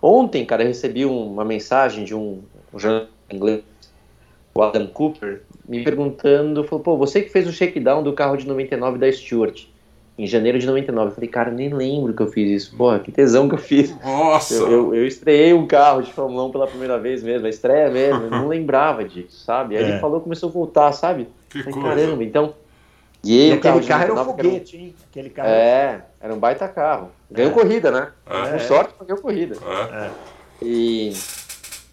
Ontem, 0.00 0.44
cara, 0.44 0.62
eu 0.62 0.68
recebi 0.68 1.04
um, 1.04 1.32
uma 1.32 1.44
mensagem 1.44 2.04
de 2.04 2.14
um, 2.14 2.42
um 2.72 2.78
jornalista 2.78 3.12
inglês, 3.30 3.62
o 4.54 4.62
Adam 4.62 4.86
Cooper, 4.86 5.42
me 5.68 5.82
perguntando, 5.82 6.62
falou, 6.64 6.82
pô, 6.82 6.96
você 6.96 7.22
que 7.22 7.30
fez 7.30 7.46
o 7.46 7.52
shakedown 7.52 8.02
do 8.02 8.12
carro 8.12 8.36
de 8.36 8.46
99 8.46 8.98
da 8.98 9.10
Stewart, 9.10 9.66
em 10.16 10.26
janeiro 10.26 10.58
de 10.58 10.66
99. 10.66 11.10
Eu 11.10 11.14
falei, 11.14 11.28
cara, 11.28 11.50
nem 11.50 11.72
lembro 11.72 12.14
que 12.14 12.22
eu 12.22 12.28
fiz 12.28 12.62
isso. 12.62 12.76
Porra, 12.76 13.00
que 13.00 13.10
tesão 13.10 13.48
que 13.48 13.54
eu 13.54 13.58
fiz. 13.58 13.94
Nossa! 14.02 14.54
Eu, 14.54 14.70
eu, 14.70 14.94
eu 14.94 15.06
estreiei 15.06 15.52
um 15.52 15.66
carro 15.66 16.02
de 16.02 16.12
Fórmula 16.12 16.44
1 16.44 16.52
pela 16.52 16.66
primeira 16.66 16.98
vez 16.98 17.22
mesmo, 17.22 17.46
a 17.46 17.50
estreia 17.50 17.90
mesmo, 17.90 18.24
eu 18.24 18.30
não 18.30 18.46
lembrava 18.48 19.04
disso, 19.04 19.44
sabe? 19.44 19.76
Aí 19.76 19.84
é. 19.84 19.88
ele 19.88 19.98
falou, 19.98 20.20
começou 20.20 20.48
a 20.48 20.52
voltar, 20.52 20.92
sabe? 20.92 21.28
Que 21.62 21.62
falei, 21.62 21.82
coisa. 21.82 22.00
Caramba, 22.00 22.24
então... 22.24 22.54
E, 23.22 23.48
e 23.48 23.52
aquele 23.52 23.60
carro, 23.60 23.86
carro 23.86 24.02
era 24.02 24.12
um 24.12 24.24
foguete, 24.24 24.76
hein? 24.76 24.94
Aquele 25.10 25.30
carro 25.30 25.48
é, 25.48 26.04
era 26.20 26.34
um 26.34 26.38
baita 26.38 26.68
carro. 26.68 27.10
Ganhou 27.30 27.52
é. 27.52 27.54
corrida, 27.54 27.90
né? 27.90 28.12
É. 28.26 28.52
Com 28.52 28.58
sorte, 28.58 28.94
ganhou 29.02 29.22
corrida. 29.22 29.56
É. 29.92 30.10
E 30.60 31.14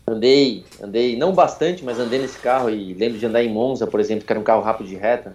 andei, 0.05 0.65
andei, 0.81 1.17
não 1.17 1.33
bastante, 1.33 1.85
mas 1.85 1.99
andei 1.99 2.19
nesse 2.19 2.37
carro 2.37 2.69
e 2.69 2.93
lembro 2.93 3.17
de 3.17 3.25
andar 3.25 3.41
em 3.41 3.49
Monza, 3.49 3.87
por 3.87 4.01
exemplo, 4.01 4.25
que 4.25 4.33
era 4.33 4.39
um 4.39 4.43
carro 4.43 4.61
rápido 4.61 4.87
de 4.87 4.95
reta. 4.95 5.33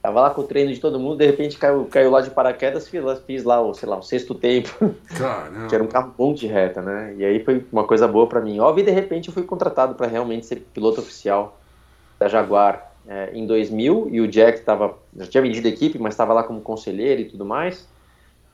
Tava 0.00 0.20
lá 0.20 0.30
com 0.30 0.42
o 0.42 0.44
treino 0.44 0.72
de 0.72 0.80
todo 0.80 1.00
mundo, 1.00 1.16
de 1.16 1.26
repente 1.26 1.56
caiu, 1.56 1.86
caiu 1.90 2.10
lá 2.10 2.20
de 2.20 2.30
paraquedas, 2.30 2.88
fiz 2.88 3.02
lá, 3.02 3.16
fiz 3.16 3.42
lá 3.44 3.60
o, 3.60 3.72
sei 3.72 3.88
lá, 3.88 3.96
o 3.96 4.02
sexto 4.02 4.34
tempo. 4.34 4.94
Caramba. 5.16 5.68
que 5.68 5.74
era 5.74 5.84
um 5.84 5.86
carro 5.86 6.14
bom 6.16 6.34
de 6.34 6.46
reta, 6.46 6.82
né? 6.82 7.14
E 7.16 7.24
aí 7.24 7.42
foi 7.42 7.64
uma 7.72 7.84
coisa 7.84 8.06
boa 8.06 8.26
para 8.26 8.40
mim. 8.40 8.58
Óbvio, 8.60 8.82
e 8.82 8.86
de 8.86 8.90
repente 8.90 9.28
eu 9.28 9.34
fui 9.34 9.44
contratado 9.44 9.94
para 9.94 10.06
realmente 10.06 10.46
ser 10.46 10.56
piloto 10.74 11.00
oficial 11.00 11.58
da 12.18 12.28
Jaguar 12.28 12.93
é, 13.06 13.30
em 13.32 13.46
2000 13.46 14.08
e 14.10 14.20
o 14.20 14.28
Jack 14.28 14.60
tava, 14.60 14.96
já 15.16 15.26
tinha 15.26 15.42
vendido 15.42 15.66
a 15.66 15.70
equipe, 15.70 15.98
mas 15.98 16.14
estava 16.14 16.32
lá 16.32 16.42
como 16.42 16.60
conselheiro 16.60 17.20
e 17.20 17.24
tudo 17.26 17.44
mais. 17.44 17.88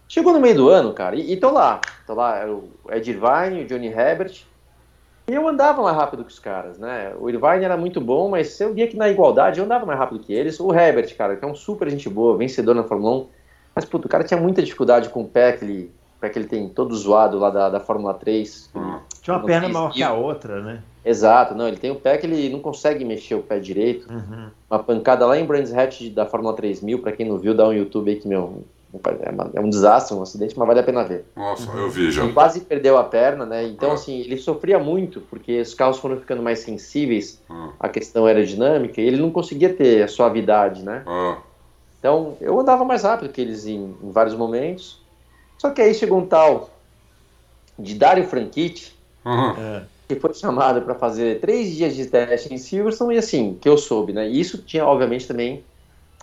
Chegou 0.08 0.32
no 0.32 0.40
meio 0.40 0.56
do 0.56 0.68
ano, 0.68 0.92
cara, 0.92 1.14
e, 1.16 1.32
e 1.32 1.36
tô 1.36 1.50
lá. 1.50 1.80
Tô 2.06 2.14
lá, 2.14 2.44
o 2.46 2.68
Ed 2.92 3.10
Irvine, 3.10 3.62
o 3.62 3.66
Johnny 3.66 3.86
Herbert, 3.86 4.44
e 5.30 5.34
eu 5.34 5.46
andava 5.46 5.80
mais 5.80 5.96
rápido 5.96 6.24
que 6.24 6.32
os 6.32 6.40
caras, 6.40 6.76
né? 6.76 7.14
O 7.16 7.30
Irvine 7.30 7.64
era 7.64 7.76
muito 7.76 8.00
bom, 8.00 8.28
mas 8.28 8.60
eu 8.60 8.74
via 8.74 8.88
que 8.88 8.96
na 8.96 9.08
igualdade 9.08 9.60
eu 9.60 9.64
andava 9.64 9.86
mais 9.86 9.96
rápido 9.96 10.18
que 10.18 10.32
eles. 10.32 10.58
O 10.58 10.74
Herbert, 10.74 11.16
cara, 11.16 11.36
que 11.36 11.44
é 11.44 11.46
um 11.46 11.54
super 11.54 11.88
gente 11.88 12.08
boa, 12.08 12.36
vencedor 12.36 12.74
na 12.74 12.82
Fórmula 12.82 13.18
1. 13.18 13.28
Mas, 13.72 13.84
puto, 13.84 14.08
o 14.08 14.10
cara 14.10 14.24
tinha 14.24 14.40
muita 14.40 14.60
dificuldade 14.60 15.08
com 15.08 15.22
o 15.22 15.28
pé 15.28 15.52
que 15.52 15.64
ele, 15.64 15.94
pé 16.20 16.30
que 16.30 16.36
ele 16.36 16.48
tem 16.48 16.68
todo 16.68 16.96
zoado 16.96 17.38
lá 17.38 17.48
da, 17.48 17.70
da 17.70 17.78
Fórmula 17.78 18.12
3. 18.12 18.70
Hum. 18.74 18.98
Tinha 19.22 19.36
uma 19.36 19.46
perna 19.46 19.68
maior 19.68 19.92
que 19.92 20.02
a 20.02 20.12
outra, 20.12 20.60
né? 20.60 20.82
Exato, 21.04 21.54
não, 21.54 21.66
ele 21.66 21.76
tem 21.76 21.90
o 21.90 21.96
pé 21.96 22.18
que 22.18 22.26
ele 22.26 22.48
não 22.50 22.60
consegue 22.60 23.04
mexer 23.04 23.34
o 23.34 23.42
pé 23.42 23.58
direito. 23.58 24.10
Uhum. 24.10 24.50
Uma 24.70 24.78
pancada 24.78 25.26
lá 25.26 25.38
em 25.38 25.44
Brands 25.44 25.72
Hatch 25.72 26.10
da 26.10 26.26
Fórmula 26.26 26.54
3000, 26.54 26.98
para 27.00 27.12
quem 27.12 27.26
não 27.26 27.38
viu, 27.38 27.54
dá 27.54 27.66
um 27.66 27.72
YouTube 27.72 28.10
aí 28.10 28.16
que, 28.16 28.28
meu, 28.28 28.64
é, 28.94 29.58
é 29.58 29.60
um 29.60 29.70
desastre, 29.70 30.14
um 30.14 30.22
acidente, 30.22 30.58
mas 30.58 30.66
vale 30.66 30.80
a 30.80 30.82
pena 30.82 31.04
ver. 31.04 31.24
Nossa, 31.34 31.70
eu 31.72 31.90
vi 31.90 32.10
já. 32.10 32.24
Ele 32.24 32.32
quase 32.32 32.60
perdeu 32.60 32.98
a 32.98 33.04
perna, 33.04 33.46
né? 33.46 33.64
Então, 33.64 33.92
assim, 33.92 34.20
ele 34.20 34.36
sofria 34.36 34.78
muito, 34.78 35.20
porque 35.22 35.60
os 35.60 35.74
carros 35.74 35.98
foram 35.98 36.18
ficando 36.18 36.42
mais 36.42 36.60
sensíveis 36.60 37.40
ah. 37.48 37.70
à 37.80 37.88
questão 37.88 38.26
aerodinâmica 38.26 39.00
e 39.00 39.06
ele 39.06 39.20
não 39.20 39.30
conseguia 39.30 39.72
ter 39.72 40.02
a 40.02 40.08
suavidade, 40.08 40.82
né? 40.82 41.02
Ah. 41.06 41.38
Então, 41.98 42.36
eu 42.40 42.58
andava 42.58 42.84
mais 42.84 43.02
rápido 43.02 43.32
que 43.32 43.40
eles 43.40 43.66
em, 43.66 43.94
em 44.02 44.10
vários 44.10 44.34
momentos. 44.34 45.00
Só 45.58 45.70
que 45.70 45.80
aí 45.80 45.94
chegou 45.94 46.18
um 46.18 46.26
tal 46.26 46.70
de 47.78 47.94
Dario 47.94 48.24
Franchitti, 48.24 48.98
Uhum. 49.24 49.82
Que 50.14 50.20
foi 50.20 50.34
chamado 50.34 50.82
para 50.82 50.94
fazer 50.94 51.40
três 51.40 51.74
dias 51.74 51.94
de 51.94 52.06
teste 52.06 52.52
em 52.52 52.58
Silverstone, 52.58 53.14
e 53.14 53.18
assim, 53.18 53.56
que 53.60 53.68
eu 53.68 53.78
soube, 53.78 54.12
né? 54.12 54.28
E 54.28 54.40
isso 54.40 54.58
tinha, 54.58 54.84
obviamente, 54.84 55.26
também 55.26 55.62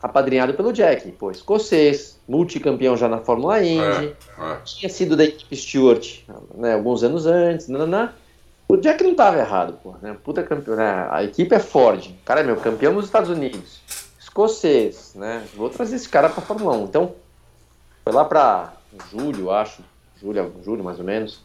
apadrinhado 0.01 0.53
pelo 0.53 0.73
Jack, 0.73 1.09
pô, 1.13 1.31
escocês, 1.31 2.19
multicampeão 2.27 2.95
já 2.95 3.07
na 3.07 3.19
Fórmula 3.19 3.63
Indy, 3.63 4.13
É, 4.37 4.51
é. 4.51 4.57
tinha 4.63 4.89
sido 4.89 5.15
da 5.15 5.23
equipe 5.23 5.55
Stewart, 5.55 6.19
né, 6.53 6.73
alguns 6.73 7.01
anos 7.01 7.25
antes, 7.25 7.67
nananã. 7.67 8.13
O 8.69 8.77
Jack 8.77 9.01
não 9.03 9.11
estava 9.11 9.39
errado, 9.39 9.79
pô, 9.81 9.95
né, 10.01 10.15
puta 10.23 10.43
campeão, 10.43 10.75
né, 10.75 11.07
a 11.09 11.23
equipe 11.23 11.55
é 11.55 11.59
Ford, 11.59 12.11
cara 12.25 12.41
é 12.41 12.43
meu, 12.43 12.57
campeão 12.57 12.93
nos 12.93 13.05
Estados 13.05 13.29
Unidos, 13.29 13.79
escocês, 14.19 15.13
né, 15.15 15.43
vou 15.55 15.69
trazer 15.69 15.95
esse 15.95 16.09
cara 16.09 16.29
para 16.29 16.43
Fórmula 16.43 16.75
1, 16.77 16.83
então, 16.83 17.15
foi 18.03 18.13
lá 18.13 18.25
para 18.25 18.73
julho, 19.11 19.49
acho, 19.49 19.81
julho, 20.21 20.53
julho 20.63 20.83
mais 20.83 20.99
ou 20.99 21.05
menos, 21.05 21.41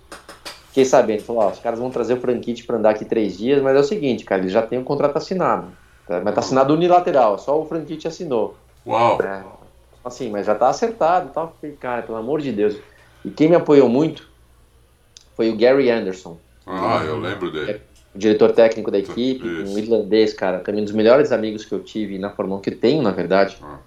fiquei 0.73 0.87
sabendo, 0.87 1.23
falou, 1.23 1.43
ó, 1.43 1.51
os 1.51 1.59
caras 1.59 1.79
vão 1.79 1.91
trazer 1.91 2.15
o 2.15 2.21
Franchitti 2.21 2.65
para 2.65 2.79
andar 2.79 2.91
aqui 2.91 3.05
três 3.05 3.37
dias, 3.37 3.61
mas 3.61 3.77
é 3.77 3.81
o 3.81 3.85
seguinte, 3.85 4.25
cara, 4.25 4.41
eles 4.41 4.53
já 4.53 4.63
têm 4.63 4.79
o 4.79 4.81
um 4.81 4.85
contrato 4.85 5.17
assinado, 5.19 5.71
Tá? 6.09 6.21
Mas 6.25 6.35
tá 6.35 6.41
assinado 6.41 6.75
unilateral, 6.75 7.39
só 7.39 7.61
o 7.61 7.67
Franchitti 7.67 8.09
assinou. 8.09 8.57
Uau! 8.87 9.21
É, 9.23 9.45
assim, 10.05 10.31
mas 10.31 10.47
já 10.47 10.55
tá 10.55 10.69
acertado 10.69 11.29
e 11.29 11.33
tal. 11.33 11.57
Falei, 11.61 11.77
cara, 11.77 12.03
pelo 12.03 12.19
amor 12.19 12.41
de 12.41 12.51
Deus. 12.51 12.77
E 13.25 13.31
quem 13.31 13.49
me 13.49 13.55
apoiou 13.55 13.89
muito 13.89 14.29
foi 15.37 15.51
o 15.51 15.57
Gary 15.57 15.91
Anderson. 15.91 16.39
Ah, 16.67 17.03
eu 17.05 17.21
lembro 17.21 17.53
dele. 17.53 17.81
O 18.15 18.19
diretor 18.19 18.51
técnico 18.53 18.91
da 18.91 18.99
equipe, 18.99 19.47
Isso. 19.47 19.73
um 19.73 19.79
irlandês, 19.79 20.33
cara, 20.33 20.59
também 20.59 20.81
um 20.81 20.85
dos 20.85 20.93
melhores 20.93 21.31
amigos 21.31 21.65
que 21.65 21.73
eu 21.73 21.81
tive 21.81 22.19
na 22.19 22.31
Fórmula 22.31 22.59
1, 22.59 22.63
que 22.63 22.71
tenho, 22.73 23.01
na 23.01 23.11
verdade. 23.11 23.57
Ah. 23.63 23.79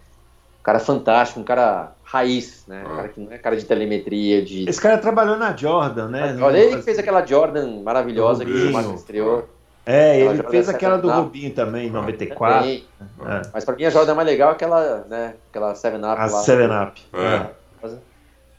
Um 0.65 0.71
cara 0.73 0.79
fantástico, 0.79 1.39
um 1.39 1.43
cara 1.43 1.91
raiz, 2.03 2.63
né? 2.67 2.83
Um 2.87 2.91
Ah. 2.91 2.95
cara 2.95 3.07
que 3.09 3.19
não 3.21 3.31
é 3.31 3.37
cara 3.37 3.55
de 3.55 3.65
telemetria, 3.65 4.41
de... 4.43 4.67
Esse 4.67 4.81
cara 4.81 4.97
trabalhou 4.97 5.37
na 5.37 5.55
Jordan, 5.55 6.07
né? 6.07 6.35
Olha, 6.41 6.57
ele 6.57 6.81
fez 6.81 6.97
aquela 6.97 7.23
Jordan 7.23 7.83
maravilhosa 7.83 8.43
que 8.43 8.49
o. 8.51 8.57
Schumacher 8.57 8.95
estreou. 8.95 9.47
É, 9.85 10.13
Aquela 10.13 10.15
ele 10.31 10.35
Jordan 10.37 10.49
fez 10.49 10.69
aquela 10.69 10.97
do 10.97 11.07
7 11.07 11.17
Up. 11.19 11.23
Rubinho 11.27 11.53
também, 11.53 11.87
em 11.87 11.91
94. 11.91 12.61
Também. 12.61 12.83
É. 13.27 13.41
Mas 13.53 13.63
pra 13.63 13.75
mim 13.75 13.85
a 13.85 13.91
Jordan 13.91 14.15
mais 14.15 14.27
legal 14.27 14.49
é 14.49 14.53
aquela, 14.53 15.05
né? 15.07 15.35
Aquela 15.51 15.73
7-Up 15.73 16.03
A 16.19 16.25
lá. 16.25 16.41
7-Up. 16.41 17.01
É. 17.13 17.49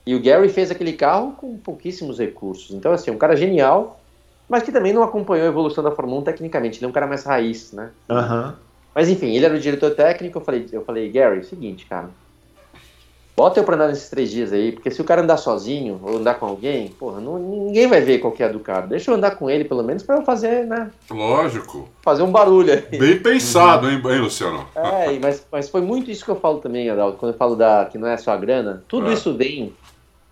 E 0.07 0.15
o 0.15 0.23
Gary 0.23 0.49
fez 0.49 0.71
aquele 0.71 0.93
carro 0.93 1.33
com 1.33 1.57
pouquíssimos 1.59 2.21
recursos. 2.21 2.71
Então, 2.71 2.93
assim, 2.93 3.11
um 3.11 3.19
cara 3.19 3.35
genial, 3.37 3.99
mas 4.49 4.63
que 4.63 4.71
também 4.71 4.93
não 4.93 5.03
acompanhou 5.03 5.45
a 5.45 5.49
evolução 5.49 5.83
da 5.83 5.91
Fórmula 5.91 6.21
1 6.21 6.23
tecnicamente. 6.23 6.79
Ele 6.79 6.87
é 6.87 6.89
um 6.89 6.93
cara 6.93 7.09
mais 7.09 7.25
raiz, 7.25 7.73
né? 7.73 7.91
Aham. 8.09 8.55
Mas 8.97 9.11
enfim, 9.11 9.35
ele 9.37 9.45
era 9.45 9.55
o 9.55 9.61
diretor 9.61 9.91
técnico. 9.95 10.39
Eu 10.39 10.43
falei, 10.43 10.67
eu 10.73 10.83
falei 10.83 11.11
Gary, 11.11 11.37
é 11.37 11.41
o 11.41 11.45
seguinte, 11.45 11.85
cara. 11.85 12.09
Bota 13.37 13.61
eu 13.61 13.65
pra 13.65 13.75
andar 13.75 13.89
nesses 13.89 14.09
três 14.09 14.31
dias 14.31 14.51
aí, 14.51 14.73
porque 14.73 14.91
se 14.91 14.99
o 14.99 15.05
cara 15.05 15.21
andar 15.21 15.37
sozinho 15.37 16.01
ou 16.03 16.17
andar 16.17 16.37
com 16.41 16.47
alguém, 16.47 16.89
porra, 16.89 17.21
não- 17.21 17.39
ninguém 17.39 17.87
vai 17.87 18.01
ver 18.01 18.19
qual 18.21 18.33
que 18.33 18.43
é 18.43 18.47
a 18.47 18.49
do 18.49 18.61
cara. 18.61 18.87
Deixa 18.87 19.11
eu 19.11 19.15
andar 19.15 19.33
com 19.33 19.51
ele, 19.51 19.63
pelo 19.65 19.83
menos, 19.83 20.03
pra 20.03 20.17
eu 20.17 20.23
fazer, 20.25 20.65
né? 20.65 20.91
Lógico. 21.11 21.87
Fazer 22.01 22.23
um 22.23 22.33
barulho 22.33 22.73
aí. 22.73 22.99
Bem 22.99 23.19
pensado, 23.23 23.91
hein, 23.91 24.01
hein, 24.03 24.19
Luciano? 24.21 24.67
É, 24.75 25.19
mas, 25.21 25.47
mas 25.53 25.69
foi 25.69 25.83
muito 25.83 26.11
isso 26.11 26.25
que 26.25 26.31
eu 26.31 26.37
falo 26.41 26.61
também, 26.61 26.89
Adalto, 26.89 27.19
quando 27.19 27.33
eu 27.33 27.39
falo 27.39 27.55
da, 27.55 27.85
que 27.85 27.99
não 27.99 28.09
é 28.09 28.17
só 28.17 28.31
a 28.31 28.37
grana. 28.39 28.83
Tudo 28.89 29.11
É. 29.11 29.13
isso 29.13 29.35
vem 29.37 29.75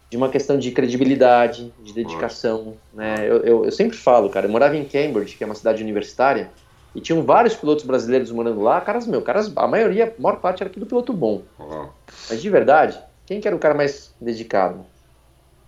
de 0.09 0.17
uma 0.17 0.31
questão 0.31 0.59
de 0.59 0.71
credibilidade, 0.71 1.75
de 1.83 1.93
dedicação. 1.93 2.73
Né? 2.95 3.17
Eu, 3.21 3.37
eu, 3.43 3.65
eu 3.67 3.71
sempre 3.73 3.99
falo, 3.99 4.31
cara, 4.31 4.47
eu 4.47 4.51
morava 4.51 4.75
em 4.79 4.85
Cambridge, 4.87 5.37
que 5.37 5.45
é 5.45 5.47
uma 5.47 5.55
cidade 5.55 5.83
universitária, 5.83 6.51
e 6.95 7.01
tinham 7.01 7.23
vários 7.23 7.55
pilotos 7.55 7.85
brasileiros 7.85 8.31
morando 8.31 8.61
lá. 8.61 8.81
Caras, 8.81 9.07
meu, 9.07 9.21
caras, 9.23 9.53
a 9.57 9.67
maioria, 9.67 10.15
a 10.17 10.23
maior 10.23 10.37
parte 10.41 10.63
era 10.63 10.71
tudo 10.71 10.87
piloto 10.87 11.13
bom. 11.13 11.43
Ah. 11.59 11.89
Mas 12.31 12.41
de 12.41 12.49
verdade, 12.51 12.99
quem 13.27 13.41
que 13.41 13.49
era 13.49 13.57
o 13.57 13.59
cara 13.61 13.75
mais 13.75 14.15
dedicado? 14.21 14.85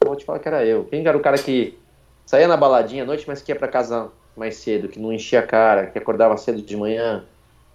Eu 0.01 0.09
vou 0.09 0.17
te 0.17 0.25
falar 0.25 0.39
que 0.39 0.49
era 0.49 0.65
eu. 0.65 0.85
Quem 0.85 1.03
que 1.03 1.09
era 1.09 1.17
o 1.17 1.21
cara 1.21 1.37
que 1.39 1.77
saía 2.25 2.47
na 2.47 2.57
baladinha 2.57 3.03
à 3.03 3.07
noite, 3.07 3.25
mas 3.27 3.43
que 3.43 3.51
ia 3.51 3.57
pra 3.57 3.69
casa 3.69 4.09
mais 4.37 4.57
cedo, 4.57 4.89
que 4.89 5.01
não 5.01 5.13
enchia 5.13 5.41
a 5.41 5.43
cara, 5.43 5.87
que 5.87 5.99
acordava 5.99 6.37
cedo 6.37 6.61
de 6.61 6.77
manhã, 6.77 7.25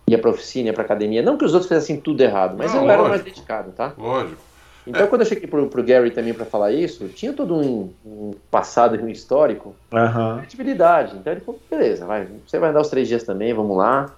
ia 0.07 0.17
pra 0.19 0.29
oficina, 0.29 0.67
ia 0.67 0.73
pra 0.73 0.83
academia. 0.83 1.21
Não 1.21 1.37
que 1.37 1.43
os 1.45 1.53
outros 1.53 1.67
fizessem 1.67 1.99
tudo 1.99 2.21
errado, 2.21 2.55
mas 2.57 2.73
Não, 2.73 2.83
eu 2.83 2.89
era 2.89 3.01
o 3.01 3.07
lógico. 3.07 3.09
mais 3.09 3.23
dedicado, 3.23 3.71
tá? 3.71 3.93
Lógico. 3.97 4.41
Então 4.85 5.07
quando 5.07 5.21
eu 5.21 5.27
cheguei 5.27 5.47
pro, 5.47 5.67
pro 5.67 5.83
Gary 5.83 6.11
também 6.11 6.33
pra 6.33 6.45
falar 6.45 6.71
isso, 6.71 7.07
tinha 7.09 7.33
todo 7.33 7.55
um, 7.55 7.93
um 8.03 8.31
passado 8.49 8.95
e 8.95 8.99
um 9.01 9.09
histórico, 9.09 9.75
Aham. 9.93 10.39
credibilidade. 10.39 11.17
Então 11.17 11.31
ele 11.31 11.41
falou, 11.41 11.61
beleza, 11.69 12.05
vai, 12.05 12.27
você 12.45 12.57
vai 12.57 12.69
andar 12.71 12.81
os 12.81 12.89
três 12.89 13.07
dias 13.07 13.23
também, 13.23 13.53
vamos 13.53 13.77
lá. 13.77 14.15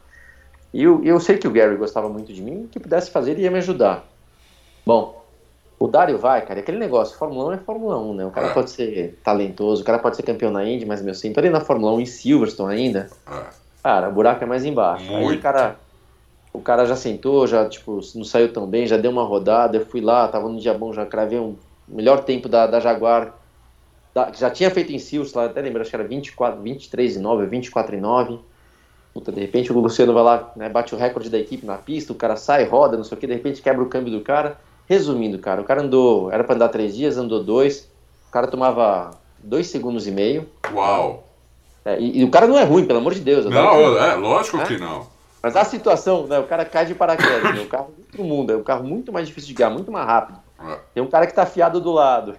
E 0.74 0.84
eu, 0.84 1.03
eu 1.03 1.20
sei 1.20 1.38
que 1.38 1.47
o 1.47 1.51
Gary 1.51 1.76
gostava 1.76 2.09
muito 2.09 2.34
de 2.34 2.41
mim, 2.41 2.68
que 2.72 2.80
pudesse 2.80 3.11
fazer 3.11 3.32
ele 3.32 3.43
ia 3.43 3.51
me 3.51 3.57
ajudar. 3.59 4.05
Bom, 4.86 5.24
o 5.80 5.88
Dário 5.88 6.18
vai, 6.18 6.45
cara, 6.45 6.59
é 6.59 6.64
aquele 6.64 6.80
negócio, 6.80 7.18
Fórmula 7.18 7.49
1 7.49 7.51
é 7.53 7.57
Fórmula 7.57 7.97
1, 7.99 8.14
né? 8.16 8.26
O 8.26 8.32
cara 8.32 8.47
É. 8.47 8.53
pode 8.53 8.72
ser 8.72 9.20
talentoso, 9.24 9.82
o 9.82 9.86
cara 9.86 9.99
pode 9.99 10.16
ser 10.16 10.24
campeão 10.24 10.49
na 10.49 10.64
Indy, 10.66 10.86
mas 10.86 11.01
meu, 11.01 11.14
sentou 11.14 11.41
ali 11.41 11.49
na 11.49 11.59
Fórmula 11.61 11.93
1 11.93 11.99
em 12.01 12.05
Silverstone 12.05 12.74
ainda, 12.74 13.09
É. 13.28 13.64
Cara, 13.84 14.07
o 14.07 14.14
buraco 14.14 14.41
é 14.41 14.47
mais 14.47 14.64
embaixo. 14.64 15.14
Aí 15.14 15.26
Muito. 15.26 15.39
o 15.39 15.41
cara, 15.41 15.76
o 16.53 16.61
cara 16.61 16.85
já 16.85 16.95
sentou, 16.95 17.47
já, 17.47 17.67
tipo, 17.67 17.99
não 18.15 18.23
saiu 18.23 18.53
tão 18.53 18.67
bem, 18.67 18.85
já 18.85 18.95
deu 18.95 19.09
uma 19.11 19.23
rodada, 19.23 19.75
eu 19.77 19.85
fui 19.85 19.99
lá, 20.01 20.27
tava 20.27 20.47
no 20.47 20.59
dia 20.59 20.73
bom, 20.73 20.93
já 20.93 21.05
cravei 21.05 21.39
um 21.39 21.55
melhor 21.87 22.23
tempo 22.23 22.47
da, 22.47 22.67
da 22.67 22.79
Jaguar, 22.79 23.33
da- 24.13 24.27
que 24.31 24.39
já 24.39 24.49
tinha 24.51 24.69
feito 24.69 24.93
em 24.93 24.99
Sills 24.99 25.35
lá, 25.35 25.45
até 25.45 25.61
lembro, 25.61 25.81
acho 25.81 25.89
que 25.89 25.95
era 25.95 26.07
24, 26.07 26.61
23 26.61 27.15
e 27.15 27.19
9, 27.19 27.45
24 27.47 27.95
e 27.95 27.99
9. 27.99 28.39
Puta, 29.13 29.31
de 29.31 29.41
repente 29.41 29.71
o 29.71 29.79
Luciano 29.79 30.13
vai 30.13 30.23
lá, 30.23 30.51
né, 30.55 30.69
bate 30.69 30.93
o 30.95 30.97
recorde 30.97 31.29
da 31.29 31.37
equipe 31.37 31.65
na 31.65 31.75
pista, 31.77 32.11
o 32.13 32.15
cara 32.15 32.35
sai, 32.35 32.63
roda, 32.65 32.97
não 32.97 33.03
sei 33.03 33.17
o 33.17 33.19
que, 33.19 33.27
de 33.27 33.33
repente 33.33 33.61
quebra 33.61 33.83
o 33.83 33.87
câmbio 33.89 34.11
do 34.11 34.21
cara. 34.21 34.57
Resumindo, 34.87 35.39
cara, 35.39 35.61
o 35.61 35.63
cara 35.63 35.81
andou, 35.81 36.31
era 36.31 36.43
pra 36.43 36.55
andar 36.55 36.69
três 36.69 36.95
dias, 36.95 37.17
andou 37.17 37.43
dois, 37.43 37.89
o 38.27 38.31
cara 38.31 38.47
tomava 38.47 39.11
dois 39.39 39.67
segundos 39.67 40.07
e 40.07 40.11
meio. 40.11 40.47
Uau! 40.73 41.23
É, 41.85 41.99
e, 41.99 42.19
e 42.19 42.23
o 42.23 42.29
cara 42.31 42.47
não 42.47 42.57
é 42.57 42.63
ruim, 42.63 42.85
pelo 42.85 42.99
amor 42.99 43.13
de 43.13 43.19
Deus. 43.21 43.45
Não, 43.45 43.97
é, 43.97 44.15
lógico 44.15 44.57
Né? 44.57 44.65
que 44.65 44.77
não. 44.77 45.07
Mas 45.43 45.57
a 45.57 45.65
situação, 45.65 46.25
né, 46.25 46.39
o 46.39 46.45
cara 46.47 46.63
cai 46.63 46.85
de 46.85 46.95
paraquedas, 46.95 47.53
né, 47.53 47.61
o 47.61 47.67
carro 47.67 47.91
é 47.97 48.01
outro 48.01 48.23
mundo, 48.23 48.53
é 48.53 48.55
um 48.55 48.63
carro 48.63 48.83
muito 48.85 49.11
mais 49.11 49.27
difícil 49.27 49.49
de 49.49 49.55
guiar, 49.55 49.69
muito 49.69 49.91
mais 49.91 50.05
rápido. 50.07 50.39
É. 50.65 50.79
Tem 50.93 51.03
um 51.03 51.07
cara 51.07 51.27
que 51.27 51.33
tá 51.33 51.43
afiado 51.43 51.81
do 51.81 51.91
lado. 51.91 52.35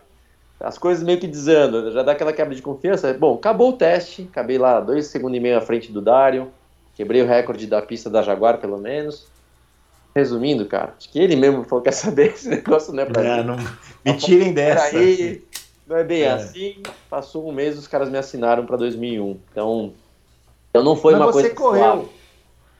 As 0.59 0.79
coisas 0.79 1.05
meio 1.05 1.21
que 1.21 1.27
desandam, 1.27 1.91
já 1.91 2.03
dá 2.03 2.13
aquela 2.13 2.33
quebra 2.33 2.55
de 2.55 2.63
confiança. 2.63 3.13
Bom, 3.13 3.35
acabou 3.35 3.71
o 3.71 3.73
teste, 3.75 4.27
acabei 4.31 4.57
lá 4.57 4.81
dois 4.81 5.09
segundos 5.09 5.37
e 5.37 5.41
meio 5.41 5.59
à 5.59 5.61
frente 5.61 5.93
do 5.93 6.01
Dário, 6.01 6.51
quebrei 6.95 7.21
o 7.21 7.27
recorde 7.27 7.67
da 7.67 7.83
pista 7.83 8.09
da 8.09 8.23
Jaguar, 8.23 8.57
pelo 8.59 8.79
menos. 8.79 9.27
Resumindo, 10.17 10.65
cara, 10.65 10.95
acho 10.97 11.11
que 11.11 11.19
ele 11.19 11.35
mesmo 11.37 11.65
falou, 11.65 11.83
quer 11.85 11.93
saber, 11.93 12.29
esse 12.33 12.49
negócio 12.49 12.93
não 12.95 13.03
é 13.03 13.07
pra 13.07 13.23
É, 13.23 13.37
mim. 13.39 13.45
não, 13.45 13.57
me 14.05 14.17
tirem 14.17 14.55
dessa. 14.55 14.91
Peraí, 14.91 15.45
não 15.87 15.97
é 15.97 16.05
bem 16.05 16.23
É. 16.23 16.31
assim. 16.33 16.77
Passou 17.11 17.47
um 17.47 17.53
mês, 17.53 17.77
os 17.77 17.87
caras 17.89 18.09
me 18.09 18.17
assinaram 18.17 18.65
pra 18.65 18.77
2001. 18.79 19.37
Então, 19.51 19.93
então 20.71 20.83
não 20.83 20.97
foi 20.97 21.13
Mas 21.15 21.21
uma 21.23 21.33
você 21.33 21.51
coisa 21.51 21.55
correu. 21.57 21.83
suave. 21.85 22.09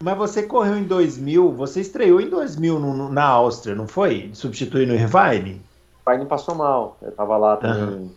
Mas 0.03 0.17
você 0.19 0.43
correu 0.43 0.77
em 0.77 0.85
2000, 0.85 1.51
você 1.53 1.81
estreou 1.81 2.21
em 2.21 2.29
2000 2.29 2.79
no- 2.79 2.95
no- 2.95 3.09
na 3.09 3.25
Áustria, 3.25 3.75
não 3.75 3.87
foi? 3.87 4.31
Substituindo 4.35 4.93
o 4.93 4.97
Irvine? 4.97 5.63
O 6.07 6.17
não 6.19 6.27
passou 6.27 6.55
mal. 6.55 6.99
Eu 7.01 7.13
tava 7.13 7.37
lá 7.39 7.57
também, 7.57 8.11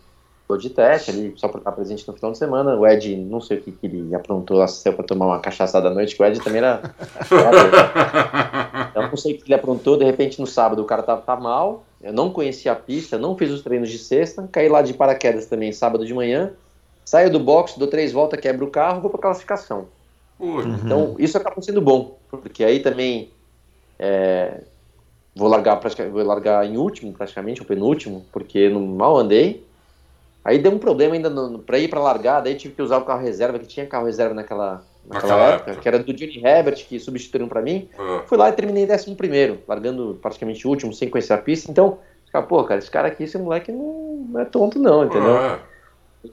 tô 0.46 0.56
de 0.56 0.68
teste 0.70 1.10
ali, 1.10 1.32
só 1.36 1.48
pra 1.48 1.58
estar 1.58 1.72
presente 1.72 2.06
no 2.06 2.14
final 2.14 2.32
de 2.32 2.38
semana. 2.38 2.76
O 2.76 2.86
Ed, 2.86 3.16
não 3.16 3.40
sei 3.40 3.58
o 3.58 3.62
que, 3.62 3.72
que 3.72 3.86
ele 3.86 4.14
aprontou, 4.14 4.66
saiu 4.68 4.94
pra 4.94 5.04
tomar 5.04 5.26
uma 5.26 5.40
cachaçada 5.40 5.88
à 5.88 5.94
noite, 5.94 6.14
que 6.14 6.22
o 6.22 6.26
Ed 6.26 6.38
também 6.40 6.58
era. 6.58 6.82
era- 7.30 8.92
eu 8.94 9.08
não 9.08 9.16
sei 9.16 9.34
o 9.34 9.38
que 9.38 9.44
ele 9.46 9.54
aprontou, 9.54 9.96
de 9.96 10.04
repente 10.04 10.40
no 10.40 10.46
sábado 10.46 10.82
o 10.82 10.84
cara 10.84 11.02
tava, 11.02 11.22
tá 11.22 11.36
mal. 11.36 11.84
Eu 12.00 12.12
não 12.12 12.30
conhecia 12.30 12.72
a 12.72 12.76
pista, 12.76 13.18
não 13.18 13.36
fiz 13.36 13.50
os 13.50 13.62
treinos 13.62 13.88
de 13.88 13.98
sexta, 13.98 14.48
caí 14.52 14.68
lá 14.68 14.82
de 14.82 14.94
paraquedas 14.94 15.46
também 15.46 15.72
sábado 15.72 16.04
de 16.06 16.12
manhã. 16.14 16.52
Saio 17.04 17.30
do 17.32 17.40
box, 17.40 17.78
dou 17.78 17.88
três 17.88 18.12
voltas, 18.12 18.38
quebro 18.38 18.66
o 18.66 18.70
carro, 18.70 19.00
vou 19.00 19.10
pra 19.10 19.20
classificação. 19.20 19.86
Ui, 20.38 20.64
Então, 20.84 21.16
isso 21.18 21.36
acaba 21.36 21.60
sendo 21.60 21.80
bom, 21.80 22.16
porque 22.30 22.62
aí 22.64 22.80
também 22.80 23.30
é, 23.98 24.60
vou, 25.34 25.48
largar, 25.48 25.80
vou 26.10 26.22
largar 26.24 26.64
em 26.64 26.76
último, 26.76 27.12
praticamente, 27.12 27.62
o 27.62 27.64
penúltimo, 27.64 28.24
porque 28.32 28.68
no, 28.68 28.80
mal 28.80 29.16
andei. 29.16 29.66
Aí 30.44 30.58
deu 30.58 30.72
um 30.72 30.78
problema 30.78 31.14
ainda 31.14 31.30
pra 31.66 31.78
ir 31.78 31.88
pra 31.88 32.00
largar, 32.00 32.40
daí 32.40 32.54
tive 32.54 32.74
que 32.74 32.80
usar 32.82 32.98
o 32.98 33.04
carro 33.04 33.20
reserva, 33.20 33.58
que 33.58 33.66
tinha 33.66 33.84
carro 33.86 34.06
reserva 34.06 34.32
naquela, 34.34 34.82
naquela 35.06 35.32
Naquela 35.34 35.54
época, 35.54 35.70
época. 35.70 35.82
que 35.82 35.88
era 35.88 35.98
do 35.98 36.12
Johnny 36.14 36.42
Herbert, 36.42 36.86
que 36.86 36.98
substituíram 37.00 37.48
pra 37.48 37.60
mim. 37.60 37.88
é. 37.98 38.22
Fui 38.26 38.38
lá 38.38 38.48
e 38.48 38.52
terminei 38.52 38.84
em 38.84 38.86
décimo 38.86 39.16
primeiro, 39.16 39.58
largando 39.66 40.18
praticamente 40.22 40.66
último, 40.66 40.94
sem 40.94 41.10
conhecer 41.10 41.32
a 41.34 41.38
pista. 41.38 41.70
Então, 41.70 41.98
cara, 42.32 42.46
pô, 42.46 42.62
cara, 42.64 42.78
esse 42.78 42.90
cara 42.90 43.08
aqui, 43.08 43.24
esse 43.24 43.36
moleque 43.36 43.70
não, 43.72 44.26
não 44.30 44.40
é 44.40 44.44
tonto 44.44 44.78
não, 44.78 45.04
entendeu? 45.04 45.36
É. 45.36 45.58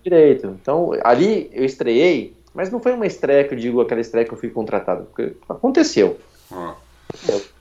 direito. 0.03 0.47
Então, 0.61 0.91
ali 1.03 1.49
eu 1.51 1.65
estreiei, 1.65 2.33
mas 2.55 2.71
não 2.71 2.79
foi 2.79 2.93
uma 2.93 3.05
estreia 3.05 3.43
que 3.43 3.53
eu 3.53 3.57
digo 3.59 3.81
aquela 3.81 4.01
estreia 4.01 4.25
que 4.25 4.33
eu 4.33 4.37
fui 4.37 4.49
contratado, 4.49 5.05
porque 5.05 5.35
aconteceu. 5.47 6.17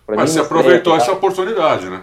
Pra 0.07 0.16
Mas 0.16 0.30
mim, 0.30 0.34
você 0.36 0.40
aproveitou 0.40 0.92
estreia- 0.97 0.97
essa 0.97 1.12
oportunidade, 1.12 1.88
né? 1.90 2.03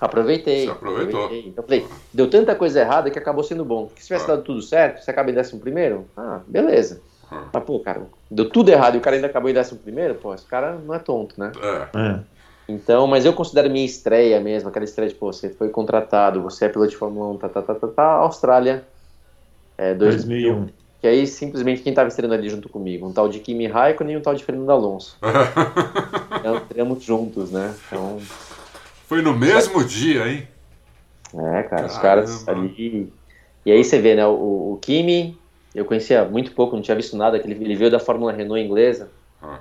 Aproveitei. 0.00 0.64
Você 0.66 0.70
aproveitou. 0.72 1.24
aproveitei. 1.24 1.50
Então, 1.50 1.62
eu 1.64 1.68
falei, 1.68 1.86
deu 2.12 2.30
tanta 2.30 2.54
coisa 2.54 2.80
errada 2.80 3.10
que 3.10 3.18
acabou 3.18 3.44
sendo 3.44 3.64
bom. 3.64 3.86
Porque 3.86 4.00
se 4.00 4.06
tivesse 4.06 4.24
Ah. 4.24 4.28
dado 4.28 4.42
tudo 4.42 4.62
certo, 4.62 5.02
você 5.02 5.10
acaba 5.10 5.30
em 5.30 5.34
décimo 5.34 5.60
primeiro, 5.60 6.06
ah, 6.16 6.40
beleza. 6.46 7.02
Ah. 7.30 7.44
Mas, 7.52 7.64
pô, 7.64 7.78
cara, 7.80 8.02
deu 8.30 8.48
tudo 8.48 8.70
errado 8.70 8.94
e 8.94 8.98
o 8.98 9.00
cara 9.00 9.16
ainda 9.16 9.26
acabou 9.26 9.50
em 9.50 9.54
décimo 9.54 9.78
primeiro, 9.80 10.14
pô, 10.14 10.34
esse 10.34 10.44
cara 10.46 10.72
não 10.84 10.94
é 10.94 10.98
tonto, 10.98 11.38
né? 11.38 11.52
É. 11.62 11.98
É. 11.98 12.20
Então, 12.68 13.06
mas 13.06 13.24
eu 13.26 13.32
considero 13.32 13.68
minha 13.70 13.84
estreia 13.84 14.40
mesmo, 14.40 14.68
aquela 14.68 14.84
estreia 14.84 15.08
de, 15.10 15.14
pô, 15.16 15.32
você 15.32 15.48
foi 15.50 15.68
contratado, 15.70 16.40
você 16.42 16.64
é 16.66 16.68
piloto 16.68 16.90
de 16.90 16.96
Fórmula 16.96 17.28
1, 17.34 17.38
tá, 17.38 17.48
tá, 17.48 17.62
tá, 17.62 17.74
tá, 17.74 17.88
tá, 17.88 18.04
Austrália, 18.12 18.84
é, 19.76 19.92
2001. 19.94 20.54
2001. 20.54 20.79
Que 21.00 21.06
aí, 21.06 21.26
simplesmente, 21.26 21.80
quem 21.80 21.94
tava 21.94 22.08
estreando 22.08 22.34
ali 22.34 22.48
junto 22.48 22.68
comigo? 22.68 23.06
Um 23.06 23.12
tal 23.12 23.28
de 23.28 23.40
Kimi 23.40 23.66
Raikkonen 23.66 24.14
e 24.14 24.18
um 24.18 24.20
tal 24.20 24.34
de 24.34 24.44
Fernando 24.44 24.70
Alonso. 24.70 25.16
Então, 26.40 26.56
estreamos 26.56 27.02
juntos, 27.04 27.50
né? 27.50 27.74
Então, 27.86 28.18
Foi 29.06 29.20
no 29.20 29.36
mesmo 29.36 29.84
dia, 29.84 30.26
hein? 30.26 30.48
é, 31.34 31.62
cara, 31.64 31.86
os 31.86 31.98
Caramba. 31.98 32.00
caras 32.00 32.48
ali... 32.48 33.12
E 33.66 33.70
aí 33.70 33.84
você 33.84 34.00
vê, 34.00 34.14
né, 34.14 34.26
o, 34.26 34.72
o 34.72 34.78
Kimi, 34.80 35.38
eu 35.74 35.84
conhecia 35.84 36.24
muito 36.24 36.52
pouco, 36.52 36.74
não 36.74 36.82
tinha 36.82 36.96
visto 36.96 37.16
nada, 37.16 37.38
que 37.38 37.46
ele, 37.46 37.62
ele 37.62 37.76
veio 37.76 37.90
da 37.90 37.98
Fórmula 38.00 38.32
Renault 38.32 38.58
inglesa. 38.64 39.10
Ah. 39.42 39.58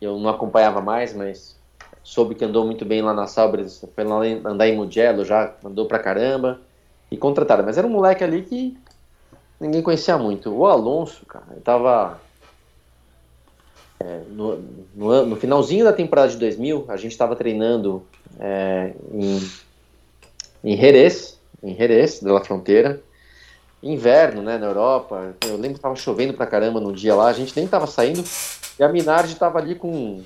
Eu 0.00 0.18
não 0.18 0.30
acompanhava 0.30 0.80
mais, 0.80 1.12
mas 1.14 1.58
soube 2.02 2.34
que 2.34 2.44
andou 2.44 2.64
muito 2.64 2.84
bem 2.84 3.02
lá 3.02 3.12
na 3.12 3.26
Sauber, 3.26 3.66
foi 3.94 4.04
lá 4.04 4.22
andar 4.48 4.66
em 4.66 4.76
Mugello 4.76 5.24
já, 5.24 5.54
andou 5.62 5.86
pra 5.86 5.98
caramba. 5.98 6.60
E 7.10 7.16
contrataram, 7.16 7.64
mas 7.64 7.76
era 7.76 7.86
um 7.86 7.90
moleque 7.90 8.24
ali 8.24 8.42
que 8.42 8.76
ninguém 9.60 9.82
conhecia 9.82 10.16
muito. 10.18 10.54
O 10.54 10.66
Alonso, 10.66 11.24
cara, 11.26 11.46
ele 11.50 11.60
tava... 11.60 12.20
é, 14.00 14.20
no, 14.30 14.58
no, 14.94 15.26
no 15.26 15.36
finalzinho 15.36 15.84
da 15.84 15.92
temporada 15.92 16.28
de 16.28 16.36
2000, 16.36 16.84
a 16.88 16.96
gente 16.96 17.12
estava 17.12 17.34
treinando 17.34 18.02
é, 18.38 18.92
em, 19.12 19.50
em 20.64 20.76
Jerez, 20.76 21.38
em 21.62 21.74
Jerez, 21.74 22.20
da 22.20 22.40
Fronteira. 22.40 23.02
Inverno, 23.82 24.42
né, 24.42 24.58
na 24.58 24.66
Europa. 24.66 25.34
Eu 25.44 25.56
lembro 25.56 25.74
que 25.74 25.80
tava 25.80 25.94
chovendo 25.96 26.34
pra 26.34 26.46
caramba 26.46 26.80
no 26.80 26.92
dia 26.92 27.14
lá, 27.14 27.28
a 27.28 27.32
gente 27.32 27.54
nem 27.56 27.68
tava 27.68 27.86
saindo. 27.86 28.24
E 28.78 28.82
a 28.82 28.88
Minardi 28.88 29.36
tava 29.36 29.58
ali 29.58 29.74
com 29.74 30.22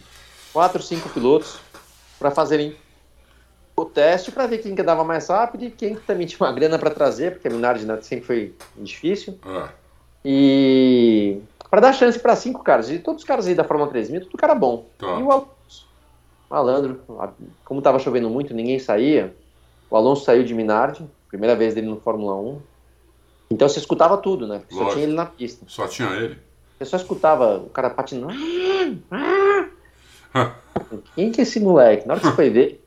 quatro, 0.53 0.83
cinco 0.83 1.09
pilotos 1.09 1.59
para 2.19 2.31
fazerem 2.31 2.77
o 3.83 3.85
teste 3.85 4.31
para 4.31 4.47
ver 4.47 4.59
quem 4.59 4.75
que 4.75 4.83
dava 4.83 5.05
mais 5.05 5.29
rápido 5.29 5.65
e 5.65 5.71
quem 5.71 5.95
que 5.95 6.03
também 6.03 6.27
tinha 6.29 6.47
uma 6.47 6.53
grana 6.53 6.79
para 6.79 6.91
trazer, 6.91 7.33
porque 7.33 7.49
a 7.49 7.51
Minardi 7.51 7.85
né, 7.85 7.99
sempre 8.03 8.25
foi 8.25 8.55
difícil. 8.77 9.39
É. 9.45 9.69
E 10.25 11.41
para 11.71 11.81
dar 11.81 11.93
chance 11.93 12.19
para 12.19 12.35
cinco 12.37 12.63
caras. 12.63 12.91
E 12.91 12.99
todos 12.99 13.23
os 13.23 13.27
caras 13.27 13.47
aí 13.47 13.55
da 13.55 13.65
Fórmula 13.65 13.91
3000, 13.91 14.23
tudo 14.23 14.37
cara 14.37 14.55
bom. 14.55 14.87
Tá. 14.99 15.19
E 15.19 15.23
o 15.23 15.31
Alonso, 15.31 15.89
malandro, 16.51 17.01
como 17.65 17.81
tava 17.81 17.99
chovendo 17.99 18.29
muito, 18.29 18.53
ninguém 18.53 18.79
saía. 18.79 19.35
O 19.89 19.97
Alonso 19.97 20.25
saiu 20.25 20.45
de 20.45 20.55
Minardi, 20.55 21.09
primeira 21.29 21.55
vez 21.57 21.75
dele 21.75 21.87
no 21.87 22.01
Fórmula 22.01 22.35
1. 22.35 22.61
Então 23.53 23.69
você 23.69 23.79
escutava 23.79 24.17
tudo, 24.17 24.47
né? 24.47 24.59
Porque 24.59 24.75
só 24.75 24.81
Lógico. 24.81 24.95
tinha 24.95 25.07
ele 25.07 25.17
na 25.17 25.27
pista. 25.27 25.65
Só 25.69 25.89
tinha 25.89 26.09
ele. 26.11 26.39
Você 26.79 26.85
só 26.85 26.97
escutava 26.97 27.59
o 27.59 27.71
cara 27.71 27.91
patinando. 27.91 28.35
Quem 31.15 31.31
que 31.33 31.41
é 31.41 31.43
esse 31.43 31.61
moleque? 31.61 32.07
Na 32.07 32.15
hora 32.15 32.21
que 32.21 32.29
você 32.29 32.35
foi 32.35 32.51
ver, 32.51 32.85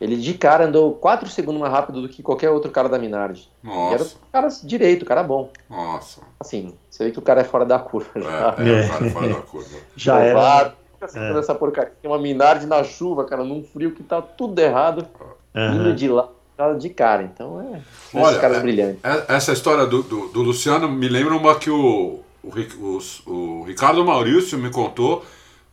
ele 0.00 0.16
de 0.16 0.34
cara 0.34 0.66
andou 0.66 0.92
4 0.92 1.28
segundos 1.28 1.60
mais 1.60 1.72
rápido 1.72 2.00
do 2.02 2.08
que 2.08 2.22
qualquer 2.22 2.50
outro 2.50 2.70
cara 2.70 2.88
da 2.88 2.98
Minardi. 2.98 3.48
E 3.64 3.68
era 3.68 3.98
Nossa, 3.98 4.16
um 4.16 4.30
cara 4.32 4.48
direito, 4.62 5.04
cara 5.04 5.22
bom. 5.22 5.50
nossa. 5.68 6.20
Assim, 6.40 6.74
você 6.88 7.04
vê 7.04 7.10
que 7.10 7.18
o 7.18 7.22
cara 7.22 7.40
é 7.40 7.44
fora 7.44 7.64
da 7.64 7.78
curva 7.78 8.08
já. 8.16 8.54
É, 8.58 8.68
é, 8.68 8.82
É. 8.82 8.86
o 8.86 8.88
cara 8.90 9.10
fora 9.10 9.28
da 9.28 9.40
curva. 9.42 9.78
Já 9.96 10.18
era. 10.20 10.32
Provado. 10.32 10.72
Fica 10.94 11.08
segurando 11.08 11.38
essa 11.38 11.54
porcaria. 11.54 11.92
Tem 12.02 12.10
uma 12.10 12.18
Minardi 12.18 12.66
na 12.66 12.82
chuva, 12.82 13.24
cara, 13.24 13.44
num 13.44 13.62
frio 13.62 13.92
que 13.92 14.02
tá 14.02 14.20
tudo 14.20 14.58
errado. 14.58 15.06
Indo 15.54 15.82
Aham. 15.88 15.94
de 15.94 16.08
lá, 16.08 16.28
cara 16.56 16.74
de 16.74 16.88
cara. 16.90 17.22
Então 17.22 17.60
é. 17.60 17.80
Olha, 18.14 18.28
esses 18.30 18.40
caras 18.40 18.56
é- 18.56 18.60
brilhantes. 18.60 18.98
É- 19.04 19.24
Essa 19.36 19.52
história 19.52 19.86
do, 19.86 20.02
do, 20.02 20.28
do 20.28 20.42
Luciano 20.42 20.88
me 20.88 21.08
lembra 21.08 21.34
uma 21.36 21.54
que 21.56 21.70
o, 21.70 22.20
o, 22.42 22.96
os- 22.96 23.22
o 23.26 23.62
Ricardo 23.64 24.04
Maurício 24.04 24.58
me 24.58 24.70
contou 24.70 25.24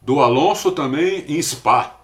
do 0.01 0.19
Alonso 0.19 0.71
também 0.71 1.25
em 1.27 1.41
Spa. 1.41 1.94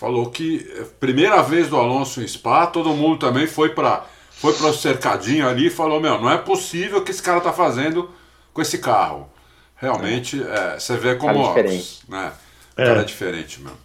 Falou 0.00 0.30
que 0.30 0.66
é, 0.78 0.84
primeira 0.98 1.42
vez 1.42 1.68
do 1.68 1.76
Alonso 1.76 2.22
em 2.22 2.26
Spa, 2.26 2.66
todo 2.66 2.88
mundo 2.94 3.18
também 3.18 3.46
foi 3.46 3.68
para 3.68 4.06
foi 4.30 4.54
pro 4.54 4.72
cercadinho 4.72 5.46
ali 5.46 5.66
e 5.66 5.70
falou: 5.70 6.00
Meu, 6.00 6.18
não 6.18 6.30
é 6.30 6.38
possível 6.38 7.00
o 7.00 7.02
que 7.04 7.10
esse 7.10 7.22
cara 7.22 7.38
tá 7.42 7.52
fazendo 7.52 8.08
com 8.54 8.62
esse 8.62 8.78
carro. 8.78 9.28
Realmente, 9.76 10.42
é, 10.42 10.78
você 10.78 10.96
vê 10.96 11.16
como. 11.16 11.34
Cara 11.34 11.48
diferente. 11.48 11.98
Né, 12.08 12.32
É. 12.78 12.84
cara 12.86 13.00
é 13.02 13.04
diferente 13.04 13.60
mesmo. 13.60 13.76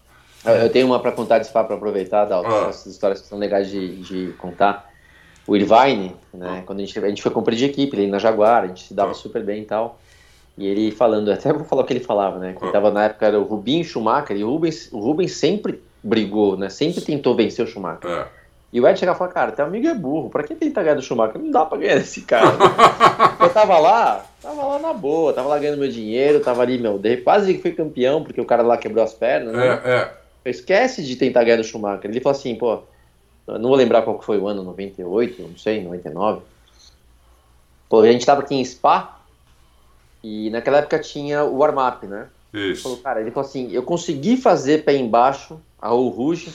Eu 0.46 0.70
tenho 0.70 0.86
uma 0.88 1.00
para 1.02 1.12
contar 1.12 1.40
de 1.40 1.48
Spa 1.48 1.66
para 1.66 1.76
aproveitar, 1.76 2.24
Dalton, 2.24 2.50
Ah. 2.66 2.70
essas 2.70 2.86
histórias 2.86 3.20
que 3.20 3.28
são 3.28 3.38
legais 3.38 3.70
de, 3.70 3.98
de 3.98 4.34
contar. 4.38 4.90
O 5.46 5.56
Irvine, 5.56 6.16
né, 6.34 6.64
quando 6.66 6.80
a 6.80 6.86
gente, 6.86 6.98
a 6.98 7.10
gente 7.10 7.22
foi 7.22 7.32
cumprir 7.32 7.58
de 7.58 7.66
equipe 7.66 7.96
ali 7.98 8.08
na 8.08 8.20
Jaguar, 8.20 8.64
a 8.64 8.68
gente 8.68 8.88
se 8.88 8.94
dava 8.94 9.12
Ah. 9.12 9.16
super 9.16 9.44
bem 9.44 9.64
e 9.64 9.66
tal. 9.66 10.00
E 10.58 10.66
ele 10.66 10.92
falando, 10.92 11.30
até 11.32 11.52
vou 11.52 11.66
falar 11.66 11.82
o 11.82 11.86
que 11.86 11.92
ele 11.92 12.00
falava, 12.00 12.40
né? 12.40 12.54
Que 12.54 12.60
ele 12.64 12.70
Ah. 12.70 12.72
tava 12.72 12.90
na 12.90 13.04
época 13.06 13.26
era 13.26 13.38
o 13.38 13.44
Rubinho 13.44 13.82
e 13.82 13.84
Schumacher, 13.84 14.38
e 14.38 14.44
o 14.46 14.50
Rubens, 14.50 14.88
o 14.94 15.00
Rubens 15.00 15.34
sempre 15.34 15.82
brigou, 16.06 16.56
né? 16.56 16.70
Sempre 16.70 17.02
tentou 17.02 17.36
vencer 17.36 17.66
o 17.66 17.68
Schumacher. 17.68 18.10
É, 18.10 18.28
E 18.72 18.80
o 18.80 18.88
Ed 18.88 19.00
chegava 19.00 19.16
e 19.16 19.20
falava, 19.20 19.34
cara, 19.34 19.52
teu 19.52 19.66
amigo 19.66 19.88
é 19.88 19.94
burro, 19.96 20.30
pra 20.30 20.44
que 20.44 20.54
tentar 20.54 20.84
ganhar 20.84 20.96
do 20.96 21.02
Schumacher? 21.02 21.42
Não 21.42 21.50
dá 21.50 21.66
pra 21.66 21.78
ganhar 21.78 21.96
desse 21.96 22.22
cara. 22.22 22.56
eu 23.42 23.50
tava 23.50 23.80
lá, 23.80 24.24
tava 24.42 24.64
lá 24.64 24.80
na 24.80 24.94
boa, 24.94 25.34
tava 25.34 25.48
lá 25.48 25.58
ganhando 25.58 25.80
meu 25.80 25.90
dinheiro, 25.90 26.40
tava 26.40 26.62
ali, 26.62 26.78
meu, 26.78 27.02
quase 27.24 27.56
que 27.56 27.62
fui 27.62 27.72
campeão, 27.72 28.24
porque 28.24 28.40
o 28.40 28.46
cara 28.46 28.62
lá 28.62 28.78
quebrou 28.78 29.04
as 29.04 29.14
pernas, 29.14 29.54
né? 29.54 29.82
É, 29.84 29.92
é. 30.46 30.50
Esquece 30.52 31.04
de 31.04 31.16
tentar 31.16 31.44
ganhar 31.44 31.58
do 31.58 31.64
Schumacher. 31.64 32.12
Ele 32.12 32.22
falou 32.22 32.38
assim, 32.38 32.54
pô, 32.56 32.84
não 33.48 33.70
vou 33.70 33.76
lembrar 33.76 34.04
qual 34.04 34.22
foi 34.22 34.38
o 34.38 34.48
ano, 34.48 34.64
98, 34.64 35.42
não 35.42 35.58
sei, 35.58 35.84
99. 35.84 36.42
Pô, 37.90 38.02
a 38.02 38.12
gente 38.12 38.26
tava 38.26 38.42
aqui 38.42 38.54
em 38.54 38.64
Spa, 38.64 39.20
e 40.24 40.50
naquela 40.50 40.80
época 40.80 40.98
tinha 41.00 41.44
o 41.44 41.58
warm-up, 41.58 42.06
né? 42.08 42.28
Isso. 42.54 42.84
Falou, 42.84 42.98
cara, 42.98 43.22
ele 43.22 43.32
falou 43.32 43.48
assim, 43.48 43.72
eu 43.72 43.84
consegui 43.84 44.38
fazer 44.38 44.84
pé 44.84 44.96
embaixo, 44.96 45.60
a 45.86 45.90
Eau 45.90 46.10
Rouge, 46.10 46.52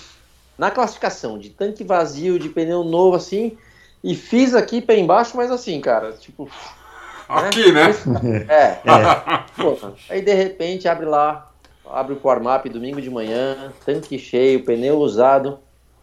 na 0.58 0.70
classificação 0.70 1.38
de 1.38 1.50
tanque 1.50 1.84
vazio, 1.84 2.38
de 2.38 2.48
pneu 2.48 2.82
novo, 2.82 3.16
assim, 3.16 3.56
e 4.02 4.14
fiz 4.14 4.54
aqui 4.54 4.80
pé 4.80 4.98
embaixo, 4.98 5.36
mas 5.36 5.50
assim, 5.50 5.80
cara, 5.80 6.12
tipo. 6.12 6.50
Aqui, 7.28 7.70
né? 7.70 7.88
né? 7.88 8.46
É. 8.48 8.64
é. 8.64 9.44
Pô, 9.56 9.76
aí 10.08 10.20
de 10.20 10.34
repente 10.34 10.88
abre 10.88 11.06
lá, 11.06 11.48
abre 11.88 12.14
o 12.14 12.20
warm-up 12.22 12.68
domingo 12.68 13.00
de 13.00 13.08
manhã, 13.08 13.72
tanque 13.86 14.18
cheio, 14.18 14.64
pneu 14.64 14.98
usado. 14.98 15.60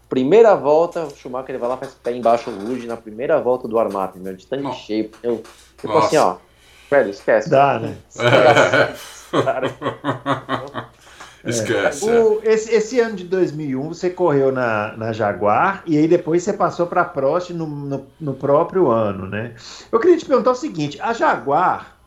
Primeira 0.07 0.55
volta, 0.55 1.03
o 1.03 1.09
Schumacher 1.09 1.49
ele 1.49 1.57
vai 1.57 1.67
lá 1.67 1.75
faz 1.75 1.93
pé 1.93 2.13
embaixo 2.13 2.49
o 2.49 2.57
Ruge 2.65 2.87
na 2.87 2.95
primeira 2.95 3.41
volta 3.41 3.67
do 3.67 3.75
warm-up, 3.75 4.17
meu, 4.17 4.33
de 4.33 4.47
tanque 4.47 4.63
Nossa. 4.63 4.79
cheio, 4.79 5.09
pneu. 5.09 5.43
Tipo 5.77 5.97
assim, 5.97 6.15
ó, 6.15 6.37
velho, 6.89 7.09
esquece. 7.09 7.49
Dá, 7.49 7.77
né? 7.77 7.97
Esquece. 8.09 9.17
Cara. 9.43 10.87
Esquece. 11.45 12.09
É. 12.09 12.19
O, 12.19 12.41
esse, 12.43 12.73
esse, 12.73 12.99
ano 12.99 13.15
de 13.15 13.23
2001 13.25 13.87
você 13.87 14.09
correu 14.09 14.51
na, 14.51 14.95
na 14.97 15.13
Jaguar 15.13 15.83
e 15.85 15.97
aí 15.97 16.07
depois 16.07 16.43
você 16.43 16.53
passou 16.53 16.87
para 16.87 17.01
a 17.01 17.05
Prost 17.05 17.51
no, 17.51 17.67
no, 17.67 18.07
no, 18.19 18.33
próprio 18.33 18.89
ano, 18.89 19.27
né? 19.27 19.53
Eu 19.91 19.99
queria 19.99 20.17
te 20.17 20.25
perguntar 20.25 20.51
o 20.51 20.55
seguinte: 20.55 20.99
a 21.01 21.13
Jaguar, 21.13 21.97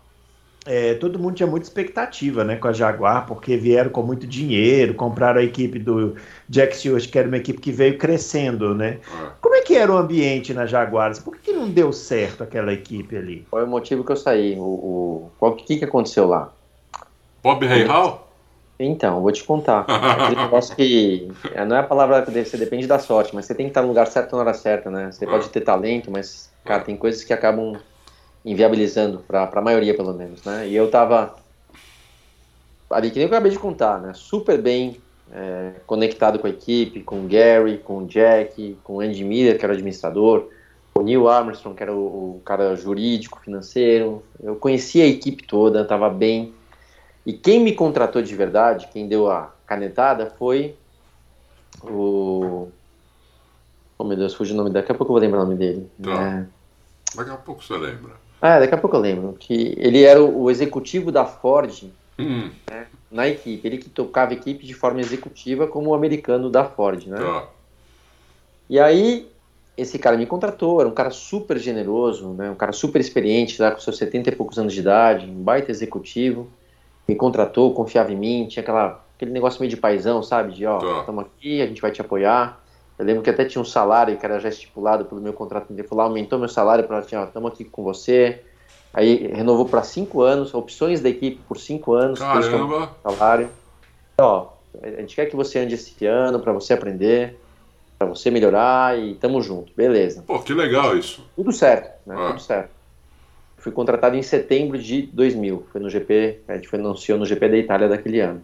é, 0.67 0.95
todo 0.95 1.19
mundo 1.19 1.35
tinha 1.35 1.47
muita 1.47 1.67
expectativa, 1.67 2.45
né, 2.45 2.57
com 2.57 2.69
a 2.69 2.73
Jaguar, 2.73 3.27
porque 3.27 3.57
vieram 3.57 3.91
com 3.91 4.03
muito 4.03 4.27
dinheiro, 4.27 4.95
compraram 4.95 5.41
a 5.41 5.43
equipe 5.43 5.79
do 5.79 6.17
Jack 6.49 6.77
Stewart, 6.77 7.09
que 7.09 7.19
era 7.19 7.29
uma 7.29 7.39
equipe 7.39 7.61
que 7.61 7.73
veio 7.73 7.97
crescendo, 7.97 8.75
né? 8.75 8.99
É. 9.01 9.31
Como 9.41 9.55
é 9.55 9.63
que 9.63 9.77
era 9.77 9.91
o 9.91 9.97
ambiente 9.97 10.53
na 10.53 10.67
Jaguares? 10.67 11.19
Por 11.19 11.37
que, 11.37 11.51
que 11.51 11.53
não 11.53 11.69
deu 11.69 11.93
certo 11.93 12.43
aquela 12.43 12.73
equipe 12.73 13.17
ali? 13.17 13.47
Foi 13.51 13.65
o 13.65 13.67
motivo 13.67 14.05
que 14.05 14.13
eu 14.13 14.17
saí. 14.17 14.57
O, 14.59 15.31
o, 15.41 15.53
que, 15.53 15.79
que 15.79 15.85
aconteceu 15.85 16.27
lá? 16.27 16.53
Bob 17.43 17.67
Hall? 17.67 18.30
Então, 18.83 19.21
vou 19.21 19.31
te 19.31 19.45
contar. 19.45 19.81
Aquele 19.81 20.41
negócio 20.41 20.75
que. 20.75 21.31
É, 21.53 21.65
não 21.67 21.77
é 21.77 21.81
a 21.81 21.83
palavra 21.83 22.23
que 22.23 22.45
você 22.45 22.57
depende 22.57 22.87
da 22.87 22.99
sorte, 22.99 23.35
mas 23.35 23.45
você 23.45 23.55
tem 23.55 23.67
que 23.67 23.71
estar 23.71 23.83
no 23.83 23.89
lugar 23.89 24.07
certo 24.07 24.35
na 24.35 24.39
hora 24.39 24.55
certa, 24.55 24.91
né? 24.91 25.13
Você 25.13 25.27
pode 25.27 25.51
ter 25.51 25.61
talento, 25.61 26.11
mas, 26.11 26.51
cara, 26.65 26.83
tem 26.83 26.97
coisas 26.97 27.23
que 27.23 27.33
acabam 27.33 27.79
inviabilizando, 28.43 29.19
para 29.29 29.51
a 29.53 29.61
maioria 29.61 29.95
pelo 29.95 30.15
menos, 30.15 30.43
né? 30.45 30.67
E 30.67 30.75
eu 30.75 30.91
tava 30.91 31.37
ali, 32.89 33.11
que 33.11 33.17
nem 33.17 33.29
eu 33.29 33.29
acabei 33.29 33.53
de 33.53 33.59
contar, 33.59 34.01
né? 34.01 34.13
Super 34.15 34.57
bem 34.61 34.97
é, 35.31 35.73
conectado 35.87 36.39
com 36.39 36.47
a 36.47 36.51
equipe, 36.51 37.03
com 37.03 37.21
o 37.21 37.29
Gary, 37.29 37.77
com 37.79 37.99
o 37.99 38.07
Jack, 38.07 38.79
com 38.83 38.95
o 38.95 39.01
Andy 39.01 39.25
Miller, 39.25 39.59
que 39.59 39.65
era 39.65 39.73
o 39.73 39.75
administrador, 39.75 40.49
o 40.95 41.03
Neil 41.03 41.29
Armstrong, 41.29 41.77
que 41.77 41.83
era 41.83 41.95
o, 41.95 42.37
o 42.37 42.43
cara 42.47 42.75
jurídico, 42.77 43.39
financeiro. 43.41 44.23
Eu 44.43 44.57
conhecia 44.57 45.05
a 45.05 45.07
equipe 45.07 45.47
toda, 45.47 45.85
tava 45.85 46.09
bem 46.09 46.55
e 47.25 47.33
quem 47.33 47.61
me 47.61 47.75
contratou 47.75 48.23
de 48.23 48.35
verdade, 48.35 48.89
quem 48.93 49.07
deu 49.07 49.31
a 49.31 49.53
canetada, 49.67 50.31
foi 50.39 50.75
o. 51.83 52.69
Oh 53.99 54.05
meu 54.05 54.17
Deus, 54.17 54.35
fugiu 54.35 54.55
o 54.55 54.59
nome, 54.59 54.71
daqui 54.71 54.91
a 54.91 54.95
pouco 54.95 55.13
eu 55.13 55.15
vou 55.15 55.21
lembrar 55.21 55.41
o 55.41 55.45
nome 55.45 55.57
dele. 55.57 55.91
Tá. 56.03 56.23
É... 56.23 56.47
Daqui 57.15 57.31
a 57.31 57.37
pouco 57.37 57.63
você 57.63 57.77
lembra. 57.77 58.13
Ah, 58.41 58.59
daqui 58.59 58.75
a 58.75 58.79
pouco 58.79 58.97
eu 58.97 59.01
lembro. 59.01 59.37
Que 59.39 59.75
ele 59.79 60.03
era 60.03 60.23
o, 60.23 60.51
executivo 60.51 61.13
da 61.13 61.27
Ford 61.27 61.85
hum. 62.19 62.51
né, 62.71 62.87
na 63.11 63.29
equipe. 63.29 63.67
Ele 63.67 63.77
que 63.77 63.91
tocava 63.91 64.31
a 64.31 64.35
equipe 64.35 64.65
de 64.65 64.73
forma 64.73 65.01
executiva 65.01 65.67
como 65.67 65.91
o 65.91 65.95
americano 65.95 66.49
da 66.49 66.65
Ford, 66.65 67.07
né? 67.07 67.19
Tá. 67.19 67.49
E 68.71 68.81
aí, 68.81 69.31
esse 69.77 69.99
cara 69.99 70.17
me 70.17 70.25
contratou, 70.25 70.81
era 70.81 70.89
um 70.89 70.95
cara 70.95 71.11
super 71.11 71.59
generoso, 71.59 72.31
né? 72.31 72.51
Um 72.51 72.55
cara 72.55 72.73
super 72.73 73.01
experiente, 73.01 73.61
lá 73.61 73.73
com 73.73 73.81
seus 73.81 73.99
70 73.99 74.31
e 74.31 74.37
poucos 74.37 74.59
anos 74.59 74.73
de 74.73 74.81
idade, 74.81 75.27
um 75.27 75.43
baita 75.43 75.71
executivo 75.71 76.49
me 77.11 77.17
contratou, 77.17 77.75
confiava 77.75 78.13
em 78.13 78.17
mim, 78.17 78.47
tinha 78.49 78.63
aquela, 78.63 79.05
aquele 79.17 79.33
negócio 79.33 79.61
meio 79.61 79.69
de 79.69 79.77
paisão, 79.77 80.23
sabe? 80.23 80.53
De, 80.53 80.65
ó, 80.65 81.01
estamos 81.01 81.25
tá. 81.25 81.31
aqui, 81.37 81.61
a 81.61 81.67
gente 81.67 81.83
vai 81.83 81.91
te 81.91 82.01
apoiar. 82.01 82.61
Eu 82.97 83.05
lembro 83.05 83.23
que 83.23 83.31
até 83.31 83.45
tinha 83.45 83.61
um 83.61 83.65
salário 83.65 84.17
que 84.17 84.25
era 84.25 84.39
já 84.39 84.49
estipulado 84.49 85.05
pelo 85.07 85.21
meu 85.21 85.33
contrato, 85.33 85.67
ele 85.71 85.83
falou, 85.83 86.05
aumentou 86.05 86.39
meu 86.39 86.49
salário 86.49 86.85
para, 86.85 86.99
ó, 86.99 87.25
estamos 87.25 87.53
aqui 87.53 87.65
com 87.65 87.83
você. 87.83 88.43
Aí 88.95 89.27
renovou 89.29 89.67
para 89.67 89.83
cinco 89.83 90.23
anos, 90.23 90.55
opções 90.55 91.01
da 91.01 91.09
equipe 91.09 91.41
por 91.49 91.59
cinco 91.59 91.95
anos. 91.95 92.21
Caramba! 92.21 92.93
Salário. 93.03 93.51
Então, 94.15 94.27
ó, 94.27 94.49
a 94.81 95.01
gente 95.01 95.17
quer 95.17 95.27
que 95.27 95.35
você 95.35 95.59
ande 95.59 95.75
esse 95.75 96.07
ano 96.07 96.39
para 96.39 96.53
você 96.53 96.75
aprender, 96.75 97.41
para 97.99 98.07
você 98.07 98.31
melhorar 98.31 98.97
e 98.97 99.15
tamo 99.15 99.43
junto, 99.43 99.73
beleza. 99.75 100.23
Pô, 100.27 100.39
que 100.39 100.55
legal 100.55 100.97
isso. 100.97 101.25
Tudo 101.35 101.53
certo, 101.53 101.91
né? 102.07 102.15
Ah. 102.17 102.29
Tudo 102.29 102.41
certo. 102.41 102.80
Fui 103.61 103.71
contratado 103.71 104.17
em 104.17 104.23
setembro 104.23 104.79
de 104.79 105.03
2000. 105.03 105.67
Foi 105.71 105.81
no 105.81 105.89
GP, 105.89 106.41
a 106.49 106.55
gente 106.57 106.69
foi, 106.69 106.79
anunciou 106.79 107.19
no 107.19 107.27
GP 107.27 107.49
da 107.49 107.57
Itália 107.57 107.89
daquele 107.89 108.21
ano. 108.21 108.43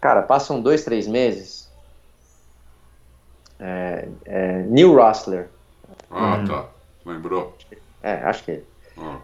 Cara, 0.00 0.22
passam 0.22 0.60
dois, 0.60 0.84
três 0.84 1.08
meses. 1.08 1.70
É, 3.58 4.08
é, 4.24 4.62
Neil. 4.62 5.00
Ah, 5.00 5.12
hum. 6.10 6.44
tá. 6.46 6.68
Lembrou? 7.04 7.56
É, 8.02 8.12
acho 8.12 8.44
que 8.44 8.52
é. 8.52 8.62
Ah. 8.98 9.18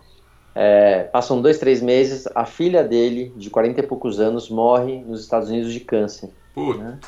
É, 0.55 1.03
passam 1.05 1.42
dois, 1.42 1.59
três 1.59 1.82
meses, 1.82 2.26
a 2.34 2.47
filha 2.47 2.82
dele, 2.82 3.30
de 3.36 3.51
40 3.51 3.80
e 3.80 3.82
poucos 3.86 4.18
anos, 4.18 4.49
morre 4.49 5.03
nos 5.03 5.20
Estados 5.20 5.51
Unidos 5.51 5.70
de 5.70 5.80
câncer. 5.80 6.30
Putz. 6.55 6.78
Né? 6.78 6.99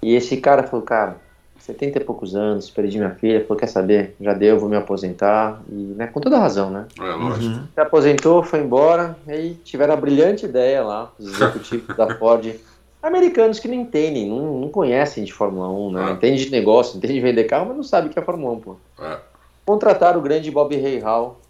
E 0.00 0.14
esse 0.14 0.38
cara 0.38 0.62
falou, 0.62 0.84
cara, 0.84 1.20
70 1.64 1.98
e 1.98 2.04
poucos 2.04 2.36
anos, 2.36 2.68
perdi 2.68 2.98
minha 2.98 3.14
filha, 3.14 3.40
falou, 3.40 3.56
quer 3.56 3.68
saber, 3.68 4.14
já 4.20 4.34
deu, 4.34 4.60
vou 4.60 4.68
me 4.68 4.76
aposentar, 4.76 5.62
e 5.70 5.72
né, 5.72 6.06
com 6.06 6.20
toda 6.20 6.38
razão, 6.38 6.70
né? 6.70 6.86
É, 7.00 7.02
lógico. 7.02 7.54
Uhum. 7.54 7.66
Se 7.72 7.80
aposentou, 7.80 8.42
foi 8.42 8.60
embora, 8.60 9.16
e 9.26 9.32
aí 9.32 9.54
tiveram 9.64 9.94
a 9.94 9.96
brilhante 9.96 10.44
ideia 10.44 10.82
lá, 10.82 11.10
os 11.18 11.32
executivos 11.32 11.96
da 11.96 12.16
Ford, 12.16 12.54
americanos 13.02 13.58
que 13.58 13.66
não 13.66 13.74
entendem, 13.74 14.28
não, 14.28 14.60
não 14.60 14.68
conhecem 14.68 15.24
de 15.24 15.32
Fórmula 15.32 15.70
1, 15.70 15.92
né? 15.92 16.10
É. 16.10 16.12
Entende 16.12 16.44
de 16.44 16.50
negócio, 16.50 16.98
entende 16.98 17.14
de 17.14 17.20
vender 17.20 17.44
carro, 17.44 17.66
mas 17.66 17.76
não 17.76 17.82
sabe 17.82 18.08
o 18.08 18.10
que 18.10 18.18
é 18.18 18.22
Fórmula 18.22 18.52
1, 18.52 18.60
pô. 18.60 18.76
É. 19.00 19.18
Contrataram 19.64 20.20
o 20.20 20.22
grande 20.22 20.50
Bob 20.50 20.76
Hall 21.00 21.40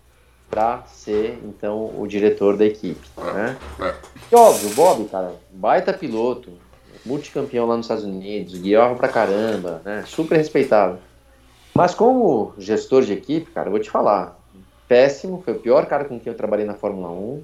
para 0.48 0.84
ser, 0.86 1.40
então, 1.42 1.90
o 1.98 2.06
diretor 2.06 2.56
da 2.56 2.64
equipe, 2.64 3.04
é. 3.18 3.32
né? 3.32 3.56
É. 3.80 3.94
E 4.30 4.36
óbvio, 4.36 4.70
o 4.70 4.74
Bob, 4.74 5.04
cara, 5.06 5.32
baita 5.50 5.92
piloto, 5.92 6.52
multicampeão 7.04 7.66
lá 7.66 7.76
nos 7.76 7.86
Estados 7.86 8.04
Unidos, 8.04 8.58
guiava 8.58 8.94
pra 8.94 9.08
caramba, 9.08 9.82
né? 9.84 10.04
Super 10.06 10.36
respeitado. 10.36 10.98
Mas 11.74 11.94
como 11.94 12.52
gestor 12.56 13.02
de 13.02 13.12
equipe, 13.12 13.50
cara, 13.50 13.68
eu 13.68 13.72
vou 13.72 13.80
te 13.80 13.90
falar, 13.90 14.38
péssimo, 14.88 15.42
foi 15.44 15.54
o 15.54 15.58
pior 15.58 15.86
cara 15.86 16.04
com 16.04 16.18
quem 16.20 16.32
eu 16.32 16.36
trabalhei 16.36 16.64
na 16.64 16.74
Fórmula 16.74 17.10
1. 17.10 17.42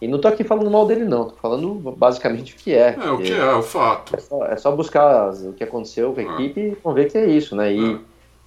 E 0.00 0.08
não 0.08 0.18
tô 0.18 0.28
aqui 0.28 0.42
falando 0.42 0.70
mal 0.70 0.86
dele, 0.86 1.04
não, 1.04 1.28
tô 1.28 1.36
falando 1.36 1.74
basicamente 1.94 2.54
o 2.54 2.56
que 2.56 2.72
é. 2.72 2.96
É, 2.98 3.10
o 3.10 3.18
que 3.18 3.32
é, 3.32 3.36
é 3.36 3.54
o 3.54 3.62
fato. 3.62 4.16
É 4.16 4.20
só, 4.20 4.46
é 4.46 4.56
só 4.56 4.72
buscar 4.72 5.30
o 5.30 5.52
que 5.52 5.62
aconteceu 5.62 6.14
com 6.14 6.20
a 6.20 6.22
é. 6.22 6.26
equipe 6.26 6.60
e 6.60 6.78
vão 6.82 6.94
ver 6.94 7.10
que 7.10 7.18
é 7.18 7.26
isso, 7.26 7.54
né? 7.54 7.72
E 7.72 7.94
é. 7.94 7.98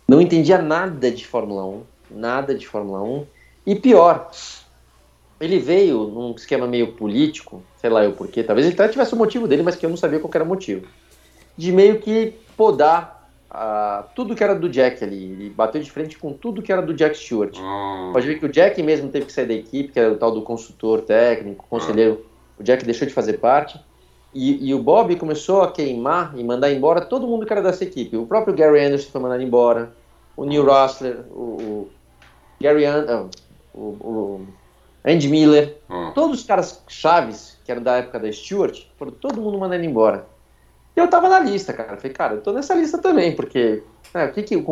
não 0.07 0.19
entendia 0.19 0.57
nada 0.57 1.11
de 1.11 1.27
Fórmula 1.27 1.63
1, 1.63 1.81
nada 2.09 2.55
de 2.55 2.67
Fórmula 2.67 3.03
1. 3.03 3.25
E 3.67 3.75
pior, 3.75 4.31
ele 5.43 5.59
veio 5.59 6.07
num 6.07 6.31
esquema 6.31 6.65
meio 6.65 6.93
político, 6.93 7.61
sei 7.77 7.89
lá 7.89 8.03
eu 8.03 8.13
porquê, 8.13 8.43
talvez 8.43 8.65
ele 8.65 8.75
até 8.75 8.87
tivesse 8.87 9.13
o 9.13 9.17
motivo 9.17 9.47
dele, 9.47 9.61
mas 9.61 9.75
que 9.75 9.85
eu 9.85 9.89
não 9.89 9.97
sabia 9.97 10.19
qual 10.19 10.31
era 10.33 10.43
o 10.43 10.47
motivo, 10.47 10.87
de 11.57 11.71
meio 11.71 11.99
que 11.99 12.33
podar 12.55 13.29
uh, 13.51 14.05
tudo 14.15 14.35
que 14.35 14.43
era 14.43 14.55
do 14.55 14.69
Jack 14.69 15.03
ali. 15.03 15.23
Ele 15.23 15.49
bateu 15.49 15.81
de 15.81 15.91
frente 15.91 16.17
com 16.17 16.31
tudo 16.31 16.61
que 16.61 16.71
era 16.71 16.81
do 16.81 16.93
Jack 16.93 17.17
Stewart. 17.17 17.57
Hum. 17.57 18.11
Pode 18.13 18.25
ver 18.25 18.39
que 18.39 18.45
o 18.45 18.49
Jack 18.49 18.81
mesmo 18.81 19.09
teve 19.09 19.25
que 19.25 19.33
sair 19.33 19.45
da 19.45 19.53
equipe, 19.53 19.91
que 19.91 19.99
era 19.99 20.13
o 20.13 20.17
tal 20.17 20.31
do 20.31 20.41
consultor 20.41 21.01
técnico, 21.01 21.65
conselheiro. 21.69 22.25
O 22.57 22.63
Jack 22.63 22.85
deixou 22.85 23.05
de 23.05 23.13
fazer 23.13 23.33
parte. 23.33 23.77
E, 24.33 24.69
e, 24.69 24.73
o 24.73 24.81
Bob 24.81 25.15
começou 25.17 25.61
a 25.61 25.71
queimar 25.71 26.33
e 26.35 26.43
mandar 26.43 26.71
embora 26.71 27.01
todo 27.01 27.27
mundo 27.27 27.45
que 27.45 27.53
era 27.53 27.61
dessa 27.61 27.83
equipe. 27.83 28.17
O 28.17 28.25
próprio 28.25 28.55
Gary 28.55 28.83
Anderson 28.83 29.11
foi 29.11 29.21
mandado 29.21 29.43
embora, 29.43 29.93
o 30.35 30.43
Neil 30.43 30.65
Rustler, 30.65 31.19
o, 31.29 31.41
o 31.41 31.89
Gary 32.59 32.83
Anderson, 32.83 33.29
o, 33.75 33.79
o 33.79 34.47
Andy 35.06 35.28
Miller, 35.28 35.78
hum. 35.89 36.12
todos 36.14 36.39
os 36.39 36.45
caras 36.45 36.82
chaves, 36.88 37.58
que 37.66 37.72
eram 37.72 37.84
da 37.84 37.97
época 37.97 38.20
da 38.20 38.32
Stewart, 38.32 38.86
foram 38.97 39.12
todo 39.12 39.41
mundo 39.41 39.58
mandando 39.58 39.84
embora. 39.84 40.26
E 40.95 40.99
eu 40.99 41.10
tava 41.10 41.28
na 41.28 41.39
lista, 41.39 41.74
cara. 41.74 41.97
Falei, 41.97 42.14
cara, 42.14 42.34
eu 42.36 42.41
tô 42.41 42.54
nessa 42.54 42.74
lista 42.74 42.97
também, 42.97 43.36
porque 43.36 43.84
né, 44.14 44.26
o 44.26 44.32
que 44.32 44.43
que, 44.43 44.66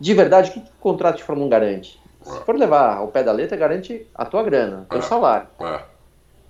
de 0.00 0.14
verdade, 0.14 0.50
o 0.50 0.52
que, 0.54 0.60
que 0.60 0.70
o 0.70 0.80
contrato 0.80 1.18
de 1.18 1.24
Fórmula 1.24 1.46
1 1.46 1.50
garante? 1.50 2.00
Se 2.22 2.40
for 2.40 2.56
levar 2.56 2.96
ao 2.96 3.08
pé 3.08 3.22
da 3.22 3.30
letra, 3.30 3.56
garante 3.56 4.04
a 4.12 4.24
tua 4.24 4.42
grana, 4.42 4.82
o 4.82 4.84
teu 4.86 4.98
é. 4.98 5.02
salário. 5.02 5.46
É. 5.60 5.80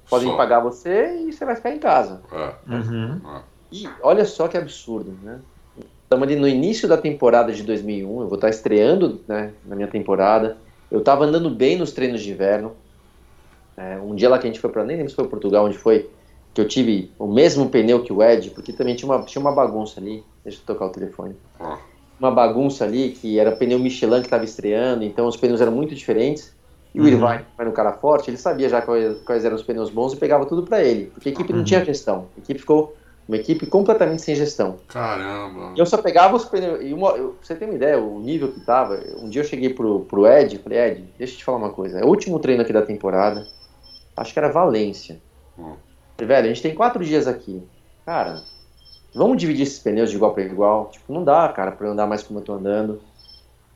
Podem 0.08 0.28
Só. 0.28 0.36
pagar 0.36 0.60
você 0.60 1.16
e 1.18 1.32
você 1.32 1.44
vai 1.44 1.56
ficar 1.56 1.70
em 1.70 1.78
casa. 1.78 2.22
É. 2.32 2.72
Uhum. 2.72 3.20
É. 3.36 3.40
E 3.70 3.88
olha 4.02 4.24
só 4.24 4.48
que 4.48 4.56
absurdo, 4.56 5.14
né? 5.22 5.40
Estamos 6.04 6.22
ali 6.22 6.36
no 6.36 6.46
início 6.46 6.88
da 6.88 6.96
temporada 6.96 7.52
de 7.52 7.64
2001, 7.64 8.20
eu 8.20 8.28
vou 8.28 8.36
estar 8.36 8.48
estreando 8.48 9.20
né, 9.26 9.52
na 9.64 9.74
minha 9.74 9.88
temporada. 9.88 10.56
Eu 10.88 11.00
estava 11.00 11.24
andando 11.24 11.50
bem 11.50 11.76
nos 11.76 11.90
treinos 11.90 12.22
de 12.22 12.30
inverno. 12.30 12.76
É, 13.76 13.98
um 13.98 14.14
dia 14.14 14.28
lá 14.28 14.38
que 14.38 14.46
a 14.46 14.50
gente 14.50 14.60
foi 14.60 14.70
para, 14.70 14.84
nem 14.84 14.96
lembro 14.96 15.10
se 15.10 15.16
foi 15.16 15.28
Portugal, 15.28 15.66
onde 15.66 15.76
foi, 15.76 16.08
que 16.54 16.60
eu 16.60 16.66
tive 16.66 17.10
o 17.18 17.26
mesmo 17.26 17.68
pneu 17.68 18.02
que 18.02 18.12
o 18.12 18.22
Ed, 18.22 18.50
porque 18.50 18.72
também 18.72 18.96
tinha 18.96 19.10
uma, 19.10 19.22
tinha 19.24 19.40
uma 19.40 19.52
bagunça 19.52 20.00
ali. 20.00 20.24
Deixa 20.42 20.58
eu 20.60 20.66
tocar 20.66 20.86
o 20.86 20.90
telefone. 20.90 21.36
Ah. 21.60 21.78
Uma 22.18 22.30
bagunça 22.30 22.84
ali, 22.84 23.10
que 23.10 23.38
era 23.38 23.52
pneu 23.52 23.78
Michelin 23.78 24.20
que 24.20 24.26
estava 24.26 24.44
estreando, 24.44 25.04
então 25.04 25.26
os 25.26 25.36
pneus 25.36 25.60
eram 25.60 25.72
muito 25.72 25.94
diferentes. 25.94 26.54
E 26.94 26.98
uhum. 26.98 27.04
o 27.04 27.08
Irvine, 27.08 27.44
era 27.58 27.68
um 27.68 27.72
cara 27.72 27.92
forte, 27.92 28.30
ele 28.30 28.38
sabia 28.38 28.70
já 28.70 28.80
quais, 28.80 29.18
quais 29.22 29.44
eram 29.44 29.54
os 29.54 29.62
pneus 29.62 29.90
bons 29.90 30.14
e 30.14 30.16
pegava 30.16 30.46
tudo 30.46 30.62
para 30.62 30.82
ele, 30.82 31.10
porque 31.12 31.28
a 31.28 31.32
equipe 31.32 31.52
uhum. 31.52 31.58
não 31.58 31.64
tinha 31.64 31.84
gestão. 31.84 32.28
A 32.34 32.40
equipe 32.40 32.58
ficou 32.58 32.96
uma 33.28 33.36
equipe 33.36 33.66
completamente 33.66 34.22
sem 34.22 34.34
gestão. 34.34 34.76
Caramba! 34.88 35.72
E 35.76 35.78
eu 35.78 35.84
só 35.84 35.98
pegava 35.98 36.36
os 36.36 36.44
pneus. 36.44 36.80
E 36.82 36.94
uma, 36.94 37.10
eu, 37.10 37.36
você 37.42 37.54
tem 37.54 37.68
uma 37.68 37.74
ideia, 37.74 37.98
o 37.98 38.20
nível 38.20 38.52
que 38.52 38.60
tava. 38.60 38.98
Um 39.20 39.28
dia 39.28 39.42
eu 39.42 39.46
cheguei 39.46 39.74
pro, 39.74 40.00
pro 40.00 40.26
Ed 40.26 40.58
falei: 40.58 40.78
Ed, 40.78 41.04
deixa 41.18 41.34
eu 41.34 41.38
te 41.38 41.44
falar 41.44 41.58
uma 41.58 41.70
coisa. 41.70 41.98
É 41.98 42.04
o 42.04 42.08
último 42.08 42.38
treino 42.38 42.62
aqui 42.62 42.72
da 42.72 42.82
temporada. 42.82 43.46
Acho 44.16 44.32
que 44.32 44.38
era 44.38 44.50
Valência. 44.50 45.20
Hum. 45.58 45.74
Velho, 46.18 46.46
a 46.46 46.48
gente 46.48 46.62
tem 46.62 46.74
quatro 46.74 47.04
dias 47.04 47.26
aqui. 47.26 47.62
Cara, 48.04 48.42
vamos 49.14 49.36
dividir 49.36 49.62
esses 49.62 49.78
pneus 49.78 50.10
de 50.10 50.16
igual 50.16 50.32
para 50.32 50.44
igual. 50.44 50.90
Tipo, 50.90 51.12
não 51.12 51.22
dá, 51.22 51.48
cara, 51.48 51.72
pra 51.72 51.86
eu 51.86 51.92
andar 51.92 52.06
mais 52.06 52.22
como 52.22 52.38
eu 52.38 52.44
tô 52.44 52.54
andando. 52.54 53.00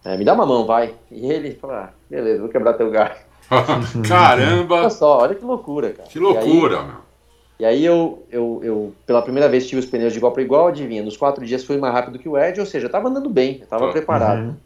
É, 0.05 0.17
me 0.17 0.25
dá 0.25 0.33
uma 0.33 0.47
mão, 0.47 0.65
vai. 0.65 0.95
E 1.11 1.31
ele 1.31 1.53
falou: 1.53 1.77
ah, 1.77 1.91
beleza, 2.09 2.41
vou 2.41 2.49
quebrar 2.49 2.75
teu 2.75 2.91
gás. 2.91 3.19
Caramba! 4.09 4.77
Olha 4.77 4.91
só, 4.91 5.19
olha 5.19 5.35
que 5.35 5.45
loucura, 5.45 5.93
cara. 5.93 6.09
Que 6.09 6.19
loucura, 6.19 6.81
aí, 6.81 6.87
meu. 6.87 7.11
E 7.59 7.65
aí 7.67 7.85
eu, 7.85 8.25
eu, 8.31 8.61
eu, 8.63 8.95
pela 9.05 9.21
primeira 9.21 9.47
vez, 9.47 9.69
tive 9.69 9.81
os 9.81 9.87
pneus 9.87 10.15
de 10.15 10.19
igual 10.19 10.33
para 10.33 10.43
igual, 10.43 10.69
adivinha, 10.69 11.03
nos 11.03 11.19
quatro 11.19 11.45
dias 11.45 11.63
fui 11.63 11.77
mais 11.77 11.93
rápido 11.93 12.19
que 12.19 12.27
o 12.27 12.39
Ed, 12.39 12.59
ou 12.59 12.65
seja, 12.65 12.87
eu 12.87 12.89
estava 12.89 13.09
andando 13.09 13.29
bem, 13.29 13.59
eu 13.59 13.65
estava 13.65 13.85
uhum. 13.85 13.93
preparado. 13.93 14.57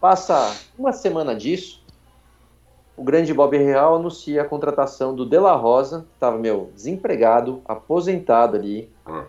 Passa 0.00 0.54
uma 0.78 0.92
semana 0.92 1.34
disso, 1.34 1.82
o 2.96 3.02
grande 3.02 3.34
Bob 3.34 3.56
Real 3.56 3.96
anuncia 3.96 4.42
a 4.42 4.44
contratação 4.44 5.14
do 5.14 5.26
De 5.26 5.38
La 5.38 5.54
Rosa, 5.54 6.00
que 6.00 6.14
estava, 6.14 6.38
meu, 6.38 6.70
desempregado, 6.74 7.60
aposentado 7.64 8.56
ali, 8.56 8.90
uhum. 9.06 9.24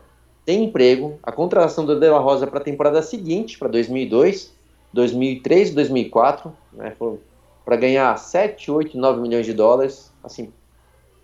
tem 0.46 0.66
emprego, 0.66 1.18
a 1.24 1.32
contratação 1.32 1.86
do 1.86 2.00
De 2.00 2.10
La 2.10 2.20
Rosa 2.20 2.46
para 2.46 2.60
a 2.60 2.64
temporada 2.64 3.02
seguinte, 3.02 3.58
para 3.58 3.68
2002, 3.68 4.54
2003 4.94 5.74
2004, 5.74 6.54
né, 6.74 6.96
para 7.66 7.76
ganhar 7.76 8.18
7, 8.18 8.72
8, 8.72 8.98
9 8.98 9.20
milhões 9.22 9.46
de 9.46 9.54
dólares, 9.54 10.14
assim, 10.24 10.54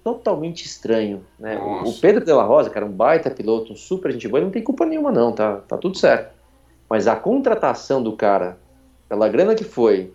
totalmente 0.03 0.65
estranho. 0.65 1.23
Né? 1.39 1.57
O 1.85 1.93
Pedro 1.93 2.25
de 2.25 2.31
la 2.31 2.43
Rosa, 2.43 2.69
cara, 2.69 2.85
um 2.85 2.91
baita 2.91 3.29
piloto, 3.29 3.73
um 3.73 3.75
super 3.75 4.11
gente 4.11 4.27
boa, 4.27 4.39
ele 4.39 4.45
não 4.45 4.51
tem 4.51 4.63
culpa 4.63 4.85
nenhuma 4.85 5.11
não, 5.11 5.31
tá, 5.31 5.57
tá 5.67 5.77
tudo 5.77 5.97
certo. 5.97 6.33
Mas 6.89 7.07
a 7.07 7.15
contratação 7.15 8.01
do 8.01 8.13
cara, 8.13 8.57
pela 9.07 9.29
grana 9.29 9.55
que 9.55 9.63
foi, 9.63 10.11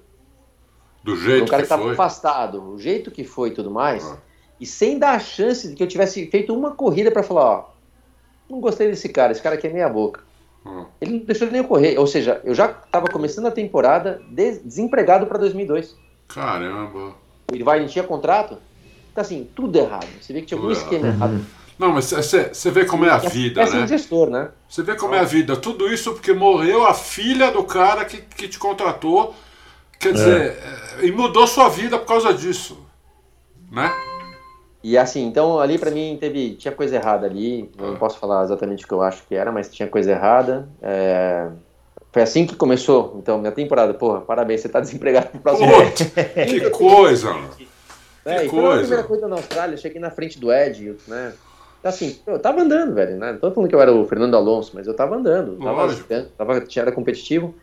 do 1.07 1.16
jeito 1.16 1.44
um 1.44 1.46
cara 1.46 1.62
que, 1.62 1.68
que 1.68 1.74
estava 1.74 1.92
afastado, 1.92 2.62
o 2.62 2.78
jeito 2.78 3.11
que 3.11 3.24
foi 3.24 3.48
e 3.48 3.52
tudo 3.52 3.70
mais, 3.70 4.04
ah. 4.04 4.18
e 4.61 4.66
sem 4.66 4.98
dar 4.98 5.12
a 5.12 5.18
chance 5.18 5.68
de 5.68 5.74
que 5.74 5.82
eu 5.82 5.86
tivesse 5.86 6.26
feito 6.30 6.54
uma 6.54 6.72
corrida 6.72 7.11
para 7.11 7.22
falar, 7.22 7.44
ó, 7.44 7.70
não 8.50 8.61
gostei 8.61 8.88
desse 8.88 9.09
cara, 9.09 9.32
esse 9.32 9.40
cara 9.40 9.54
aqui 9.54 9.66
é 9.66 9.72
meia 9.72 9.88
boca. 9.88 10.20
Ah. 10.64 10.84
Ele 11.00 11.12
não 11.12 11.18
deixou 11.20 11.48
nem 11.48 11.62
eu 11.62 11.68
correr, 11.68 11.98
ou 11.98 12.07
seja, 12.07 12.40
eu 12.44 12.54
já 12.54 12.70
estava 12.70 13.07
começando 13.07 13.46
a 13.46 13.50
temporada 13.50 14.20
desempregado 14.28 15.26
para 15.26 15.38
2002. 15.38 15.96
Caramba. 16.28 17.14
O 17.50 17.54
Irvine 17.54 17.86
tinha 17.86 18.04
contrato, 18.04 18.59
Tá 19.16 19.22
assim, 19.22 19.48
tudo 19.54 19.78
errado. 19.78 20.07
Você 20.20 20.34
vê 20.34 20.42
que 20.42 20.48
tinha 20.48 20.59
algum 20.59 20.70
esquema 20.70 21.07
errado. 21.07 21.40
Não, 21.78 21.92
mas 21.92 22.11
você 22.11 22.70
vê 22.70 22.84
como 22.84 23.07
é 23.07 23.11
a 23.11 23.18
vida, 23.18 23.62
é 23.62 23.70
né? 23.70 23.86
gestor, 23.86 24.28
né? 24.30 24.50
Você 24.68 24.82
vê 24.82 24.94
como 24.94 25.14
é 25.14 25.20
a 25.20 25.24
vida. 25.24 25.57
Tudo 25.57 25.92
isso 25.92 26.12
porque 26.12 26.34
morreu 26.34 26.86
a 26.86 26.92
filha 26.92 27.50
do 27.50 27.64
cara 27.64 28.04
que, 28.04 28.18
que 28.18 28.46
te 28.46 28.59
contratou. 28.59 29.34
Quer 29.99 30.12
dizer, 30.12 30.57
é. 31.01 31.07
e 31.07 31.12
mudou 31.12 31.47
sua 31.47 31.68
vida 31.68 31.99
por 31.99 32.07
causa 32.07 32.32
disso. 32.32 32.78
Né? 33.70 33.90
E 34.82 34.97
assim, 34.97 35.26
então 35.26 35.59
ali 35.59 35.78
para 35.78 35.90
mim 35.90 36.16
teve, 36.20 36.55
tinha 36.55 36.72
coisa 36.72 36.97
errada 36.97 37.26
ali. 37.26 37.70
Não 37.76 37.94
é. 37.94 37.97
posso 37.97 38.18
falar 38.18 38.44
exatamente 38.44 38.84
o 38.84 38.88
que 38.88 38.94
eu 38.94 39.03
acho 39.03 39.22
que 39.26 39.34
era, 39.34 39.51
mas 39.51 39.68
tinha 39.68 39.88
coisa 39.88 40.12
errada. 40.12 40.68
É... 40.80 41.49
Foi 42.12 42.22
assim 42.22 42.47
que 42.47 42.57
começou, 42.57 43.16
então, 43.18 43.38
minha 43.38 43.53
temporada. 43.53 43.92
Porra, 43.92 44.20
parabéns, 44.20 44.61
você 44.61 44.68
tá 44.68 44.78
desempregado 44.80 45.28
pro 45.28 45.40
próximo 45.40 45.74
ano. 45.74 45.92
Que 45.92 46.70
coisa, 46.70 47.32
mano. 47.32 47.51
É, 48.24 48.47
e 48.47 48.49
foi 48.49 48.74
a 48.74 48.78
primeira 48.78 49.05
coisa 49.05 49.28
na 49.28 49.36
Austrália, 49.36 49.76
cheguei 49.76 50.01
na 50.01 50.11
frente 50.11 50.38
do 50.38 50.53
Ed, 50.53 50.97
né? 51.07 51.32
Assim, 51.84 52.18
eu 52.26 52.38
tava 52.38 52.62
andando, 52.62 52.94
velho, 52.94 53.16
né? 53.16 53.32
Não 53.32 53.38
tô 53.38 53.51
falando 53.53 53.68
que 53.68 53.74
eu 53.74 53.80
era 53.80 53.92
o 53.92 54.05
Fernando 54.07 54.34
Alonso, 54.34 54.72
mas 54.74 54.86
eu 54.86 54.94
tava 54.94 55.14
andando, 55.14 55.57
tava, 55.62 55.94
tava, 56.36 56.64
era 56.74 56.90
competitivo. 56.90 57.55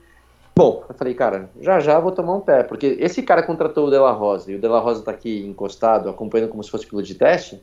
Bom, 0.56 0.84
eu 0.88 0.94
falei, 0.94 1.16
cara, 1.16 1.50
já 1.60 1.80
já 1.80 2.00
vou 2.00 2.12
tomar 2.12 2.36
um 2.36 2.42
pé, 2.42 2.62
porque 2.64 2.98
esse 3.00 3.24
cara 3.24 3.42
contratou 3.42 3.88
o 3.88 3.90
De 3.90 3.98
La 3.98 4.12
Rosa 4.12 4.52
e 4.52 4.56
o 4.56 4.60
De 4.60 4.68
La 4.68 4.80
Rosa 4.80 5.04
tá 5.04 5.12
aqui 5.12 5.44
encostado, 5.46 6.10
acompanhando 6.10 6.50
como 6.50 6.64
se 6.64 6.70
fosse 6.70 6.86
piloto 6.86 7.08
de 7.08 7.16
teste. 7.16 7.60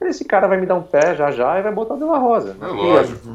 Esse 0.00 0.24
cara 0.24 0.46
vai 0.46 0.58
me 0.58 0.64
dar 0.64 0.76
um 0.76 0.82
pé 0.82 1.14
já 1.16 1.30
já 1.32 1.58
e 1.58 1.62
vai 1.62 1.72
botar 1.72 1.94
o 1.94 1.98
De 1.98 2.04
La 2.04 2.18
Rosa. 2.18 2.56
É 2.60 2.66
lógico. 2.66 3.28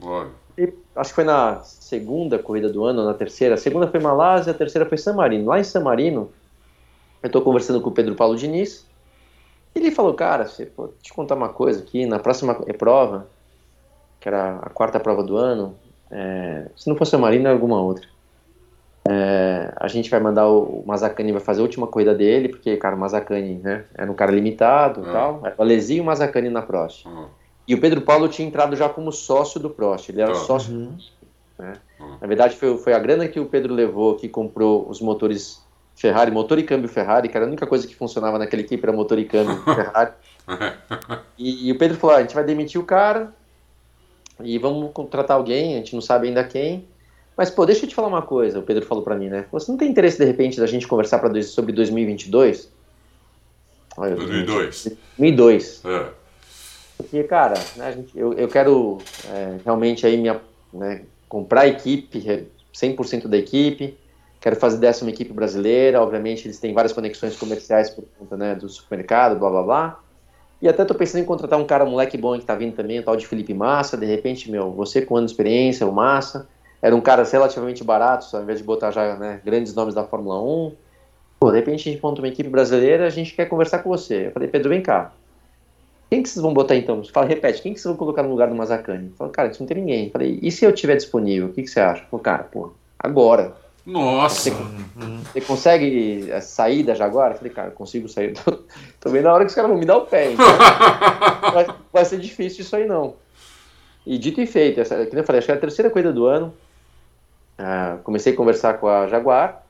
lógico. 0.00 0.34
E 0.56 0.72
acho 0.94 1.10
que 1.10 1.14
foi 1.14 1.24
na 1.24 1.60
segunda 1.64 2.38
corrida 2.38 2.68
do 2.68 2.84
ano, 2.84 3.04
na 3.04 3.14
terceira. 3.14 3.54
A 3.54 3.58
segunda 3.58 3.88
foi 3.88 3.98
Malásia, 3.98 4.52
a 4.52 4.54
terceira 4.54 4.86
foi 4.86 4.98
San 4.98 5.14
Marino. 5.14 5.46
Lá 5.46 5.58
em 5.58 5.64
San 5.64 5.80
Marino, 5.80 6.30
eu 7.22 7.26
estou 7.26 7.42
conversando 7.42 7.80
com 7.80 7.88
o 7.88 7.92
Pedro 7.92 8.14
Paulo 8.14 8.36
Diniz. 8.36 8.86
Ele 9.74 9.90
falou, 9.90 10.14
cara, 10.14 10.46
você, 10.46 10.66
pô, 10.66 10.90
te 11.02 11.12
contar 11.12 11.34
uma 11.34 11.48
coisa 11.48 11.80
aqui, 11.80 12.06
na 12.06 12.20
próxima 12.20 12.54
prova, 12.78 13.26
que 14.20 14.28
era 14.28 14.58
a 14.58 14.70
quarta 14.70 15.00
prova 15.00 15.24
do 15.24 15.36
ano, 15.36 15.74
é, 16.10 16.68
se 16.76 16.88
não 16.88 16.94
fosse 16.94 17.16
a 17.16 17.18
Marina, 17.18 17.50
alguma 17.50 17.80
outra. 17.80 18.13
É, 19.06 19.72
a 19.76 19.86
gente 19.86 20.08
vai 20.08 20.18
mandar 20.18 20.48
o, 20.48 20.80
o 20.80 20.84
Mazacani 20.86 21.32
vai 21.32 21.40
fazer 21.40 21.60
a 21.60 21.64
última 21.64 21.86
corrida 21.86 22.14
dele, 22.14 22.48
porque, 22.48 22.76
cara, 22.76 22.96
o 22.96 22.98
Mazacani, 22.98 23.56
né, 23.56 23.84
era 23.94 24.10
um 24.10 24.14
cara 24.14 24.32
limitado 24.32 25.02
e 25.04 25.08
é. 25.08 25.12
tal. 25.12 25.40
Era 25.44 25.54
o 25.58 25.62
Alesi 25.62 25.96
e 25.96 26.00
o 26.00 26.04
Mazacani 26.04 26.48
na 26.48 26.62
Prost. 26.62 27.04
Uhum. 27.06 27.26
E 27.66 27.74
o 27.74 27.80
Pedro 27.80 28.00
Paulo 28.00 28.28
tinha 28.28 28.46
entrado 28.46 28.76
já 28.76 28.88
como 28.88 29.12
sócio 29.12 29.60
do 29.60 29.70
Prost, 29.70 30.08
ele 30.08 30.22
era 30.22 30.32
uhum. 30.32 30.44
sócio. 30.44 30.74
Uhum. 30.74 30.96
Né? 31.58 31.74
Na 32.20 32.26
verdade, 32.26 32.56
foi, 32.56 32.76
foi 32.78 32.92
a 32.92 32.98
grana 32.98 33.28
que 33.28 33.38
o 33.38 33.46
Pedro 33.46 33.72
levou 33.72 34.16
que 34.16 34.28
comprou 34.28 34.88
os 34.88 35.00
motores 35.00 35.62
Ferrari, 35.94 36.30
motor 36.30 36.58
e 36.58 36.64
câmbio 36.64 36.88
Ferrari, 36.88 37.28
que 37.28 37.36
era 37.36 37.46
a 37.46 37.48
única 37.48 37.66
coisa 37.66 37.86
que 37.86 37.94
funcionava 37.94 38.38
naquela 38.38 38.62
equipe, 38.62 38.82
era 38.82 38.94
motor 38.94 39.18
e 39.18 39.24
câmbio 39.24 39.56
Ferrari. 39.62 40.12
E, 41.38 41.68
e, 41.68 41.72
o 41.72 41.78
Pedro 41.78 41.96
falou: 41.96 42.16
ah, 42.16 42.18
a 42.18 42.22
gente 42.22 42.34
vai 42.34 42.44
demitir 42.44 42.80
o 42.80 42.84
cara 42.84 43.32
e 44.42 44.58
vamos 44.58 44.90
contratar 44.92 45.36
alguém, 45.36 45.74
a 45.74 45.76
gente 45.78 45.94
não 45.94 46.02
sabe 46.02 46.28
ainda 46.28 46.42
quem. 46.42 46.86
Mas, 47.36 47.50
pô, 47.50 47.66
deixa 47.66 47.84
eu 47.84 47.88
te 47.88 47.94
falar 47.94 48.08
uma 48.08 48.22
coisa, 48.22 48.58
o 48.58 48.62
Pedro 48.62 48.86
falou 48.86 49.02
para 49.02 49.16
mim, 49.16 49.28
né? 49.28 49.46
Você 49.50 49.70
não 49.70 49.78
tem 49.78 49.90
interesse, 49.90 50.18
de 50.18 50.24
repente, 50.24 50.60
da 50.60 50.66
gente 50.66 50.86
conversar 50.86 51.18
pra 51.18 51.28
dois, 51.28 51.46
sobre 51.48 51.72
2022? 51.72 52.70
Olha, 53.96 54.14
2002. 54.14 54.96
2002. 55.18 55.82
É. 55.84 56.06
Porque, 56.96 57.24
cara, 57.24 57.54
né, 57.76 57.92
gente, 57.92 58.16
eu, 58.16 58.34
eu 58.34 58.48
quero 58.48 58.98
é, 59.28 59.58
realmente 59.64 60.06
aí 60.06 60.16
minha, 60.16 60.40
né, 60.72 61.02
comprar 61.28 61.62
a 61.62 61.66
equipe, 61.66 62.46
100% 62.72 63.26
da 63.26 63.36
equipe, 63.36 63.96
quero 64.40 64.56
fazer 64.56 64.78
dessa 64.78 65.04
uma 65.04 65.10
equipe 65.10 65.32
brasileira. 65.32 66.00
Obviamente, 66.00 66.46
eles 66.46 66.58
têm 66.60 66.72
várias 66.72 66.92
conexões 66.92 67.36
comerciais 67.36 67.90
por 67.90 68.04
conta 68.18 68.36
né, 68.36 68.54
do 68.54 68.68
supermercado, 68.68 69.38
blá 69.38 69.50
blá 69.50 69.62
blá. 69.62 70.00
E 70.62 70.68
até 70.68 70.84
tô 70.84 70.94
pensando 70.94 71.22
em 71.22 71.24
contratar 71.26 71.58
um 71.58 71.66
cara, 71.66 71.84
um 71.84 71.90
moleque 71.90 72.16
bom 72.16 72.38
que 72.38 72.44
tá 72.44 72.54
vindo 72.54 72.74
também, 72.74 72.98
o 72.98 73.02
tal 73.02 73.16
de 73.16 73.26
Felipe 73.26 73.52
Massa. 73.52 73.96
De 73.96 74.06
repente, 74.06 74.50
meu, 74.50 74.70
você 74.70 75.02
com 75.02 75.16
ano 75.16 75.26
de 75.26 75.32
experiência, 75.32 75.86
o 75.86 75.92
Massa. 75.92 76.48
Era 76.84 76.94
um 76.94 77.00
cara 77.00 77.22
relativamente 77.24 77.82
barato, 77.82 78.26
só 78.26 78.36
ao 78.36 78.42
invés 78.42 78.58
de 78.58 78.64
botar 78.64 78.90
já 78.90 79.16
né, 79.16 79.40
grandes 79.42 79.74
nomes 79.74 79.94
da 79.94 80.04
Fórmula 80.04 80.38
1. 80.42 80.72
Pô, 81.40 81.50
de 81.50 81.56
repente 81.56 81.88
a 81.88 81.92
gente 81.92 82.02
monta 82.02 82.20
uma 82.20 82.28
equipe 82.28 82.46
brasileira, 82.50 83.06
a 83.06 83.10
gente 83.10 83.32
quer 83.32 83.46
conversar 83.46 83.78
com 83.78 83.88
você. 83.88 84.26
Eu 84.26 84.32
falei, 84.32 84.50
Pedro, 84.50 84.68
vem 84.68 84.82
cá. 84.82 85.10
Quem 86.10 86.22
que 86.22 86.28
vocês 86.28 86.42
vão 86.42 86.52
botar 86.52 86.76
então? 86.76 87.02
Fala, 87.04 87.26
repete, 87.26 87.62
quem 87.62 87.72
que 87.72 87.80
vocês 87.80 87.88
vão 87.90 87.96
colocar 87.96 88.22
no 88.22 88.28
lugar 88.28 88.50
do 88.50 88.54
Mazacane? 88.54 89.14
Falei, 89.16 89.32
cara, 89.32 89.48
isso 89.48 89.62
não 89.62 89.66
tem 89.66 89.78
ninguém. 89.78 90.04
Eu 90.04 90.10
falei, 90.10 90.38
e 90.42 90.52
se 90.52 90.66
eu 90.66 90.72
tiver 90.74 90.96
disponível, 90.96 91.48
o 91.48 91.52
que, 91.54 91.62
que 91.62 91.68
você 91.68 91.80
acha? 91.80 92.04
Falei, 92.10 92.22
cara, 92.22 92.44
pô, 92.44 92.74
agora. 92.98 93.54
Nossa! 93.86 94.50
Você, 94.50 94.56
você 95.32 95.40
consegue 95.40 96.30
a 96.32 96.42
saída 96.42 96.94
já 96.94 97.06
agora? 97.06 97.32
Eu 97.32 97.38
falei, 97.38 97.52
cara, 97.54 97.70
consigo 97.70 98.10
sair. 98.10 98.34
Tô 99.00 99.08
vendo 99.08 99.28
a 99.28 99.32
hora 99.32 99.44
que 99.46 99.48
os 99.48 99.54
caras 99.54 99.70
vão 99.70 99.80
me 99.80 99.86
dar 99.86 99.96
o 99.96 100.04
pé. 100.04 100.32
Então. 100.32 100.44
vai, 101.50 101.66
vai, 101.90 102.04
ser 102.04 102.20
difícil 102.20 102.60
isso 102.60 102.76
aí 102.76 102.86
não. 102.86 103.14
E 104.06 104.18
dito 104.18 104.38
e 104.38 104.46
feito, 104.46 104.82
essa, 104.82 105.06
como 105.06 105.18
eu 105.18 105.24
falei, 105.24 105.38
acho 105.38 105.46
que 105.46 105.52
é 105.52 105.54
a 105.54 105.58
terceira 105.58 105.88
corrida 105.88 106.12
do 106.12 106.26
ano. 106.26 106.52
Ah, 107.58 107.98
comecei 108.02 108.32
a 108.32 108.36
conversar 108.36 108.74
com 108.74 108.88
a 108.88 109.06
Jaguar. 109.06 109.62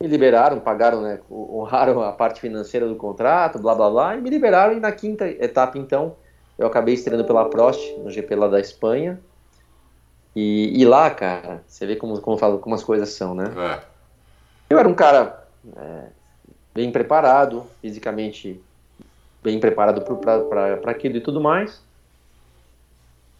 Me 0.00 0.06
liberaram, 0.06 0.58
pagaram, 0.60 1.02
né, 1.02 1.20
honraram 1.30 2.00
a 2.00 2.10
parte 2.10 2.40
financeira 2.40 2.88
do 2.88 2.96
contrato, 2.96 3.58
blá 3.58 3.74
blá 3.74 3.90
blá, 3.90 4.16
e 4.16 4.20
me 4.20 4.30
liberaram. 4.30 4.74
E 4.74 4.80
na 4.80 4.92
quinta 4.92 5.28
etapa, 5.28 5.76
então, 5.78 6.16
eu 6.58 6.66
acabei 6.66 6.94
estreando 6.94 7.24
pela 7.24 7.48
Prost, 7.48 7.98
no 7.98 8.10
GP 8.10 8.34
lá 8.34 8.48
da 8.48 8.60
Espanha. 8.60 9.20
E, 10.34 10.80
e 10.80 10.84
lá, 10.84 11.10
cara, 11.10 11.62
você 11.66 11.86
vê 11.86 11.96
como, 11.96 12.20
como, 12.20 12.38
falo, 12.38 12.58
como 12.58 12.74
as 12.74 12.84
coisas 12.84 13.10
são, 13.10 13.34
né? 13.34 13.44
É. 13.56 13.80
Eu 14.70 14.78
era 14.78 14.88
um 14.88 14.94
cara 14.94 15.44
é, 15.76 16.04
bem 16.72 16.90
preparado, 16.90 17.66
fisicamente 17.80 18.62
bem 19.42 19.58
preparado 19.58 20.02
para 20.02 20.90
aquilo 20.90 21.16
e 21.16 21.20
tudo 21.20 21.40
mais. 21.40 21.82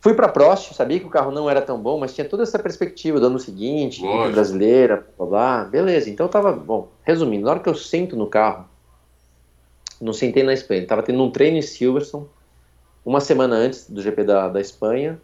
Fui 0.01 0.15
para 0.15 0.29
Prost, 0.29 0.73
sabia 0.73 0.99
que 0.99 1.05
o 1.05 1.11
carro 1.11 1.31
não 1.31 1.49
era 1.49 1.61
tão 1.61 1.79
bom, 1.79 1.99
mas 1.99 2.15
tinha 2.15 2.27
toda 2.27 2.43
essa 2.43 2.59
perspectiva 2.59 3.21
do 3.21 3.27
ano 3.27 3.39
seguinte, 3.39 4.03
brasileira, 4.33 5.07
blá, 5.19 5.27
blá, 5.27 5.65
beleza. 5.65 6.09
Então 6.09 6.25
eu 6.25 6.31
tava, 6.31 6.53
bom, 6.53 6.89
resumindo, 7.03 7.45
na 7.45 7.51
hora 7.51 7.61
que 7.61 7.69
eu 7.69 7.75
sento 7.75 8.17
no 8.17 8.27
carro, 8.27 8.65
não 10.01 10.15
sentei 10.15 10.43
na 10.43 10.55
Espanha, 10.55 10.87
tava 10.87 11.03
tendo 11.03 11.23
um 11.23 11.31
treino 11.31 11.59
em 11.59 11.63
Silverstone, 11.63 12.27
uma 13.05 13.21
semana 13.21 13.57
antes 13.57 13.91
do 13.91 14.01
GP 14.01 14.25
da, 14.25 14.49
da 14.49 14.61
Espanha. 14.61 15.21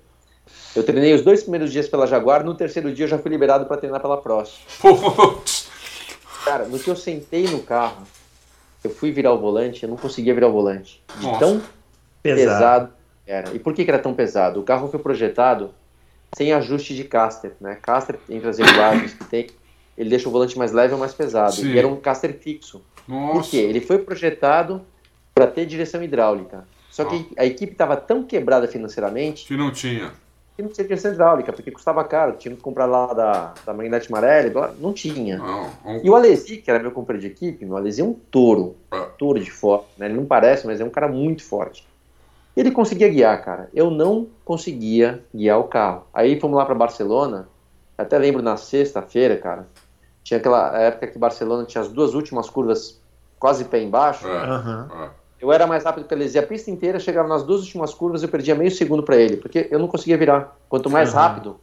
Eu 0.74 0.82
treinei 0.82 1.14
os 1.14 1.22
dois 1.22 1.42
primeiros 1.42 1.72
dias 1.72 1.88
pela 1.88 2.06
Jaguar, 2.06 2.44
no 2.44 2.54
terceiro 2.54 2.92
dia 2.92 3.06
eu 3.06 3.08
já 3.08 3.18
fui 3.18 3.30
liberado 3.30 3.64
para 3.64 3.78
treinar 3.78 4.02
pela 4.02 4.18
Prost. 4.18 4.60
Cara, 6.44 6.66
no 6.66 6.78
que 6.78 6.88
eu 6.88 6.96
sentei 6.96 7.48
no 7.48 7.60
carro, 7.62 8.06
eu 8.84 8.90
fui 8.90 9.10
virar 9.10 9.32
o 9.32 9.38
volante, 9.38 9.84
eu 9.84 9.88
não 9.88 9.96
conseguia 9.96 10.34
virar 10.34 10.48
o 10.48 10.52
volante. 10.52 11.02
De 11.18 11.24
Nossa. 11.24 11.38
tão 11.40 11.62
pesado. 12.22 12.50
pesado 12.50 12.95
era. 13.26 13.54
E 13.54 13.58
por 13.58 13.74
que, 13.74 13.84
que 13.84 13.90
era 13.90 13.98
tão 13.98 14.14
pesado? 14.14 14.60
O 14.60 14.62
carro 14.62 14.88
foi 14.88 15.00
projetado 15.00 15.70
sem 16.36 16.52
ajuste 16.52 16.94
de 16.94 17.04
caster, 17.04 17.52
né? 17.60 17.76
Caster 17.80 18.18
entre 18.28 18.48
as 18.48 18.58
regulagens 18.58 19.14
que 19.14 19.24
tem, 19.24 19.46
ele 19.96 20.10
deixa 20.10 20.28
o 20.28 20.32
volante 20.32 20.58
mais 20.58 20.72
leve 20.72 20.92
ou 20.92 21.00
mais 21.00 21.14
pesado. 21.14 21.54
Sim. 21.54 21.72
E 21.72 21.78
era 21.78 21.88
um 21.88 21.96
caster 21.96 22.34
fixo. 22.38 22.82
Nossa. 23.08 23.32
Por 23.32 23.50
quê? 23.50 23.58
Ele 23.58 23.80
foi 23.80 23.98
projetado 23.98 24.82
para 25.34 25.46
ter 25.46 25.66
direção 25.66 26.02
hidráulica. 26.02 26.66
Só 26.90 27.04
que 27.04 27.28
ah. 27.36 27.42
a 27.42 27.46
equipe 27.46 27.72
estava 27.72 27.96
tão 27.96 28.22
quebrada 28.22 28.66
financeiramente 28.66 29.46
que 29.46 29.56
não 29.56 29.70
tinha. 29.70 30.12
Que 30.56 30.62
não 30.62 30.70
tinha 30.70 30.86
direção 30.86 31.12
hidráulica, 31.12 31.52
porque 31.52 31.70
custava 31.70 32.02
caro. 32.04 32.36
Tinha 32.38 32.54
que 32.54 32.62
comprar 32.62 32.86
lá 32.86 33.12
da, 33.12 33.54
da 33.66 33.74
Magnete 33.74 34.10
Marelli, 34.10 34.52
não 34.78 34.94
tinha. 34.94 35.36
Não, 35.36 35.70
um... 35.84 36.00
E 36.02 36.08
o 36.08 36.14
Alesi, 36.14 36.56
que 36.56 36.70
era 36.70 36.80
meu 36.80 36.90
companheiro 36.90 37.28
de 37.28 37.34
equipe, 37.34 37.66
o 37.66 37.76
Alesi 37.76 38.00
é 38.00 38.04
um 38.04 38.14
touro. 38.14 38.76
É. 38.90 39.00
Touro 39.18 39.38
de 39.38 39.50
forte. 39.50 39.88
Né? 39.98 40.06
Ele 40.06 40.14
não 40.14 40.24
parece, 40.24 40.66
mas 40.66 40.80
é 40.80 40.84
um 40.84 40.90
cara 40.90 41.08
muito 41.08 41.44
forte. 41.44 41.86
Ele 42.56 42.70
conseguia 42.70 43.08
guiar, 43.08 43.44
cara. 43.44 43.68
Eu 43.74 43.90
não 43.90 44.28
conseguia 44.44 45.22
guiar 45.34 45.60
o 45.60 45.64
carro. 45.64 46.06
Aí 46.14 46.40
fomos 46.40 46.56
lá 46.56 46.64
para 46.64 46.74
Barcelona. 46.74 47.48
Até 47.98 48.16
lembro 48.16 48.42
na 48.42 48.56
sexta-feira, 48.56 49.36
cara. 49.36 49.68
Tinha 50.24 50.38
aquela 50.38 50.76
época 50.78 51.06
que 51.06 51.18
Barcelona 51.18 51.64
tinha 51.64 51.82
as 51.82 51.88
duas 51.88 52.14
últimas 52.14 52.48
curvas 52.48 53.00
quase 53.38 53.66
pé 53.66 53.82
embaixo. 53.82 54.26
Uhum. 54.26 55.10
Eu 55.38 55.52
era 55.52 55.66
mais 55.66 55.84
rápido 55.84 56.06
que 56.06 56.14
ele. 56.14 56.38
A 56.38 56.42
pista 56.42 56.70
inteira 56.70 56.98
chegava 56.98 57.28
nas 57.28 57.42
duas 57.42 57.60
últimas 57.60 57.92
curvas 57.92 58.22
eu 58.22 58.28
perdia 58.28 58.54
meio 58.54 58.70
segundo 58.70 59.02
para 59.02 59.16
ele, 59.16 59.36
porque 59.36 59.68
eu 59.70 59.78
não 59.78 59.86
conseguia 59.86 60.16
virar. 60.16 60.56
Quanto 60.68 60.88
mais 60.88 61.10
uhum. 61.10 61.16
rápido, 61.16 61.60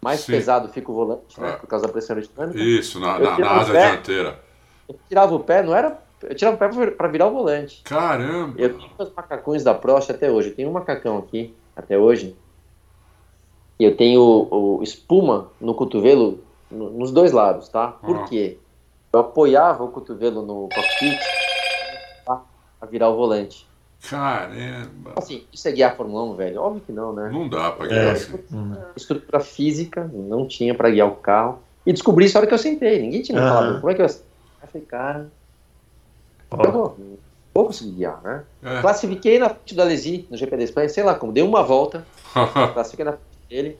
mais 0.00 0.20
Sim. 0.20 0.32
pesado 0.32 0.68
fica 0.68 0.90
o 0.90 0.94
volante, 0.94 1.40
né, 1.40 1.50
é. 1.50 1.52
por 1.56 1.66
causa 1.66 1.86
da 1.86 1.92
pressão 1.92 2.14
aerodinâmica. 2.16 2.58
Isso, 2.60 3.00
na, 3.00 3.18
na, 3.18 3.38
na 3.38 3.50
asa 3.50 3.72
pé, 3.72 3.90
dianteira. 3.90 4.38
Eu 4.88 4.96
tirava 5.08 5.34
o 5.34 5.40
pé, 5.40 5.62
não 5.62 5.74
era 5.74 5.98
eu 6.22 6.34
tirava 6.34 6.56
o 6.56 6.58
pé 6.58 6.90
para 6.90 7.08
virar 7.08 7.26
o 7.26 7.32
volante. 7.32 7.82
Caramba! 7.84 8.54
Eu 8.56 8.76
tenho 8.76 8.90
os 8.98 9.12
macacões 9.12 9.62
da 9.62 9.74
Prost 9.74 10.10
até 10.10 10.30
hoje. 10.30 10.48
Eu 10.48 10.54
tenho 10.54 10.70
um 10.70 10.72
macacão 10.72 11.18
aqui, 11.18 11.54
até 11.74 11.98
hoje. 11.98 12.36
E 13.78 13.84
eu 13.84 13.96
tenho 13.96 14.20
o, 14.20 14.78
o 14.78 14.82
espuma 14.82 15.50
no 15.60 15.74
cotovelo, 15.74 16.42
no, 16.70 16.90
nos 16.90 17.12
dois 17.12 17.32
lados, 17.32 17.68
tá? 17.68 17.88
Por 17.88 18.16
ah. 18.16 18.24
quê? 18.24 18.58
Eu 19.12 19.20
apoiava 19.20 19.84
o 19.84 19.88
cotovelo 19.88 20.42
no 20.42 20.68
cockpit 20.68 21.20
para 22.24 22.88
virar 22.90 23.10
o 23.10 23.16
volante. 23.16 23.66
Caramba! 24.08 25.12
Assim, 25.16 25.44
isso 25.52 25.68
é 25.68 25.72
guiar 25.72 25.92
a 25.92 25.96
Fórmula 25.96 26.24
1, 26.32 26.34
velho? 26.34 26.60
Óbvio 26.60 26.82
que 26.86 26.92
não, 26.92 27.12
né? 27.12 27.30
Não 27.30 27.48
dá 27.48 27.72
para 27.72 27.88
guiar 27.88 28.04
é, 28.04 28.10
assim. 28.12 28.38
Estrutura 28.96 29.40
física, 29.40 30.10
não 30.12 30.46
tinha 30.46 30.74
para 30.74 30.90
guiar 30.90 31.08
o 31.08 31.16
carro. 31.16 31.58
E 31.84 31.92
descobri 31.92 32.24
isso 32.24 32.34
na 32.34 32.40
hora 32.40 32.46
que 32.46 32.54
eu 32.54 32.58
sentei. 32.58 33.02
Ninguém 33.02 33.22
tinha 33.22 33.38
me 33.38 33.46
falado. 33.46 33.80
Como 33.80 33.90
é 33.90 33.94
que 33.94 34.02
eu... 34.02 34.06
Eu 34.06 34.68
falei, 34.68 34.86
cara, 34.86 35.30
eu 36.50 36.72
vou, 36.72 36.96
vou 37.54 37.66
conseguir 37.66 37.92
guiar, 37.92 38.20
né? 38.22 38.44
É. 38.62 38.80
Classifiquei 38.80 39.38
na 39.38 39.48
frente 39.48 39.74
do 39.74 39.82
Alesi 39.82 40.26
no 40.30 40.36
GP 40.36 40.56
da 40.56 40.64
Espanha, 40.64 40.88
sei 40.88 41.02
lá 41.02 41.14
como, 41.14 41.32
dei 41.32 41.42
uma 41.42 41.62
volta, 41.62 42.06
classifiquei 42.74 43.04
na 43.04 43.12
frente 43.12 43.48
dele, 43.48 43.78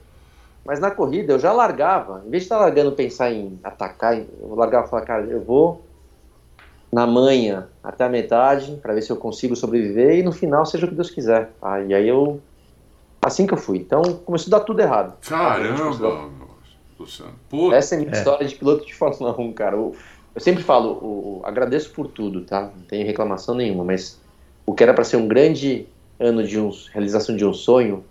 mas 0.65 0.79
na 0.79 0.91
corrida 0.91 1.33
eu 1.33 1.39
já 1.39 1.51
largava, 1.51 2.23
em 2.25 2.29
vez 2.29 2.43
de 2.43 2.47
estar 2.47 2.57
largando 2.57 2.91
pensar 2.91 3.31
em 3.31 3.59
atacar, 3.63 4.17
eu 4.17 4.55
largava 4.55 4.87
e 4.87 4.89
falar, 4.89 5.03
cara, 5.03 5.23
eu 5.25 5.41
vou 5.41 5.87
na 6.91 7.05
manhã 7.05 7.67
até 7.83 8.05
a 8.05 8.09
metade 8.09 8.77
para 8.81 8.93
ver 8.93 9.01
se 9.01 9.11
eu 9.11 9.17
consigo 9.17 9.55
sobreviver 9.55 10.17
e 10.17 10.23
no 10.23 10.31
final 10.31 10.65
seja 10.65 10.85
o 10.85 10.89
que 10.89 10.95
Deus 10.95 11.09
quiser. 11.09 11.51
Ah, 11.61 11.81
e 11.81 11.93
aí 11.93 12.07
eu. 12.07 12.41
Assim 13.21 13.45
que 13.45 13.53
eu 13.53 13.57
fui. 13.57 13.79
Então 13.79 14.01
começou 14.25 14.53
a 14.53 14.59
dar 14.59 14.65
tudo 14.65 14.79
errado. 14.79 15.17
Caramba, 15.27 16.29
Luciano. 16.97 17.33
Essa 17.73 17.95
é 17.95 17.97
a 17.97 18.01
minha 18.01 18.13
é. 18.13 18.17
história 18.17 18.47
de 18.47 18.55
piloto 18.55 18.85
de 18.85 18.95
Fórmula 18.95 19.39
1, 19.39 19.53
cara. 19.53 19.77
O, 19.77 19.95
eu 20.37 20.41
sempre 20.41 20.61
falo, 20.61 20.91
o, 21.01 21.41
o, 21.41 21.41
agradeço 21.43 21.89
por 21.89 22.07
tudo, 22.07 22.41
tá? 22.41 22.61
Não 22.61 22.83
tenho 22.87 23.07
reclamação 23.07 23.55
nenhuma, 23.55 23.83
mas 23.83 24.21
o 24.67 24.73
que 24.75 24.83
era 24.83 24.93
para 24.93 25.03
ser 25.03 25.17
um 25.17 25.27
grande 25.27 25.87
ano 26.19 26.45
de 26.45 26.59
um, 26.59 26.69
realização 26.93 27.35
de 27.35 27.43
um 27.43 27.55
sonho 27.55 28.05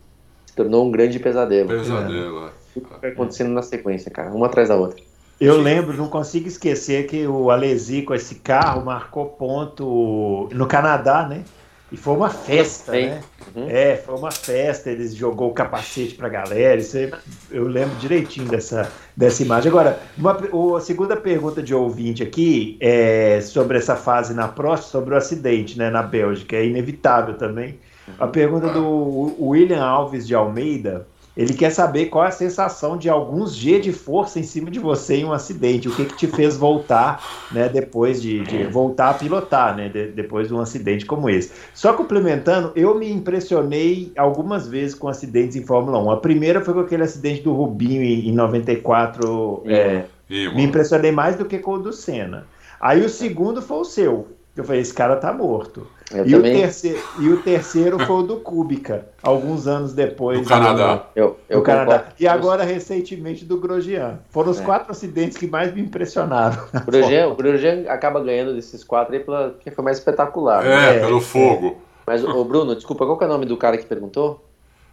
se 0.45 0.53
tornou 0.53 0.85
um 0.85 0.91
grande 0.91 1.20
pesadelo. 1.20 1.68
Pesadelo, 1.68 2.49
é. 2.49 2.51
Que 2.74 2.81
vai 3.01 3.12
acontecendo 3.12 3.51
na 3.51 3.62
sequência, 3.62 4.11
cara, 4.11 4.33
uma 4.33 4.47
atrás 4.47 4.70
da 4.70 4.74
outra. 4.74 5.01
Eu 5.41 5.57
lembro, 5.61 5.97
não 5.97 6.09
consigo 6.09 6.49
esquecer 6.49 7.07
que 7.07 7.29
o 7.29 7.49
Alesi 7.49 8.03
com 8.03 8.12
esse 8.12 8.35
carro 8.35 8.85
marcou 8.85 9.27
ponto 9.27 10.49
no 10.53 10.66
Canadá, 10.66 11.29
né? 11.29 11.45
E 11.91 11.97
foi 11.97 12.14
uma 12.14 12.28
festa, 12.28 12.93
né? 12.93 13.20
Uhum. 13.55 13.66
É, 13.68 13.97
foi 13.97 14.16
uma 14.16 14.32
festa, 14.32 14.91
eles 14.91 15.14
jogou 15.14 15.51
o 15.51 15.55
capacete 15.55 16.16
pra 16.16 16.28
galera, 16.28 16.80
isso 16.80 16.97
aí, 16.97 17.12
eu 17.51 17.68
lembro 17.68 17.95
direitinho 17.97 18.49
dessa, 18.49 18.91
dessa 19.16 19.43
imagem. 19.43 19.70
Agora, 19.70 20.01
uma, 20.18 20.37
a 20.76 20.80
segunda 20.80 21.16
pergunta 21.16 21.62
de 21.62 21.72
ouvinte 21.72 22.24
aqui 22.24 22.76
é 22.80 23.41
sobre 23.41 23.78
essa 23.78 23.95
fase 23.95 24.34
na 24.34 24.49
Prost, 24.49 24.91
sobre 24.91 25.14
o 25.14 25.16
acidente 25.16 25.78
né, 25.78 25.89
na 25.89 26.03
Bélgica, 26.03 26.57
é 26.57 26.66
inevitável 26.66 27.34
também. 27.34 27.78
A 28.18 28.26
pergunta 28.26 28.68
do 28.68 29.37
William 29.41 29.82
Alves 29.82 30.26
de 30.26 30.34
Almeida, 30.34 31.07
ele 31.37 31.53
quer 31.53 31.70
saber 31.70 32.07
qual 32.07 32.24
é 32.24 32.28
a 32.28 32.30
sensação 32.32 32.97
de 32.97 33.11
alguns 33.11 33.55
G 33.55 33.78
de 33.78 33.93
força 33.93 34.41
em 34.41 34.43
cima 34.43 34.70
de 34.70 34.78
você 34.78 35.16
em 35.16 35.24
um 35.24 35.32
acidente. 35.32 35.87
O 35.89 35.95
que, 35.95 36.07
que 36.07 36.16
te 36.16 36.26
fez 36.26 36.57
voltar, 36.57 37.22
né, 37.53 37.68
depois 37.68 38.22
de, 38.22 38.41
de 38.41 38.64
voltar 38.64 39.11
a 39.11 39.14
pilotar, 39.14 39.76
né, 39.76 39.89
de, 39.89 40.07
depois 40.09 40.49
de 40.49 40.55
um 40.55 40.61
acidente 40.61 41.05
como 41.05 41.28
esse. 41.28 41.53
Só 41.74 41.93
complementando, 41.93 42.72
eu 42.74 42.95
me 42.95 43.11
impressionei 43.11 44.12
algumas 44.16 44.66
vezes 44.66 44.95
com 44.95 45.09
acidentes 45.09 45.57
em 45.57 45.62
Fórmula 45.62 45.99
1. 45.99 46.11
A 46.11 46.16
primeira 46.16 46.61
foi 46.62 46.72
com 46.72 46.80
aquele 46.80 47.03
acidente 47.03 47.43
do 47.43 47.53
Rubinho 47.53 48.03
em, 48.03 48.28
em 48.28 48.32
94. 48.32 49.62
É, 49.66 50.05
me 50.28 50.64
impressionei 50.64 51.12
mais 51.12 51.37
do 51.37 51.45
que 51.45 51.59
com 51.59 51.72
o 51.72 51.78
do 51.78 51.93
Senna. 51.93 52.47
Aí 52.80 53.05
o 53.05 53.09
segundo 53.09 53.61
foi 53.61 53.78
o 53.78 53.84
seu. 53.84 54.28
Eu 54.57 54.65
falei, 54.65 54.81
esse 54.81 54.95
cara 54.95 55.17
tá 55.17 55.33
morto. 55.33 55.87
E 56.25 56.35
o, 56.35 56.43
terceiro, 56.43 56.99
e 57.19 57.29
o 57.29 57.43
terceiro 57.43 57.99
foi 57.99 58.17
o 58.17 58.23
do 58.23 58.37
Kubica, 58.37 59.07
alguns 59.23 59.67
anos 59.67 59.93
depois. 59.93 60.41
Do 60.41 60.49
Canadá. 60.49 61.07
Eu, 61.15 61.37
eu 61.49 61.59
do 61.59 61.65
Canadá. 61.65 62.07
E 62.19 62.27
agora, 62.27 62.63
recentemente, 62.63 63.45
do 63.45 63.59
Grosjean. 63.59 64.21
Foram 64.31 64.53
os 64.53 64.61
é. 64.61 64.65
quatro 64.65 64.93
acidentes 64.93 65.37
que 65.37 65.47
mais 65.47 65.75
me 65.75 65.83
impressionaram. 65.83 66.65
O 66.73 66.87
Grosjean, 66.87 67.29
o 67.29 67.35
Grosjean 67.35 67.85
acaba 67.89 68.21
ganhando 68.21 68.55
desses 68.55 68.83
quatro 68.83 69.15
aí 69.15 69.21
porque 69.21 69.71
foi 69.71 69.85
mais 69.85 69.99
espetacular. 69.99 70.65
É, 70.65 70.95
né? 70.95 70.99
pelo 71.01 71.21
fogo. 71.21 71.77
Mas, 72.07 72.25
o 72.25 72.45
Bruno, 72.45 72.75
desculpa, 72.75 73.05
qual 73.05 73.21
é 73.21 73.25
o 73.25 73.29
nome 73.29 73.45
do 73.45 73.57
cara 73.57 73.77
que 73.77 73.85
perguntou? 73.85 74.43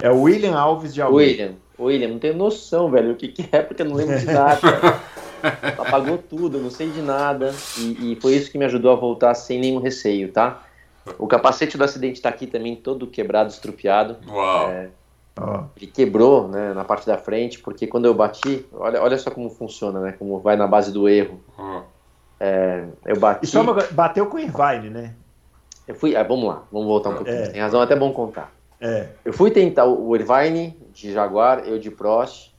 É 0.02 0.10
o 0.10 0.24
William 0.24 0.58
Alves 0.58 0.94
de 0.94 1.02
Almeida. 1.02 1.44
William, 1.44 1.56
William, 1.80 2.08
não 2.10 2.20
tenho 2.20 2.36
noção, 2.36 2.90
velho, 2.90 3.12
o 3.12 3.16
que, 3.16 3.28
que 3.28 3.48
é, 3.52 3.62
porque 3.62 3.84
eu 3.84 3.86
não 3.86 3.96
lembro 3.96 4.18
de 4.20 4.26
nada. 4.26 4.60
Apagou 5.78 6.18
tudo, 6.18 6.58
eu 6.58 6.62
não 6.62 6.70
sei 6.70 6.90
de 6.90 7.02
nada. 7.02 7.54
E, 7.78 8.14
e 8.14 8.22
foi 8.22 8.34
isso 8.34 8.52
que 8.52 8.58
me 8.58 8.66
ajudou 8.66 8.92
a 8.92 8.96
voltar 8.96 9.34
sem 9.34 9.60
nenhum 9.60 9.80
receio, 9.80 10.32
tá? 10.32 10.64
O 11.18 11.28
capacete 11.28 11.78
do 11.78 11.84
acidente 11.84 12.16
está 12.16 12.30
aqui 12.30 12.48
também 12.48 12.76
todo 12.76 13.08
quebrado, 13.08 13.50
estrupiado. 13.50 14.18
Uau! 14.28 14.70
É, 14.70 14.90
Ele 15.76 15.88
quebrou 15.88 16.48
né, 16.48 16.74
na 16.74 16.86
parte 16.86 17.06
da 17.06 17.18
frente, 17.18 17.60
porque 17.60 17.88
quando 17.88 18.06
eu 18.06 18.14
bati, 18.14 18.66
olha, 18.72 19.02
olha 19.02 19.18
só 19.18 19.30
como 19.30 19.50
funciona, 19.50 20.00
né? 20.00 20.12
Como 20.18 20.40
vai 20.40 20.56
na 20.56 20.68
base 20.68 20.92
do 20.92 21.10
erro. 21.10 21.42
É, 22.40 22.86
eu 23.06 23.20
bati. 23.20 23.46
E 23.46 23.48
só 23.48 23.64
bateu 23.92 24.28
com 24.28 24.38
o 24.38 24.40
Irvine, 24.40 24.90
né? 24.90 25.14
Eu 25.88 25.96
fui. 25.96 26.16
É, 26.16 26.24
vamos 26.24 26.48
lá, 26.48 26.64
vamos 26.72 26.88
voltar 26.88 27.10
um 27.10 27.16
pouquinho. 27.16 27.38
É. 27.38 27.50
Tem 27.50 27.62
razão, 27.62 27.82
é 27.82 27.84
até 27.84 27.96
bom 27.96 28.12
contar. 28.14 28.52
É. 28.80 29.08
Eu 29.26 29.34
fui 29.34 29.52
tentar 29.52 29.86
o 29.86 30.16
Irvine 30.16 30.78
de 30.94 31.12
Jaguar, 31.12 31.60
eu 31.66 31.80
de 31.80 31.90
Prost. 31.90 32.53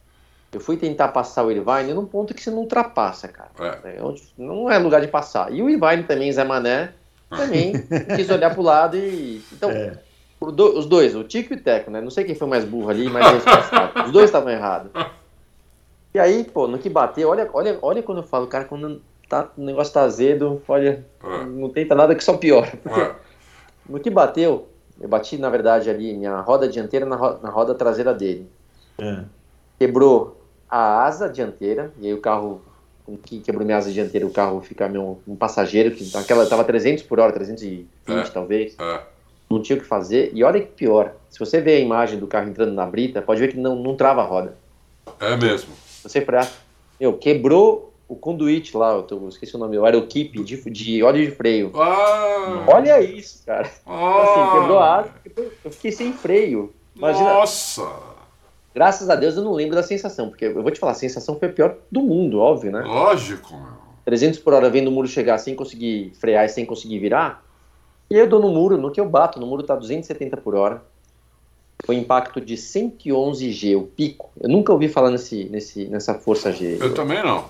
Eu 0.55 0.61
fui 0.61 0.77
tentar 0.77 1.09
passar 1.09 1.45
o 1.45 1.51
Irvine 1.51 1.93
num 1.93 2.07
ponto 2.07 2.33
que 2.33 2.41
você 2.41 2.51
não 2.51 2.59
ultrapassa, 2.59 3.27
cara. 3.27 3.51
É. 3.85 3.97
é 3.97 4.15
não 4.39 4.71
é 4.71 4.79
lugar 4.79 5.01
de 5.01 5.09
passar. 5.09 5.53
E 5.53 5.61
o 5.61 5.69
Irvine 5.69 6.05
também, 6.05 6.33
Zé 6.33 6.45
Mané, 6.45 6.93
também 7.29 7.73
quis 8.15 8.31
olhar 8.31 8.55
pro 8.55 8.63
lado 8.63 8.97
e. 8.97 9.43
Então, 9.53 9.71
é. 9.71 9.99
os 10.41 10.87
dois, 10.87 11.17
o 11.17 11.25
Tico 11.25 11.55
e 11.55 11.57
o 11.57 11.61
Teco, 11.61 11.91
né? 11.91 12.01
Não 12.01 12.11
sei 12.11 12.25
quem 12.25 12.35
foi 12.35 12.47
mais 12.47 12.65
burro 12.65 12.91
ali, 12.91 13.09
mas 13.09 13.27
os 14.07 14.13
dois 14.13 14.27
estavam 14.27 14.51
errados. 14.51 14.93
E 16.15 16.19
aí, 16.19 16.45
pô, 16.45 16.69
no 16.69 16.79
que 16.79 16.89
bateu, 16.89 17.29
olha, 17.29 17.51
olha, 17.53 17.77
olha 17.83 18.03
quando 18.03 18.19
eu 18.19 18.25
falo, 18.25 18.47
cara, 18.47 18.65
quando 18.65 19.03
tá, 19.29 19.51
o 19.59 19.63
negócio 19.65 19.93
tá 19.93 20.03
azedo, 20.03 20.63
olha, 20.69 21.05
é. 21.25 21.45
não 21.45 21.69
tenta 21.69 21.95
nada 21.97 22.15
que 22.15 22.23
só 22.23 22.37
piora. 22.37 22.73
É. 22.87 23.15
No 23.89 23.99
que 23.99 24.09
bateu, 24.09 24.69
eu 25.01 25.09
bati, 25.09 25.37
na 25.37 25.51
verdade, 25.51 25.91
ali 25.91 26.15
minha 26.15 26.41
roda 26.41 26.69
dianteira 26.69 27.05
na, 27.05 27.17
roda, 27.17 27.41
na 27.43 27.51
roda 27.51 27.75
traseira 27.75 28.15
dele. 28.15 28.49
É. 28.99 29.25
Quebrou 29.79 30.44
a 30.69 31.05
asa 31.05 31.29
dianteira, 31.29 31.93
e 32.01 32.07
aí 32.07 32.15
o 32.15 32.21
carro 32.21 32.63
que 33.23 33.41
quebrou 33.41 33.65
minha 33.67 33.77
asa 33.77 33.91
dianteira, 33.93 34.27
o 34.27 34.31
carro 34.31 34.61
ficar 34.63 34.89
meu, 34.89 35.21
um 35.29 35.37
passageiro, 35.37 35.91
que 35.91 36.11
naquela 36.15 36.47
tava 36.47 36.65
300 36.65 37.03
por 37.03 37.21
hora, 37.21 37.33
320 37.33 37.87
é, 38.09 38.23
talvez. 38.31 38.77
É. 38.79 39.01
não 39.51 39.61
tinha 39.61 39.77
o 39.77 39.81
que 39.81 39.87
fazer. 39.87 40.31
E 40.33 40.43
olha 40.43 40.61
que 40.61 40.69
pior, 40.69 41.15
se 41.29 41.39
você 41.39 41.61
vê 41.61 41.77
a 41.77 41.81
imagem 41.81 42.19
do 42.19 42.27
carro 42.27 42.49
entrando 42.49 42.73
na 42.73 42.87
brita, 42.87 43.21
pode 43.21 43.41
ver 43.41 43.49
que 43.49 43.59
não, 43.59 43.77
não 43.77 43.95
trava 43.95 44.23
a 44.23 44.25
roda. 44.25 44.57
É 45.21 45.37
mesmo. 45.37 45.73
Você 46.03 46.21
frear, 46.23 46.51
meu, 46.99 47.13
quebrou 47.19 47.93
o 48.09 48.17
conduíte 48.17 48.77
lá, 48.77 48.93
eu, 48.93 49.03
tô, 49.03 49.17
eu 49.17 49.29
esqueci 49.29 49.55
o 49.57 49.59
nome, 49.59 49.77
o 49.79 49.85
aeroquipe 49.85 50.43
de, 50.43 50.57
de 50.71 51.03
óleo 51.03 51.25
de 51.25 51.31
freio. 51.31 51.73
Ah, 51.75 52.65
Olha 52.69 53.01
isso, 53.01 53.43
cara. 53.45 53.71
ah, 53.87 54.23
Assim, 54.23 54.61
quebrou 54.61 54.79
a 54.79 54.97
asa, 54.99 55.11
eu 55.65 55.71
fiquei 55.71 55.93
sem 55.93 56.13
freio. 56.13 56.73
Imagina, 56.95 57.35
Nossa! 57.35 58.14
Graças 58.75 59.09
a 59.09 59.15
Deus 59.15 59.37
eu 59.37 59.45
não 59.45 59.53
lembro 59.53 59.77
da 59.77 59.83
sensação, 59.83 60.29
porque 60.29 60.47
eu 60.47 60.63
vou 60.63 60.71
te 60.71 60.81
falar, 60.81 60.93
a 60.93 60.97
sensação 60.97 61.39
foi 61.39 61.49
a 61.49 61.53
pior 61.53 61.77
do 61.91 62.01
mundo, 62.01 62.41
óbvio, 62.41 62.73
né? 62.73 62.81
Lógico, 62.81 63.55
meu. 63.55 63.85
300 64.05 64.39
por 64.41 64.53
hora 64.53 64.69
vendo 64.69 64.89
o 64.89 64.91
muro 64.91 65.09
chegar 65.09 65.39
sem 65.39 65.55
conseguir 65.55 66.13
frear 66.21 66.45
e 66.45 66.49
sem 66.49 66.67
conseguir 66.67 66.99
virar. 66.99 67.43
E 68.11 68.17
eu 68.17 68.29
dou 68.29 68.41
no 68.41 68.51
muro, 68.51 68.77
no 68.77 68.91
que 68.91 69.01
eu 69.01 69.09
bato, 69.09 69.41
no 69.41 69.47
muro 69.47 69.63
tá 69.63 69.75
270 69.75 70.37
por 70.37 70.55
hora. 70.55 70.83
Foi 71.85 71.97
impacto 71.97 72.41
de 72.41 72.57
111 72.57 73.51
G, 73.51 73.77
o 73.77 73.83
pico. 73.83 74.31
Eu 74.41 74.49
nunca 74.49 74.73
ouvi 74.73 74.89
falar 74.89 75.11
nesse, 75.11 75.45
nesse, 75.45 75.87
nessa 75.87 76.15
força 76.15 76.53
G. 76.53 76.79
Eu 76.81 76.95
também 76.95 77.23
não. 77.23 77.47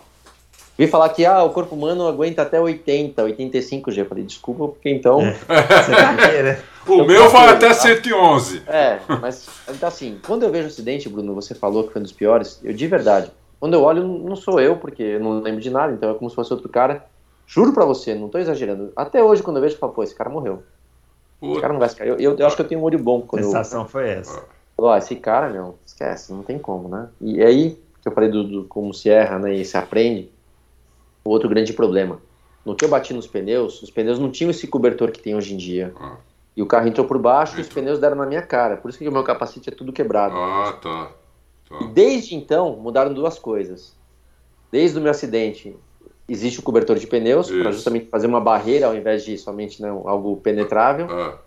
Vi 0.77 0.89
falar 0.89 1.09
que 1.11 1.25
ah, 1.25 1.43
o 1.45 1.51
corpo 1.51 1.75
humano 1.75 2.07
aguenta 2.09 2.43
até 2.43 2.61
80, 2.61 3.23
85 3.23 3.91
G. 3.93 4.01
Eu 4.01 4.07
falei, 4.07 4.25
desculpa, 4.25 4.69
porque 4.69 4.91
então. 4.91 5.21
É. 5.23 5.33
Vê, 6.33 6.43
né? 6.43 6.63
O 6.87 6.99
Eu 6.99 7.07
meu 7.07 7.31
vai 7.31 7.49
até 7.49 7.69
tá? 7.69 7.73
111. 7.75 8.63
É, 8.67 8.99
mas 9.23 9.49
então 9.71 9.89
assim, 9.89 10.19
quando 10.27 10.43
eu 10.43 10.51
vejo 10.51 10.67
acidente, 10.67 11.09
Bruno, 11.09 11.35
você 11.35 11.55
falou 11.55 11.85
que 11.85 11.93
foi 11.95 12.01
um 12.01 12.03
dos 12.03 12.13
piores, 12.13 12.61
eu 12.63 12.75
de 12.75 12.87
verdade, 12.87 13.33
quando 13.59 13.73
eu 13.73 13.83
olho, 13.83 14.03
não 14.07 14.37
sou 14.37 14.61
eu, 14.61 14.77
porque 14.77 15.03
eu 15.03 15.21
não 15.21 15.41
lembro 15.41 15.63
de 15.63 15.71
nada, 15.71 15.95
então 15.95 16.11
é 16.11 16.15
como 16.15 16.29
se 16.29 16.37
fosse 16.37 16.53
outro 16.53 16.69
cara. 16.69 17.07
Juro 17.47 17.73
pra 17.73 17.87
você, 17.87 18.15
não 18.15 18.29
tô 18.29 18.37
exagerando. 18.37 18.93
Até 18.95 19.23
hoje, 19.25 19.43
quando 19.43 19.57
eu 19.57 19.63
vejo, 19.63 19.77
eu 19.77 19.79
falo, 19.79 19.95
pô, 19.95 20.03
esse 20.03 20.15
cara 20.15 20.29
morreu. 20.29 20.63
Esse 21.41 21.49
Puta, 21.53 21.61
cara 21.63 21.73
não 21.73 21.81
vai 21.81 21.89
ficar. 21.89 22.07
Eu, 22.07 22.17
eu, 22.19 22.37
eu 22.37 22.47
acho 22.47 22.55
que 22.55 22.61
eu 22.61 22.69
tenho 22.69 22.83
um 22.83 22.85
olho 22.85 22.99
bom 22.99 23.21
A 23.21 23.27
quando 23.29 23.43
eu. 23.43 23.47
sensação 23.49 23.87
foi 23.89 24.11
essa. 24.11 24.45
Ó, 24.77 24.95
esse 24.95 25.15
cara, 25.17 25.49
meu, 25.49 25.79
esquece, 25.87 26.35
não 26.35 26.43
tem 26.43 26.59
como, 26.59 26.89
né? 26.89 27.09
E 27.19 27.43
aí, 27.43 27.79
que 28.03 28.09
eu 28.09 28.13
falei 28.13 28.29
do, 28.31 28.45
do 28.45 28.65
como 28.65 28.93
se 28.93 29.09
erra, 29.09 29.39
né, 29.39 29.55
e 29.55 29.65
se 29.65 29.79
aprende, 29.79 30.31
o 31.25 31.31
outro 31.31 31.49
grande 31.49 31.73
problema. 31.73 32.19
No 32.65 32.75
que 32.75 32.85
eu 32.85 32.89
bati 32.89 33.13
nos 33.13 33.27
pneus, 33.27 33.83
os 33.83 33.91
pneus 33.91 34.19
não 34.19 34.31
tinham 34.31 34.51
esse 34.51 34.67
cobertor 34.67 35.11
que 35.11 35.21
tem 35.21 35.35
hoje 35.35 35.55
em 35.55 35.57
dia. 35.57 35.93
Ah. 36.01 36.17
E 36.57 36.63
o 36.63 36.67
carro 36.67 36.87
entrou 36.87 37.07
por 37.07 37.19
baixo 37.19 37.59
e 37.59 37.61
os 37.61 37.69
pneus 37.69 37.99
deram 37.99 38.17
na 38.17 38.27
minha 38.27 38.43
cara. 38.43 38.77
Por 38.77 38.89
isso 38.89 38.99
que 38.99 39.09
o 39.09 39.13
meu 39.13 39.23
capacete 39.25 39.69
é 39.69 39.73
tudo 39.73 39.93
quebrado. 39.93 40.37
Ah, 40.37 40.79
tá. 40.81 41.11
E 41.67 41.85
tá. 41.85 41.91
desde 41.93 42.35
então, 42.35 42.77
mudaram 42.77 43.13
duas 43.13 43.39
coisas. 43.39 43.95
Desde 44.71 44.99
o 44.99 45.01
meu 45.01 45.11
acidente, 45.11 45.77
existe 46.29 46.61
o 46.61 46.63
cobertor 46.63 46.97
de 46.99 47.07
pneus, 47.07 47.51
para 47.51 47.71
justamente 47.73 48.07
fazer 48.09 48.27
uma 48.27 48.41
barreira 48.41 48.87
ao 48.87 48.97
invés 48.97 49.25
de 49.25 49.37
somente 49.37 49.83
né, 49.83 49.89
algo 49.89 50.37
penetrável. 50.39 51.07
Ah, 51.11 51.39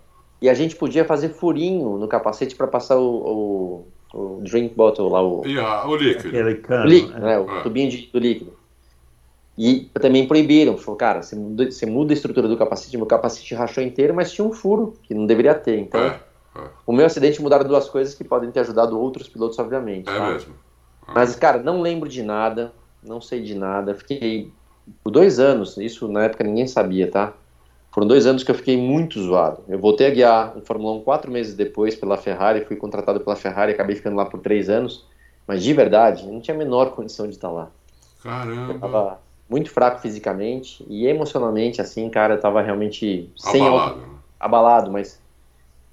E 0.41 0.49
a 0.49 0.53
gente 0.53 0.75
podia 0.75 1.03
fazer 1.05 1.29
furinho 1.29 1.97
no 1.97 2.07
capacete 2.07 2.55
para 2.55 2.67
passar 2.67 2.97
o, 2.97 3.85
o, 4.13 4.17
o 4.17 4.41
drink 4.41 4.75
bottle 4.75 5.09
lá, 5.09 5.21
o, 5.21 5.41
e 5.47 5.57
a, 5.59 5.87
o 5.87 5.95
líquido. 5.95 6.27
Aquele 6.29 6.55
cano. 6.55 6.85
o 6.85 6.87
líquido, 6.87 7.17
é. 7.17 7.19
né, 7.21 7.39
o 7.39 7.49
É. 7.57 7.61
tubinho 7.63 7.89
de, 7.89 8.07
do 8.07 8.19
líquido. 8.19 8.53
E 9.57 9.89
também 9.99 10.27
proibiram. 10.27 10.77
Falou, 10.77 10.95
cara, 10.95 11.23
você 11.23 11.35
muda, 11.35 11.71
você 11.71 11.85
muda 11.85 12.13
a 12.13 12.15
estrutura 12.15 12.47
do 12.47 12.55
capacete. 12.55 12.95
Meu 12.95 13.07
capacete 13.07 13.55
rachou 13.55 13.83
inteiro, 13.83 14.13
mas 14.13 14.31
tinha 14.31 14.45
um 14.45 14.53
furo 14.53 14.93
que 15.03 15.15
não 15.15 15.25
deveria 15.25 15.55
ter. 15.55 15.79
Então, 15.79 15.99
É, 16.01 16.19
é, 16.55 16.61
o 16.85 16.93
meu 16.93 17.05
acidente 17.05 17.41
mudaram 17.41 17.67
duas 17.67 17.89
coisas 17.89 18.13
que 18.13 18.23
podem 18.23 18.51
ter 18.51 18.59
ajudado 18.59 18.99
outros 18.99 19.27
pilotos, 19.27 19.57
obviamente. 19.57 20.07
é 20.09 20.17
tá? 20.17 20.31
mesmo. 20.31 20.53
Mas, 21.07 21.35
cara, 21.35 21.57
não 21.57 21.81
lembro 21.81 22.07
de 22.07 22.21
nada, 22.21 22.71
não 23.01 23.19
sei 23.19 23.41
de 23.41 23.55
nada. 23.55 23.95
Fiquei 23.95 24.51
por 25.03 25.09
dois 25.11 25.39
anos, 25.39 25.77
isso 25.77 26.07
na 26.07 26.25
época 26.25 26.43
ninguém 26.43 26.67
sabia, 26.67 27.09
tá? 27.09 27.33
Foram 27.91 28.07
dois 28.07 28.27
anos 28.27 28.43
que 28.43 28.51
eu 28.51 28.55
fiquei 28.55 28.77
muito 28.77 29.19
zoado. 29.19 29.63
Eu 29.67 29.79
voltei 29.79 30.07
a 30.07 30.11
guiar 30.11 30.57
um 30.57 30.61
Fórmula 30.61 30.93
1 30.97 31.01
quatro 31.01 31.31
meses 31.31 31.55
depois 31.55 31.95
pela 31.95 32.17
Ferrari, 32.17 32.65
fui 32.65 32.75
contratado 32.75 33.19
pela 33.21 33.35
Ferrari, 33.35 33.71
acabei 33.71 33.95
ficando 33.95 34.15
lá 34.15 34.25
por 34.25 34.39
três 34.39 34.69
anos. 34.69 35.05
Mas 35.47 35.63
de 35.63 35.73
verdade, 35.73 36.25
eu 36.25 36.31
não 36.31 36.41
tinha 36.41 36.53
a 36.53 36.57
menor 36.57 36.91
condição 36.91 37.25
de 37.25 37.33
estar 37.33 37.49
lá. 37.49 37.71
Eu 38.23 38.79
Caramba. 38.79 39.19
Muito 39.49 39.69
fraco 39.71 39.99
fisicamente 40.01 40.85
e 40.89 41.07
emocionalmente, 41.07 41.81
assim, 41.81 42.09
cara, 42.09 42.35
eu 42.35 42.39
tava 42.39 42.61
realmente 42.61 43.31
sem 43.37 43.65
Abalado. 43.67 43.89
auto- 44.01 44.07
abalado, 44.39 44.91
mas 44.91 45.19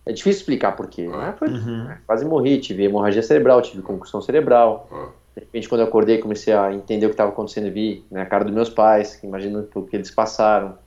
é 0.07 0.13
difícil 0.13 0.41
explicar 0.41 0.73
por 0.73 0.87
quê. 0.89 1.09
Ah. 1.13 1.17
né? 1.19 1.35
Foi- 1.39 1.49
Uhum. 1.49 1.89
Quase 2.07 2.25
morri, 2.25 2.61
tive 2.61 2.85
hemorragia 2.85 3.23
cerebral, 3.23 3.63
tive 3.63 3.83
concussão 3.83 4.21
cerebral. 4.21 4.89
Ah, 4.93 5.07
De 5.37 5.41
repente, 5.41 5.69
quando 5.69 5.81
eu 5.81 5.87
acordei, 5.89 6.19
comecei 6.19 6.53
a 6.55 6.73
entender 6.73 7.07
o 7.07 7.09
que 7.09 7.15
estava 7.15 7.31
acontecendo 7.31 7.67
e 7.67 7.71
vi 7.71 8.05
né, 8.11 8.23
a 8.23 8.27
cara 8.27 8.45
dos 8.45 8.55
meus 8.55 8.71
pais, 8.71 9.17
que 9.17 9.27
imagino 9.27 9.67
o 9.75 9.83
que 9.83 9.97
eles 9.97 10.09
passaram. 10.11 10.79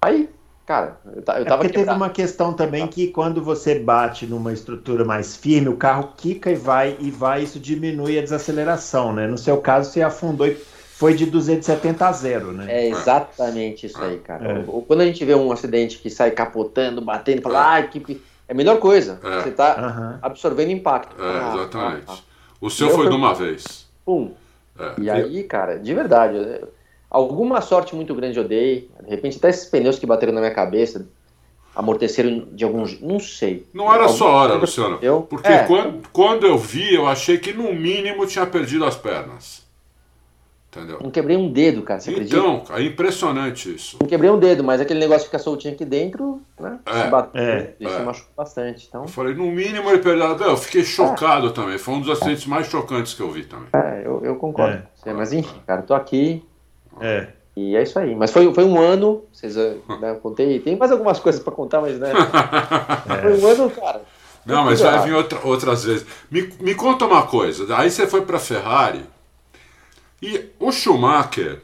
Aí, 0.00 0.28
cara, 0.64 1.00
eu, 1.06 1.12
eu 1.14 1.18
É 1.18 1.22
tava 1.22 1.44
porque 1.44 1.68
teve 1.68 1.78
quebrado. 1.78 1.96
uma 1.96 2.10
questão 2.10 2.52
também 2.52 2.86
que 2.86 3.08
quando 3.08 3.42
você 3.42 3.78
bate 3.80 4.24
numa 4.26 4.52
estrutura 4.52 5.04
mais 5.04 5.36
firme, 5.36 5.68
o 5.70 5.76
carro 5.76 6.12
quica 6.16 6.50
e 6.52 6.54
vai, 6.54 6.96
e 7.00 7.10
vai, 7.10 7.42
isso 7.42 7.58
diminui 7.58 8.16
a 8.18 8.22
desaceleração, 8.22 9.12
né? 9.12 9.26
No 9.26 9.36
seu 9.38 9.60
caso, 9.60 9.90
você 9.90 10.02
afundou 10.02 10.46
e 10.46 10.56
foi 10.98 11.14
de 11.14 11.26
270 11.26 12.06
a 12.08 12.12
zero, 12.12 12.52
né? 12.52 12.66
É 12.68 12.88
exatamente 12.88 13.86
isso 13.86 14.02
aí, 14.02 14.18
cara. 14.18 14.60
É. 14.60 14.64
Quando 14.86 15.00
a 15.02 15.06
gente 15.06 15.24
vê 15.24 15.34
um 15.34 15.52
acidente 15.52 15.98
que 15.98 16.08
sai 16.08 16.30
capotando, 16.30 17.00
batendo, 17.00 17.42
fala, 17.42 17.76
ah, 17.76 17.82
que. 17.82 18.00
pi-" 18.00 18.22
É 18.48 18.52
a 18.52 18.54
melhor 18.54 18.78
coisa. 18.78 19.18
É. 19.24 19.42
Você 19.42 19.50
tá 19.50 19.74
Aham. 19.74 20.18
absorvendo 20.22 20.70
impacto. 20.70 21.20
é, 21.20 21.26
Ah, 21.26 21.52
exatamente. 21.54 22.04
ah, 22.06 22.12
ah. 22.14 22.18
O 22.60 22.70
seu 22.70 22.88
Eu 22.88 22.94
foi 22.94 23.08
de 23.08 23.14
uma 23.14 23.34
vez. 23.34 23.86
Pum. 24.04 24.30
É. 24.78 24.92
E 25.00 25.10
aí, 25.10 25.42
cara, 25.42 25.78
de 25.78 25.92
verdade, 25.92 26.36
eu- 26.36 26.68
alguma 27.10 27.60
sorte 27.60 27.94
muito 27.96 28.14
grande 28.14 28.38
eu 28.38 28.44
dei. 28.46 28.88
De 29.02 29.10
repente, 29.10 29.36
até 29.38 29.48
esses 29.50 29.64
pneus 29.68 29.98
que 29.98 30.06
bateram 30.06 30.32
na 30.32 30.40
minha 30.40 30.54
cabeça 30.54 31.06
amorteceram 31.74 32.46
de 32.52 32.64
algum 32.64 32.86
jeito. 32.86 33.04
Não 33.04 33.18
sei. 33.20 33.66
Não 33.74 33.92
era 33.92 34.08
só 34.08 34.30
hora, 34.30 34.54
Luciano. 34.54 34.90
aconteceu. 34.94 35.22
Porque 35.28 35.48
É, 35.48 35.64
quando, 35.64 36.08
quando 36.12 36.46
eu 36.46 36.56
vi, 36.56 36.94
eu 36.94 37.06
achei 37.06 37.36
que 37.38 37.52
no 37.52 37.72
mínimo 37.74 38.26
tinha 38.26 38.46
perdido 38.46 38.84
as 38.84 38.96
pernas. 38.96 39.65
Entendeu? 40.76 40.98
Não 41.02 41.10
quebrei 41.10 41.36
um 41.36 41.50
dedo, 41.50 41.82
cara, 41.82 42.00
você 42.00 42.10
acredita? 42.10 42.36
Então, 42.36 42.62
é 42.70 42.82
impressionante 42.82 43.74
isso. 43.74 43.96
Não 44.00 44.06
quebrei 44.08 44.30
um 44.30 44.38
dedo, 44.38 44.62
mas 44.62 44.80
aquele 44.80 45.00
negócio 45.00 45.20
que 45.22 45.26
fica 45.26 45.38
soltinho 45.38 45.74
aqui 45.74 45.84
dentro, 45.84 46.40
né? 46.60 46.78
É, 46.84 47.02
se 47.04 47.08
bateu, 47.10 47.42
é, 47.42 47.72
isso 47.80 47.94
é. 47.94 48.02
machucou 48.02 48.32
bastante. 48.36 48.86
Então, 48.88 49.02
Eu 49.02 49.08
falei, 49.08 49.34
no 49.34 49.46
mínimo 49.46 49.88
ele 49.88 49.98
perdeu. 49.98 50.26
Eu 50.46 50.56
fiquei 50.56 50.84
chocado 50.84 51.50
também. 51.52 51.78
Foi 51.78 51.94
um 51.94 52.00
dos 52.00 52.10
acidentes 52.10 52.46
mais 52.46 52.66
chocantes 52.66 53.14
que 53.14 53.20
eu 53.22 53.30
vi 53.30 53.44
também. 53.44 53.68
é, 53.72 54.02
eu, 54.04 54.20
eu 54.24 54.36
concordo. 54.36 54.74
É. 54.74 54.78
com 54.78 54.88
você, 54.96 55.12
Mas 55.12 55.32
enfim, 55.32 55.58
cara, 55.66 55.82
tô 55.82 55.94
aqui 55.94 56.44
É. 57.00 57.28
e 57.56 57.74
é 57.76 57.82
isso 57.82 57.98
aí. 57.98 58.14
Mas 58.14 58.30
foi, 58.30 58.52
foi 58.52 58.64
um 58.64 58.78
ano, 58.78 59.24
vocês, 59.32 59.56
eh, 59.56 59.76
né, 60.00 60.10
eu 60.10 60.16
contei, 60.16 60.58
tem 60.60 60.76
mais 60.76 60.92
algumas 60.92 61.18
coisas 61.18 61.42
pra 61.42 61.52
contar, 61.52 61.80
mas 61.80 61.98
né, 61.98 62.12
foi 63.22 63.40
um 63.40 63.46
ano, 63.46 63.70
cara. 63.70 64.02
Não, 64.44 64.64
mas 64.64 64.80
vai 64.80 65.02
vir 65.02 65.12
outra- 65.14 65.40
outras 65.42 65.84
vezes. 65.84 66.06
Me, 66.30 66.48
me 66.60 66.74
conta 66.74 67.04
uma 67.04 67.26
coisa. 67.26 67.66
Aí 67.76 67.90
você 67.90 68.06
foi 68.06 68.22
para 68.22 68.38
Ferrari 68.38 69.00
e 70.22 70.50
o 70.58 70.72
Schumacher, 70.72 71.60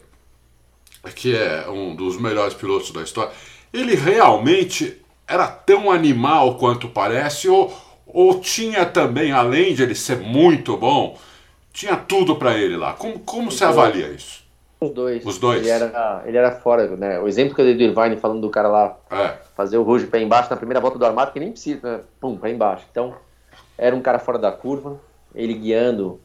que 1.14 1.36
é 1.36 1.68
um 1.68 1.94
dos 1.94 2.20
melhores 2.20 2.54
pilotos 2.54 2.90
da 2.90 3.02
história, 3.02 3.32
ele 3.72 3.94
realmente 3.94 5.00
era 5.26 5.46
tão 5.46 5.90
animal 5.90 6.56
quanto 6.56 6.88
parece 6.88 7.48
ou, 7.48 7.72
ou 8.06 8.40
tinha 8.40 8.84
também, 8.84 9.32
além 9.32 9.74
de 9.74 9.82
ele 9.82 9.94
ser 9.94 10.18
muito 10.18 10.76
bom, 10.76 11.18
tinha 11.72 11.96
tudo 11.96 12.36
para 12.36 12.56
ele 12.56 12.76
lá. 12.76 12.92
Como, 12.92 13.18
como 13.20 13.50
você 13.50 13.64
avalia 13.64 14.08
isso? 14.08 14.42
Os 14.80 14.90
dois. 14.90 15.24
Os 15.24 15.38
dois. 15.38 15.60
Ele 15.60 15.70
era, 15.70 16.22
ele 16.26 16.36
era 16.36 16.50
fora, 16.50 16.96
né? 16.96 17.18
O 17.20 17.28
exemplo 17.28 17.54
que 17.54 17.60
eu 17.60 17.64
dei 17.64 17.76
do 17.76 17.82
Irvine 17.82 18.16
falando 18.16 18.40
do 18.40 18.50
cara 18.50 18.68
lá 18.68 18.96
É, 19.10 19.38
fazer 19.56 19.78
o 19.78 19.82
Rouge 19.82 20.06
pé 20.06 20.20
embaixo 20.20 20.50
na 20.50 20.56
primeira 20.56 20.80
volta 20.80 20.98
do 20.98 21.06
armado, 21.06 21.32
que 21.32 21.40
nem 21.40 21.52
precisa, 21.52 21.80
né? 21.98 22.00
Pum, 22.20 22.36
pé 22.36 22.50
embaixo. 22.50 22.84
Então, 22.90 23.14
era 23.78 23.94
um 23.94 24.02
cara 24.02 24.18
fora 24.18 24.38
da 24.38 24.50
curva, 24.50 25.00
ele 25.34 25.54
guiando. 25.54 26.20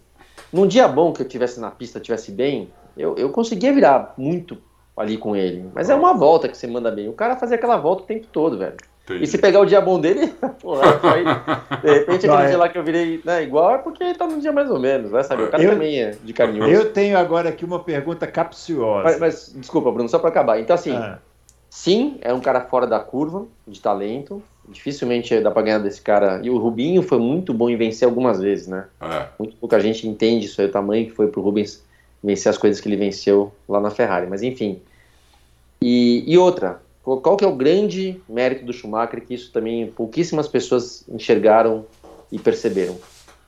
Num 0.52 0.68
dia 0.68 0.88
bom 0.88 1.12
que 1.14 1.22
eu 1.22 1.28
tivesse 1.28 1.60
na 1.60 1.70
pista, 1.72 2.00
tivesse 2.00 2.32
bem, 2.32 2.70
eu, 2.96 3.16
eu 3.18 3.30
conseguia 3.30 3.74
virar 3.74 4.14
muito 4.18 4.58
ali 4.96 5.18
com 5.18 5.36
ele. 5.36 5.70
Mas 5.74 5.90
é 5.90 5.96
uma 5.96 6.14
volta 6.14 6.48
que 6.48 6.58
você 6.58 6.66
manda 6.68 6.90
bem. 6.90 7.08
O 7.08 7.14
cara 7.14 7.36
fazia 7.36 7.56
aquela 7.56 7.78
volta 7.78 8.04
o 8.04 8.06
tempo 8.08 8.26
todo, 8.32 8.58
velho. 8.58 8.76
entendi. 9.04 9.24
E 9.24 9.28
se 9.28 9.38
pegar 9.38 9.60
o 9.60 9.66
dia 9.66 9.80
bom 9.80 10.00
dele, 10.00 10.28
porra, 10.60 10.84
aí, 11.14 11.24
de 11.82 11.94
repente 11.94 12.16
aquele 12.26 12.32
Vai. 12.32 12.48
dia 12.48 12.58
lá 12.58 12.70
que 12.70 12.78
eu 12.78 12.84
virei 12.84 13.22
né, 13.24 13.44
igual 13.44 13.76
é 13.76 13.78
porque 13.78 14.04
ele 14.04 14.16
tá 14.16 14.26
num 14.26 14.40
dia 14.40 14.52
mais 14.52 14.72
ou 14.72 14.80
menos, 14.80 15.12
vai 15.12 15.24
saber. 15.24 15.44
O 15.44 15.52
cara 15.52 15.62
Eu- 15.64 15.72
também 15.74 16.02
é 16.02 16.12
de 16.12 16.34
carinho. 16.34 16.64
Eu 16.66 16.92
tenho 16.92 17.18
agora 17.18 17.50
aqui 17.50 17.64
uma 17.64 17.84
pergunta 17.84 18.26
capciosa. 18.26 19.04
Mas, 19.04 19.20
mas, 19.20 19.54
desculpa, 19.56 19.92
Bruno, 19.92 20.10
só 20.10 20.18
pra 20.18 20.30
acabar. 20.30 20.60
Então, 20.60 20.74
assim, 20.74 20.94
Ah, 20.96 21.20
Sim, 21.70 22.18
é 22.22 22.34
um 22.34 22.40
cara 22.40 22.62
fora 22.62 22.88
da 22.88 23.00
curva 23.00 23.46
de 23.68 23.82
talento. 23.82 24.42
Dificilmente 24.68 25.40
dá 25.40 25.50
pra 25.50 25.62
ganhar 25.62 25.80
desse 25.80 26.02
cara. 26.02 26.42
E 26.44 26.50
o 26.50 26.58
Rubinho 26.58 27.02
foi 27.02 27.20
muito 27.20 27.54
bom 27.54 27.70
em 27.70 27.78
vencer 27.78 28.08
algumas 28.08 28.40
vezes, 28.40 28.68
né? 28.68 28.86
É, 29.00 29.28
Muito 29.40 29.56
pouca 29.56 29.80
gente 29.80 30.08
entende 30.08 30.46
isso 30.46 30.60
aí, 30.62 30.68
o 30.68 30.72
tamanho 30.72 31.06
que 31.06 31.12
foi 31.12 31.28
pro 31.28 31.42
Rubens 31.42 31.84
vencer 32.24 32.50
as 32.50 32.58
coisas 32.58 32.82
que 32.82 32.90
ele 32.90 32.98
venceu 32.98 33.54
lá 33.68 33.80
na 33.80 33.90
Ferrari. 33.90 34.28
Mas 34.28 34.44
enfim. 34.44 34.82
E, 35.82 36.24
e 36.28 36.38
outra, 36.38 36.82
qual 37.04 37.38
que 37.38 37.46
é 37.46 37.48
o 37.48 37.56
grande 37.56 38.20
mérito 38.28 38.66
do 38.66 38.74
Schumacher, 38.74 39.26
que 39.26 39.34
isso 39.34 39.52
também 39.52 39.88
pouquíssimas 39.88 40.48
pessoas 40.48 41.06
enxergaram 41.08 41.86
e 42.32 42.38
perceberam? 42.38 42.98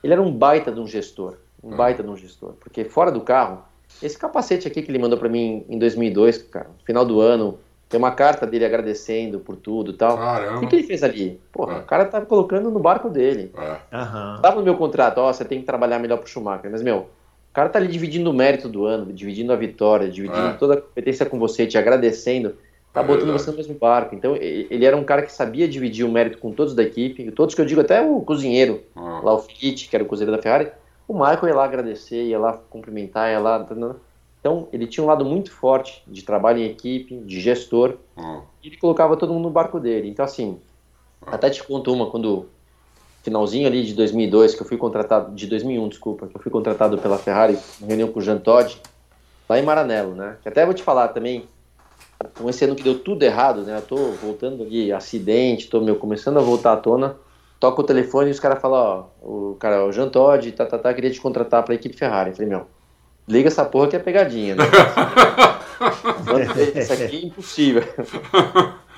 Ele 0.03 0.13
era 0.13 0.21
um 0.21 0.31
baita 0.31 0.71
de 0.71 0.79
um 0.79 0.87
gestor. 0.87 1.35
Um 1.61 1.75
baita 1.75 2.01
de 2.01 2.09
um 2.09 2.15
gestor. 2.15 2.53
Porque 2.53 2.85
fora 2.85 3.11
do 3.11 3.19
carro, 3.19 3.61
esse 4.01 4.17
capacete 4.17 4.67
aqui 4.67 4.81
que 4.81 4.89
ele 4.89 4.99
mandou 4.99 5.19
pra 5.19 5.27
mim 5.27 5.65
em 5.67 5.77
2002, 5.77 6.37
cara, 6.43 6.69
final 6.85 7.03
do 7.03 7.19
ano, 7.19 7.57
Tem 7.89 7.97
uma 7.97 8.11
carta 8.11 8.45
dele 8.45 8.65
agradecendo 8.65 9.39
por 9.39 9.55
tudo 9.55 9.91
e 9.91 9.93
tal. 9.95 10.15
Caramba. 10.15 10.57
O 10.57 10.59
que, 10.61 10.67
que 10.67 10.75
ele 10.75 10.83
fez 10.83 11.01
ali? 11.03 11.41
Porra, 11.51 11.77
É. 11.77 11.79
o 11.79 11.83
cara 11.83 12.05
tá 12.05 12.21
colocando 12.21 12.69
no 12.69 12.79
barco 12.79 13.09
dele. 13.09 13.51
É. 13.57 13.77
Aham. 13.91 14.39
Tava 14.43 14.57
no 14.57 14.63
meu 14.63 14.75
contrato, 14.77 15.17
ó, 15.17 15.33
você 15.33 15.43
tem 15.43 15.59
que 15.59 15.65
trabalhar 15.65 15.97
melhor 15.97 16.17
pro 16.19 16.29
Schumacher. 16.29 16.69
Mas, 16.69 16.83
meu, 16.83 16.97
o 16.97 17.53
cara 17.53 17.67
tá 17.67 17.79
ali 17.79 17.87
dividindo 17.87 18.29
o 18.29 18.33
mérito 18.33 18.69
do 18.69 18.85
ano, 18.85 19.11
dividindo 19.11 19.51
a 19.51 19.55
vitória, 19.55 20.07
dividindo 20.07 20.49
É. 20.49 20.53
toda 20.53 20.75
a 20.75 20.81
competência 20.81 21.25
com 21.25 21.39
você, 21.39 21.65
te 21.65 21.79
agradecendo. 21.79 22.55
Tá 22.93 23.01
É 23.01 23.03
botando 23.03 23.21
verdade. 23.25 23.43
você 23.43 23.51
no 23.51 23.57
mesmo 23.57 23.73
barco. 23.75 24.13
Então, 24.13 24.35
ele 24.35 24.85
era 24.85 24.95
um 24.95 25.03
cara 25.03 25.23
que 25.23 25.31
sabia 25.31 25.67
dividir 25.67 26.05
o 26.05 26.11
mérito 26.11 26.37
com 26.37 26.51
todos 26.51 26.75
da 26.75 26.83
equipe. 26.83 27.31
Todos 27.31 27.55
que 27.55 27.61
eu 27.61 27.65
digo, 27.65 27.81
até 27.81 28.01
o 28.01 28.21
cozinheiro, 28.21 28.83
Ah, 28.95 29.21
lá 29.23 29.33
o 29.33 29.39
Fitt, 29.39 29.89
que 29.89 29.95
era 29.95 30.03
o 30.03 30.07
cozinheiro 30.07 30.35
da 30.37 30.41
Ferrari. 30.41 30.71
O 31.07 31.13
Michael 31.13 31.47
ia 31.47 31.55
lá 31.55 31.65
agradecer, 31.65 32.23
ia 32.23 32.37
lá 32.37 32.53
cumprimentar, 32.69 33.31
ia 33.31 33.39
lá... 33.39 33.65
Então, 34.39 34.67
ele 34.71 34.87
tinha 34.87 35.03
um 35.03 35.07
lado 35.07 35.25
muito 35.25 35.51
forte 35.51 36.01
de 36.07 36.23
trabalho 36.23 36.59
em 36.59 36.65
equipe, 36.65 37.17
de 37.17 37.41
gestor. 37.41 37.97
ah, 38.15 38.41
E 38.63 38.67
ele 38.67 38.77
colocava 38.77 39.17
todo 39.17 39.33
mundo 39.33 39.43
no 39.43 39.49
barco 39.49 39.79
dele. 39.79 40.09
Então, 40.09 40.23
assim, 40.23 40.59
até 41.25 41.49
te 41.49 41.63
conto 41.63 41.91
uma, 41.91 42.09
quando 42.09 42.47
finalzinho 43.21 43.67
ali 43.67 43.83
de 43.83 43.93
2002, 43.93 44.55
que 44.55 44.61
eu 44.61 44.65
fui 44.67 44.77
contratado, 44.77 45.35
de 45.35 45.45
2001, 45.45 45.89
desculpa, 45.89 46.27
que 46.27 46.35
eu 46.35 46.41
fui 46.41 46.51
contratado 46.51 46.97
pela 46.97 47.17
Ferrari, 47.17 47.57
em 47.81 47.85
reunião 47.85 48.11
com 48.11 48.19
o 48.19 48.21
Jean 48.21 48.37
Todt, 48.37 48.81
lá 49.47 49.59
em 49.59 49.63
Maranello, 49.63 50.15
né? 50.15 50.37
Que 50.41 50.47
até 50.47 50.65
vou 50.65 50.73
te 50.73 50.83
falar 50.83 51.09
também, 51.09 51.47
com 52.37 52.49
esse 52.49 52.63
ano 52.63 52.75
que 52.75 52.83
deu 52.83 52.99
tudo 52.99 53.23
errado, 53.23 53.63
né? 53.63 53.77
Eu 53.77 53.81
tô 53.81 53.95
voltando 54.13 54.63
ali, 54.63 54.91
acidente, 54.91 55.69
tô 55.69 55.81
meu, 55.81 55.97
começando 55.97 56.37
a 56.37 56.41
voltar 56.41 56.73
à 56.73 56.77
tona, 56.77 57.17
toca 57.59 57.81
o 57.81 57.83
telefone 57.83 58.29
e 58.29 58.31
os 58.31 58.39
caras 58.39 58.61
falam, 58.61 59.09
ó, 59.21 59.51
o 59.51 59.55
cara, 59.55 59.85
o 59.85 59.91
Jean 59.91 60.07
Todt, 60.07 60.53
tá, 60.53 60.65
tá, 60.65 60.77
tá, 60.77 60.93
queria 60.93 61.11
te 61.11 61.19
contratar 61.19 61.63
pra 61.63 61.75
equipe 61.75 61.97
Ferrari. 61.97 62.29
Eu 62.29 62.35
falei, 62.35 62.49
meu, 62.49 62.67
liga 63.29 63.47
essa 63.47 63.63
porra 63.63 63.87
que 63.87 63.95
é 63.95 63.99
pegadinha, 63.99 64.55
né? 64.55 64.63
Isso 66.75 66.93
aqui 66.93 67.17
é 67.17 67.25
impossível. 67.25 67.83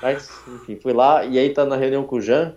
Mas, 0.00 0.30
enfim, 0.48 0.76
fui 0.76 0.92
lá 0.92 1.24
e 1.24 1.38
aí 1.38 1.50
tá 1.50 1.64
na 1.64 1.76
reunião 1.76 2.04
com 2.04 2.16
o 2.16 2.20
Jean, 2.20 2.54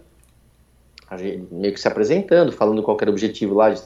meio 1.51 1.73
que 1.73 1.79
se 1.79 1.87
apresentando, 1.87 2.51
falando 2.51 2.81
qual 2.81 2.97
era 2.99 3.11
o 3.11 3.13
objetivo 3.13 3.53
lá. 3.53 3.69
De, 3.69 3.81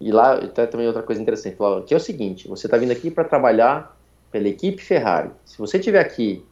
e 0.00 0.10
lá 0.10 0.34
até 0.34 0.66
também 0.66 0.86
outra 0.86 1.02
coisa 1.02 1.20
interessante, 1.20 1.56
falou, 1.56 1.82
que 1.82 1.92
é 1.92 1.96
o 1.96 2.00
seguinte, 2.00 2.48
você 2.48 2.66
tá 2.66 2.78
vindo 2.78 2.90
aqui 2.90 3.10
para 3.10 3.24
trabalhar 3.24 3.96
pela 4.32 4.48
equipe 4.48 4.82
Ferrari. 4.82 5.30
Se 5.44 5.58
você 5.58 5.78
tiver 5.78 6.00
aqui 6.00 6.44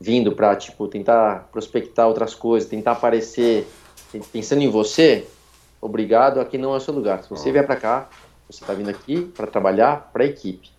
vindo 0.00 0.32
para 0.32 0.56
tipo 0.56 0.88
tentar 0.88 1.48
prospectar 1.52 2.08
outras 2.08 2.34
coisas, 2.34 2.68
tentar 2.68 2.92
aparecer 2.92 3.66
pensando 4.32 4.62
em 4.62 4.70
você, 4.70 5.26
obrigado, 5.80 6.40
aqui 6.40 6.56
não 6.56 6.72
é 6.72 6.78
o 6.78 6.80
seu 6.80 6.94
lugar. 6.94 7.22
Se 7.22 7.30
você 7.30 7.52
vier 7.52 7.66
para 7.66 7.76
cá, 7.76 8.08
você 8.48 8.64
tá 8.64 8.72
vindo 8.74 8.90
aqui 8.90 9.22
para 9.22 9.46
trabalhar 9.46 10.10
para 10.12 10.24
a 10.24 10.26
equipe. 10.26 10.70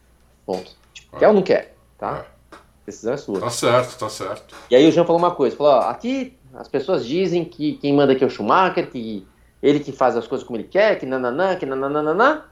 Ponto. 0.45 0.72
Tipo, 0.93 1.18
quer 1.18 1.28
ou 1.28 1.34
não 1.34 1.41
quer, 1.41 1.76
tá? 1.97 2.26
A 2.51 2.57
decisão 2.86 3.13
é 3.13 3.18
sua. 3.18 3.39
Tá 3.39 3.49
certo, 3.49 3.97
tá 3.97 4.09
certo. 4.09 4.55
E 4.70 4.76
aí 4.76 4.88
o 4.88 4.91
Jean 4.91 5.05
falou 5.05 5.20
uma 5.20 5.34
coisa, 5.34 5.55
falou, 5.55 5.74
ó, 5.74 5.80
aqui 5.89 6.38
as 6.53 6.68
pessoas 6.68 7.05
dizem 7.05 7.43
que 7.43 7.74
quem 7.78 7.93
manda 7.93 8.13
aqui 8.13 8.24
é 8.24 8.28
o 8.28 8.30
Schumacher, 8.30 8.89
que 8.89 9.28
ele 9.61 9.80
que 9.80 9.91
faz 9.91 10.16
as 10.16 10.28
coisas 10.28 10.45
como 10.45 10.57
ele 10.57 10.68
quer, 10.68 10.97
que 10.99 11.05
nananã, 11.05 11.55
que 11.55 11.66
nananana. 11.66 12.45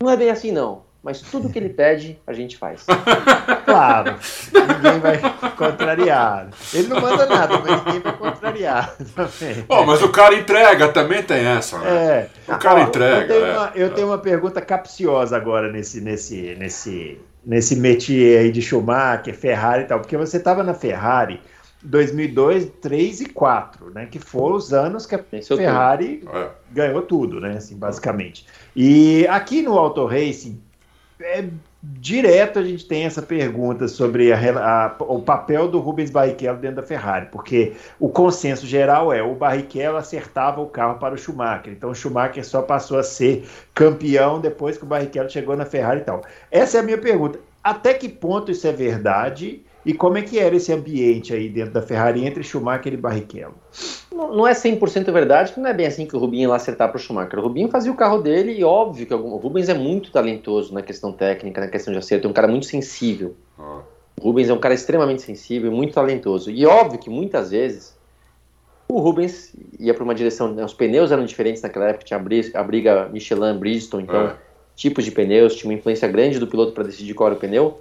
Não 0.00 0.10
é 0.10 0.16
bem 0.16 0.30
assim 0.30 0.52
não, 0.52 0.82
mas 1.06 1.20
tudo 1.20 1.48
que 1.48 1.56
ele 1.56 1.68
pede, 1.68 2.18
a 2.26 2.32
gente 2.32 2.56
faz. 2.56 2.84
Claro. 3.64 4.14
ninguém 4.52 5.00
vai 5.00 5.18
contrariar. 5.56 6.48
Ele 6.72 6.88
não 6.88 7.00
manda 7.00 7.26
nada, 7.26 7.58
mas 7.58 7.84
ninguém 7.84 8.00
vai 8.00 8.16
contrariar 8.16 8.96
também. 9.14 9.64
Bom, 9.68 9.84
mas 9.84 10.02
o 10.02 10.08
cara 10.08 10.34
entrega, 10.34 10.88
também 10.88 11.22
tem 11.22 11.44
essa, 11.44 11.78
né? 11.78 11.88
É. 12.48 12.52
O 12.54 12.58
cara 12.58 12.80
Ó, 12.80 12.82
entrega, 12.84 13.34
Eu 13.34 13.40
tenho, 13.40 13.44
é. 13.46 13.58
uma, 13.58 13.72
eu 13.74 13.90
tenho 13.94 14.06
uma 14.08 14.18
pergunta 14.18 14.60
capciosa 14.60 15.36
agora 15.36 15.70
nesse, 15.70 16.00
nesse, 16.00 16.54
nesse, 16.56 17.20
nesse 17.44 17.76
métier 17.76 18.40
aí 18.40 18.52
de 18.52 18.62
Schumacher, 18.62 19.34
Ferrari 19.34 19.82
e 19.82 19.86
tal, 19.86 19.98
porque 20.00 20.16
você 20.16 20.36
estava 20.36 20.62
na 20.62 20.72
Ferrari 20.72 21.40
2002, 21.82 22.70
3 22.80 23.20
e 23.20 23.26
4, 23.26 23.90
né? 23.90 24.06
Que 24.10 24.18
foram 24.18 24.56
os 24.56 24.72
anos 24.72 25.06
que 25.06 25.14
a 25.14 25.20
Ferrari 25.56 26.22
É. 26.32 26.48
ganhou 26.70 27.02
tudo, 27.02 27.40
né? 27.40 27.56
Assim, 27.56 27.76
basicamente. 27.76 28.46
E 28.74 29.26
aqui 29.28 29.60
no 29.62 29.76
Auto 29.76 30.04
Racing, 30.06 30.60
é, 31.20 31.48
direto 31.82 32.58
a 32.58 32.62
gente 32.62 32.86
tem 32.86 33.04
essa 33.04 33.22
pergunta 33.22 33.88
sobre 33.88 34.32
a 34.32 34.36
a- 34.88 34.96
o 35.00 35.22
papel 35.22 35.68
do 35.68 35.78
Rubens 35.80 36.10
Barrichello 36.10 36.58
dentro 36.58 36.76
da 36.76 36.82
Ferrari, 36.82 37.26
porque 37.32 37.74
o 37.98 38.08
consenso 38.08 38.66
geral 38.66 39.12
é 39.12 39.22
o 39.22 39.34
Barrichello 39.34 39.96
acertava 39.96 40.60
o 40.60 40.66
carro 40.68 40.98
para 40.98 41.14
o 41.14 41.18
Schumacher, 41.18 41.72
então 41.72 41.90
o 41.90 41.94
Schumacher 41.94 42.44
só 42.46 42.62
passou 42.62 42.98
a 42.98 43.02
ser 43.02 43.48
campeão 43.74 44.40
depois 44.40 44.76
que 44.78 44.84
o 44.84 44.86
Barrichello 44.86 45.30
chegou 45.30 45.56
na 45.56 45.64
Ferrari 45.66 46.00
e 46.00 46.04
tal. 46.04 46.22
Essa 46.50 46.78
é 46.78 46.80
a 46.80 46.82
minha 46.82 46.98
pergunta. 46.98 47.38
Até 47.62 47.94
que 47.94 48.08
ponto 48.08 48.50
isso 48.52 48.66
é 48.66 48.72
verdade? 48.72 49.65
E 49.86 49.94
como 49.94 50.18
é 50.18 50.22
que 50.22 50.36
era 50.38 50.56
esse 50.56 50.72
ambiente 50.72 51.32
aí 51.32 51.48
dentro 51.48 51.72
da 51.72 51.80
Ferrari 51.80 52.26
entre 52.26 52.42
Schumacher 52.42 52.92
e 52.92 52.96
Barrichello? 52.96 53.54
Não, 54.12 54.34
não 54.34 54.46
é 54.46 54.52
100% 54.52 55.12
verdade, 55.12 55.52
que 55.52 55.60
não 55.60 55.70
é 55.70 55.72
bem 55.72 55.86
assim 55.86 56.04
que 56.06 56.16
o 56.16 56.18
Rubinho 56.18 56.42
ia 56.42 56.48
lá 56.48 56.56
acertar 56.56 56.88
para 56.88 56.96
o 56.96 57.00
Schumacher. 57.00 57.38
O 57.38 57.42
Rubinho 57.42 57.68
fazia 57.68 57.92
o 57.92 57.94
carro 57.96 58.18
dele 58.20 58.52
e 58.52 58.64
óbvio 58.64 59.06
que 59.06 59.12
algum, 59.12 59.30
o 59.30 59.36
Rubens 59.36 59.68
é 59.68 59.74
muito 59.74 60.10
talentoso 60.10 60.74
na 60.74 60.82
questão 60.82 61.12
técnica, 61.12 61.60
na 61.60 61.68
questão 61.68 61.92
de 61.92 61.98
acerto, 62.00 62.26
é 62.26 62.30
um 62.30 62.34
cara 62.34 62.48
muito 62.48 62.66
sensível. 62.66 63.36
Ah, 63.56 63.82
O 64.20 64.24
Rubens 64.24 64.48
é 64.48 64.52
um 64.52 64.58
cara 64.58 64.74
extremamente 64.74 65.22
sensível 65.22 65.70
e 65.70 65.74
muito 65.74 65.94
talentoso. 65.94 66.50
E 66.50 66.66
óbvio 66.66 66.98
que 66.98 67.08
muitas 67.08 67.50
vezes 67.52 67.96
o 68.90 68.98
Rubens 68.98 69.52
ia 69.78 69.94
para 69.94 70.02
uma 70.02 70.14
direção. 70.16 70.52
né, 70.52 70.64
Os 70.64 70.74
pneus 70.74 71.12
eram 71.12 71.24
diferentes 71.24 71.62
naquela 71.62 71.90
época, 71.90 72.04
tinha 72.04 72.18
a 72.18 72.22
bri- 72.22 72.50
a 72.54 72.62
briga 72.64 73.08
Michelin, 73.12 73.56
Bridgestone, 73.58 74.02
então 74.02 74.26
É. 74.26 74.36
tipos 74.74 75.04
de 75.04 75.12
pneus, 75.12 75.54
tinha 75.54 75.70
uma 75.70 75.78
influência 75.78 76.08
grande 76.08 76.40
do 76.40 76.46
piloto 76.48 76.72
para 76.72 76.82
decidir 76.84 77.14
qual 77.14 77.28
era 77.28 77.36
o 77.36 77.40
pneu. 77.40 77.80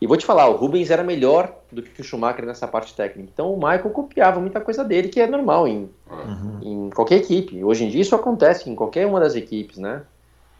E 0.00 0.06
vou 0.06 0.16
te 0.16 0.26
falar, 0.26 0.48
o 0.48 0.56
Rubens 0.56 0.90
era 0.90 1.02
melhor 1.02 1.54
do 1.72 1.82
que 1.82 2.00
o 2.00 2.04
Schumacher 2.04 2.44
nessa 2.44 2.68
parte 2.68 2.94
técnica. 2.94 3.30
Então 3.32 3.52
o 3.52 3.56
Michael 3.56 3.90
copiava 3.90 4.38
muita 4.40 4.60
coisa 4.60 4.84
dele, 4.84 5.08
que 5.08 5.20
é 5.20 5.26
normal 5.26 5.66
em, 5.66 5.88
é. 6.10 6.68
em 6.68 6.90
qualquer 6.90 7.16
equipe. 7.16 7.64
Hoje 7.64 7.84
em 7.84 7.88
dia 7.88 8.02
isso 8.02 8.14
acontece 8.14 8.68
em 8.68 8.74
qualquer 8.74 9.06
uma 9.06 9.18
das 9.18 9.34
equipes, 9.34 9.78
né? 9.78 10.02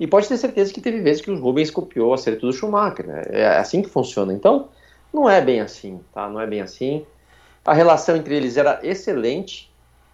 E 0.01 0.07
pode 0.07 0.29
ter 0.29 0.37
certeza 0.37 0.73
que 0.73 0.81
teve 0.81 1.01
vezes 1.01 1.23
que 1.23 1.31
o 1.31 1.39
Rubens 1.39 1.71
copiou 1.71 2.11
o 2.11 2.15
acerto 2.15 2.47
do 2.47 2.53
Schumacher, 2.53 3.07
né? 3.07 3.23
É 3.29 3.47
assim 3.59 3.83
que 3.83 3.89
funciona. 3.89 4.33
Então, 4.33 4.69
não 5.13 5.29
é 5.29 5.41
bem 5.41 5.61
assim, 5.61 6.01
tá? 6.13 6.29
Não 6.29 6.41
é 6.41 6.47
bem 6.47 6.61
assim. 6.61 7.05
A 7.65 7.75
relação 7.75 8.17
entre 8.17 8.35
eles 8.37 8.57
era 8.57 8.81
excelente 8.83 9.71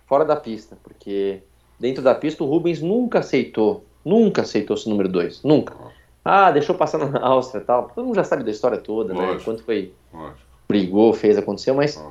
fora 0.07 0.25
da 0.25 0.37
pista, 0.37 0.77
porque 0.83 1.43
dentro 1.79 2.03
da 2.03 2.15
pista 2.15 2.43
o 2.43 2.47
Rubens 2.47 2.81
nunca 2.81 3.19
aceitou, 3.19 3.85
nunca 4.05 4.43
aceitou 4.43 4.77
esse 4.77 4.89
número 4.89 5.09
2, 5.09 5.43
nunca. 5.43 5.75
Ah, 6.25 6.51
deixou 6.51 6.75
passar 6.75 6.99
na 6.99 7.21
Áustria 7.21 7.61
e 7.61 7.65
tal. 7.65 7.91
Todo 7.95 8.05
mundo 8.05 8.15
já 8.17 8.25
sabe 8.25 8.45
da 8.45 8.51
história 8.51 8.79
toda, 8.79 9.13
né? 9.13 9.21
Lógico. 9.21 9.45
Quanto 9.45 9.63
foi 9.65 9.93
Lógico. 10.13 10.39
brigou, 10.69 11.13
fez, 11.13 11.37
aconteceu, 11.37 11.75
mas 11.75 12.03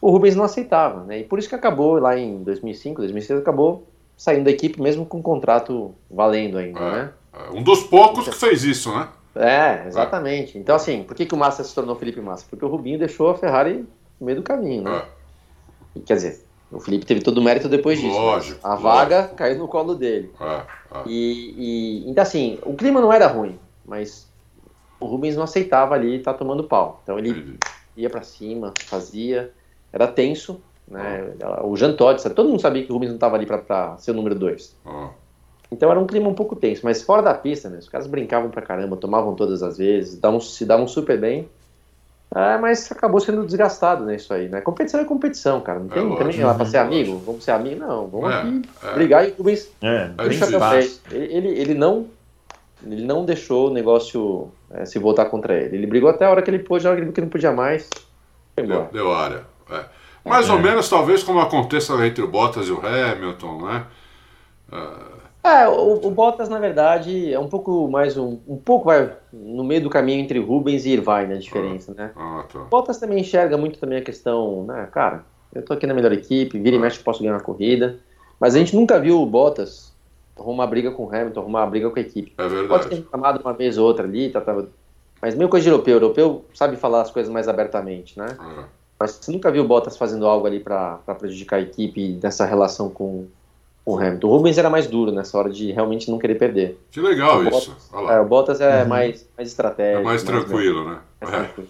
o 0.00 0.10
Rubens 0.10 0.34
não 0.34 0.44
aceitava, 0.44 1.04
né? 1.04 1.20
E 1.20 1.24
por 1.24 1.38
isso 1.38 1.48
que 1.48 1.54
acabou 1.54 1.98
lá 1.98 2.16
em 2.18 2.42
2005, 2.42 3.00
2006, 3.02 3.40
acabou 3.40 3.86
saindo 4.16 4.44
da 4.44 4.50
equipe 4.50 4.80
mesmo 4.80 5.04
com 5.04 5.18
um 5.18 5.22
contrato 5.22 5.94
valendo 6.10 6.56
ainda, 6.58 6.80
É. 6.80 6.90
né? 6.92 7.10
É, 7.32 7.56
Um 7.56 7.62
dos 7.62 7.82
poucos 7.84 8.28
que 8.28 8.34
fez 8.34 8.64
isso, 8.64 8.90
né? 8.94 9.08
É, 9.36 9.86
exatamente. 9.86 10.58
Então, 10.58 10.74
assim, 10.74 11.04
por 11.04 11.14
que, 11.14 11.24
que 11.24 11.34
o 11.34 11.38
Massa 11.38 11.62
se 11.62 11.72
tornou 11.74 11.94
Felipe 11.96 12.20
Massa? 12.20 12.44
Porque 12.50 12.64
o 12.64 12.68
Rubinho 12.68 12.98
deixou 12.98 13.30
a 13.30 13.34
Ferrari 13.36 13.86
no 14.18 14.26
meio 14.26 14.38
do 14.38 14.42
caminho, 14.42 14.82
né? 14.82 15.02
É. 15.96 16.00
Quer 16.00 16.14
dizer, 16.14 16.44
o 16.70 16.80
Felipe 16.80 17.04
teve 17.06 17.20
todo 17.20 17.38
o 17.38 17.42
mérito 17.42 17.68
depois 17.68 17.98
disso. 18.00 18.12
né? 18.18 18.24
Lógico, 18.24 18.60
A 18.66 18.68
lógico. 18.70 18.82
vaga 18.82 19.28
caiu 19.28 19.58
no 19.58 19.68
colo 19.68 19.94
dele. 19.94 20.32
É, 20.40 20.44
é. 20.44 21.02
E, 21.06 21.54
e- 22.04 22.10
então, 22.10 22.22
assim, 22.22 22.58
o 22.64 22.74
clima 22.74 23.00
não 23.00 23.12
era 23.12 23.26
ruim, 23.26 23.58
mas 23.84 24.30
o 24.98 25.06
Rubens 25.06 25.36
não 25.36 25.42
aceitava 25.44 25.94
ali 25.94 26.16
estar 26.16 26.34
tomando 26.34 26.64
pau. 26.64 27.00
Então 27.02 27.18
ele 27.18 27.30
Entendi. 27.30 27.58
ia 27.96 28.10
pra 28.10 28.22
cima, 28.22 28.72
fazia, 28.84 29.52
era 29.92 30.06
tenso, 30.06 30.62
né? 30.88 31.34
O 31.64 31.76
Jean 31.76 31.94
Todt, 31.94 32.28
todo 32.30 32.48
mundo 32.48 32.60
sabia 32.60 32.84
que 32.84 32.90
o 32.90 32.94
Rubens 32.94 33.08
não 33.10 33.16
estava 33.16 33.36
ali 33.36 33.46
pra 33.46 33.96
ser 33.98 34.10
o 34.10 34.14
número 34.14 34.34
2. 34.34 34.76
Ah, 34.84 35.10
Então 35.72 35.90
era 35.90 35.98
um 36.00 36.06
clima 36.06 36.28
um 36.28 36.34
pouco 36.34 36.54
tenso, 36.56 36.82
mas 36.84 37.02
fora 37.02 37.22
da 37.22 37.32
pista, 37.34 37.68
né? 37.70 37.78
Os 37.78 37.88
caras 37.88 38.06
brincavam 38.06 38.50
pra 38.50 38.60
caramba, 38.62 38.96
tomavam 38.96 39.34
todas 39.34 39.62
as 39.62 39.78
vezes, 39.78 40.18
davam, 40.18 40.40
se 40.40 40.64
davam 40.64 40.86
super 40.86 41.18
bem. 41.18 41.48
É, 42.34 42.58
mas 42.58 42.90
acabou 42.92 43.18
sendo 43.20 43.44
desgastado, 43.44 44.04
né? 44.04 44.14
Isso 44.14 44.32
aí, 44.32 44.48
né? 44.48 44.60
Competição 44.60 45.00
é 45.00 45.04
competição, 45.04 45.60
cara. 45.60 45.80
Não 45.80 45.88
tem 45.88 46.02
lógico, 46.02 46.18
também 46.18 46.44
lá 46.44 46.54
pra 46.54 46.64
ser 46.64 46.78
lógico. 46.78 46.94
amigo, 46.94 47.22
vamos 47.26 47.44
ser 47.44 47.50
amigo, 47.50 47.80
não. 47.80 48.06
Vamos 48.06 48.30
É, 48.30 48.38
aqui 48.38 48.62
é. 48.84 48.94
brigar 48.94 49.28
e 49.28 49.32
o 49.32 49.34
Rubens 49.36 49.68
É, 49.82 50.10
É. 51.10 51.16
Ele, 51.16 51.34
ele, 51.34 51.48
ele 51.48 51.74
não 51.74 52.06
ele 52.86 53.04
não 53.04 53.24
deixou 53.24 53.68
o 53.68 53.72
negócio 53.72 54.50
é, 54.70 54.84
se 54.84 54.98
voltar 54.98 55.26
contra 55.26 55.54
ele. 55.54 55.76
Ele 55.76 55.86
brigou 55.86 56.08
até 56.08 56.24
a 56.24 56.30
hora 56.30 56.40
que 56.40 56.50
ele 56.50 56.60
pôde, 56.60 56.86
a 56.86 56.90
hora 56.90 56.96
que 56.96 57.00
ele 57.00 57.06
viu 57.06 57.14
que 57.14 57.20
não 57.20 57.28
podia 57.28 57.52
mais. 57.52 57.88
Foi 58.54 58.66
deu, 58.66 58.76
embora. 58.76 58.90
deu 58.92 59.12
área. 59.12 59.44
É. 59.70 59.84
Mais 60.24 60.48
ou 60.48 60.58
menos, 60.58 60.88
talvez, 60.88 61.22
como 61.22 61.40
aconteça 61.40 61.94
entre 62.06 62.22
o 62.22 62.28
Bottas 62.28 62.68
e 62.68 62.72
o 62.72 62.80
Hamilton, 62.80 63.66
né? 63.66 63.84
É, 65.42 65.66
o, 65.68 66.06
o 66.06 66.10
Bottas, 66.10 66.48
na 66.48 66.58
verdade, 66.58 67.32
é 67.32 67.38
um 67.38 67.48
pouco 67.48 67.88
mais 67.88 68.16
um, 68.16 68.38
um 68.46 68.56
pouco 68.56 68.86
vai 68.86 69.10
no 69.32 69.64
meio 69.64 69.82
do 69.82 69.90
caminho 69.90 70.20
entre 70.20 70.38
Rubens 70.38 70.84
e 70.84 70.90
Irvine 70.90 71.34
a 71.34 71.38
diferença, 71.38 71.94
né? 71.94 72.10
Ah, 72.14 72.44
tá. 72.50 72.60
O 72.60 72.64
Bottas 72.66 72.98
também 72.98 73.20
enxerga 73.20 73.56
muito 73.56 73.78
também 73.78 73.98
a 73.98 74.02
questão, 74.02 74.64
né, 74.64 74.88
cara, 74.92 75.24
eu 75.54 75.62
tô 75.62 75.72
aqui 75.72 75.86
na 75.86 75.94
melhor 75.94 76.12
equipe, 76.12 76.58
vira 76.58 76.76
e 76.76 76.78
mexe 76.78 76.98
posso 76.98 77.20
ganhar 77.20 77.34
uma 77.34 77.40
corrida, 77.40 77.98
mas 78.38 78.54
a 78.54 78.58
gente 78.58 78.76
nunca 78.76 79.00
viu 79.00 79.20
o 79.20 79.26
Bottas 79.26 79.90
arrumar 80.38 80.66
briga 80.66 80.90
com 80.90 81.04
o 81.04 81.14
Hamilton, 81.14 81.40
arrumar 81.40 81.66
briga 81.66 81.90
com 81.90 81.98
a 81.98 82.02
equipe. 82.02 82.32
É 82.36 82.42
Pode 82.42 82.54
ter 82.54 82.60
verdade. 82.60 82.94
reclamado 82.96 83.40
uma 83.42 83.52
vez 83.52 83.78
ou 83.78 83.86
outra 83.86 84.04
ali, 84.04 84.30
tá, 84.30 84.40
tá, 84.40 84.64
mas 85.20 85.34
meio 85.34 85.50
coisa 85.50 85.64
de 85.64 85.70
europeu. 85.70 85.94
O 85.94 85.96
europeu 85.96 86.44
sabe 86.54 86.76
falar 86.76 87.02
as 87.02 87.10
coisas 87.10 87.30
mais 87.30 87.46
abertamente, 87.46 88.18
né? 88.18 88.26
É. 88.58 88.64
Mas 88.98 89.12
você 89.12 89.30
nunca 89.32 89.50
viu 89.50 89.64
o 89.64 89.66
Bottas 89.66 89.96
fazendo 89.96 90.26
algo 90.26 90.46
ali 90.46 90.60
para 90.60 90.98
prejudicar 91.18 91.56
a 91.56 91.60
equipe 91.60 92.18
nessa 92.22 92.44
relação 92.44 92.88
com, 92.88 93.26
com 93.90 93.96
o 93.96 93.98
Hamilton. 93.98 94.28
O 94.28 94.36
Rubens 94.36 94.58
era 94.58 94.70
mais 94.70 94.86
duro 94.86 95.10
nessa 95.10 95.36
hora 95.36 95.50
de 95.50 95.72
realmente 95.72 96.10
não 96.10 96.18
querer 96.18 96.36
perder. 96.36 96.80
Que 96.90 97.00
legal 97.00 97.40
o 97.40 97.48
isso. 97.48 97.76
Bottas, 97.90 98.10
é, 98.10 98.20
o 98.20 98.24
Bottas 98.24 98.60
é 98.60 98.82
uhum. 98.82 98.88
mais, 98.88 99.28
mais 99.36 99.48
estratégico. 99.48 100.00
É 100.00 100.04
mais 100.04 100.22
tranquilo, 100.22 100.84
mais, 100.84 100.96
né? 100.96 101.02
Mais 101.20 101.32
tranquilo. 101.32 101.68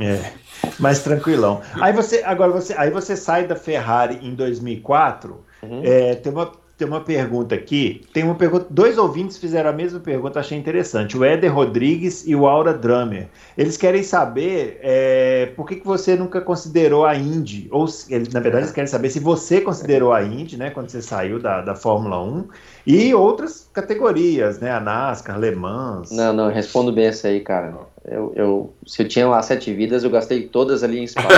é, 0.00 0.32
mais 0.78 1.02
tranquilão. 1.02 1.60
Aí 1.80 1.92
você, 1.92 2.22
agora 2.24 2.50
você, 2.50 2.74
aí 2.76 2.90
você 2.90 3.16
sai 3.16 3.46
da 3.46 3.56
Ferrari 3.56 4.18
em 4.22 4.34
2004. 4.34 5.44
Uhum. 5.62 5.82
É, 5.84 6.14
tem 6.14 6.32
uma 6.32 6.50
tem 6.78 6.86
uma 6.86 7.00
pergunta 7.00 7.56
aqui. 7.56 8.02
Tem 8.12 8.22
uma 8.22 8.36
pergunta. 8.36 8.66
Dois 8.70 8.96
ouvintes 8.96 9.36
fizeram 9.36 9.68
a 9.68 9.72
mesma 9.72 9.98
pergunta, 9.98 10.38
achei 10.38 10.56
interessante. 10.56 11.18
O 11.18 11.24
Éder 11.24 11.52
Rodrigues 11.52 12.24
e 12.24 12.36
o 12.36 12.46
Aura 12.46 12.72
Drummer. 12.72 13.26
Eles 13.56 13.76
querem 13.76 14.04
saber 14.04 14.78
é, 14.80 15.46
por 15.56 15.66
que, 15.66 15.76
que 15.76 15.86
você 15.86 16.14
nunca 16.14 16.40
considerou 16.40 17.04
a 17.04 17.16
Indy. 17.16 17.66
Ou, 17.72 17.86
na 18.32 18.38
verdade, 18.38 18.64
eles 18.64 18.72
querem 18.72 18.86
saber 18.86 19.10
se 19.10 19.18
você 19.18 19.60
considerou 19.60 20.12
a 20.12 20.22
Indy, 20.22 20.56
né? 20.56 20.70
Quando 20.70 20.88
você 20.88 21.02
saiu 21.02 21.40
da, 21.40 21.62
da 21.62 21.74
Fórmula 21.74 22.22
1. 22.22 22.44
E 22.86 23.12
outras 23.12 23.68
categorias, 23.72 24.60
né? 24.60 24.70
A 24.70 24.78
NASCAR, 24.78 25.36
Le 25.36 25.50
Mans. 25.56 26.12
Não, 26.12 26.32
não, 26.32 26.48
respondo 26.48 26.92
bem 26.92 27.06
essa 27.06 27.26
aí, 27.26 27.40
cara. 27.40 27.74
Eu, 28.10 28.32
eu, 28.34 28.74
se 28.86 29.02
eu 29.02 29.08
tinha 29.08 29.26
lá 29.28 29.42
sete 29.42 29.72
vidas, 29.72 30.04
eu 30.04 30.10
gastei 30.10 30.42
todas 30.42 30.82
ali 30.82 30.98
em 30.98 31.04
espaço. 31.04 31.28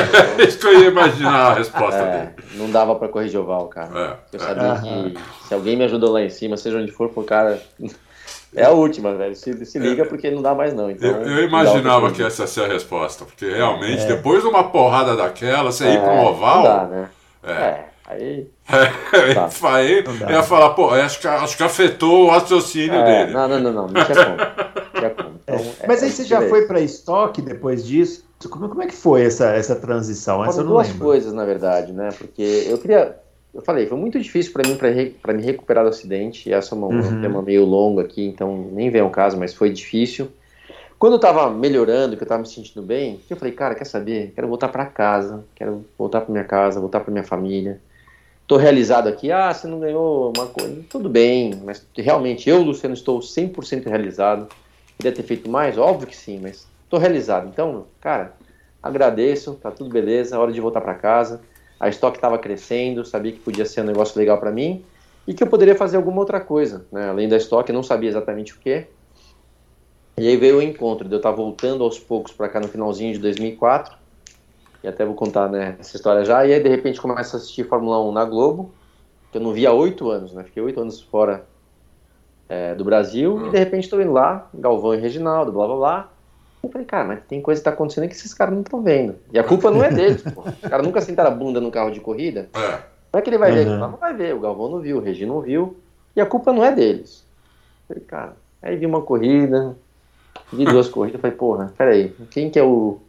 Isso 0.47 0.59
que 0.59 0.67
eu 0.67 0.81
ia 0.81 0.89
imaginar 0.89 1.53
a 1.53 1.55
resposta 1.55 2.01
é, 2.01 2.19
dele. 2.19 2.49
Não 2.55 2.71
dava 2.71 2.95
para 2.95 3.09
corrigir 3.09 3.39
oval, 3.41 3.69
cara. 3.69 4.19
É, 4.33 4.37
eu 4.37 4.41
sabia 4.41 4.81
que 4.81 5.49
se 5.49 5.55
alguém 5.55 5.77
me 5.77 5.85
ajudou 5.85 6.13
lá 6.13 6.23
em 6.23 6.31
cima, 6.31 6.57
seja 6.57 6.79
onde 6.79 6.93
for, 6.93 7.09
por 7.09 7.25
cara. 7.25 7.61
É 8.53 8.65
a 8.65 8.71
última, 8.71 9.15
velho. 9.15 9.37
Se, 9.37 9.65
se 9.65 9.79
liga 9.79 10.05
porque 10.05 10.29
não 10.29 10.43
dá 10.43 10.53
mais, 10.53 10.75
não. 10.75 10.91
Então, 10.91 11.09
eu, 11.09 11.23
eu 11.23 11.45
imaginava 11.45 12.11
que 12.11 12.21
essa 12.21 12.43
ia 12.43 12.47
ser 12.49 12.65
a 12.65 12.67
resposta, 12.67 13.25
porque 13.25 13.49
realmente, 13.49 14.03
é. 14.03 14.07
depois 14.07 14.43
de 14.43 14.49
uma 14.49 14.65
porrada 14.65 15.15
daquela, 15.15 15.71
você 15.71 15.87
ir 15.87 16.01
para 16.01 16.13
um 16.13 16.27
oval. 16.27 16.57
Não 16.57 16.63
dá, 16.65 16.85
né? 16.87 17.09
É. 17.45 17.85
Aí. 18.07 18.49
É, 19.13 19.35
tá. 19.35 19.49
aí 19.75 20.05
ia 20.29 20.43
falar, 20.43 20.71
pô, 20.71 20.91
acho 20.91 21.21
que, 21.21 21.27
acho 21.27 21.57
que 21.57 21.63
afetou 21.63 22.27
o 22.27 22.31
raciocínio 22.31 22.95
é, 22.95 23.05
dele. 23.05 23.33
Não, 23.33 23.49
não, 23.49 23.61
não, 23.61 23.73
não, 23.73 23.87
não 23.89 24.05
tinha 24.05 24.25
como. 24.25 24.37
tinha 24.99 25.11
como. 25.11 25.31
Então, 25.43 25.57
é. 25.81 25.87
Mas 25.87 26.03
aí 26.03 26.11
você 26.11 26.25
já 26.25 26.43
foi 26.49 26.67
para 26.67 26.81
estoque 26.81 27.43
depois 27.43 27.85
disso? 27.85 28.25
Como, 28.49 28.69
como 28.69 28.83
é 28.83 28.87
que 28.87 28.95
foi 28.95 29.23
essa, 29.23 29.51
essa 29.51 29.77
transição? 29.77 30.45
Essa 30.45 30.63
duas 30.63 30.89
lembro. 30.89 31.05
coisas, 31.05 31.33
na 31.33 31.45
verdade, 31.45 31.93
né? 31.93 32.11
Porque 32.17 32.67
eu 32.69 32.79
queria. 32.79 33.17
Eu 33.53 33.63
falei, 33.63 33.87
foi 33.87 33.99
muito 33.99 34.19
difícil 34.21 34.53
para 34.53 34.67
mim 34.67 34.77
para 35.21 35.33
me 35.33 35.43
recuperar 35.43 35.85
do 35.85 35.91
acidente. 35.91 36.49
E 36.49 36.53
essa 36.53 36.75
é 36.75 36.79
uma, 36.79 36.87
uhum. 36.87 36.99
um 36.99 37.21
tema 37.21 37.43
meio 37.43 37.65
longo 37.65 38.01
aqui, 38.01 38.25
então 38.25 38.71
nem 38.73 38.91
vem 38.91 39.01
ao 39.01 39.11
caso, 39.11 39.37
mas 39.37 39.53
foi 39.53 39.71
difícil. 39.71 40.29
Quando 40.99 41.15
eu 41.15 41.19
tava 41.19 41.51
melhorando, 41.51 42.17
que 42.17 42.23
eu 42.23 42.29
tava 42.29 42.43
me 42.43 42.49
sentindo 42.49 42.83
bem, 42.83 43.21
eu 43.29 43.37
falei, 43.37 43.55
cara, 43.55 43.75
quer 43.75 43.87
saber? 43.87 44.33
Quero 44.35 44.47
voltar 44.47 44.69
para 44.69 44.85
casa, 44.85 45.43
quero 45.55 45.85
voltar 45.99 46.21
para 46.21 46.31
minha 46.31 46.45
casa, 46.45 46.79
voltar 46.79 47.01
para 47.01 47.11
minha 47.11 47.25
família 47.25 47.81
estou 48.51 48.59
realizado 48.59 49.09
aqui, 49.09 49.31
ah, 49.31 49.55
você 49.55 49.69
não 49.69 49.79
ganhou 49.79 50.33
uma 50.37 50.49
coisa, 50.49 50.83
tudo 50.91 51.09
bem, 51.09 51.55
mas 51.65 51.87
realmente 51.97 52.51
eu, 52.51 52.61
Luciano, 52.61 52.95
estou 52.95 53.21
100% 53.21 53.87
realizado. 53.87 54.49
Queria 54.99 55.13
ter 55.13 55.23
feito 55.23 55.49
mais? 55.49 55.79
Óbvio 55.79 56.09
que 56.09 56.17
sim, 56.17 56.41
mas 56.43 56.67
estou 56.83 56.99
realizado. 56.99 57.47
Então, 57.47 57.87
cara, 58.01 58.35
agradeço, 58.83 59.55
tá 59.55 59.71
tudo 59.71 59.89
beleza, 59.89 60.37
hora 60.37 60.51
de 60.51 60.61
voltar 60.61 60.81
para 60.81 60.95
casa. 60.95 61.41
A 61.79 61.89
estoque 61.89 62.19
estava 62.19 62.37
crescendo, 62.39 63.05
sabia 63.05 63.31
que 63.31 63.39
podia 63.39 63.65
ser 63.65 63.83
um 63.83 63.85
negócio 63.85 64.19
legal 64.19 64.37
para 64.39 64.51
mim 64.51 64.85
e 65.29 65.33
que 65.33 65.45
eu 65.45 65.47
poderia 65.47 65.77
fazer 65.77 65.97
alguma 65.97 66.19
outra 66.19 66.41
coisa, 66.41 66.85
né? 66.91 67.09
Além 67.09 67.29
da 67.29 67.37
estoque, 67.37 67.73
não 67.73 67.85
sabia 67.85 68.09
exatamente 68.09 68.55
o 68.55 68.59
que. 68.59 68.85
E 70.19 70.27
aí 70.27 70.37
veio 70.37 70.59
o 70.59 70.63
encontro, 70.63 71.09
de 71.09 71.15
eu 71.15 71.19
estar 71.19 71.31
tá 71.31 71.37
voltando 71.37 71.85
aos 71.85 72.01
poucos 72.01 72.33
para 72.33 72.49
cá 72.49 72.59
no 72.59 72.67
finalzinho 72.67 73.13
de 73.13 73.21
2004 73.21 74.00
e 74.83 74.89
até 74.89 75.05
vou 75.05 75.15
contar 75.15 75.49
né, 75.49 75.77
essa 75.79 75.97
história 75.97 76.25
já. 76.25 76.47
E 76.47 76.53
aí, 76.53 76.63
de 76.63 76.69
repente, 76.69 77.01
começo 77.01 77.37
a 77.37 77.39
assistir 77.39 77.65
Fórmula 77.67 78.03
1 78.03 78.13
na 78.13 78.25
Globo, 78.25 78.73
que 79.31 79.39
eu 79.39 79.43
não 79.43 79.53
via 79.53 79.71
há 79.71 79.73
oito 79.73 80.11
anos, 80.11 80.33
né? 80.33 80.43
Fiquei 80.45 80.63
oito 80.63 80.81
anos 80.81 81.01
fora 81.01 81.45
é, 82.49 82.75
do 82.75 82.85
Brasil, 82.85 83.37
hum. 83.37 83.47
e 83.49 83.51
de 83.51 83.59
repente 83.59 83.85
estou 83.85 84.01
indo 84.01 84.13
lá, 84.13 84.49
Galvão 84.55 84.95
e 84.95 84.99
Reginaldo, 84.99 85.53
blá 85.53 85.67
blá 85.67 85.77
blá. 85.77 86.13
E 86.63 86.67
eu 86.67 86.73
falei, 86.73 86.87
cara, 86.87 87.05
mas 87.05 87.25
tem 87.25 87.41
coisa 87.41 87.61
que 87.61 87.69
está 87.69 87.71
acontecendo 87.71 88.09
que 88.09 88.15
esses 88.15 88.35
caras 88.35 88.55
não 88.55 88.63
estão 88.63 88.83
vendo. 88.83 89.17
E 89.33 89.39
a 89.39 89.45
culpa 89.45 89.71
não 89.71 89.83
é 89.83 89.91
deles, 89.91 90.23
pô. 90.23 90.43
Os 90.43 90.69
caras 90.69 90.85
nunca 90.85 91.01
sentaram 91.01 91.31
a 91.31 91.35
bunda 91.35 91.61
no 91.61 91.71
carro 91.71 91.91
de 91.91 92.01
corrida. 92.01 92.49
É. 92.55 92.91
Como 93.11 93.21
é 93.21 93.23
que 93.23 93.31
ele 93.31 93.39
vai 93.39 93.51
uhum. 93.51 93.57
ver? 93.57 93.65
Não 93.67 93.97
vai 93.97 94.15
ver, 94.15 94.35
o 94.35 94.41
Galvão 94.41 94.69
não 94.69 94.81
viu, 94.81 94.99
o 94.99 95.01
Regi 95.01 95.27
não 95.27 95.41
viu, 95.41 95.77
e 96.15 96.21
a 96.21 96.27
culpa 96.27 96.53
não 96.53 96.65
é 96.65 96.73
deles. 96.73 97.25
Eu 97.89 97.95
falei, 97.95 98.05
cara, 98.07 98.37
aí 98.63 98.77
vi 98.77 98.87
uma 98.87 99.03
corrida, 99.03 99.77
vi 100.53 100.65
duas 100.65 100.89
corridas, 100.89 101.21
falei, 101.21 101.37
porra, 101.37 101.73
peraí, 101.77 102.15
quem 102.31 102.51
que 102.51 102.59
é 102.59 102.63
o 102.63 103.01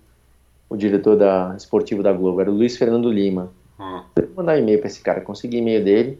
o 0.71 0.77
diretor 0.77 1.17
da 1.17 1.53
esportivo 1.57 2.01
da 2.01 2.13
Globo, 2.13 2.39
era 2.39 2.49
o 2.49 2.53
Luiz 2.53 2.77
Fernando 2.77 3.11
Lima. 3.11 3.51
Hum. 3.77 4.01
Eu 4.15 4.27
vou 4.27 4.37
mandar 4.37 4.57
e-mail 4.57 4.79
para 4.79 4.87
esse 4.87 5.01
cara, 5.01 5.19
consegui 5.19 5.57
e-mail 5.57 5.83
dele. 5.83 6.17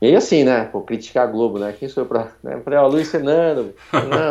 Meio 0.00 0.18
assim, 0.18 0.42
né? 0.42 0.64
Pô, 0.64 0.80
criticar 0.80 1.28
a 1.28 1.30
Globo, 1.30 1.56
né? 1.56 1.72
Quem 1.78 1.88
sou 1.88 2.02
eu 2.02 2.08
pra. 2.08 2.32
Né? 2.42 2.54
Eu 2.54 2.62
falei, 2.62 2.80
ó, 2.80 2.88
Luiz 2.88 3.08
Fernando, 3.12 3.72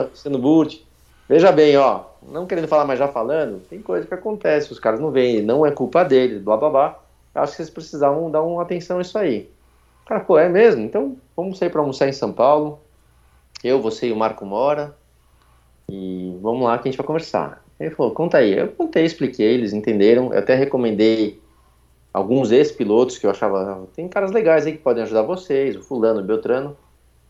Luciano 0.09 0.37
Burti. 0.37 0.85
Veja 1.29 1.53
bem, 1.53 1.77
ó, 1.77 2.03
não 2.21 2.45
querendo 2.45 2.67
falar, 2.67 2.83
mas 2.83 2.99
já 2.99 3.07
falando, 3.07 3.61
tem 3.69 3.81
coisa 3.81 4.05
que 4.05 4.13
acontece, 4.13 4.73
os 4.73 4.79
caras 4.79 4.99
não 4.99 5.09
veem, 5.09 5.41
não 5.41 5.65
é 5.65 5.71
culpa 5.71 6.03
deles, 6.03 6.41
blá 6.41 6.57
blá 6.57 6.69
blá. 6.69 6.99
Acho 7.33 7.51
que 7.51 7.57
vocês 7.57 7.69
precisavam 7.69 8.29
dar 8.29 8.43
uma 8.43 8.61
atenção 8.61 8.97
a 8.97 9.01
isso 9.01 9.17
aí. 9.17 9.49
Cara, 10.05 10.19
pô, 10.19 10.37
é 10.37 10.49
mesmo? 10.49 10.81
Então 10.81 11.15
vamos 11.33 11.57
sair 11.57 11.69
para 11.69 11.79
almoçar 11.79 12.09
em 12.09 12.13
São 12.13 12.33
Paulo. 12.33 12.81
Eu, 13.63 13.81
você 13.81 14.09
e 14.09 14.11
o 14.11 14.17
Marco 14.17 14.45
Mora. 14.45 14.93
E 15.89 16.37
vamos 16.41 16.63
lá 16.63 16.77
que 16.77 16.89
a 16.89 16.91
gente 16.91 16.97
vai 16.97 17.07
conversar. 17.07 17.63
Ele 17.81 17.95
falou, 17.95 18.13
conta 18.13 18.37
aí. 18.37 18.57
Eu 18.57 18.67
contei, 18.67 19.03
expliquei, 19.03 19.53
eles 19.53 19.73
entenderam. 19.73 20.31
Eu 20.31 20.39
até 20.39 20.55
recomendei 20.55 21.41
alguns 22.13 22.51
ex-pilotos 22.51 23.17
que 23.17 23.25
eu 23.25 23.31
achava, 23.31 23.87
tem 23.95 24.07
caras 24.07 24.31
legais 24.31 24.65
aí 24.65 24.73
que 24.73 24.77
podem 24.79 25.03
ajudar 25.03 25.21
vocês, 25.23 25.75
o 25.75 25.81
fulano, 25.81 26.19
o 26.19 26.23
Beltrano. 26.23 26.77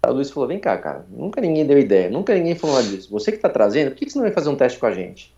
Aí 0.03 0.11
o 0.11 0.15
Luiz 0.15 0.31
falou, 0.31 0.49
vem 0.49 0.59
cá, 0.59 0.77
cara, 0.77 1.05
nunca 1.09 1.39
ninguém 1.39 1.65
deu 1.65 1.77
ideia, 1.77 2.09
nunca 2.09 2.33
ninguém 2.33 2.55
falou 2.55 2.75
nada 2.75 2.87
disso. 2.87 3.09
Você 3.11 3.31
que 3.31 3.37
tá 3.37 3.49
trazendo, 3.49 3.91
por 3.91 3.97
que, 3.97 4.05
que 4.05 4.11
você 4.11 4.17
não 4.17 4.25
vai 4.25 4.33
fazer 4.33 4.49
um 4.49 4.55
teste 4.55 4.79
com 4.79 4.87
a 4.87 4.91
gente? 4.91 5.33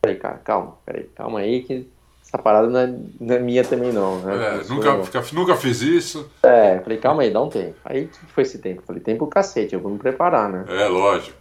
Falei, 0.00 0.16
cara, 0.16 0.38
calma, 0.38 0.76
peraí, 0.86 1.04
calma 1.14 1.40
aí 1.40 1.62
que 1.62 1.88
essa 2.22 2.38
parada 2.38 2.68
não 2.68 2.78
é, 2.78 2.94
não 3.20 3.34
é 3.34 3.38
minha 3.40 3.64
também 3.64 3.92
não. 3.92 4.20
Né? 4.20 4.60
É, 4.60 4.68
nunca, 4.68 5.02
fica, 5.02 5.24
nunca 5.32 5.56
fiz 5.56 5.82
isso. 5.82 6.30
É, 6.44 6.78
falei, 6.78 6.98
calma 6.98 7.22
aí, 7.22 7.30
dá 7.32 7.42
um 7.42 7.48
tempo. 7.48 7.74
Aí 7.84 8.06
que 8.06 8.26
foi 8.32 8.44
esse 8.44 8.58
tempo? 8.58 8.82
Falei, 8.86 9.02
tempo 9.02 9.26
cacete, 9.26 9.74
eu 9.74 9.80
vou 9.80 9.90
me 9.90 9.98
preparar, 9.98 10.48
né? 10.48 10.64
É, 10.68 10.86
lógico 10.86 11.39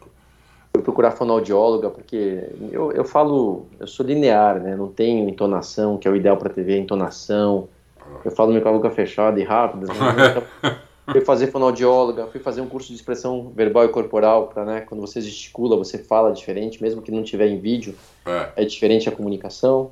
fui 0.74 0.84
procurar 0.84 1.12
fonoaudióloga, 1.12 1.90
porque 1.90 2.50
eu, 2.72 2.92
eu 2.92 3.04
falo, 3.04 3.66
eu 3.80 3.88
sou 3.88 4.06
linear, 4.06 4.60
né? 4.60 4.76
Não 4.76 4.88
tenho 4.88 5.28
entonação, 5.28 5.98
que 5.98 6.08
é 6.08 6.12
o 6.12 6.16
ideal 6.16 6.38
para 6.38 6.50
TV, 6.50 6.78
entonação. 6.78 7.68
Eu 8.24 8.32
falo 8.32 8.52
meio 8.52 8.62
com 8.62 8.70
a 8.70 8.74
boca 8.74 8.90
fechada 8.90 9.40
e 9.40 9.44
rápida. 9.44 9.88
Né? 9.88 9.94
Então, 11.10 11.22
fui 11.22 11.22
fazer 11.22 11.48
fonoaudióloga, 11.48 12.28
fui 12.28 12.40
fazer 12.40 12.62
um 12.62 12.68
curso 12.68 12.90
de 12.90 12.94
expressão 12.94 13.52
verbal 13.56 13.84
e 13.86 13.88
corporal, 13.88 14.48
para, 14.48 14.64
né, 14.64 14.82
quando 14.82 15.02
você 15.02 15.20
gesticula, 15.20 15.76
você 15.76 15.98
fala 15.98 16.32
diferente, 16.32 16.80
mesmo 16.80 17.02
que 17.02 17.12
não 17.12 17.24
tiver 17.24 17.48
em 17.48 17.58
vídeo, 17.58 17.96
é, 18.28 18.50
é 18.58 18.64
diferente 18.64 19.10
a 19.10 19.12
comunicação. 19.12 19.92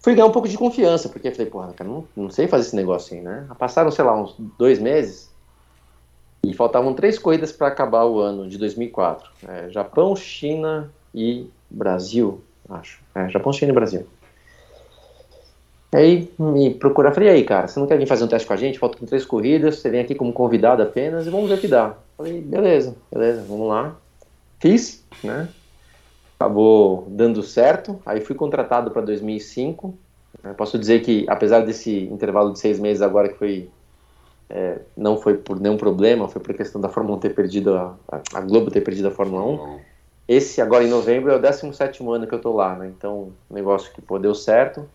Fui 0.00 0.14
ganhar 0.14 0.26
um 0.26 0.32
pouco 0.32 0.48
de 0.48 0.58
confiança, 0.58 1.08
porque 1.08 1.30
falei, 1.30 1.50
porra, 1.50 1.72
cara, 1.72 1.88
não, 1.88 2.04
não 2.14 2.28
sei 2.28 2.46
fazer 2.46 2.66
esse 2.66 2.76
negócio 2.76 3.16
aí, 3.16 3.22
né? 3.22 3.46
Passaram, 3.58 3.90
sei 3.90 4.04
lá, 4.04 4.20
uns 4.20 4.34
dois 4.58 4.78
meses, 4.78 5.29
e 6.42 6.54
faltavam 6.54 6.94
três 6.94 7.18
corridas 7.18 7.52
para 7.52 7.68
acabar 7.68 8.04
o 8.04 8.18
ano 8.18 8.48
de 8.48 8.56
2004. 8.58 9.30
É, 9.46 9.68
Japão, 9.70 10.16
China 10.16 10.90
e 11.14 11.46
Brasil, 11.70 12.42
acho. 12.68 13.00
É, 13.14 13.28
Japão, 13.28 13.52
China 13.52 13.72
e 13.72 13.74
Brasil. 13.74 14.06
Aí 15.92 16.30
me 16.38 16.72
procurar, 16.72 17.12
falei, 17.12 17.28
aí, 17.28 17.44
cara, 17.44 17.66
você 17.66 17.80
não 17.80 17.86
quer 17.86 17.98
vir 17.98 18.06
fazer 18.06 18.24
um 18.24 18.28
teste 18.28 18.46
com 18.46 18.54
a 18.54 18.56
gente? 18.56 18.78
Faltam 18.78 19.06
três 19.06 19.24
corridas, 19.24 19.78
você 19.78 19.90
vem 19.90 20.00
aqui 20.00 20.14
como 20.14 20.32
convidado 20.32 20.82
apenas 20.82 21.26
e 21.26 21.30
vamos 21.30 21.48
ver 21.48 21.56
o 21.56 21.60
que 21.60 21.66
dá. 21.66 21.96
Falei, 22.16 22.40
beleza, 22.40 22.94
beleza, 23.12 23.44
vamos 23.48 23.68
lá. 23.68 23.96
Fiz, 24.60 25.04
né? 25.24 25.48
Acabou 26.38 27.06
dando 27.08 27.42
certo. 27.42 28.00
Aí 28.06 28.20
fui 28.20 28.36
contratado 28.36 28.90
para 28.92 29.02
2005. 29.02 29.94
Posso 30.56 30.78
dizer 30.78 31.02
que, 31.02 31.26
apesar 31.28 31.60
desse 31.60 32.04
intervalo 32.04 32.52
de 32.52 32.60
seis 32.60 32.78
meses 32.78 33.02
agora 33.02 33.28
que 33.28 33.36
foi 33.36 33.68
é, 34.50 34.80
não 34.96 35.16
foi 35.16 35.34
por 35.34 35.60
nenhum 35.60 35.76
problema, 35.76 36.28
foi 36.28 36.42
por 36.42 36.54
questão 36.54 36.80
da 36.80 36.88
Fórmula 36.88 37.16
1 37.16 37.20
ter 37.20 37.34
perdido, 37.34 37.76
a, 37.76 37.94
a 38.34 38.40
Globo 38.40 38.70
ter 38.70 38.80
perdido 38.80 39.08
a 39.08 39.10
Fórmula 39.10 39.44
1. 39.44 39.78
Esse, 40.26 40.60
agora 40.60 40.84
em 40.84 40.88
novembro, 40.88 41.30
é 41.30 41.36
o 41.36 41.40
17 41.40 42.04
ano 42.06 42.26
que 42.26 42.34
eu 42.34 42.40
tô 42.40 42.52
lá, 42.52 42.76
né? 42.76 42.88
Então, 42.88 43.32
um 43.50 43.54
negócio 43.54 43.92
que 43.92 44.02
pô, 44.02 44.18
deu 44.18 44.34
certo. 44.34 44.88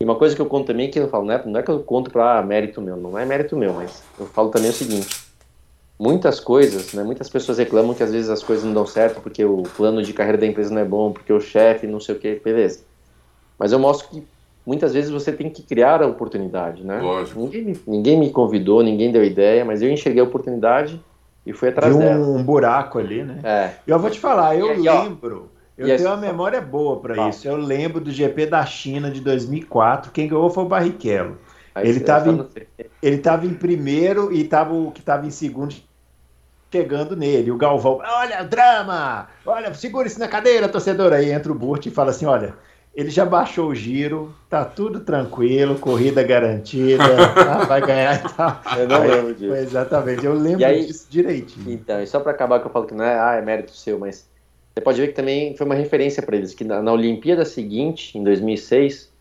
E 0.00 0.04
uma 0.04 0.16
coisa 0.16 0.34
que 0.34 0.42
eu 0.42 0.46
conto 0.46 0.66
também, 0.66 0.90
que 0.90 0.98
eu 0.98 1.08
falo, 1.08 1.26
né, 1.26 1.42
não 1.44 1.58
é 1.58 1.62
que 1.62 1.70
eu 1.70 1.80
conto 1.80 2.10
para 2.10 2.40
mérito 2.42 2.80
meu, 2.80 2.96
não 2.96 3.18
é 3.18 3.24
mérito 3.24 3.56
meu, 3.56 3.72
mas 3.72 4.02
eu 4.18 4.26
falo 4.26 4.48
também 4.50 4.70
o 4.70 4.72
seguinte: 4.72 5.26
muitas 5.98 6.38
coisas, 6.38 6.92
né, 6.92 7.02
muitas 7.02 7.28
pessoas 7.28 7.58
reclamam 7.58 7.94
que 7.94 8.02
às 8.04 8.12
vezes 8.12 8.30
as 8.30 8.42
coisas 8.42 8.64
não 8.64 8.72
dão 8.72 8.86
certo 8.86 9.20
porque 9.20 9.44
o 9.44 9.64
plano 9.76 10.00
de 10.00 10.12
carreira 10.12 10.38
da 10.38 10.46
empresa 10.46 10.72
não 10.72 10.80
é 10.80 10.84
bom, 10.84 11.12
porque 11.12 11.32
o 11.32 11.40
chefe 11.40 11.86
não 11.86 11.98
sei 11.98 12.14
o 12.14 12.18
que, 12.18 12.36
beleza. 12.36 12.80
Mas 13.58 13.72
eu 13.72 13.78
mostro 13.80 14.08
que 14.08 14.24
muitas 14.68 14.92
vezes 14.92 15.10
você 15.10 15.32
tem 15.32 15.48
que 15.48 15.62
criar 15.62 16.02
a 16.02 16.06
oportunidade, 16.06 16.84
né? 16.84 17.00
Lógico. 17.00 17.40
Ninguém 17.40 17.64
me, 17.64 17.80
ninguém 17.86 18.18
me 18.18 18.30
convidou, 18.30 18.82
ninguém 18.82 19.10
deu 19.10 19.24
ideia, 19.24 19.64
mas 19.64 19.80
eu 19.80 19.90
enxerguei 19.90 20.20
a 20.20 20.24
oportunidade 20.24 21.02
e 21.46 21.54
fui 21.54 21.70
atrás 21.70 21.96
dela. 21.96 22.22
um 22.22 22.42
buraco 22.42 22.98
ali, 22.98 23.24
né? 23.24 23.38
É. 23.42 23.70
Eu 23.86 23.98
vou 23.98 24.10
te 24.10 24.20
falar, 24.20 24.56
eu 24.56 24.68
aí, 24.68 24.80
lembro, 24.82 25.50
Eu 25.76 25.88
e 25.88 25.96
tenho 25.96 26.10
uma 26.10 26.18
memória 26.18 26.60
boa 26.60 27.00
para 27.00 27.24
ah. 27.24 27.28
isso. 27.30 27.48
Eu 27.48 27.56
lembro 27.56 27.98
do 27.98 28.10
GP 28.10 28.44
da 28.44 28.66
China 28.66 29.10
de 29.10 29.22
2004. 29.22 30.12
Quem 30.12 30.28
ganhou 30.28 30.50
foi 30.50 30.64
o 30.64 30.68
Barrichello. 30.68 31.38
ele 31.80 31.98
estava 32.00 32.30
em, 32.30 32.46
ele 33.02 33.16
tava 33.16 33.46
em 33.46 33.54
primeiro 33.54 34.30
e 34.30 34.44
tava, 34.44 34.74
o 34.74 34.92
que 34.92 35.00
estava 35.00 35.26
em 35.26 35.30
segundo 35.30 35.74
chegando 36.70 37.16
nele. 37.16 37.50
O 37.50 37.56
Galvão, 37.56 38.02
olha, 38.04 38.42
drama! 38.42 39.28
Olha, 39.46 39.72
segura 39.72 40.06
isso 40.06 40.20
na 40.20 40.28
cadeira, 40.28 40.68
torcedor. 40.68 41.14
Aí 41.14 41.32
entra 41.32 41.50
o 41.50 41.54
Burt 41.54 41.86
e 41.86 41.90
fala 41.90 42.10
assim: 42.10 42.26
olha, 42.26 42.54
ele 42.98 43.10
já 43.10 43.24
baixou 43.24 43.68
o 43.68 43.74
giro, 43.76 44.34
tá 44.50 44.64
tudo 44.64 44.98
tranquilo, 44.98 45.78
corrida 45.78 46.20
garantida, 46.20 47.04
tá, 47.32 47.58
vai 47.64 47.80
ganhar 47.80 48.16
e 48.16 48.28
tal. 48.34 48.60
Eu 48.76 48.88
não 48.88 49.00
lembro 49.06 49.34
disso. 49.36 49.54
Exatamente, 49.54 50.26
eu 50.26 50.34
lembro 50.34 50.66
aí, 50.66 50.84
disso 50.84 51.06
direitinho. 51.08 51.70
Então, 51.70 52.02
e 52.02 52.08
só 52.08 52.18
para 52.18 52.32
acabar 52.32 52.58
que 52.58 52.66
eu 52.66 52.72
falo 52.72 52.86
que 52.86 52.94
não 52.94 53.04
é, 53.04 53.16
ah, 53.16 53.34
é 53.36 53.40
mérito 53.40 53.70
seu, 53.70 54.00
mas 54.00 54.28
você 54.74 54.80
pode 54.80 55.00
ver 55.00 55.06
que 55.06 55.12
também 55.12 55.56
foi 55.56 55.64
uma 55.64 55.76
referência 55.76 56.20
para 56.20 56.34
eles, 56.34 56.52
que 56.54 56.64
na, 56.64 56.82
na, 56.82 56.92
Olimpíada 56.92 57.44
seguinte, 57.44 58.18
em 58.18 58.24
2006, 58.24 59.12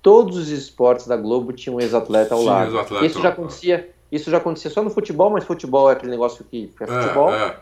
todos 0.00 0.36
os 0.36 0.50
esportes 0.50 1.08
da 1.08 1.16
Globo 1.16 1.52
tinham 1.52 1.74
um 1.74 1.80
ex-atleta 1.80 2.36
ao 2.36 2.40
Sim, 2.42 2.46
lado. 2.46 2.78
Ex 3.02 3.10
isso 3.10 3.20
já 3.20 3.30
acontecia, 3.30 3.90
isso 4.12 4.30
já 4.30 4.36
acontecia 4.36 4.70
só 4.70 4.80
no 4.80 4.90
futebol, 4.90 5.30
mas 5.30 5.42
futebol 5.42 5.90
é 5.90 5.94
aquele 5.94 6.12
negócio 6.12 6.44
que 6.48 6.70
é, 6.78 6.84
é 6.84 6.86
futebol. 6.86 7.34
É, 7.34 7.46
é. 7.48 7.56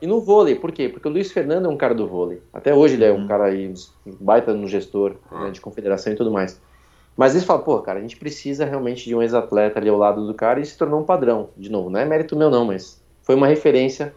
E 0.00 0.06
no 0.06 0.20
vôlei, 0.20 0.54
por 0.54 0.72
quê? 0.72 0.88
Porque 0.88 1.08
o 1.08 1.10
Luiz 1.10 1.32
Fernando 1.32 1.66
é 1.66 1.68
um 1.68 1.76
cara 1.76 1.94
do 1.94 2.06
vôlei. 2.06 2.42
Até 2.52 2.74
hoje 2.74 2.94
ele 2.94 3.04
é 3.04 3.12
um 3.12 3.22
uhum. 3.22 3.28
cara 3.28 3.44
aí, 3.44 3.72
baita 4.20 4.52
no 4.52 4.68
gestor 4.68 5.14
né, 5.32 5.50
de 5.50 5.60
confederação 5.60 6.12
e 6.12 6.16
tudo 6.16 6.30
mais. 6.30 6.60
Mas 7.16 7.34
eles 7.34 7.44
falam, 7.46 7.62
pô, 7.62 7.78
cara, 7.80 7.98
a 7.98 8.02
gente 8.02 8.16
precisa 8.16 8.64
realmente 8.64 9.04
de 9.04 9.14
um 9.14 9.22
ex-atleta 9.22 9.78
ali 9.78 9.88
ao 9.88 9.96
lado 9.96 10.26
do 10.26 10.34
cara 10.34 10.60
e 10.60 10.66
se 10.66 10.76
tornou 10.76 11.00
um 11.00 11.04
padrão. 11.04 11.50
De 11.56 11.70
novo, 11.70 11.88
não 11.88 12.00
é 12.00 12.04
mérito 12.04 12.36
meu 12.36 12.50
não, 12.50 12.64
mas 12.64 13.00
foi 13.22 13.34
uma 13.34 13.46
referência 13.46 14.14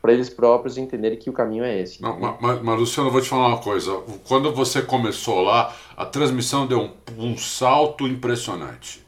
para 0.00 0.12
eles 0.12 0.30
próprios 0.30 0.78
entenderem 0.78 1.18
que 1.18 1.28
o 1.28 1.32
caminho 1.32 1.64
é 1.64 1.80
esse. 1.80 2.00
Não, 2.00 2.16
mas, 2.40 2.62
mas, 2.62 2.78
Luciano, 2.78 3.08
eu 3.08 3.12
vou 3.12 3.20
te 3.20 3.28
falar 3.28 3.48
uma 3.48 3.58
coisa. 3.58 4.00
Quando 4.28 4.54
você 4.54 4.80
começou 4.80 5.42
lá, 5.42 5.74
a 5.96 6.06
transmissão 6.06 6.66
deu 6.66 6.80
um, 6.80 6.90
um 7.18 7.36
salto 7.36 8.06
impressionante. 8.06 9.04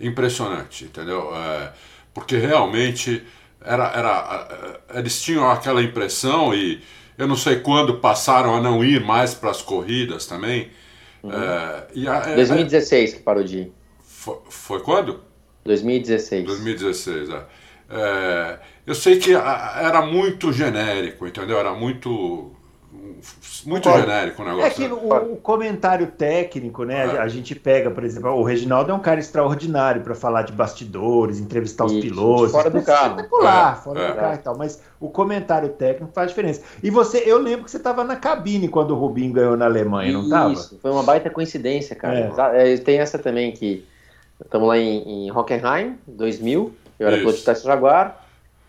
Impressionante, 0.00 0.86
entendeu? 0.86 1.30
É, 1.34 1.72
porque 2.14 2.38
realmente 2.38 3.22
era, 3.68 3.92
era, 3.92 4.80
eles 4.94 5.20
tinham 5.20 5.50
aquela 5.50 5.82
impressão 5.82 6.54
e 6.54 6.80
eu 7.18 7.28
não 7.28 7.36
sei 7.36 7.60
quando 7.60 7.98
passaram 7.98 8.54
a 8.54 8.60
não 8.60 8.82
ir 8.82 9.04
mais 9.04 9.34
para 9.34 9.50
as 9.50 9.60
corridas 9.60 10.26
também. 10.26 10.70
Uhum. 11.22 11.30
É, 11.32 12.08
a, 12.08 12.34
2016 12.34 13.12
é, 13.12 13.16
que 13.16 13.22
parou 13.22 13.44
de 13.44 13.58
ir. 13.58 13.72
Foi, 14.00 14.38
foi 14.48 14.80
quando? 14.80 15.20
2016. 15.64 16.46
2016, 16.46 17.30
é. 17.30 17.42
é 17.90 18.58
eu 18.86 18.94
sei 18.94 19.18
que 19.18 19.34
era 19.34 20.00
muito 20.00 20.50
genérico, 20.50 21.26
entendeu? 21.26 21.58
Era 21.58 21.74
muito 21.74 22.56
muito 23.68 23.90
genérico 23.90 24.42
o 24.42 24.44
negócio. 24.44 24.66
É 24.66 24.70
que 24.70 24.92
o, 24.92 25.32
o 25.32 25.36
comentário 25.36 26.06
técnico, 26.06 26.84
né? 26.84 27.16
É. 27.16 27.18
A 27.18 27.28
gente 27.28 27.54
pega, 27.54 27.90
por 27.90 28.02
exemplo, 28.02 28.30
o 28.30 28.42
Reginaldo 28.42 28.90
é 28.90 28.94
um 28.94 28.98
cara 28.98 29.20
extraordinário 29.20 30.00
para 30.00 30.14
falar 30.14 30.42
de 30.42 30.52
bastidores, 30.52 31.38
entrevistar 31.38 31.84
os 31.84 31.92
pilotos. 31.92 32.52
Fora 32.52 32.70
do 32.70 32.82
carro. 32.82 33.20
Espetacular, 33.20 33.72
é, 33.72 33.82
fora 33.82 34.00
é. 34.00 34.08
do 34.08 34.14
carro 34.16 34.34
e 34.34 34.38
tal. 34.38 34.56
Mas 34.56 34.82
o 34.98 35.10
comentário 35.10 35.68
técnico 35.68 36.12
faz 36.14 36.28
diferença. 36.28 36.62
E 36.82 36.90
você, 36.90 37.22
eu 37.26 37.38
lembro 37.38 37.66
que 37.66 37.70
você 37.70 37.76
estava 37.76 38.02
na 38.02 38.16
cabine 38.16 38.68
quando 38.68 38.92
o 38.92 38.94
Rubinho 38.94 39.32
ganhou 39.32 39.56
na 39.56 39.66
Alemanha, 39.66 40.12
não 40.12 40.22
estava? 40.22 40.52
Isso, 40.52 40.78
foi 40.80 40.90
uma 40.90 41.02
baita 41.02 41.28
coincidência, 41.28 41.94
cara. 41.94 42.32
É. 42.54 42.72
é 42.72 42.76
tem 42.78 42.98
essa 42.98 43.18
também 43.18 43.52
que 43.52 43.86
estamos 44.42 44.66
lá 44.66 44.78
em, 44.78 45.26
em 45.26 45.30
Hockenheim, 45.30 45.98
2000. 46.06 46.74
Eu 46.98 47.06
era 47.06 47.18
piloto 47.18 47.36
de 47.36 47.44
teste 47.44 47.66
Jaguar. 47.66 48.24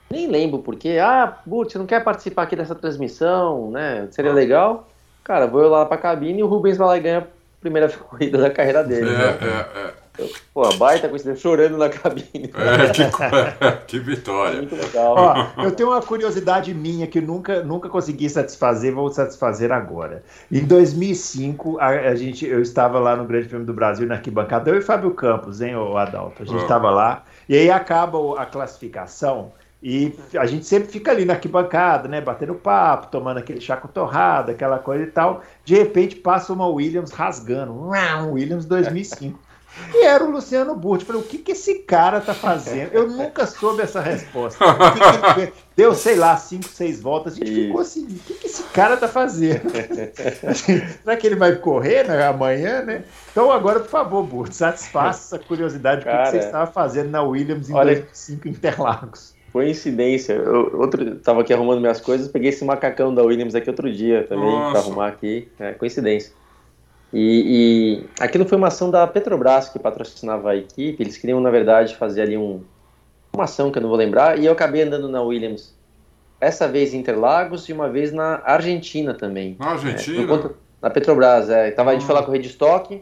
Nem 0.09 0.27
lembro 0.27 0.59
porque, 0.59 0.97
ah, 0.99 1.37
Burt, 1.45 1.71
você 1.71 1.77
não 1.77 1.85
quer 1.85 2.03
participar 2.03 2.43
aqui 2.43 2.55
dessa 2.55 2.73
transmissão, 2.73 3.69
né? 3.69 4.07
Seria 4.11 4.33
legal. 4.33 4.88
Cara, 5.29 5.45
vou 5.45 5.61
eu 5.61 5.69
lá 5.69 5.85
pra 5.85 5.95
cabine 5.95 6.39
e 6.39 6.43
o 6.43 6.47
Rubens 6.47 6.75
vai 6.75 6.87
lá 6.87 6.97
e 6.97 7.01
ganha 7.01 7.19
a 7.19 7.27
primeira 7.61 7.87
corrida 7.93 8.39
da 8.39 8.49
carreira 8.49 8.83
dele. 8.83 9.11
É, 9.11 9.13
né? 9.13 9.37
é, 9.75 9.79
é. 9.79 10.27
Pô, 10.51 10.67
baita 10.73 11.07
coincidência, 11.07 11.39
chorando 11.39 11.77
na 11.77 11.87
cabine. 11.87 12.51
É, 12.55 12.89
que, 12.89 13.85
que 13.85 13.99
vitória. 13.99 14.57
Muito 14.57 14.75
legal. 14.75 15.13
Ó, 15.15 15.63
eu 15.63 15.71
tenho 15.71 15.89
uma 15.89 16.01
curiosidade 16.01 16.73
minha 16.73 17.05
que 17.05 17.21
nunca, 17.21 17.61
nunca 17.61 17.87
consegui 17.89 18.27
satisfazer, 18.27 18.91
vou 18.91 19.11
satisfazer 19.11 19.71
agora. 19.71 20.23
Em 20.51 20.65
2005, 20.65 21.77
a, 21.79 21.89
a, 21.89 22.15
gente, 22.15 22.47
eu 22.47 22.59
estava 22.59 22.97
lá 22.97 23.15
no 23.15 23.23
Grande 23.25 23.47
Prêmio 23.47 23.67
do 23.67 23.73
Brasil, 23.73 24.07
na 24.07 24.15
arquibancada, 24.15 24.71
eu 24.71 24.79
e 24.79 24.81
Fábio 24.81 25.11
Campos, 25.11 25.61
hein, 25.61 25.75
o 25.75 25.95
Adalto? 25.95 26.41
A 26.41 26.45
gente 26.45 26.63
estava 26.63 26.89
lá, 26.89 27.23
e 27.47 27.55
aí 27.55 27.69
acaba 27.69 28.17
a 28.41 28.47
classificação, 28.47 29.51
e 29.81 30.13
a 30.37 30.45
gente 30.45 30.65
sempre 30.65 30.91
fica 30.91 31.11
ali 31.11 31.23
na 31.23 31.33
arquibancada, 31.33 32.09
né? 32.09 32.19
Batendo 32.19 32.53
papo, 32.53 33.07
tomando 33.07 33.37
aquele 33.37 33.61
chaco 33.61 33.87
torrado, 33.87 34.51
aquela 34.51 34.77
coisa 34.77 35.05
e 35.05 35.07
tal. 35.07 35.41
De 35.63 35.73
repente 35.75 36.17
passa 36.17 36.51
uma 36.51 36.67
Williams 36.67 37.11
rasgando. 37.11 37.71
Um 37.71 38.33
Williams 38.33 38.65
2005. 38.65 39.39
E 39.93 40.03
era 40.03 40.23
o 40.23 40.31
Luciano 40.31 40.75
Burti. 40.75 41.05
Falei, 41.05 41.21
o 41.21 41.25
que, 41.25 41.37
que 41.37 41.51
esse 41.51 41.75
cara 41.79 42.19
tá 42.19 42.33
fazendo? 42.33 42.91
Eu 42.91 43.07
nunca 43.07 43.45
soube 43.45 43.81
essa 43.81 44.01
resposta. 44.01 44.65
Que 44.65 45.47
que 45.47 45.53
Deu, 45.77 45.93
sei 45.93 46.15
lá, 46.15 46.35
cinco, 46.35 46.67
seis 46.67 46.99
voltas. 46.99 47.33
A 47.33 47.35
gente 47.37 47.51
Isso. 47.51 47.61
ficou 47.61 47.79
assim, 47.79 48.03
o 48.03 48.19
que, 48.19 48.33
que 48.33 48.47
esse 48.47 48.63
cara 48.63 48.97
tá 48.97 49.07
fazendo? 49.07 49.69
será 50.51 51.15
que 51.15 51.25
ele 51.25 51.35
vai 51.35 51.55
correr 51.55 52.05
né, 52.05 52.27
amanhã, 52.27 52.81
né? 52.81 53.03
Então 53.31 53.49
agora, 53.51 53.79
por 53.79 53.89
favor, 53.89 54.23
Burti, 54.23 54.55
satisfaça 54.55 55.35
essa 55.35 55.45
curiosidade. 55.45 56.03
Cara, 56.03 56.23
o 56.23 56.25
que, 56.25 56.31
que 56.31 56.41
você 56.41 56.45
estava 56.47 56.69
fazendo 56.69 57.11
na 57.11 57.21
Williams 57.21 57.69
em 57.69 57.73
olha, 57.73 57.95
2005 57.95 58.47
Interlagos. 58.49 59.38
Coincidência. 59.51 60.33
Eu, 60.33 60.79
outro, 60.79 61.15
tava 61.15 61.41
aqui 61.41 61.53
arrumando 61.53 61.79
minhas 61.79 61.99
coisas, 61.99 62.27
peguei 62.27 62.49
esse 62.49 62.63
macacão 62.63 63.13
da 63.13 63.23
Williams 63.23 63.55
aqui 63.55 63.69
outro 63.69 63.91
dia 63.91 64.25
também, 64.27 64.51
para 64.71 64.79
arrumar 64.79 65.07
aqui. 65.07 65.47
É, 65.59 65.71
coincidência. 65.73 66.33
E, 67.11 68.03
e 68.03 68.23
aquilo 68.23 68.45
foi 68.45 68.57
uma 68.57 68.67
ação 68.67 68.91
da 68.91 69.05
Petrobras 69.07 69.69
que 69.69 69.79
patrocinava 69.79 70.51
a 70.51 70.55
equipe. 70.55 71.01
Eles 71.01 71.17
queriam, 71.17 71.41
na 71.41 71.49
verdade, 71.49 71.95
fazer 71.95 72.21
ali 72.21 72.37
um, 72.37 72.61
uma 73.33 73.45
ação 73.45 73.71
que 73.71 73.79
eu 73.79 73.81
não 73.81 73.89
vou 73.89 73.97
lembrar. 73.97 74.37
E 74.37 74.45
eu 74.45 74.51
acabei 74.51 74.83
andando 74.83 75.09
na 75.09 75.21
Williams. 75.21 75.75
Essa 76.39 76.67
vez 76.67 76.93
em 76.93 76.99
Interlagos 76.99 77.67
e 77.67 77.73
uma 77.73 77.89
vez 77.89 78.13
na 78.13 78.41
Argentina 78.45 79.13
também. 79.13 79.57
Na 79.59 79.71
Argentina? 79.71 80.33
É, 80.33 80.49
na 80.81 80.89
Petrobras, 80.89 81.49
é. 81.49 81.71
Tava, 81.71 81.89
ah. 81.89 81.91
A 81.91 81.93
gente 81.95 82.05
foi 82.05 82.15
lá 82.15 82.23
com 82.23 82.29
o 82.29 82.33
Redstock. 82.33 83.01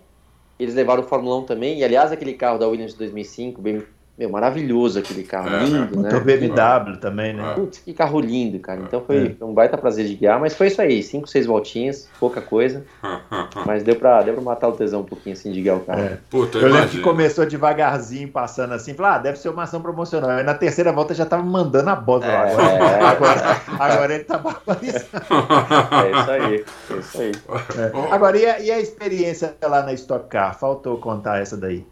Eles 0.58 0.74
levaram 0.74 1.04
o 1.04 1.06
Fórmula 1.06 1.38
1 1.40 1.44
também. 1.44 1.80
E, 1.80 1.84
aliás, 1.84 2.12
aquele 2.12 2.34
carro 2.34 2.58
da 2.58 2.68
Williams 2.68 2.94
de 2.94 3.00
2005, 3.00 3.62
bem 3.62 3.84
meu, 4.18 4.32
maravilhoso 4.32 4.98
aquele 4.98 5.22
carro, 5.22 5.56
é, 5.56 5.64
lindo, 5.64 6.02
né? 6.02 6.10
Motor 6.10 6.22
BMW 6.22 6.98
também, 7.00 7.34
né? 7.34 7.54
Putz, 7.54 7.78
que 7.78 7.94
carro 7.94 8.20
lindo, 8.20 8.58
cara. 8.58 8.82
Então 8.82 9.00
foi, 9.00 9.38
é. 9.40 9.46
um 9.46 9.54
baita 9.54 9.78
prazer 9.78 10.08
de 10.08 10.16
guiar, 10.16 10.40
mas 10.40 10.56
foi 10.56 10.68
isso 10.68 10.82
aí, 10.82 11.04
cinco, 11.04 11.28
seis 11.28 11.46
voltinhas, 11.46 12.10
pouca 12.20 12.42
coisa. 12.42 12.84
mas 13.64 13.84
deu 13.84 13.96
pra, 13.96 14.24
deu 14.24 14.34
pra 14.34 14.42
matar 14.42 14.70
o 14.70 14.72
tesão 14.72 15.02
um 15.02 15.06
pouquinho 15.06 15.34
assim 15.34 15.52
de 15.52 15.62
guiar 15.62 15.78
o 15.78 15.82
carro. 15.82 16.02
É. 16.02 16.18
Puta, 16.32 16.58
eu 16.58 16.68
lembro 16.68 16.90
que 16.90 17.00
começou 17.00 17.46
devagarzinho, 17.46 18.28
passando 18.30 18.74
assim, 18.74 18.96
falou, 18.96 19.12
ah, 19.12 19.18
deve 19.20 19.38
ser 19.38 19.50
uma 19.50 19.64
ação 19.64 19.82
promocional. 19.82 20.32
Aí 20.32 20.44
na 20.44 20.56
terceira 20.56 20.92
volta 20.92 21.14
já 21.14 21.26
tava 21.26 21.44
mandando 21.44 21.92
a 21.92 21.96
bola 21.96 22.26
é, 22.26 22.36
agora, 22.36 23.08
agora, 23.08 23.62
agora, 23.80 24.16
ele 24.16 24.24
tá 24.24 24.40
barbarizando. 24.40 25.06
é 25.94 26.12
isso 26.12 26.32
aí, 26.32 26.66
é 26.90 26.98
isso 26.98 27.22
aí. 27.22 27.32
É. 27.78 28.14
Agora, 28.14 28.36
e 28.36 28.46
a, 28.48 28.60
e 28.60 28.72
a 28.72 28.80
experiência 28.80 29.56
lá 29.62 29.84
na 29.84 29.94
Stock 29.94 30.28
Car? 30.28 30.58
Faltou 30.58 30.98
contar 30.98 31.40
essa 31.40 31.56
daí. 31.56 31.86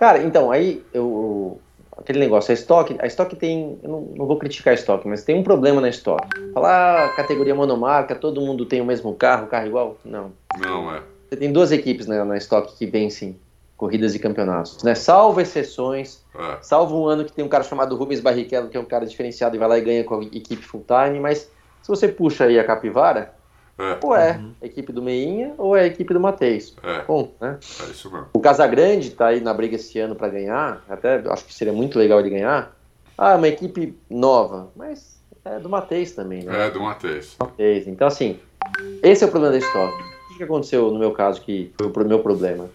Cara, 0.00 0.22
então, 0.22 0.50
aí 0.50 0.82
eu. 0.94 1.60
Aquele 1.94 2.18
negócio, 2.18 2.50
a 2.50 2.54
estoque, 2.54 2.96
a 2.98 3.06
estoque 3.06 3.36
tem. 3.36 3.78
Eu 3.82 3.90
não, 3.90 4.00
não 4.16 4.26
vou 4.26 4.38
criticar 4.38 4.70
a 4.70 4.74
estoque, 4.74 5.06
mas 5.06 5.24
tem 5.24 5.36
um 5.36 5.42
problema 5.42 5.78
na 5.78 5.90
estoque. 5.90 6.26
Falar 6.54 7.04
ah, 7.04 7.08
categoria 7.10 7.54
monomarca, 7.54 8.14
todo 8.14 8.40
mundo 8.40 8.64
tem 8.64 8.80
o 8.80 8.84
mesmo 8.86 9.14
carro, 9.14 9.46
carro 9.46 9.66
igual? 9.66 9.98
Não. 10.02 10.32
Não, 10.58 10.90
é. 10.94 11.02
Você 11.28 11.36
tem 11.36 11.52
duas 11.52 11.70
equipes 11.70 12.06
né, 12.06 12.24
na 12.24 12.38
estoque 12.38 12.78
que 12.78 12.86
vencem 12.86 13.38
corridas 13.76 14.14
e 14.14 14.18
campeonatos, 14.18 14.82
né? 14.82 14.94
Salvo 14.94 15.38
exceções, 15.38 16.24
é. 16.34 16.56
salvo 16.62 16.98
um 16.98 17.06
ano 17.06 17.26
que 17.26 17.32
tem 17.32 17.44
um 17.44 17.48
cara 17.48 17.62
chamado 17.62 17.94
Rubens 17.94 18.20
Barrichello, 18.20 18.68
que 18.70 18.78
é 18.78 18.80
um 18.80 18.86
cara 18.86 19.04
diferenciado 19.04 19.54
e 19.54 19.58
vai 19.58 19.68
lá 19.68 19.76
e 19.76 19.82
ganha 19.82 20.02
com 20.02 20.18
a 20.18 20.24
equipe 20.24 20.62
full 20.62 20.82
time, 20.86 21.20
mas 21.20 21.40
se 21.82 21.88
você 21.88 22.08
puxa 22.08 22.44
aí 22.44 22.58
a 22.58 22.64
capivara, 22.64 23.34
é. 23.80 23.98
Ou 24.02 24.14
é 24.14 24.36
uhum. 24.36 24.52
a 24.60 24.66
equipe 24.66 24.92
do 24.92 25.02
Meinha 25.02 25.54
ou 25.56 25.76
é 25.76 25.82
a 25.82 25.86
equipe 25.86 26.12
do 26.12 26.20
Matheus. 26.20 26.76
É. 26.82 27.02
Bom, 27.04 27.32
né? 27.40 27.58
É 27.60 27.90
isso 27.90 28.10
mesmo. 28.10 28.26
O 28.32 28.40
Casagrande 28.40 29.08
está 29.08 29.28
aí 29.28 29.40
na 29.40 29.54
briga 29.54 29.76
esse 29.76 29.98
ano 29.98 30.14
para 30.14 30.28
ganhar. 30.28 30.84
Até 30.88 31.22
acho 31.26 31.44
que 31.44 31.54
seria 31.54 31.72
muito 31.72 31.98
legal 31.98 32.20
ele 32.20 32.30
ganhar. 32.30 32.76
Ah, 33.16 33.36
uma 33.36 33.48
equipe 33.48 33.98
nova, 34.08 34.70
mas 34.76 35.20
é 35.44 35.58
do 35.58 35.68
Matheus 35.68 36.12
também, 36.12 36.42
né? 36.42 36.66
É 36.66 36.70
do 36.70 36.80
Matheus. 36.80 37.36
Então, 37.86 38.06
assim, 38.06 38.38
esse 39.02 39.24
é 39.24 39.26
o 39.26 39.30
problema 39.30 39.52
da 39.52 39.58
história. 39.58 39.94
O 40.32 40.36
que 40.36 40.44
aconteceu 40.44 40.90
no 40.90 40.98
meu 40.98 41.12
caso 41.12 41.40
que 41.40 41.72
foi 41.78 41.86
o 41.86 42.08
meu 42.08 42.20
problema? 42.20 42.68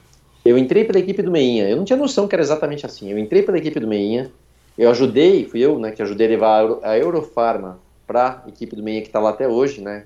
Eu 0.43 0.57
entrei 0.57 0.85
pela 0.85 0.99
equipe 0.99 1.23
do 1.23 1.31
Meinha. 1.31 1.67
Eu 1.67 1.77
não 1.77 1.85
tinha 1.85 1.97
noção 1.97 2.27
que 2.27 2.35
era 2.35 2.43
exatamente 2.43 2.85
assim. 2.85 3.11
Eu 3.11 3.17
entrei 3.17 3.41
pela 3.41 3.57
equipe 3.57 3.79
do 3.79 3.87
Meinha. 3.87 4.31
Eu 4.77 4.89
ajudei, 4.91 5.45
fui 5.45 5.61
eu, 5.61 5.79
né, 5.79 5.91
que 5.91 6.01
ajudei 6.01 6.27
a 6.27 6.29
levar 6.29 6.79
a 6.83 6.97
Eurofarma 6.97 7.79
para 8.05 8.43
a 8.45 8.49
equipe 8.49 8.75
do 8.75 8.83
Meinha 8.83 9.01
que 9.01 9.07
está 9.07 9.19
lá 9.19 9.31
até 9.31 9.47
hoje, 9.47 9.81
né? 9.81 10.05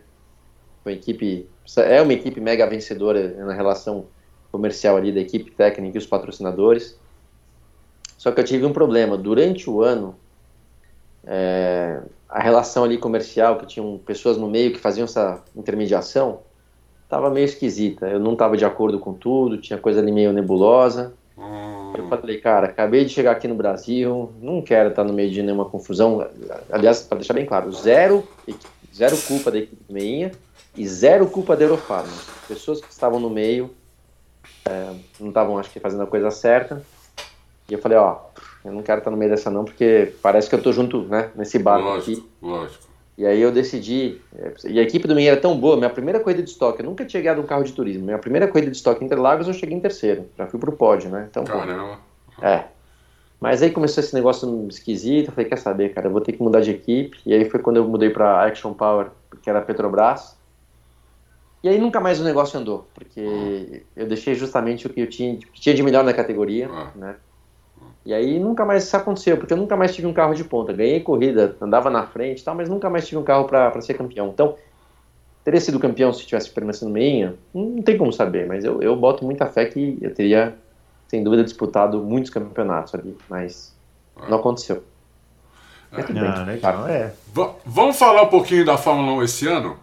Uma 0.90 0.94
equipe 0.94 1.48
é 1.78 2.02
uma 2.02 2.14
equipe 2.14 2.42
mega 2.42 2.66
vencedora 2.66 3.36
na 3.46 3.54
relação 3.54 4.06
comercial 4.52 4.98
ali 4.98 5.12
da 5.12 5.20
equipe 5.20 5.52
técnica 5.52 5.98
e 5.98 6.00
os 6.00 6.08
patrocinadores. 6.08 6.98
Só 8.18 8.32
que 8.32 8.40
eu 8.40 8.44
tive 8.44 8.66
um 8.66 8.74
problema 8.74 9.16
durante 9.16 9.70
o 9.70 9.82
ano. 9.82 10.16
É, 11.26 12.02
a 12.28 12.42
relação 12.42 12.84
ali 12.84 12.98
comercial, 12.98 13.58
que 13.58 13.68
tinham 13.68 14.00
pessoas 14.04 14.38
no 14.38 14.50
meio 14.50 14.74
que 14.74 14.80
faziam 14.80 15.06
essa 15.06 15.44
intermediação, 15.56 16.40
estava 17.04 17.30
meio 17.30 17.46
esquisita. 17.46 18.08
Eu 18.08 18.20
não 18.20 18.34
estava 18.34 18.58
de 18.58 18.66
acordo 18.66 19.00
com 19.00 19.14
tudo, 19.14 19.58
tinha 19.58 19.78
coisa 19.78 20.00
ali 20.00 20.12
meio 20.12 20.34
nebulosa. 20.34 21.14
Hum. 21.38 21.94
Eu 21.96 22.08
falei, 22.08 22.40
cara, 22.40 22.68
acabei 22.68 23.06
de 23.06 23.12
chegar 23.12 23.32
aqui 23.32 23.48
no 23.48 23.56
Brasil, 23.56 24.32
não 24.42 24.62
quero 24.62 24.90
estar 24.90 25.04
no 25.04 25.14
meio 25.14 25.30
de 25.30 25.42
nenhuma 25.44 25.66
confusão. 25.66 26.28
Aliás, 26.72 27.02
para 27.02 27.20
deixar 27.20 27.34
bem 27.34 27.46
claro, 27.46 27.72
zero, 27.72 28.28
zero 28.94 29.18
culpa 29.18 29.52
da 29.52 29.60
equipe 29.60 29.82
meinha 29.90 30.32
e 30.76 30.88
zero 30.88 31.28
culpa 31.28 31.56
da 31.56 31.64
Eurofarma. 31.64 32.14
Pessoas 32.48 32.82
que 32.82 32.92
estavam 32.92 33.20
no 33.20 33.30
meio 33.30 33.72
é, 34.66 34.94
não 35.20 35.30
estavam, 35.30 35.58
acho 35.58 35.70
que, 35.70 35.80
fazendo 35.80 36.04
a 36.04 36.08
coisa 36.08 36.32
certa. 36.32 36.82
E 37.70 37.74
eu 37.74 37.80
falei, 37.80 37.98
ó, 37.98 38.18
eu 38.64 38.72
não 38.72 38.82
quero 38.82 39.00
estar 39.00 39.12
no 39.12 39.18
meio 39.18 39.32
dessa 39.32 39.50
não, 39.50 39.64
porque 39.64 40.14
parece 40.22 40.50
que 40.50 40.56
eu 40.56 40.62
tô 40.62 40.72
junto, 40.72 41.04
né, 41.04 41.30
nesse 41.36 41.60
barco 41.60 41.86
lógico, 41.86 42.12
aqui. 42.12 42.30
Lógico. 42.42 42.90
E 43.18 43.26
aí 43.26 43.42
eu 43.42 43.52
decidi, 43.52 44.22
é, 44.38 44.54
e 44.70 44.80
a 44.80 44.84
equipe 44.84 45.08
do 45.08 45.14
Minha 45.14 45.32
era 45.32 45.42
tão 45.42 45.58
boa, 45.60 45.76
minha 45.76 45.90
primeira 45.90 46.20
corrida 46.20 46.42
de 46.42 46.50
estoque, 46.50 46.82
eu 46.82 46.86
nunca 46.86 47.06
tinha 47.06 47.22
ganhado 47.22 47.42
um 47.42 47.46
carro 47.46 47.64
de 47.64 47.74
turismo, 47.74 48.06
minha 48.06 48.18
primeira 48.18 48.48
corrida 48.48 48.72
de 48.72 48.78
estoque 48.78 49.04
em 49.04 49.08
Interlagos 49.08 49.48
eu 49.48 49.54
cheguei 49.54 49.76
em 49.76 49.82
terceiro, 49.82 50.26
já 50.38 50.48
fui 50.48 50.60
pro 50.60 50.72
pódio, 50.72 51.10
né? 51.10 51.28
Então, 51.30 51.44
Caramba. 51.44 52.00
Pô, 52.38 52.46
é. 52.46 52.68
Mas 53.40 53.62
aí 53.62 53.72
começou 53.72 54.02
esse 54.02 54.14
negócio 54.14 54.68
esquisito, 54.70 55.28
eu 55.28 55.34
falei, 55.34 55.50
quer 55.50 55.58
saber, 55.58 55.90
cara, 55.94 56.08
eu 56.08 56.12
vou 56.12 56.22
ter 56.22 56.32
que 56.32 56.42
mudar 56.42 56.62
de 56.62 56.72
equipe, 56.72 57.20
e 57.26 57.34
aí 57.34 57.50
foi 57.50 57.60
quando 57.60 57.78
eu 57.78 57.88
mudei 57.88 58.10
pra 58.10 58.46
Action 58.46 58.74
Power, 58.74 59.08
que 59.42 59.50
era 59.50 59.62
Petrobras, 59.62 60.39
e 61.62 61.68
aí 61.68 61.78
nunca 61.78 62.00
mais 62.00 62.20
o 62.20 62.24
negócio 62.24 62.60
andou, 62.60 62.88
porque 62.94 63.84
eu 63.96 64.08
deixei 64.08 64.34
justamente 64.34 64.88
o 64.88 64.90
que 64.90 65.02
eu 65.02 65.10
tinha, 65.10 65.36
que 65.36 65.60
tinha 65.60 65.76
de 65.76 65.84
melhor 65.84 66.04
na 66.04 66.14
categoria, 66.14 66.70
ah. 66.72 66.92
né? 66.96 67.16
E 68.06 68.14
aí 68.14 68.40
nunca 68.40 68.66
mais 68.66 68.86
isso 68.86 68.96
aconteceu, 68.96 69.38
porque 69.38 69.54
eu 69.54 69.58
nunca 69.58 69.76
mais 69.76 69.94
tive 69.94 70.08
um 70.08 70.14
carro 70.14 70.34
de 70.34 70.44
ponta. 70.44 70.72
Ganhei 70.72 71.02
corrida, 71.02 71.56
andava 71.62 71.90
na 71.90 72.08
frente 72.08 72.42
e 72.42 72.44
tal, 72.44 72.56
mas 72.56 72.70
nunca 72.70 72.90
mais 72.90 73.06
tive 73.06 73.18
um 73.18 73.24
carro 73.24 73.46
para 73.46 73.80
ser 73.82 73.94
campeão. 73.94 74.30
Então, 74.30 74.56
teria 75.44 75.60
sido 75.60 75.80
campeão 75.80 76.14
se 76.14 76.26
tivesse 76.26 76.50
permanecido 76.50 76.90
meia? 76.90 77.36
Não 77.54 77.82
tem 77.82 77.98
como 77.98 78.12
saber, 78.14 78.48
mas 78.48 78.64
eu, 78.64 78.82
eu 78.82 78.96
boto 78.96 79.26
muita 79.26 79.46
fé 79.48 79.66
que 79.66 79.98
eu 80.02 80.14
teria, 80.14 80.56
sem 81.08 81.24
dúvida, 81.24 81.44
disputado 81.44 82.02
muitos 82.02 82.32
campeonatos 82.32 82.96
ali, 82.96 83.18
mas 83.30 83.76
não 84.30 84.38
aconteceu. 84.40 84.82
É. 85.92 86.02
Ah, 86.02 86.44
legal, 86.44 86.88
é. 86.88 87.14
Vamos 87.66 87.98
falar 87.98 88.24
um 88.24 88.28
pouquinho 88.28 88.64
da 88.64 88.78
Fórmula 88.78 89.14
1 89.14 89.24
esse 89.24 89.48
ano? 89.48 89.78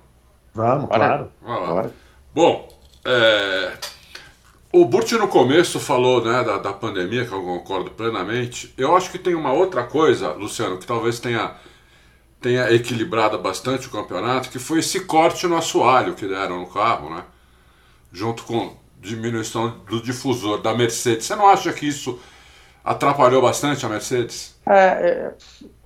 Vamos, 0.56 0.88
claro. 0.88 1.30
Vamos 1.42 1.92
Bom, 2.34 2.68
é, 3.04 3.72
o 4.72 4.86
Burt 4.86 5.12
no 5.12 5.28
começo 5.28 5.78
falou 5.78 6.24
né, 6.24 6.42
da, 6.42 6.56
da 6.56 6.72
pandemia, 6.72 7.26
que 7.26 7.32
eu 7.32 7.42
concordo 7.42 7.90
plenamente. 7.90 8.72
Eu 8.76 8.96
acho 8.96 9.10
que 9.10 9.18
tem 9.18 9.34
uma 9.34 9.52
outra 9.52 9.84
coisa, 9.84 10.32
Luciano, 10.32 10.78
que 10.78 10.86
talvez 10.86 11.20
tenha, 11.20 11.54
tenha 12.40 12.72
equilibrado 12.72 13.38
bastante 13.38 13.86
o 13.86 13.90
campeonato, 13.90 14.48
que 14.48 14.58
foi 14.58 14.78
esse 14.78 15.00
corte 15.00 15.46
no 15.46 15.58
assoalho 15.58 16.14
que 16.14 16.26
deram 16.26 16.60
no 16.60 16.66
carro, 16.66 17.10
né? 17.10 17.22
Junto 18.10 18.44
com 18.44 18.74
diminuição 18.98 19.78
do 19.90 20.00
difusor 20.00 20.62
da 20.62 20.74
Mercedes. 20.74 21.26
Você 21.26 21.36
não 21.36 21.48
acha 21.48 21.70
que 21.70 21.86
isso 21.86 22.18
atrapalhou 22.82 23.42
bastante 23.42 23.84
a 23.84 23.90
Mercedes? 23.90 24.58
É, 24.66 24.74
é, 24.74 25.34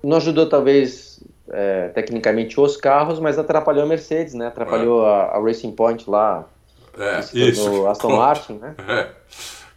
não 0.01 0.15
ajudou 0.15 0.47
talvez 0.47 1.21
é, 1.49 1.89
tecnicamente 1.89 2.59
os 2.59 2.77
carros, 2.77 3.19
mas 3.19 3.37
atrapalhou 3.37 3.83
a 3.83 3.87
Mercedes, 3.87 4.33
né? 4.33 4.47
Atrapalhou 4.47 5.05
é. 5.05 5.09
a, 5.09 5.37
a 5.37 5.41
Racing 5.41 5.71
Point 5.71 6.09
lá 6.09 6.47
é, 6.97 7.19
isso. 7.33 7.87
Aston 7.87 8.09
Pô. 8.09 8.17
Martin, 8.17 8.53
né? 8.53 8.75
É. 8.87 9.21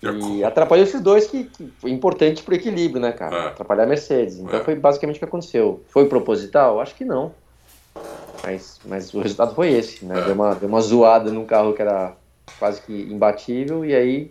E 0.06 0.44
atrapalhou 0.44 0.84
esses 0.84 1.00
dois 1.00 1.26
que, 1.26 1.44
que 1.44 1.72
foi 1.78 1.90
importante 1.90 2.42
para 2.42 2.52
o 2.52 2.54
equilíbrio, 2.54 3.00
né, 3.00 3.12
cara? 3.12 3.36
É. 3.36 3.46
Atrapalhar 3.48 3.84
a 3.84 3.86
Mercedes. 3.86 4.38
Então 4.38 4.60
é. 4.60 4.64
foi 4.64 4.74
basicamente 4.74 5.16
o 5.16 5.18
que 5.18 5.24
aconteceu. 5.24 5.82
Foi 5.88 6.06
proposital? 6.06 6.80
Acho 6.80 6.94
que 6.94 7.04
não. 7.04 7.32
Mas, 8.42 8.80
mas 8.84 9.14
o 9.14 9.20
resultado 9.20 9.54
foi 9.54 9.72
esse, 9.72 10.04
né? 10.04 10.20
É. 10.20 10.24
Deu, 10.24 10.34
uma, 10.34 10.54
deu 10.54 10.68
uma 10.68 10.80
zoada 10.80 11.30
num 11.30 11.46
carro 11.46 11.72
que 11.72 11.80
era 11.80 12.14
quase 12.58 12.82
que 12.82 12.92
imbatível 12.92 13.84
e 13.84 13.94
aí 13.94 14.30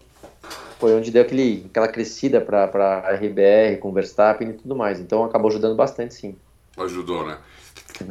foi 0.77 0.93
onde 0.95 1.10
deu 1.10 1.22
aquele, 1.22 1.65
aquela 1.69 1.88
crescida 1.88 2.39
para 2.39 2.65
a 2.65 3.15
RBR 3.15 3.77
com 3.80 3.89
o 3.89 3.93
Verstappen 3.93 4.49
e 4.49 4.53
tudo 4.53 4.76
mais. 4.76 4.99
Então 4.99 5.23
acabou 5.23 5.49
ajudando 5.49 5.76
bastante, 5.76 6.14
sim. 6.14 6.35
Ajudou, 6.78 7.26
né? 7.26 7.38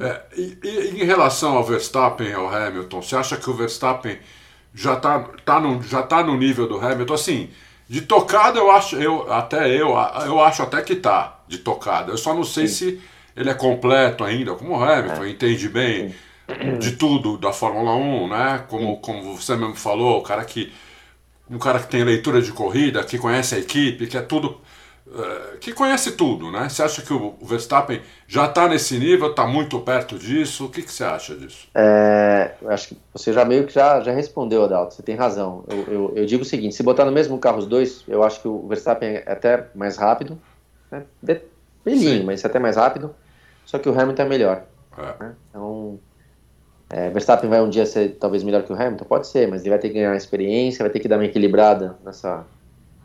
É, 0.01 0.23
e, 0.37 0.59
e, 0.63 1.03
em 1.03 1.05
relação 1.05 1.57
ao 1.57 1.65
Verstappen 1.65 2.29
e 2.29 2.33
ao 2.33 2.49
Hamilton, 2.49 3.03
você 3.03 3.17
acha 3.17 3.37
que 3.37 3.51
o 3.51 3.55
Verstappen 3.55 4.19
já 4.75 4.97
tá, 4.97 5.29
tá, 5.45 5.61
no, 5.61 5.83
já 5.83 6.03
tá 6.03 6.23
no 6.23 6.37
nível 6.37 6.67
do 6.67 6.79
Hamilton, 6.79 7.15
assim, 7.15 7.51
de 7.89 8.01
tocada 8.01 8.59
eu 8.59 8.71
acho, 8.71 8.97
eu, 8.97 9.31
até 9.31 9.69
eu, 9.69 9.91
eu 10.27 10.41
acho 10.41 10.63
até 10.63 10.81
que 10.81 10.97
tá, 10.97 11.41
de 11.47 11.59
tocada. 11.59 12.13
Eu 12.13 12.17
só 12.17 12.33
não 12.33 12.45
sei 12.45 12.67
Sim. 12.67 12.75
se 12.75 13.01
ele 13.37 13.51
é 13.51 13.55
completo 13.55 14.25
ainda, 14.25 14.55
como 14.55 14.77
o 14.77 14.83
Hamilton, 14.83 15.25
é. 15.25 15.29
entende 15.29 15.69
bem 15.69 16.09
Sim. 16.09 16.79
de 16.79 16.93
tudo 16.93 17.37
da 17.37 17.53
Fórmula 17.53 17.95
1, 17.95 18.29
né? 18.29 18.65
Como, 18.69 18.97
como 18.99 19.37
você 19.37 19.57
mesmo 19.57 19.75
falou, 19.75 20.19
o 20.19 20.23
cara 20.23 20.45
que. 20.45 20.73
Um 21.51 21.59
cara 21.59 21.81
que 21.81 21.89
tem 21.89 22.03
leitura 22.03 22.41
de 22.41 22.51
corrida, 22.51 23.05
que 23.05 23.19
conhece 23.19 23.55
a 23.55 23.59
equipe, 23.59 24.07
que 24.07 24.17
é 24.17 24.23
tudo 24.23 24.59
que 25.61 25.73
conhece 25.73 26.13
tudo, 26.13 26.51
né? 26.51 26.69
Você 26.69 26.83
acha 26.83 27.03
que 27.03 27.13
o 27.13 27.35
Verstappen 27.43 28.01
já 28.27 28.47
está 28.47 28.69
nesse 28.69 28.99
nível, 28.99 29.31
está 29.31 29.47
muito 29.47 29.79
perto 29.81 30.19
disso? 30.19 30.67
O 30.67 30.69
que, 30.71 30.83
que 30.83 30.93
você 30.93 31.05
acha 31.05 31.35
disso? 31.35 31.69
É, 31.75 32.53
acho 32.67 32.89
que 32.89 32.99
você 33.13 33.33
já 33.33 33.45
meio 33.45 33.67
que 33.67 33.73
já, 33.73 34.01
já 34.01 34.13
respondeu, 34.13 34.65
Adalto, 34.65 34.95
você 34.95 35.03
tem 35.03 35.15
razão. 35.15 35.65
Eu, 35.69 35.93
eu, 35.93 36.13
eu, 36.17 36.27
digo 36.27 36.43
o 36.43 36.47
seguinte, 36.47 36.75
se 36.75 36.83
botar 36.83 37.05
no 37.05 37.13
mesmo 37.13 37.39
carro 37.39 37.59
os 37.59 37.67
dois, 37.67 38.05
eu 38.09 38.23
acho 38.23 38.41
que 38.41 38.49
o 38.49 38.67
Verstappen 38.67 39.17
é 39.17 39.33
até 39.33 39.69
mais 39.75 39.97
rápido, 39.97 40.41
né? 40.91 41.05
Belinho, 41.85 42.25
mas 42.25 42.45
é 42.45 42.47
até 42.47 42.59
mais 42.59 42.77
rápido, 42.77 43.15
só 43.65 43.79
que 43.79 43.89
o 43.89 43.99
Hamilton 43.99 44.23
é 44.23 44.29
melhor. 44.29 44.65
É. 44.97 45.25
Né? 45.25 45.35
Então, 45.51 45.99
é, 46.89 47.11
Verstappen 47.11 47.51
vai 47.51 47.61
um 47.61 47.69
dia 47.69 47.87
ser 47.87 48.17
talvez 48.21 48.43
melhor 48.43 48.63
que 48.63 48.73
o 48.73 48.77
Hamilton? 48.77 49.05
Pode 49.05 49.27
ser, 49.27 49.49
mas 49.49 49.63
ele 49.63 49.71
vai 49.71 49.79
ter 49.79 49.89
que 49.89 49.95
ganhar 49.95 50.15
experiência, 50.17 50.83
vai 50.83 50.91
ter 50.91 51.01
que 51.01 51.09
dar 51.09 51.17
uma 51.17 51.25
equilibrada 51.25 51.99
nessa 52.05 52.45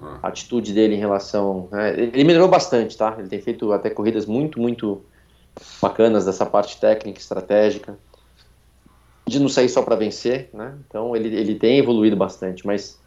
a 0.01 0.27
atitude 0.27 0.73
dele 0.73 0.95
em 0.95 0.99
relação. 0.99 1.67
Né? 1.71 1.99
Ele 1.99 2.23
melhorou 2.23 2.47
bastante, 2.47 2.97
tá? 2.97 3.15
Ele 3.17 3.27
tem 3.27 3.41
feito 3.41 3.71
até 3.71 3.89
corridas 3.89 4.25
muito, 4.25 4.59
muito 4.59 5.01
bacanas 5.81 6.25
dessa 6.25 6.45
parte 6.45 6.79
técnica, 6.79 7.19
estratégica, 7.19 7.97
de 9.25 9.39
não 9.39 9.49
sair 9.49 9.69
só 9.69 9.81
para 9.81 9.95
vencer, 9.95 10.49
né? 10.53 10.75
Então 10.87 11.15
ele, 11.15 11.35
ele 11.35 11.55
tem 11.55 11.79
evoluído 11.79 12.15
bastante, 12.15 12.65
mas 12.65 12.99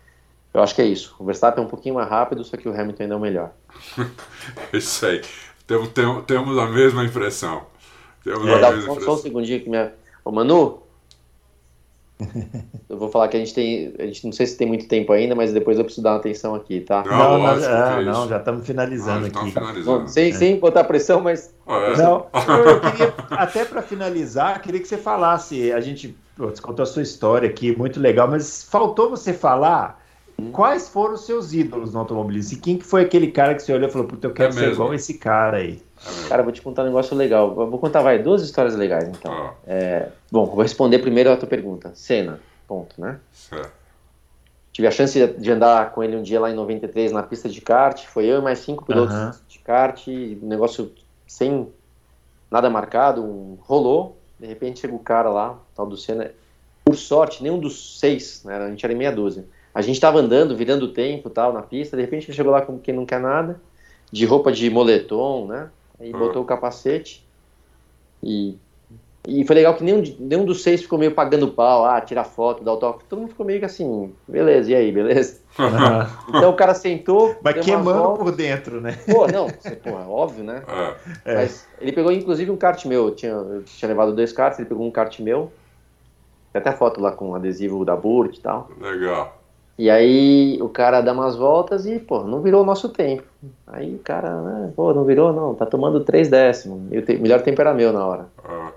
eu 0.53 0.61
acho 0.63 0.75
que 0.75 0.83
é 0.83 0.87
isso. 0.87 1.15
O 1.19 1.25
Verstappen 1.25 1.63
é 1.63 1.67
um 1.67 1.71
pouquinho 1.71 1.95
mais 1.95 2.09
rápido, 2.09 2.43
só 2.45 2.57
que 2.57 2.69
o 2.69 2.73
Hamilton 2.73 3.05
ainda 3.05 3.15
é 3.15 3.17
o 3.17 3.21
melhor. 3.21 3.53
isso 4.73 5.07
aí. 5.07 5.23
Temos, 5.67 5.89
temos, 5.91 6.25
temos 6.25 6.59
a 6.59 6.67
mesma 6.67 7.05
impressão. 7.05 7.63
Temos 8.25 8.43
a 8.43 8.57
mesma 8.57 8.69
impressão. 8.69 9.01
Só 9.01 9.15
um 9.15 9.19
segundinho 9.19 9.61
que 9.61 9.71
minha. 9.71 9.93
Ô, 10.25 10.33
Manu, 10.33 10.83
eu 12.89 12.99
vou 12.99 13.09
falar 13.09 13.29
que 13.29 13.37
a 13.37 13.41
gente 13.41 13.55
tem. 13.55 13.95
A 13.99 14.07
gente 14.07 14.25
não 14.25 14.33
sei 14.33 14.47
se 14.47 14.57
tem 14.57 14.67
muito 14.67 14.87
tempo 14.89 15.13
ainda, 15.13 15.35
mas 15.35 15.53
depois 15.53 15.79
eu 15.79 15.85
preciso 15.85 16.03
dar 16.03 16.13
uma 16.13 16.19
atenção 16.19 16.55
aqui, 16.55 16.81
tá? 16.81 17.05
Não, 17.05 17.39
não, 17.39 17.49
é, 17.53 18.05
não 18.05 18.29
já 18.29 18.39
estamos 18.39 18.67
finalizando 18.67 19.27
ah, 19.27 19.29
aqui. 19.29 19.53
Finalizando. 19.53 20.09
sem, 20.09 20.31
é. 20.31 20.33
sem 20.35 20.59
botar 20.59 20.85
pressão, 20.85 21.21
mas. 21.21 21.55
Ah, 21.67 21.93
é. 21.93 21.97
Não, 21.97 22.27
eu 22.67 22.81
queria, 22.81 23.15
até 23.31 23.65
para 23.65 23.83
finalizar, 23.83 24.61
queria 24.61 24.81
que 24.81 24.89
você 24.89 24.99
falasse. 24.99 25.73
A 25.73 25.81
gente 25.81 26.17
você 26.49 26.63
contou 26.63 26.83
a 26.83 26.87
sua 26.87 27.03
história 27.03 27.49
aqui, 27.49 27.77
muito 27.77 28.01
legal, 28.01 28.29
mas 28.29 28.65
faltou 28.65 29.11
você 29.11 29.33
falar 29.33 30.03
hum. 30.39 30.51
quais 30.51 30.89
foram 30.89 31.15
os 31.15 31.27
seus 31.27 31.53
ídolos 31.53 31.93
no 31.93 32.01
automobilismo. 32.01 32.57
E 32.57 32.61
quem 32.61 32.79
que 32.79 32.85
foi 32.85 33.03
aquele 33.03 33.31
cara 33.31 33.55
que 33.55 33.63
você 33.63 33.73
olhou 33.73 33.89
e 33.89 33.93
falou, 33.93 34.07
puta, 34.07 34.27
eu 34.27 34.33
quero 34.33 34.49
é 34.51 34.53
ser 34.53 34.73
igual 34.73 34.95
esse 34.95 35.15
cara 35.15 35.59
aí. 35.59 35.83
Cara, 36.29 36.43
vou 36.43 36.53
te 36.53 36.63
contar 36.63 36.83
um 36.83 36.87
negócio 36.87 37.17
legal. 37.17 37.55
Vou 37.55 37.79
contar, 37.79 38.03
vai, 38.03 38.19
duas 38.19 38.43
histórias 38.43 38.75
legais, 38.75 39.09
então. 39.09 39.33
Ah. 39.33 39.55
É, 39.67 40.09
bom, 40.31 40.47
vou 40.47 40.63
responder 40.63 40.99
primeiro 40.99 41.31
a 41.31 41.37
tua 41.37 41.49
pergunta. 41.49 41.93
Cena, 41.95 42.41
ponto, 42.67 42.99
né? 43.01 43.19
Certo. 43.33 43.81
Tive 44.73 44.87
a 44.87 44.91
chance 44.91 45.27
de 45.27 45.51
andar 45.51 45.93
com 45.93 46.03
ele 46.03 46.17
um 46.17 46.23
dia 46.23 46.41
lá 46.41 46.51
em 46.51 46.55
93 46.55 47.13
na 47.13 47.23
pista 47.23 47.49
de 47.49 47.61
kart. 47.61 48.07
Foi 48.07 48.25
eu 48.25 48.39
e 48.39 48.43
mais 48.43 48.61
cinco 48.61 48.85
pilotos 48.85 49.15
uh 49.15 49.19
-huh. 49.19 49.39
de 49.49 49.59
kart. 49.59 50.07
Negócio 50.43 50.93
sem 51.27 51.69
nada 52.51 52.71
marcado, 52.71 53.23
um, 53.23 53.59
rolou. 53.61 54.17
De 54.39 54.47
repente 54.47 54.81
chega 54.81 54.95
o 54.95 54.99
cara 54.99 55.29
lá, 55.29 55.59
tal 55.75 55.87
do 55.87 55.97
Senna. 55.97 56.31
Por 56.85 56.97
sorte, 56.97 57.43
nenhum 57.43 57.59
dos 57.59 57.99
seis, 57.99 58.43
né? 58.45 58.57
A 58.57 58.71
gente 58.71 58.85
era 58.85 58.93
em 58.93 58.97
meia 58.97 59.13
dúzia. 59.13 59.45
A 59.75 59.83
gente 59.83 59.97
estava 59.97 60.19
andando, 60.19 60.57
virando 60.57 60.87
o 60.87 60.93
tempo 60.93 61.29
tal, 61.29 61.53
na 61.53 61.63
pista. 61.63 61.97
De 61.97 62.03
repente 62.03 62.29
ele 62.29 62.37
chegou 62.37 62.51
lá 62.51 62.63
como 62.63 62.79
quem 62.79 62.95
não 62.95 63.05
quer 63.05 63.21
nada, 63.21 63.61
de 64.11 64.25
roupa 64.25 64.51
de 64.51 64.71
moletom, 64.71 65.47
né? 65.47 65.69
Aí 66.01 66.13
botou 66.13 66.43
o 66.43 66.47
capacete 66.47 67.27
e, 68.23 68.57
e 69.29 69.45
foi 69.45 69.55
legal 69.55 69.75
que 69.75 69.85
nenhum, 69.85 70.03
nenhum 70.19 70.45
dos 70.47 70.63
seis 70.63 70.81
ficou 70.81 70.99
meio 70.99 71.15
pagando 71.15 71.49
pau, 71.49 71.85
ah, 71.85 72.01
tirar 72.01 72.25
foto, 72.25 72.65
dar 72.65 72.71
autógrafo. 72.71 73.05
Todo 73.07 73.19
mundo 73.21 73.29
ficou 73.29 73.45
meio 73.45 73.59
que 73.59 73.67
assim, 73.67 74.13
beleza, 74.27 74.71
e 74.71 74.75
aí, 74.75 74.91
beleza? 74.91 75.41
então 76.29 76.51
o 76.51 76.57
cara 76.57 76.73
sentou. 76.73 77.37
Mas 77.43 77.63
queimando 77.63 78.17
por 78.17 78.33
dentro, 78.33 78.81
né? 78.81 78.99
Pô, 79.11 79.27
não, 79.27 79.49
pô, 79.49 79.91
é 79.91 80.07
óbvio, 80.09 80.43
né? 80.43 80.63
É. 81.25 81.35
Mas 81.35 81.69
ele 81.81 81.93
pegou 81.93 82.11
inclusive 82.11 82.51
um 82.51 82.57
kart 82.57 82.83
meu. 82.87 83.09
Eu 83.09 83.15
tinha, 83.15 83.33
eu 83.33 83.63
tinha 83.65 83.89
levado 83.89 84.15
dois 84.15 84.33
karts, 84.33 84.59
ele 84.59 84.69
pegou 84.69 84.87
um 84.87 84.91
kart 84.91 85.21
meu. 85.21 85.53
Tem 86.53 86.61
até 86.61 86.73
foto 86.73 87.01
lá 87.01 87.13
com 87.13 87.35
adesivo 87.35 87.85
da 87.85 87.95
Burt 87.95 88.39
e 88.39 88.41
tal. 88.41 88.71
Legal. 88.81 89.40
E 89.81 89.89
aí 89.89 90.59
o 90.61 90.69
cara 90.69 91.01
dá 91.01 91.11
umas 91.11 91.37
voltas 91.37 91.87
e, 91.87 91.99
pô, 91.99 92.23
não 92.23 92.43
virou 92.43 92.63
o 92.63 92.67
nosso 92.67 92.91
tempo. 92.91 93.23
Aí 93.67 93.95
o 93.95 93.99
cara, 94.01 94.39
né, 94.43 94.73
pô, 94.77 94.93
não 94.93 95.05
virou, 95.05 95.33
não, 95.33 95.55
tá 95.55 95.65
tomando 95.65 96.05
três 96.05 96.29
décimos. 96.29 96.93
E 96.93 96.99
o 96.99 97.03
te 97.03 97.17
melhor 97.17 97.41
tempo 97.41 97.59
era 97.63 97.73
meu 97.73 97.91
na 97.91 98.07
hora. 98.07 98.27
Ah, 98.45 98.73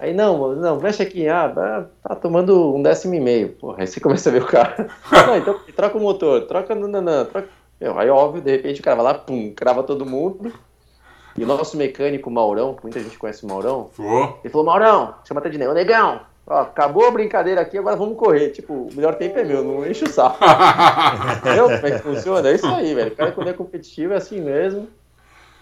Aí, 0.00 0.12
não, 0.12 0.56
não, 0.56 0.80
mexe 0.80 1.00
aqui, 1.00 1.28
ah, 1.28 1.48
tá- 1.48 1.86
tá 2.02 2.14
tomando 2.16 2.74
um 2.74 2.82
décimo 2.82 3.14
e 3.14 3.20
meio. 3.20 3.50
Porra, 3.50 3.82
aí 3.82 3.86
você 3.86 4.00
começa 4.02 4.30
a 4.30 4.32
ver 4.32 4.42
o 4.42 4.46
cara. 4.46 4.88
não, 5.28 5.36
então 5.36 5.60
troca 5.76 5.96
o 5.96 6.00
motor, 6.00 6.40
troca, 6.48 6.74
não, 6.74 6.88
não, 6.88 7.00
não, 7.02 7.24
troca. 7.24 7.48
Meu, 7.80 7.96
aí 7.96 8.10
óbvio, 8.10 8.42
de 8.42 8.50
repente 8.50 8.80
o 8.80 8.84
cara 8.84 8.96
vai 8.96 9.04
lá, 9.04 9.14
pum, 9.14 9.52
crava 9.54 9.84
todo 9.84 10.04
mundo. 10.04 10.52
E 11.36 11.44
o 11.44 11.46
nosso 11.46 11.76
mecânico, 11.76 12.28
Maurão, 12.28 12.74
que 12.74 12.82
muita 12.82 12.98
gente 12.98 13.16
conhece 13.16 13.44
o 13.44 13.48
Maurão, 13.48 13.90
Pô, 13.96 14.24
ele 14.42 14.50
falou, 14.50 14.66
Maurão, 14.66 15.14
chama 15.24 15.38
até 15.38 15.48
de 15.50 15.64
Ô, 15.64 15.72
negão, 15.72 16.22
ó, 16.48 16.62
acabou 16.62 17.06
a 17.06 17.10
brincadeira 17.10 17.60
aqui, 17.60 17.76
agora 17.78 17.96
vamos 17.96 18.16
correr. 18.16 18.50
Tipo, 18.50 18.72
o 18.72 18.94
melhor 18.94 19.14
tempo 19.14 19.38
é 19.38 19.44
meu, 19.44 19.62
não 19.62 19.86
enche 19.86 20.04
o 20.04 20.08
saco. 20.08 20.38
Entendeu 21.38 21.64
como 21.64 21.86
é 21.86 21.90
que 21.90 21.98
funciona? 21.98 22.48
É 22.48 22.54
isso 22.54 22.66
aí, 22.66 22.94
velho. 22.94 23.12
O 23.12 23.16
cara 23.16 23.32
quando 23.32 23.50
é 23.50 23.52
competitivo 23.52 24.12
é 24.12 24.16
assim 24.16 24.40
mesmo. 24.40 24.88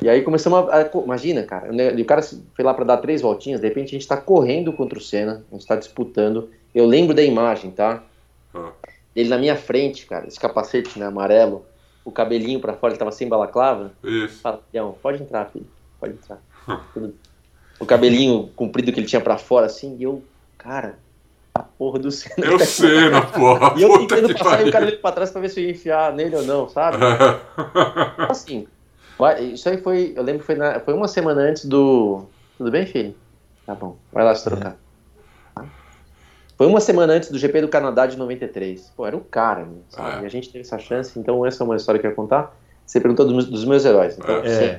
E 0.03 0.09
aí 0.09 0.23
começamos 0.23 0.69
a. 0.71 0.91
imagina, 1.03 1.43
cara, 1.43 1.73
né, 1.73 1.91
o 1.91 2.05
cara 2.05 2.23
foi 2.23 2.65
lá 2.65 2.75
pra 2.75 2.85
dar 2.85 2.99
três 2.99 3.23
voltinhas, 3.23 3.61
de 3.61 3.67
repente 3.67 3.89
a 3.89 3.99
gente 3.99 4.07
tá 4.07 4.17
correndo 4.17 4.73
contra 4.73 4.99
o 4.99 5.03
Senna, 5.03 5.43
a 5.51 5.55
gente 5.55 5.67
tá 5.67 5.75
disputando. 5.75 6.51
Eu 6.75 6.85
lembro 6.85 7.15
da 7.15 7.23
imagem, 7.23 7.71
tá? 7.71 8.03
Ah. 8.55 8.73
Ele 9.15 9.31
na 9.31 9.39
minha 9.39 9.57
frente, 9.57 10.05
cara, 10.05 10.27
esse 10.27 10.39
capacete, 10.39 10.99
né, 10.99 11.07
amarelo, 11.07 11.65
o 12.05 12.13
cabelinho 12.13 12.61
pra 12.61 12.75
fora, 12.75 12.93
ele 12.93 12.99
tava 12.99 13.11
sem 13.11 13.27
balaclava. 13.27 13.93
isso. 14.05 14.41
Fala, 14.43 14.63
pode 15.03 15.23
entrar, 15.23 15.47
filho, 15.47 15.67
pode 15.99 16.13
entrar. 16.13 16.39
O 17.81 17.87
cabelinho 17.87 18.51
comprido 18.55 18.93
que 18.93 19.01
ele 19.01 19.07
tinha 19.07 19.21
pra 19.21 19.39
fora, 19.39 19.67
assim, 19.67 19.97
e 19.99 20.03
eu, 20.03 20.23
cara, 20.67 20.99
a 21.55 21.63
porra 21.63 21.99
do 22.01 22.11
Senna. 22.11 22.35
Eu 22.47 22.59
tá 22.59 22.65
sei, 22.65 23.09
na 23.09 23.23
porra. 23.23 23.75
E 23.79 23.83
eu 23.83 23.99
tentando 24.07 24.35
que 24.35 24.43
passar 24.43 24.61
e 24.65 24.69
o 24.69 24.73
cara 24.73 24.73
pariu. 24.73 24.87
olhando 24.89 25.01
pra 25.01 25.13
trás 25.13 25.31
pra 25.31 25.41
ver 25.41 25.49
se 25.49 25.61
eu 25.61 25.65
ia 25.65 25.71
enfiar 25.71 26.13
nele 26.13 26.35
ou 26.37 26.43
não, 26.43 26.69
sabe? 26.69 26.99
Assim, 28.29 28.67
vai- 29.19 29.43
isso 29.45 29.69
aí 29.69 29.79
foi, 29.79 30.13
eu 30.17 30.23
lembro 30.23 30.41
que 30.41 30.47
foi, 30.47 30.57
na- 30.57 30.81
foi 30.81 30.93
uma 30.95 31.07
semana 31.09 31.41
antes 31.43 31.65
do. 31.65 32.25
Tudo 32.59 32.71
bem, 32.71 32.85
filho? 32.85 33.15
Tá 33.65 33.75
bom, 33.75 33.97
vai 34.13 34.25
lá 34.25 34.35
se 34.35 34.45
trocar. 34.45 34.77
Tá? 35.55 35.65
Foi 36.57 36.67
uma 36.67 36.81
semana 36.81 37.13
antes 37.13 37.31
do 37.31 37.39
GP 37.39 37.61
do 37.61 37.69
Canadá 37.69 38.07
de 38.07 38.17
93. 38.17 38.93
Pô, 38.97 39.07
era 39.07 39.17
o 39.17 39.21
cara, 39.21 39.65
né, 39.65 39.79
sabe? 39.91 40.21
É. 40.21 40.23
E 40.23 40.27
a 40.27 40.29
gente 40.29 40.49
teve 40.51 40.61
essa 40.65 40.79
chance, 40.79 41.19
então 41.19 41.45
essa 41.47 41.63
é 41.63 41.65
uma 41.65 41.77
história 41.77 42.01
que 42.01 42.07
eu 42.07 42.11
ia 42.11 42.17
contar. 42.17 42.55
Você 42.85 43.01
perguntou 43.01 43.25
dos, 43.27 43.35
meus- 43.35 43.47
dos 43.47 43.65
meus 43.65 43.85
heróis. 43.85 44.17
Então, 44.19 44.37
É. 44.45 44.49
sim, 44.49 44.79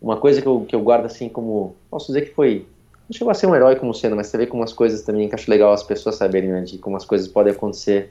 uma 0.00 0.16
coisa 0.16 0.40
que 0.42 0.48
eu, 0.48 0.64
que 0.68 0.74
eu 0.74 0.80
guardo 0.80 1.06
assim 1.06 1.28
como. 1.28 1.76
Posso 1.90 2.06
dizer 2.08 2.22
que 2.22 2.34
foi. 2.34 2.66
Não 3.12 3.18
chegou 3.18 3.30
a 3.30 3.34
ser 3.34 3.46
um 3.46 3.54
herói 3.54 3.76
como 3.76 3.92
sendo, 3.92 4.16
mas 4.16 4.28
você 4.28 4.38
vê 4.38 4.46
como 4.46 4.64
as 4.64 4.72
coisas 4.72 5.02
também 5.02 5.28
que 5.28 5.34
acho 5.34 5.50
legal 5.50 5.70
as 5.70 5.82
pessoas 5.82 6.16
saberem, 6.16 6.48
né? 6.48 6.62
De 6.62 6.78
como 6.78 6.96
as 6.96 7.04
coisas 7.04 7.28
podem 7.28 7.52
acontecer 7.52 8.10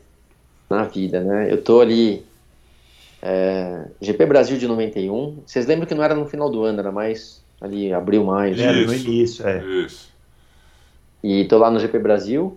na 0.69 0.83
vida, 0.83 1.21
né? 1.21 1.51
Eu 1.51 1.63
tô 1.63 1.81
ali. 1.81 2.23
é, 3.19 3.87
GP 3.99 4.27
Brasil 4.27 4.59
de 4.59 4.67
91. 4.67 5.39
Vocês 5.43 5.65
lembram 5.65 5.87
que 5.87 5.95
não 5.95 6.03
era 6.03 6.13
no 6.13 6.27
final 6.27 6.51
do 6.51 6.63
ano, 6.63 6.79
era 6.79 6.91
mais 6.91 7.43
ali 7.59 7.91
abril, 7.91 8.23
maio. 8.25 8.53
Era 8.61 8.85
no 8.85 8.93
início, 8.93 9.47
é. 9.47 9.65
Isso. 9.65 10.13
E 11.23 11.45
tô 11.45 11.57
lá 11.57 11.71
no 11.71 11.79
GP 11.79 11.97
Brasil 11.97 12.55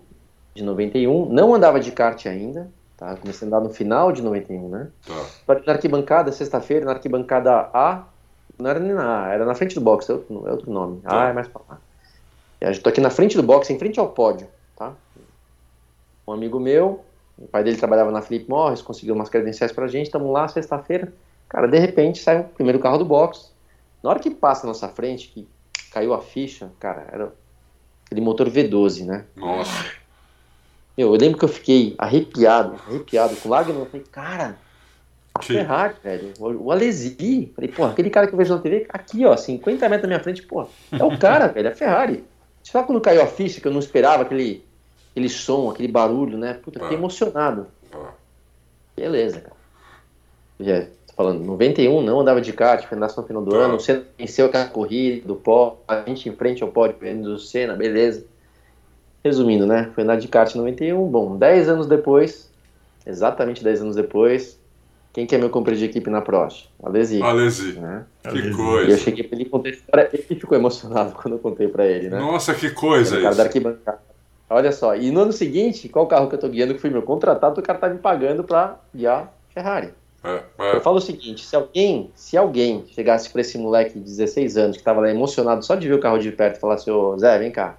de 0.55 0.63
91. 0.63 1.31
Não 1.33 1.55
andava 1.55 1.81
de 1.81 1.93
kart 1.93 2.27
ainda. 2.27 2.69
Tá? 2.95 3.17
Comecei 3.17 3.47
a 3.47 3.49
andar 3.49 3.61
no 3.63 3.71
final 3.71 4.13
de 4.13 4.21
91, 4.21 4.69
né? 4.69 4.89
Tá. 5.07 5.61
Na 5.67 5.73
arquibancada, 5.73 6.31
sexta-feira, 6.31 6.85
na 6.85 6.93
arquibancada 6.93 7.71
A. 7.73 8.05
Não 8.59 8.69
era 8.69 8.79
nem 8.79 8.93
na 8.93 9.25
A, 9.25 9.33
era 9.33 9.47
na 9.47 9.55
frente 9.55 9.75
do 9.75 9.81
box, 9.81 10.11
é 10.11 10.13
outro, 10.13 10.45
é 10.47 10.51
outro 10.51 10.71
nome. 10.71 11.01
Tá. 11.01 11.25
Ah, 11.25 11.31
é 11.31 11.33
mais 11.33 11.49
pra 11.49 11.63
lá. 11.69 11.81
E 12.61 12.65
Eu 12.65 12.83
tô 12.83 12.89
aqui 12.89 13.01
na 13.01 13.11
frente 13.11 13.37
do 13.37 13.43
box, 13.43 13.71
em 13.71 13.79
frente 13.79 13.99
ao 13.99 14.09
pódio, 14.09 14.49
tá? 14.77 14.93
Um 16.27 16.33
amigo 16.33 16.59
meu, 16.59 17.05
o 17.37 17.47
pai 17.47 17.63
dele 17.65 17.77
trabalhava 17.77 18.11
na 18.11 18.23
Philip 18.23 18.49
Morris, 18.49 18.81
conseguiu 18.81 19.15
umas 19.15 19.29
credenciais 19.29 19.73
pra 19.73 19.87
gente, 19.87 20.07
estamos 20.07 20.33
lá, 20.33 20.49
sexta-feira. 20.49 21.13
Cara, 21.49 21.67
de 21.67 21.79
repente 21.79 22.19
sai 22.19 22.41
o 22.41 22.45
primeiro 22.45 22.79
carro 22.79 22.99
do 22.99 23.05
box. 23.05 23.53
Na 24.03 24.11
hora 24.11 24.19
que 24.19 24.31
passa 24.31 24.63
na 24.63 24.69
nossa 24.69 24.89
frente, 24.89 25.29
que 25.29 25.47
caiu 25.93 26.15
a 26.15 26.21
ficha, 26.21 26.71
cara, 26.79 27.07
era 27.13 27.33
aquele 28.07 28.21
motor 28.21 28.49
V12, 28.49 29.05
né? 29.05 29.25
Nossa. 29.37 29.85
Meu, 30.97 31.13
eu 31.13 31.21
lembro 31.21 31.39
que 31.39 31.45
eu 31.45 31.49
fiquei 31.49 31.95
arrepiado, 31.99 32.77
arrepiado, 32.87 33.37
com 33.37 33.49
lágrimas. 33.49 33.83
Eu 33.83 33.91
falei, 33.91 34.07
cara, 34.11 34.57
a 35.35 35.43
Ferrari, 35.43 35.95
velho, 36.03 36.33
o 36.39 36.71
Alesi. 36.71 37.53
Falei, 37.55 37.71
porra, 37.71 37.91
aquele 37.91 38.11
cara 38.11 38.29
que 38.29 38.35
eu 38.35 38.39
vejo 38.39 38.55
na 38.55 38.61
TV, 38.61 38.87
aqui, 38.89 39.27
ó, 39.27 39.37
50 39.37 39.89
metros 39.89 40.03
da 40.03 40.09
minha 40.09 40.21
frente, 40.21 40.43
porra, 40.43 40.69
é 40.93 41.03
o 41.03 41.19
cara, 41.19 41.49
velho, 41.53 41.69
é 41.69 41.73
a 41.73 41.75
Ferrari. 41.75 42.25
Sabe 42.65 42.87
quando 42.87 43.01
caiu 43.01 43.23
a 43.23 43.27
ficha, 43.27 43.61
que 43.61 43.69
eu 43.69 43.73
não 43.73 43.79
esperava 43.79 44.23
aquele, 44.23 44.65
aquele 45.13 45.29
som, 45.29 45.71
aquele 45.71 45.89
barulho, 45.89 46.37
né? 46.37 46.55
Puta, 46.55 46.81
fiquei 46.81 46.97
Ah. 46.97 46.99
emocionado. 46.99 47.67
Ah. 47.93 48.11
Beleza, 48.97 49.41
cara. 49.41 49.57
Já, 50.59 50.83
tô 51.07 51.15
falando, 51.15 51.45
91 51.45 52.01
não 52.01 52.21
andava 52.21 52.41
de 52.41 52.53
kart, 52.53 52.87
foi 52.87 52.97
nasceu 52.99 53.21
no 53.23 53.27
final 53.27 53.43
do 53.45 53.55
Ah. 53.55 53.65
ano, 53.65 53.77
o 53.77 53.81
Senna 53.81 54.05
venceu 54.19 54.47
aquela 54.47 54.67
corrida 54.67 55.27
do 55.27 55.35
pó, 55.37 55.79
a 55.87 56.03
gente 56.03 56.29
em 56.29 56.33
frente 56.35 56.63
ao 56.63 56.71
pódio 56.71 56.97
do 57.23 57.39
Senna, 57.39 57.75
beleza. 57.75 58.25
Resumindo, 59.23 59.67
né? 59.67 59.91
Foi 59.95 60.03
andar 60.05 60.17
de 60.17 60.29
kart 60.29 60.55
em 60.55 60.59
91, 60.59 61.07
bom, 61.09 61.37
10 61.37 61.69
anos 61.69 61.87
depois, 61.87 62.51
exatamente 63.07 63.65
10 63.65 63.81
anos 63.83 63.97
depois, 63.97 64.59
quem 65.15 65.25
que 65.27 65.35
é 65.35 65.39
meu 65.39 65.49
companheiro 65.49 65.79
de 65.87 65.91
equipe 65.91 66.11
na 66.11 66.21
Prost? 66.21 66.69
Alesi. 66.83 67.23
Alesi. 67.23 67.79
Né? 67.79 68.05
Que 68.23 68.29
Alesi. 68.29 68.49
E 68.49 68.51
eu 68.51 68.57
coisa. 68.57 68.99
cheguei 68.99 69.25
pra 69.25 69.37
ele 69.39 69.47
e 69.47 69.49
contei 69.49 69.73
a 69.73 69.75
história, 69.77 70.11
ele 70.13 70.23
ficou 70.41 70.59
emocionado 70.59 71.13
quando 71.17 71.35
eu 71.35 71.39
contei 71.39 71.69
pra 71.69 71.87
ele, 71.87 72.11
né? 72.11 72.19
Nossa, 72.19 72.53
que 72.53 72.69
coisa 72.71 73.17
o 73.17 73.23
cara 73.23 73.29
da 73.29 73.31
isso. 73.33 73.41
arquibancada. 73.43 74.03
Olha 74.51 74.73
só, 74.73 74.95
e 74.95 75.11
no 75.11 75.21
ano 75.21 75.33
seguinte, 75.33 75.89
qual 75.89 76.07
carro 76.07 76.29
que 76.29 76.35
eu 76.35 76.39
tô 76.39 76.49
guiando 76.49 76.75
que 76.75 76.81
foi 76.81 76.91
meu 76.91 77.01
contratado, 77.03 77.61
o 77.61 77.63
cara 77.63 77.79
tá 77.79 77.89
me 77.89 77.99
pagando 77.99 78.45
pra 78.45 78.79
guiar 78.95 79.33
Ferrari. 79.55 79.95
É, 80.23 80.43
Eu 80.59 80.79
é. 80.79 80.81
falo 80.81 80.97
o 80.97 81.01
seguinte, 81.01 81.45
se 81.45 81.55
alguém, 81.55 82.11
se 82.15 82.37
alguém 82.37 82.85
chegasse 82.89 83.31
pra 83.31 83.41
esse 83.41 83.57
moleque 83.57 83.99
de 83.99 84.05
16 84.05 84.57
anos, 84.57 84.77
que 84.77 84.83
tava 84.83 85.01
lá 85.01 85.11
emocionado 85.11 85.65
só 85.65 85.75
de 85.77 85.87
ver 85.89 85.95
o 85.95 86.01
carro 86.01 86.19
de 86.19 86.31
perto 86.33 86.57
e 86.57 86.61
falasse, 86.61 86.91
ô 86.91 87.17
Zé, 87.19 87.39
vem 87.39 87.51
cá, 87.53 87.77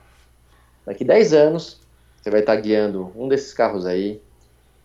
daqui 0.86 1.04
10 1.04 1.34
anos, 1.34 1.80
você 2.22 2.30
vai 2.30 2.40
estar 2.42 2.56
guiando 2.58 3.12
um 3.16 3.28
desses 3.28 3.54
carros 3.54 3.86
aí, 3.86 4.22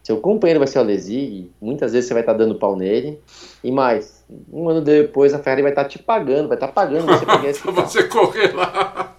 seu 0.02 0.16
companheiro 0.18 0.58
vai 0.60 0.66
ser 0.66 0.78
o 0.78 0.82
Alesi, 0.82 1.16
e 1.16 1.52
muitas 1.60 1.92
vezes 1.92 2.08
você 2.08 2.14
vai 2.14 2.22
estar 2.22 2.32
dando 2.32 2.54
pau 2.54 2.76
nele, 2.76 3.20
e 3.62 3.70
mais, 3.70 4.24
um 4.52 4.68
ano 4.68 4.80
depois 4.80 5.34
a 5.34 5.38
Ferrari 5.38 5.62
vai 5.62 5.72
estar 5.72 5.84
te 5.84 5.98
pagando, 5.98 6.48
vai 6.48 6.56
estar 6.56 6.68
pagando 6.68 7.06
você 7.06 7.24
pra 7.24 7.36
guiar 7.36 7.50
esse 7.50 7.60
Pra 7.62 7.72
carro. 7.72 7.88
você 7.88 8.04
correr 8.04 8.54
lá. 8.54 9.14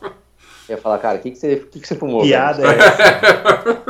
Eu 0.67 0.75
ia 0.75 0.81
falar, 0.81 0.97
cara, 0.99 1.17
o 1.17 1.21
que, 1.21 1.31
que, 1.31 1.37
você, 1.37 1.53
o 1.55 1.67
que, 1.67 1.79
que 1.79 1.87
você 1.87 1.95
fumou? 1.95 2.21
Piada 2.23 2.63
é 2.63 2.77
essa. 2.77 3.81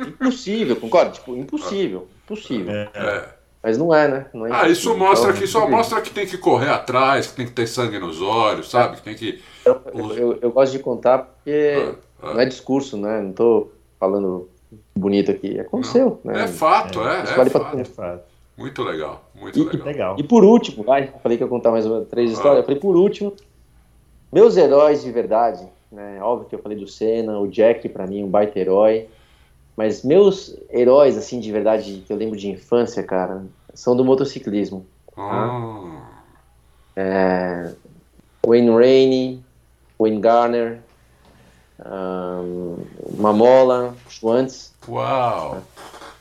Impossível, 0.08 0.76
concorda? 0.76 1.10
Tipo, 1.10 1.36
impossível, 1.36 2.08
impossível. 2.24 2.72
É. 2.74 2.90
É. 2.94 3.28
Mas 3.62 3.76
não 3.76 3.94
é, 3.94 4.08
né? 4.08 4.26
Não 4.32 4.46
é 4.46 4.50
Ah, 4.52 4.68
isso 4.68 4.96
mostra 4.96 5.30
Então, 5.30 5.40
que 5.42 5.46
só 5.46 5.68
mostra 5.68 6.00
que 6.00 6.10
tem 6.10 6.26
que 6.26 6.38
correr 6.38 6.70
atrás, 6.70 7.26
que 7.26 7.34
tem 7.36 7.46
que 7.46 7.52
ter 7.52 7.66
sangue 7.66 7.98
nos 7.98 8.22
olhos, 8.22 8.70
sabe? 8.70 8.96
Que 8.96 9.02
tem 9.02 9.14
que. 9.14 9.42
Eu, 9.64 9.82
eu, 10.16 10.38
eu 10.40 10.50
gosto 10.50 10.72
de 10.72 10.78
contar 10.78 11.18
porque 11.18 11.94
Ah, 12.22 12.28
ah. 12.28 12.34
não 12.34 12.40
é 12.40 12.46
discurso, 12.46 12.96
né? 12.96 13.20
Não 13.20 13.32
tô 13.32 13.68
falando 13.98 14.48
bonito 15.00 15.30
aqui. 15.30 15.58
Aconteceu, 15.58 16.20
né? 16.24 16.44
É 16.44 16.48
fato, 16.48 17.00
é. 17.00 17.24
Isso 17.24 17.32
é 17.32 17.36
vale 17.36 17.50
fato. 17.50 17.78
É 17.78 17.84
fato. 17.84 18.22
Muito 18.56 18.82
legal, 18.82 19.24
muito 19.34 19.58
E- 19.58 19.64
legal. 19.64 19.86
Legal. 19.86 20.16
E 20.18 20.22
por 20.22 20.44
último, 20.44 20.84
vai, 20.84 21.08
falei 21.22 21.38
que 21.38 21.42
eu 21.42 21.46
ia 21.46 21.50
contar 21.50 21.70
mais 21.70 21.86
uma, 21.86 22.02
três 22.02 22.30
histórias. 22.30 22.58
Eu 22.58 22.64
falei, 22.64 22.78
por 22.78 22.94
último, 22.94 23.32
meus 24.32 24.56
heróis 24.56 25.02
de 25.02 25.10
verdade, 25.10 25.66
né? 25.90 26.18
Óbvio 26.22 26.48
que 26.48 26.54
eu 26.54 26.58
falei 26.60 26.78
do 26.78 26.86
Senna, 26.86 27.38
o 27.38 27.48
Jack, 27.48 27.88
pra 27.88 28.06
mim, 28.06 28.22
um 28.22 28.28
baita 28.28 28.58
herói. 28.58 29.08
Mas 29.76 30.04
meus 30.04 30.56
heróis, 30.70 31.16
assim, 31.16 31.40
de 31.40 31.50
verdade, 31.50 32.02
que 32.06 32.12
eu 32.12 32.16
lembro 32.16 32.36
de 32.36 32.50
infância, 32.50 33.02
cara, 33.02 33.44
são 33.72 33.96
do 33.96 34.04
motociclismo. 34.04 34.84
Ah, 35.16 36.02
Wayne 38.46 38.70
Rainey, 38.70 39.40
Wayne 39.98 40.20
Garner, 40.20 40.80
ahn, 41.84 42.76
Mamola, 43.16 43.94
Schwantz, 44.08 44.72
uau! 44.88 45.62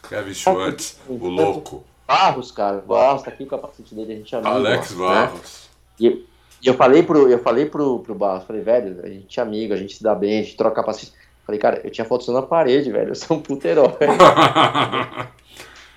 Kevin 0.08 0.34
Schwartz, 0.34 0.98
o 1.08 1.28
louco. 1.28 1.84
Barros, 2.08 2.52
cara. 2.52 2.82
Barros 2.82 3.22
tá 3.22 3.30
aqui 3.30 3.44
o 3.44 3.48
capacete 3.48 3.94
dele, 3.94 4.14
a 4.14 4.16
gente 4.16 4.34
é 4.34 4.38
amigo. 4.40 4.56
Alex 4.56 4.92
né? 4.92 4.98
Barros. 4.98 5.70
E, 6.00 6.26
e 6.62 6.68
eu 6.68 6.74
falei 6.74 7.04
pro, 7.04 7.30
eu 7.30 7.40
falei 7.40 7.68
pro, 7.68 8.00
pro 8.00 8.16
Barros, 8.16 8.46
falei, 8.46 8.64
velho, 8.64 9.00
a 9.04 9.08
gente 9.08 9.40
é 9.40 9.44
amigo, 9.44 9.74
a 9.74 9.78
gente 9.78 9.96
se 9.96 10.04
dá 10.04 10.16
bem, 10.16 10.40
a 10.40 10.42
gente 10.42 10.58
troca 10.58 10.78
capacete. 10.78 11.14
Falei, 11.46 11.60
cara, 11.60 11.82
eu 11.84 11.92
tinha 11.92 12.06
foto 12.06 12.24
sua 12.24 12.34
na 12.34 12.42
parede, 12.42 12.92
velho, 12.92 13.10
eu 13.10 13.16
sou 13.16 13.38
um 13.38 13.42
puto 13.42 13.68
herói. 13.68 13.94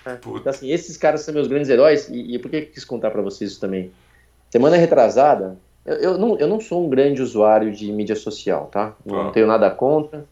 Então, 0.05 0.43
assim, 0.47 0.69
esses 0.69 0.97
caras 0.97 1.21
são 1.21 1.33
meus 1.33 1.47
grandes 1.47 1.71
heróis, 1.71 2.09
e, 2.09 2.35
e 2.35 2.39
por 2.41 2.51
que 2.51 2.57
eu 2.57 2.67
quis 2.67 2.85
contar 2.85 3.13
pra 3.13 3.23
vocês 3.23 3.53
isso 3.53 3.61
também? 3.61 3.93
Semana 4.51 4.77
retrasada, 4.77 5.57
eu, 5.85 5.95
eu, 5.97 6.19
não, 6.19 6.39
eu 6.39 6.47
não 6.49 6.61
sou 6.61 6.85
um 6.87 6.91
grande 6.91 7.23
usuário 7.23 7.73
de 7.73 7.91
mídia 7.93 8.17
social, 8.17 8.67
tá? 8.69 8.97
Não 9.05 9.27
Tá. 9.27 9.31
tenho 9.33 9.47
nada 9.47 9.71
contra, 9.71 10.29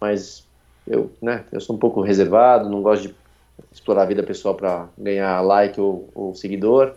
mas 0.00 0.46
eu, 0.86 1.12
né, 1.22 1.44
eu 1.52 1.60
sou 1.60 1.76
um 1.76 1.78
pouco 1.78 2.00
reservado, 2.00 2.68
não 2.68 2.82
gosto 2.82 3.08
de 3.08 3.16
explorar 3.72 4.02
a 4.02 4.06
vida 4.06 4.22
pessoal 4.22 4.54
pra 4.54 4.88
ganhar 4.98 5.40
like 5.42 5.80
ou, 5.80 6.10
ou 6.14 6.34
seguidor. 6.34 6.96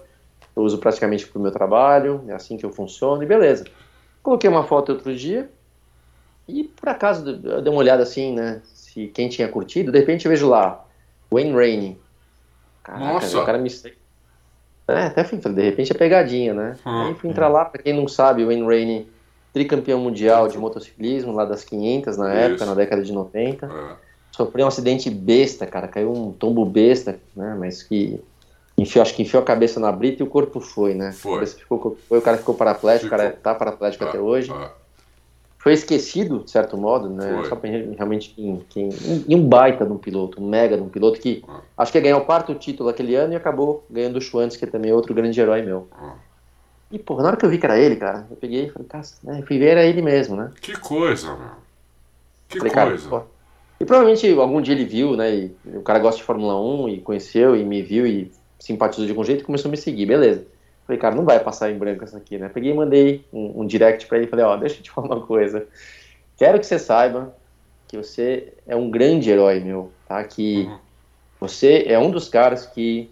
Eu 0.56 0.64
uso 0.64 0.78
praticamente 0.80 1.28
pro 1.28 1.40
meu 1.42 1.52
trabalho, 1.52 2.24
é 2.28 2.34
assim 2.34 2.58
que 2.58 2.66
eu 2.66 2.72
funciono, 2.72 3.24
e 3.24 3.26
beleza. 3.26 3.66
Coloquei 4.24 4.50
uma 4.50 4.64
foto 4.64 4.92
outro 4.94 5.16
dia, 5.16 5.50
E 6.48 6.64
por 6.66 6.90
acaso 6.90 7.30
eu 7.30 7.62
dei 7.62 7.72
uma 7.72 7.80
olhada 7.80 8.04
assim, 8.04 8.34
né? 8.34 8.62
Se 8.66 9.08
quem 9.08 9.30
tinha 9.30 9.48
curtido, 9.48 9.92
de 9.92 10.00
repente 10.00 10.26
eu 10.26 10.30
vejo 10.32 10.50
lá, 10.50 10.86
Wayne 11.32 11.54
Rainey. 11.54 12.02
Caraca, 12.84 13.14
Nossa. 13.14 13.42
o 13.42 13.46
cara 13.46 13.58
me. 13.58 13.70
É, 14.92 15.06
até 15.06 15.24
fui, 15.24 15.38
de 15.38 15.62
repente 15.62 15.92
é 15.92 15.96
pegadinha, 15.96 16.54
né? 16.54 16.76
Hum, 16.86 17.02
Aí 17.08 17.14
fui 17.16 17.30
entrar 17.30 17.48
lá, 17.48 17.66
pra 17.66 17.82
quem 17.82 17.94
não 17.94 18.08
sabe, 18.08 18.44
o 18.44 18.48
Wayne 18.48 18.66
Rainey, 18.66 19.08
tricampeão 19.54 20.00
mundial 20.00 20.48
de 20.48 20.58
motociclismo, 20.58 21.34
lá 21.34 21.46
das 21.46 21.64
500 21.64 22.18
na 22.18 22.34
época, 22.34 22.56
Isso. 22.56 22.66
na 22.66 22.74
década 22.74 23.02
de 23.04 23.12
90. 23.12 23.66
É. 23.66 23.96
Sofreu 24.32 24.66
um 24.66 24.68
acidente 24.70 25.10
besta, 25.10 25.66
cara, 25.68 25.88
caiu 25.88 26.12
um 26.12 26.32
tombo 26.32 26.66
besta, 26.66 27.20
né? 27.36 27.56
Mas 27.60 27.84
que 27.84 28.20
enfiou, 28.78 29.02
acho 29.02 29.14
que 29.14 29.22
enfiou 29.24 29.42
a 29.44 29.46
cabeça 29.46 29.80
na 29.80 29.92
brita 29.92 30.24
e 30.24 30.26
o 30.26 30.30
corpo 30.30 30.60
foi, 30.62 30.94
né? 30.94 31.12
Foi. 31.12 31.44
A 31.44 31.48
ficou, 31.48 31.98
foi 32.08 32.18
o 32.18 32.22
cara 32.22 32.38
ficou 32.38 32.56
paraplégico, 32.56 33.08
o 33.08 33.10
cara 33.10 33.32
tá 33.32 33.54
paraplégico 33.54 34.06
até 34.06 34.18
É, 34.18 34.22
hoje. 34.22 34.52
é. 34.52 34.81
Foi 35.62 35.74
esquecido, 35.74 36.40
de 36.40 36.50
certo 36.50 36.76
modo, 36.76 37.08
né? 37.08 37.36
Foi. 37.36 37.46
Só 37.46 37.56
realmente 37.96 38.34
quem, 38.36 38.66
quem, 38.68 38.90
e 39.28 39.36
um 39.36 39.48
baita 39.48 39.86
de 39.86 39.92
um 39.92 39.98
piloto, 39.98 40.42
um 40.42 40.50
mega 40.50 40.76
de 40.76 40.82
um 40.82 40.90
piloto 40.90 41.20
que 41.20 41.44
Ah. 41.48 41.62
acho 41.78 41.92
que 41.92 42.00
ia 42.00 42.02
ganhar 42.02 42.18
o 42.18 42.26
quarto 42.26 42.56
título 42.56 42.90
aquele 42.90 43.14
ano 43.14 43.34
e 43.34 43.36
acabou 43.36 43.86
ganhando 43.88 44.18
o 44.18 44.22
Schwantz, 44.22 44.58
que 44.58 44.66
é 44.66 44.68
também 44.68 44.92
outro 44.92 45.14
grande 45.14 45.40
herói 45.40 45.62
meu. 45.62 45.88
Ah. 45.92 46.16
E, 46.92 46.98
porra, 46.98 47.22
na 47.22 47.28
hora 47.30 47.38
que 47.38 47.46
eu 47.46 47.50
vi 47.52 47.60
que 47.60 47.66
era 47.66 47.78
ele, 47.80 47.96
cara, 47.96 48.26
eu 48.32 48.38
peguei 48.38 48.66
e 48.66 48.70
falei, 48.72 48.88
cara, 48.88 49.04
né, 49.24 49.44
fui 49.48 49.60
ver, 49.60 49.68
era 49.68 49.86
ele 49.86 50.02
mesmo, 50.02 50.36
né? 50.36 50.52
Que 50.60 50.74
coisa, 50.74 51.28
meu. 51.28 51.48
Que 52.50 52.58
Falei, 52.58 52.74
cara, 52.74 52.90
coisa. 52.90 53.08
pô. 53.08 53.22
E 53.80 53.86
provavelmente 53.86 54.32
algum 54.34 54.62
dia 54.62 54.74
ele 54.74 54.86
viu, 54.86 55.16
né? 55.16 55.32
E 55.36 55.56
o 55.76 55.84
cara 55.84 56.00
gosta 56.00 56.18
de 56.18 56.24
Fórmula 56.24 56.60
1 56.60 56.90
e 56.90 57.02
conheceu 57.02 57.56
e 57.56 57.64
me 57.64 57.84
viu 57.84 58.08
e 58.08 58.32
simpatizou 58.60 59.06
de 59.06 59.12
algum 59.12 59.24
jeito 59.24 59.42
e 59.42 59.46
começou 59.46 59.70
a 59.70 59.72
me 59.72 59.78
seguir, 59.78 60.08
beleza. 60.08 60.44
Falei, 60.86 61.00
cara, 61.00 61.16
não 61.16 61.26
vai 61.26 61.40
passar 61.40 61.72
em 61.72 61.78
branco 61.78 62.04
essa 62.04 62.18
aqui, 62.18 62.38
né? 62.38 62.50
Peguei 62.50 62.72
e 62.72 62.76
mandei 62.76 63.26
um, 63.32 63.62
um 63.62 63.66
direct 63.66 64.08
pra 64.08 64.18
ele 64.18 64.28
e 64.28 64.30
falei, 64.30 64.46
ó, 64.46 64.58
deixa 64.58 64.80
eu 64.80 64.84
te 64.84 64.92
falar 64.92 65.16
uma 65.16 65.26
coisa. 65.26 65.68
Quero 66.38 66.60
que 66.60 66.66
você 66.66 66.80
saiba 66.80 67.36
que 67.88 67.98
você 67.98 68.54
é 68.66 68.76
um 68.76 68.90
grande 68.90 69.30
herói, 69.30 69.60
meu, 69.60 69.94
tá? 70.08 70.24
Que 70.24 70.64
Uhum. 70.66 70.78
você 71.40 71.84
é 71.88 72.00
um 72.00 72.10
dos 72.10 72.30
caras 72.30 72.66
que 72.66 73.12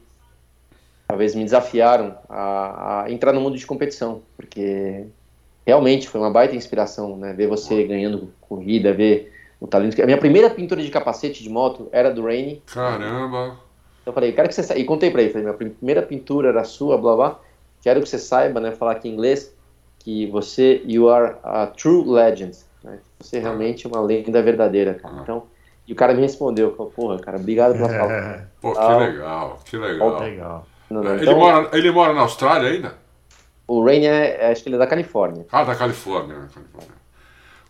talvez 1.07 1.35
me 1.35 1.43
desafiaram 1.43 2.17
a, 2.29 3.03
a 3.03 3.11
entrar 3.11 3.33
no 3.33 3.41
mundo 3.41 3.57
de 3.57 3.65
competição, 3.65 4.21
porque 4.37 5.05
realmente 5.65 6.07
foi 6.07 6.19
uma 6.21 6.31
baita 6.31 6.55
inspiração, 6.55 7.17
né? 7.17 7.33
Ver 7.33 7.47
você 7.47 7.83
ganhando 7.83 8.33
corrida, 8.41 8.93
ver 8.93 9.33
o 9.59 9.67
talento. 9.67 10.01
A 10.01 10.05
minha 10.05 10.17
primeira 10.17 10.49
pintura 10.49 10.81
de 10.81 10.89
capacete 10.89 11.43
de 11.43 11.49
moto 11.49 11.89
era 11.91 12.11
do 12.11 12.23
Rainy. 12.23 12.61
Caramba. 12.65 13.57
Então 14.01 14.11
eu 14.11 14.13
falei, 14.13 14.31
quero 14.31 14.47
que 14.47 14.55
você 14.55 14.63
saiba. 14.63 14.81
E 14.81 14.85
contei 14.85 15.11
pra 15.11 15.21
ele, 15.21 15.31
falei, 15.31 15.45
minha 15.45 15.57
primeira 15.57 16.01
pintura 16.01 16.49
era 16.49 16.63
sua, 16.63 16.97
blá 16.97 17.15
blá. 17.15 17.39
Quero 17.81 18.01
que 18.01 18.09
você 18.09 18.17
saiba, 18.19 18.59
né? 18.59 18.71
Falar 18.71 18.93
aqui 18.93 19.07
em 19.07 19.13
inglês, 19.13 19.53
que 19.99 20.27
você, 20.27 20.81
you 20.85 21.09
are 21.09 21.35
a 21.43 21.67
true 21.67 22.03
legend. 22.07 22.57
Né? 22.83 22.99
Você 23.19 23.37
é 23.37 23.39
realmente 23.39 23.87
uma 23.87 24.01
lenda 24.01 24.41
verdadeira, 24.41 24.93
cara. 24.95 25.15
Ah. 25.17 25.21
Então, 25.23 25.43
e 25.87 25.93
o 25.93 25.95
cara 25.95 26.13
me 26.13 26.21
respondeu, 26.21 26.75
falou, 26.75 26.91
porra, 26.91 27.19
cara, 27.19 27.37
obrigado 27.37 27.73
pela 27.73 27.87
palavra. 27.89 28.49
É, 28.55 28.61
Pô, 28.61 28.73
que 28.73 28.79
Ah. 28.79 28.97
legal, 28.97 29.59
que 29.65 29.77
legal. 29.77 30.19
legal. 30.19 30.67
Não, 30.89 31.03
não, 31.03 31.13
Ele, 31.13 31.21
então, 31.23 31.37
mora, 31.37 31.69
ele 31.77 31.91
mora 31.91 32.13
na 32.13 32.21
Austrália 32.21 32.69
ainda? 32.69 32.93
o 33.67 33.83
Rainy 33.85 34.07
é, 34.07 34.37
é- 34.41 34.51
acho 34.51 34.63
que 34.63 34.69
ele 34.69 34.75
é 34.75 34.79
da 34.79 34.87
Califórnia. 34.87 35.45
Ah, 35.51 35.63
da 35.63 35.75
Califórnia, 35.75 36.35
né? 36.39 36.47
Califórnia. 36.53 36.95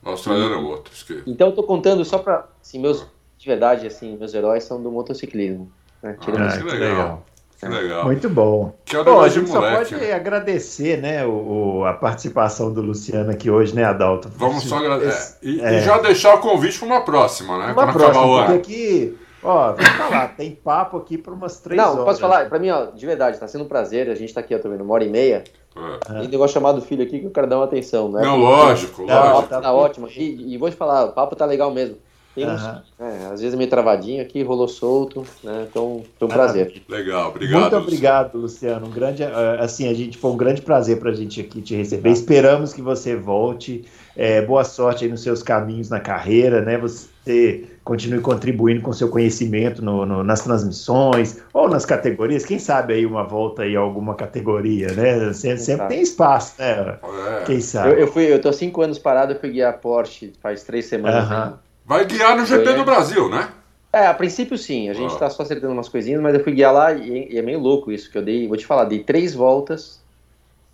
O 0.03 0.09
australiano 0.09 0.53
é 0.53 0.57
outro, 0.57 0.93
esqueci. 0.93 1.23
Então 1.27 1.49
eu 1.49 1.53
tô 1.55 1.61
contando 1.63 2.05
só 2.05 2.17
pra, 2.19 2.47
assim, 2.61 2.79
meus, 2.79 3.05
de 3.37 3.45
verdade, 3.45 3.85
assim, 3.85 4.15
meus 4.17 4.33
heróis 4.33 4.63
são 4.63 4.81
do 4.81 4.89
motociclismo. 4.89 5.69
Né? 6.01 6.15
Ah, 6.17 6.25
que 6.25 6.31
legal. 6.31 6.79
legal. 6.79 7.25
Que 7.59 7.67
legal. 7.67 8.05
Muito 8.05 8.29
bom. 8.29 8.73
Que 8.85 8.95
é 8.95 8.99
o 8.99 9.03
Bom, 9.03 9.19
a 9.21 9.27
gente 9.27 9.49
só 9.49 9.55
moleque. 9.55 9.75
pode 9.93 9.95
né? 10.05 10.13
agradecer, 10.13 11.01
né, 11.01 11.25
o, 11.25 11.79
o- 11.79 11.85
a 11.85 11.93
participação 11.93 12.71
do 12.71 12.81
Luciano 12.81 13.29
aqui 13.31 13.49
hoje, 13.51 13.75
né, 13.75 13.83
Adalto? 13.83 14.29
Vamos 14.35 14.63
só 14.63 14.77
agradecer. 14.77 15.09
Esse- 15.09 15.37
E, 15.57 15.61
é. 15.61 15.77
e 15.77 15.81
já 15.81 15.97
deixar 15.97 16.35
o 16.35 16.39
convite 16.39 16.77
para 16.79 16.85
uma 16.87 17.01
próxima, 17.01 17.57
né? 17.57 17.73
Uma 17.73 17.91
próxima, 17.91 18.07
acabar 18.09 18.25
o 18.25 18.29
porque 18.37 18.51
ano. 18.51 18.59
aqui, 18.59 19.17
ó, 19.43 19.73
vou 19.73 19.85
falar, 19.85 20.27
tem 20.37 20.51
papo 20.55 20.97
aqui 20.97 21.17
por 21.17 21.33
umas 21.33 21.59
três 21.59 21.81
Não, 21.81 21.91
horas. 21.93 22.05
posso 22.05 22.21
falar, 22.21 22.47
pra 22.47 22.59
mim, 22.59 22.69
ó, 22.69 22.85
de 22.85 23.05
verdade, 23.05 23.37
tá 23.37 23.47
sendo 23.47 23.65
um 23.65 23.67
prazer, 23.67 24.09
a 24.09 24.15
gente 24.15 24.33
tá 24.33 24.39
aqui, 24.39 24.53
eu 24.53 24.61
tô 24.61 24.69
vendo, 24.69 24.83
uma 24.83 24.93
hora 24.93 25.03
e 25.03 25.09
meia, 25.09 25.43
É. 25.75 26.23
e 26.23 26.27
um 26.27 26.29
negócio 26.29 26.53
chamado 26.53 26.81
filho 26.81 27.03
aqui 27.03 27.19
que 27.19 27.25
eu 27.25 27.31
quero 27.31 27.47
dar 27.47 27.57
uma 27.57 27.65
atenção, 27.65 28.09
né? 28.09 28.21
Não, 28.21 28.37
lógico, 28.37 29.01
Não, 29.01 29.07
Tá, 29.09 29.33
lógico. 29.33 29.49
tá- 29.49 29.61
tá 29.61 29.73
ótimo, 29.73 30.07
e, 30.07 30.53
e 30.53 30.57
vou 30.57 30.69
te 30.69 30.77
falar, 30.77 31.03
o 31.05 31.11
papo 31.11 31.35
tá 31.35 31.45
legal 31.45 31.71
mesmo. 31.73 31.97
Tem 32.45 32.53
uns, 32.53 32.61
é, 32.99 33.25
às 33.31 33.39
vezes 33.41 33.53
é 33.53 33.57
meio 33.57 33.69
travadinho 33.69 34.21
aqui, 34.21 34.41
rolou 34.43 34.67
solto, 34.67 35.25
né? 35.43 35.65
Então, 35.69 36.03
foi 36.17 36.27
um 36.27 36.31
prazer. 36.31 36.81
Legal, 36.87 37.29
obrigado. 37.29 37.61
Muito 37.61 37.75
obrigado, 37.75 38.37
Luciano. 38.37 38.87
Um 38.87 38.91
grande, 38.91 39.23
eh, 39.23 39.57
assim, 39.59 39.87
a 39.87 39.93
gente 39.93 40.17
foi 40.17 40.31
um 40.31 40.37
grande 40.37 40.61
prazer 40.61 40.99
para 40.99 41.11
a 41.11 41.13
gente 41.15 41.39
aqui 41.41 41.61
te 41.61 41.75
receber. 41.75 42.09
Esperamos 42.09 42.73
que 42.73 42.81
você 42.81 43.15
volte. 43.15 43.85
Eh, 44.15 44.41
boa 44.41 44.63
sorte 44.63 45.05
aí 45.05 45.09
nos 45.11 45.21
seus 45.23 45.41
caminhos 45.41 45.89
na 45.89 45.99
carreira, 45.99 46.61
né? 46.61 46.77
Você 46.77 47.65
continue 47.83 48.19
contribuindo 48.19 48.81
com 48.81 48.91
seu 48.91 49.07
conhecimento 49.09 49.83
no- 49.83 50.05
no- 50.05 50.23
nas 50.23 50.41
transmissões 50.41 51.41
ou 51.53 51.69
nas 51.69 51.85
categorias. 51.85 52.45
Quem 52.45 52.59
sabe 52.59 52.93
aí 52.93 53.05
uma 53.05 53.23
volta 53.23 53.63
aí 53.63 53.75
a 53.75 53.79
alguma 53.79 54.15
categoria, 54.15 54.87
né? 54.93 55.31
Sempre, 55.33 55.59
sempre 55.59 55.63
sabe. 55.77 55.89
tem 55.93 56.01
espaço, 56.01 56.53
né? 56.59 56.97
É. 57.41 57.43
Quem 57.45 57.61
sabe? 57.61 57.89
Eu, 57.93 57.99
eu 57.99 58.07
fui, 58.07 58.31
eu 58.31 58.41
tô 58.41 58.51
cinco 58.51 58.81
anos 58.81 58.99
parado, 58.99 59.33
eu 59.33 59.39
fui 59.39 59.49
guiar 59.51 59.77
Porsche 59.79 60.33
faz 60.41 60.63
três 60.63 60.85
semanas. 60.85 61.29
Né? 61.29 61.53
Vai 61.89 62.05
guiar 62.05 62.37
no 62.37 62.45
GP 62.45 62.63
Foi, 62.65 62.73
do 62.75 62.81
é. 62.81 62.85
Brasil, 62.85 63.27
né? 63.29 63.49
É, 63.91 64.05
a 64.05 64.13
princípio 64.13 64.55
sim, 64.59 64.89
a 64.89 64.93
gente 64.93 65.15
Ah. 65.15 65.17
tá 65.17 65.29
só 65.31 65.41
acertando 65.41 65.73
umas 65.73 65.89
coisinhas, 65.89 66.21
mas 66.21 66.35
eu 66.35 66.43
fui 66.43 66.53
guiar 66.53 66.71
lá 66.71 66.93
e, 66.93 67.33
e 67.33 67.37
é 67.39 67.41
meio 67.41 67.57
louco 67.59 67.91
isso 67.91 68.11
que 68.11 68.17
eu 68.19 68.21
dei. 68.21 68.47
Vou 68.47 68.55
te 68.55 68.63
falar, 68.67 68.83
dei 68.85 68.99
três 68.99 69.33
voltas, 69.33 69.99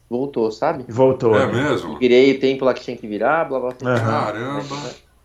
voltou, 0.09 0.51
sabe? 0.51 0.83
Voltou. 0.89 1.33
É 1.39 1.47
né? 1.47 1.69
mesmo? 1.69 1.97
Virei 1.97 2.33
o 2.35 2.39
tempo 2.41 2.65
lá 2.65 2.73
que 2.73 2.81
tinha 2.81 2.97
que 2.97 3.07
virar, 3.07 3.45
blá 3.45 3.61
blá 3.61 3.69
blá. 3.79 3.93
Aham. 3.93 4.25
Caramba. 4.25 4.75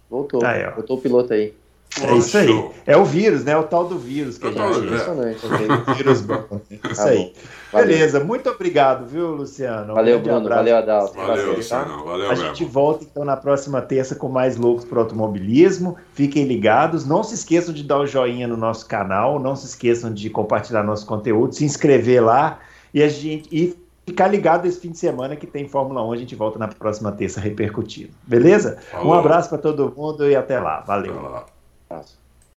Voltou, 0.08 0.44
Aí, 0.44 0.64
ó. 0.64 0.70
voltou 0.76 0.96
o 0.96 1.00
piloto 1.00 1.32
aí. 1.32 1.52
É 2.00 2.14
isso 2.16 2.38
aí. 2.38 2.70
É 2.86 2.96
o 2.96 3.04
vírus, 3.04 3.42
né? 3.44 3.56
O 3.56 3.64
tal 3.64 3.84
do 3.88 3.98
vírus 3.98 4.38
que 4.38 4.46
É 4.46 4.50
a 4.50 4.54
tal 4.54 4.72
gente. 4.74 4.80
do- 4.82 4.86
Impressionante. 4.86 5.40
O 5.90 5.94
vírus 5.94 6.20
bom. 6.20 6.60
Isso 6.70 7.02
Tá 7.02 7.08
aí. 7.08 7.18
bom. 7.18 7.32
Valeu. 7.72 7.86
Beleza, 7.88 8.20
muito 8.24 8.50
obrigado, 8.50 9.06
viu, 9.06 9.28
Luciano? 9.32 9.92
Um 9.92 9.94
Valeu, 9.94 10.20
grande 10.20 10.28
Bruno. 10.28 10.46
abraço. 10.46 10.58
Valeu, 10.64 10.76
Adalto. 10.76 11.14
Valeu, 11.14 11.26
Prazer, 11.26 11.50
tá? 11.50 11.56
Luciano. 11.56 12.04
Valeu 12.04 12.26
A 12.26 12.28
mesmo. 12.30 12.44
gente 12.46 12.64
volta 12.64 13.04
então 13.04 13.24
na 13.24 13.36
próxima 13.36 13.80
terça 13.80 14.14
com 14.14 14.28
mais 14.28 14.56
loucos 14.56 14.84
para 14.84 14.98
automobilismo. 15.00 15.96
Fiquem 16.14 16.44
ligados. 16.44 17.06
Não 17.06 17.22
se 17.22 17.34
esqueçam 17.34 17.72
de 17.72 17.82
dar 17.84 17.98
o 17.98 18.06
joinha 18.06 18.48
no 18.48 18.56
nosso 18.56 18.86
canal. 18.86 19.38
Não 19.38 19.54
se 19.54 19.66
esqueçam 19.66 20.12
de 20.12 20.28
compartilhar 20.30 20.82
nosso 20.82 21.06
conteúdo, 21.06 21.54
se 21.54 21.64
inscrever 21.64 22.22
lá 22.24 22.58
e 22.92 23.02
a 23.02 23.08
gente 23.08 23.48
e 23.52 23.76
ficar 24.06 24.26
ligado 24.26 24.66
esse 24.66 24.80
fim 24.80 24.90
de 24.90 24.98
semana 24.98 25.36
que 25.36 25.46
tem 25.46 25.68
Fórmula 25.68 26.04
1. 26.06 26.12
A 26.12 26.16
gente 26.16 26.34
volta 26.34 26.58
na 26.58 26.66
próxima 26.68 27.12
terça 27.12 27.40
repercutindo. 27.40 28.10
Beleza? 28.24 28.78
Um 28.94 28.98
Falou. 28.98 29.14
abraço 29.14 29.48
para 29.48 29.58
todo 29.58 29.92
mundo 29.96 30.28
e 30.28 30.34
até 30.34 30.58
lá. 30.58 30.78
Até 30.78 30.86
Valeu. 30.86 31.22
lá. 31.22 31.46
Abraço. 31.88 32.19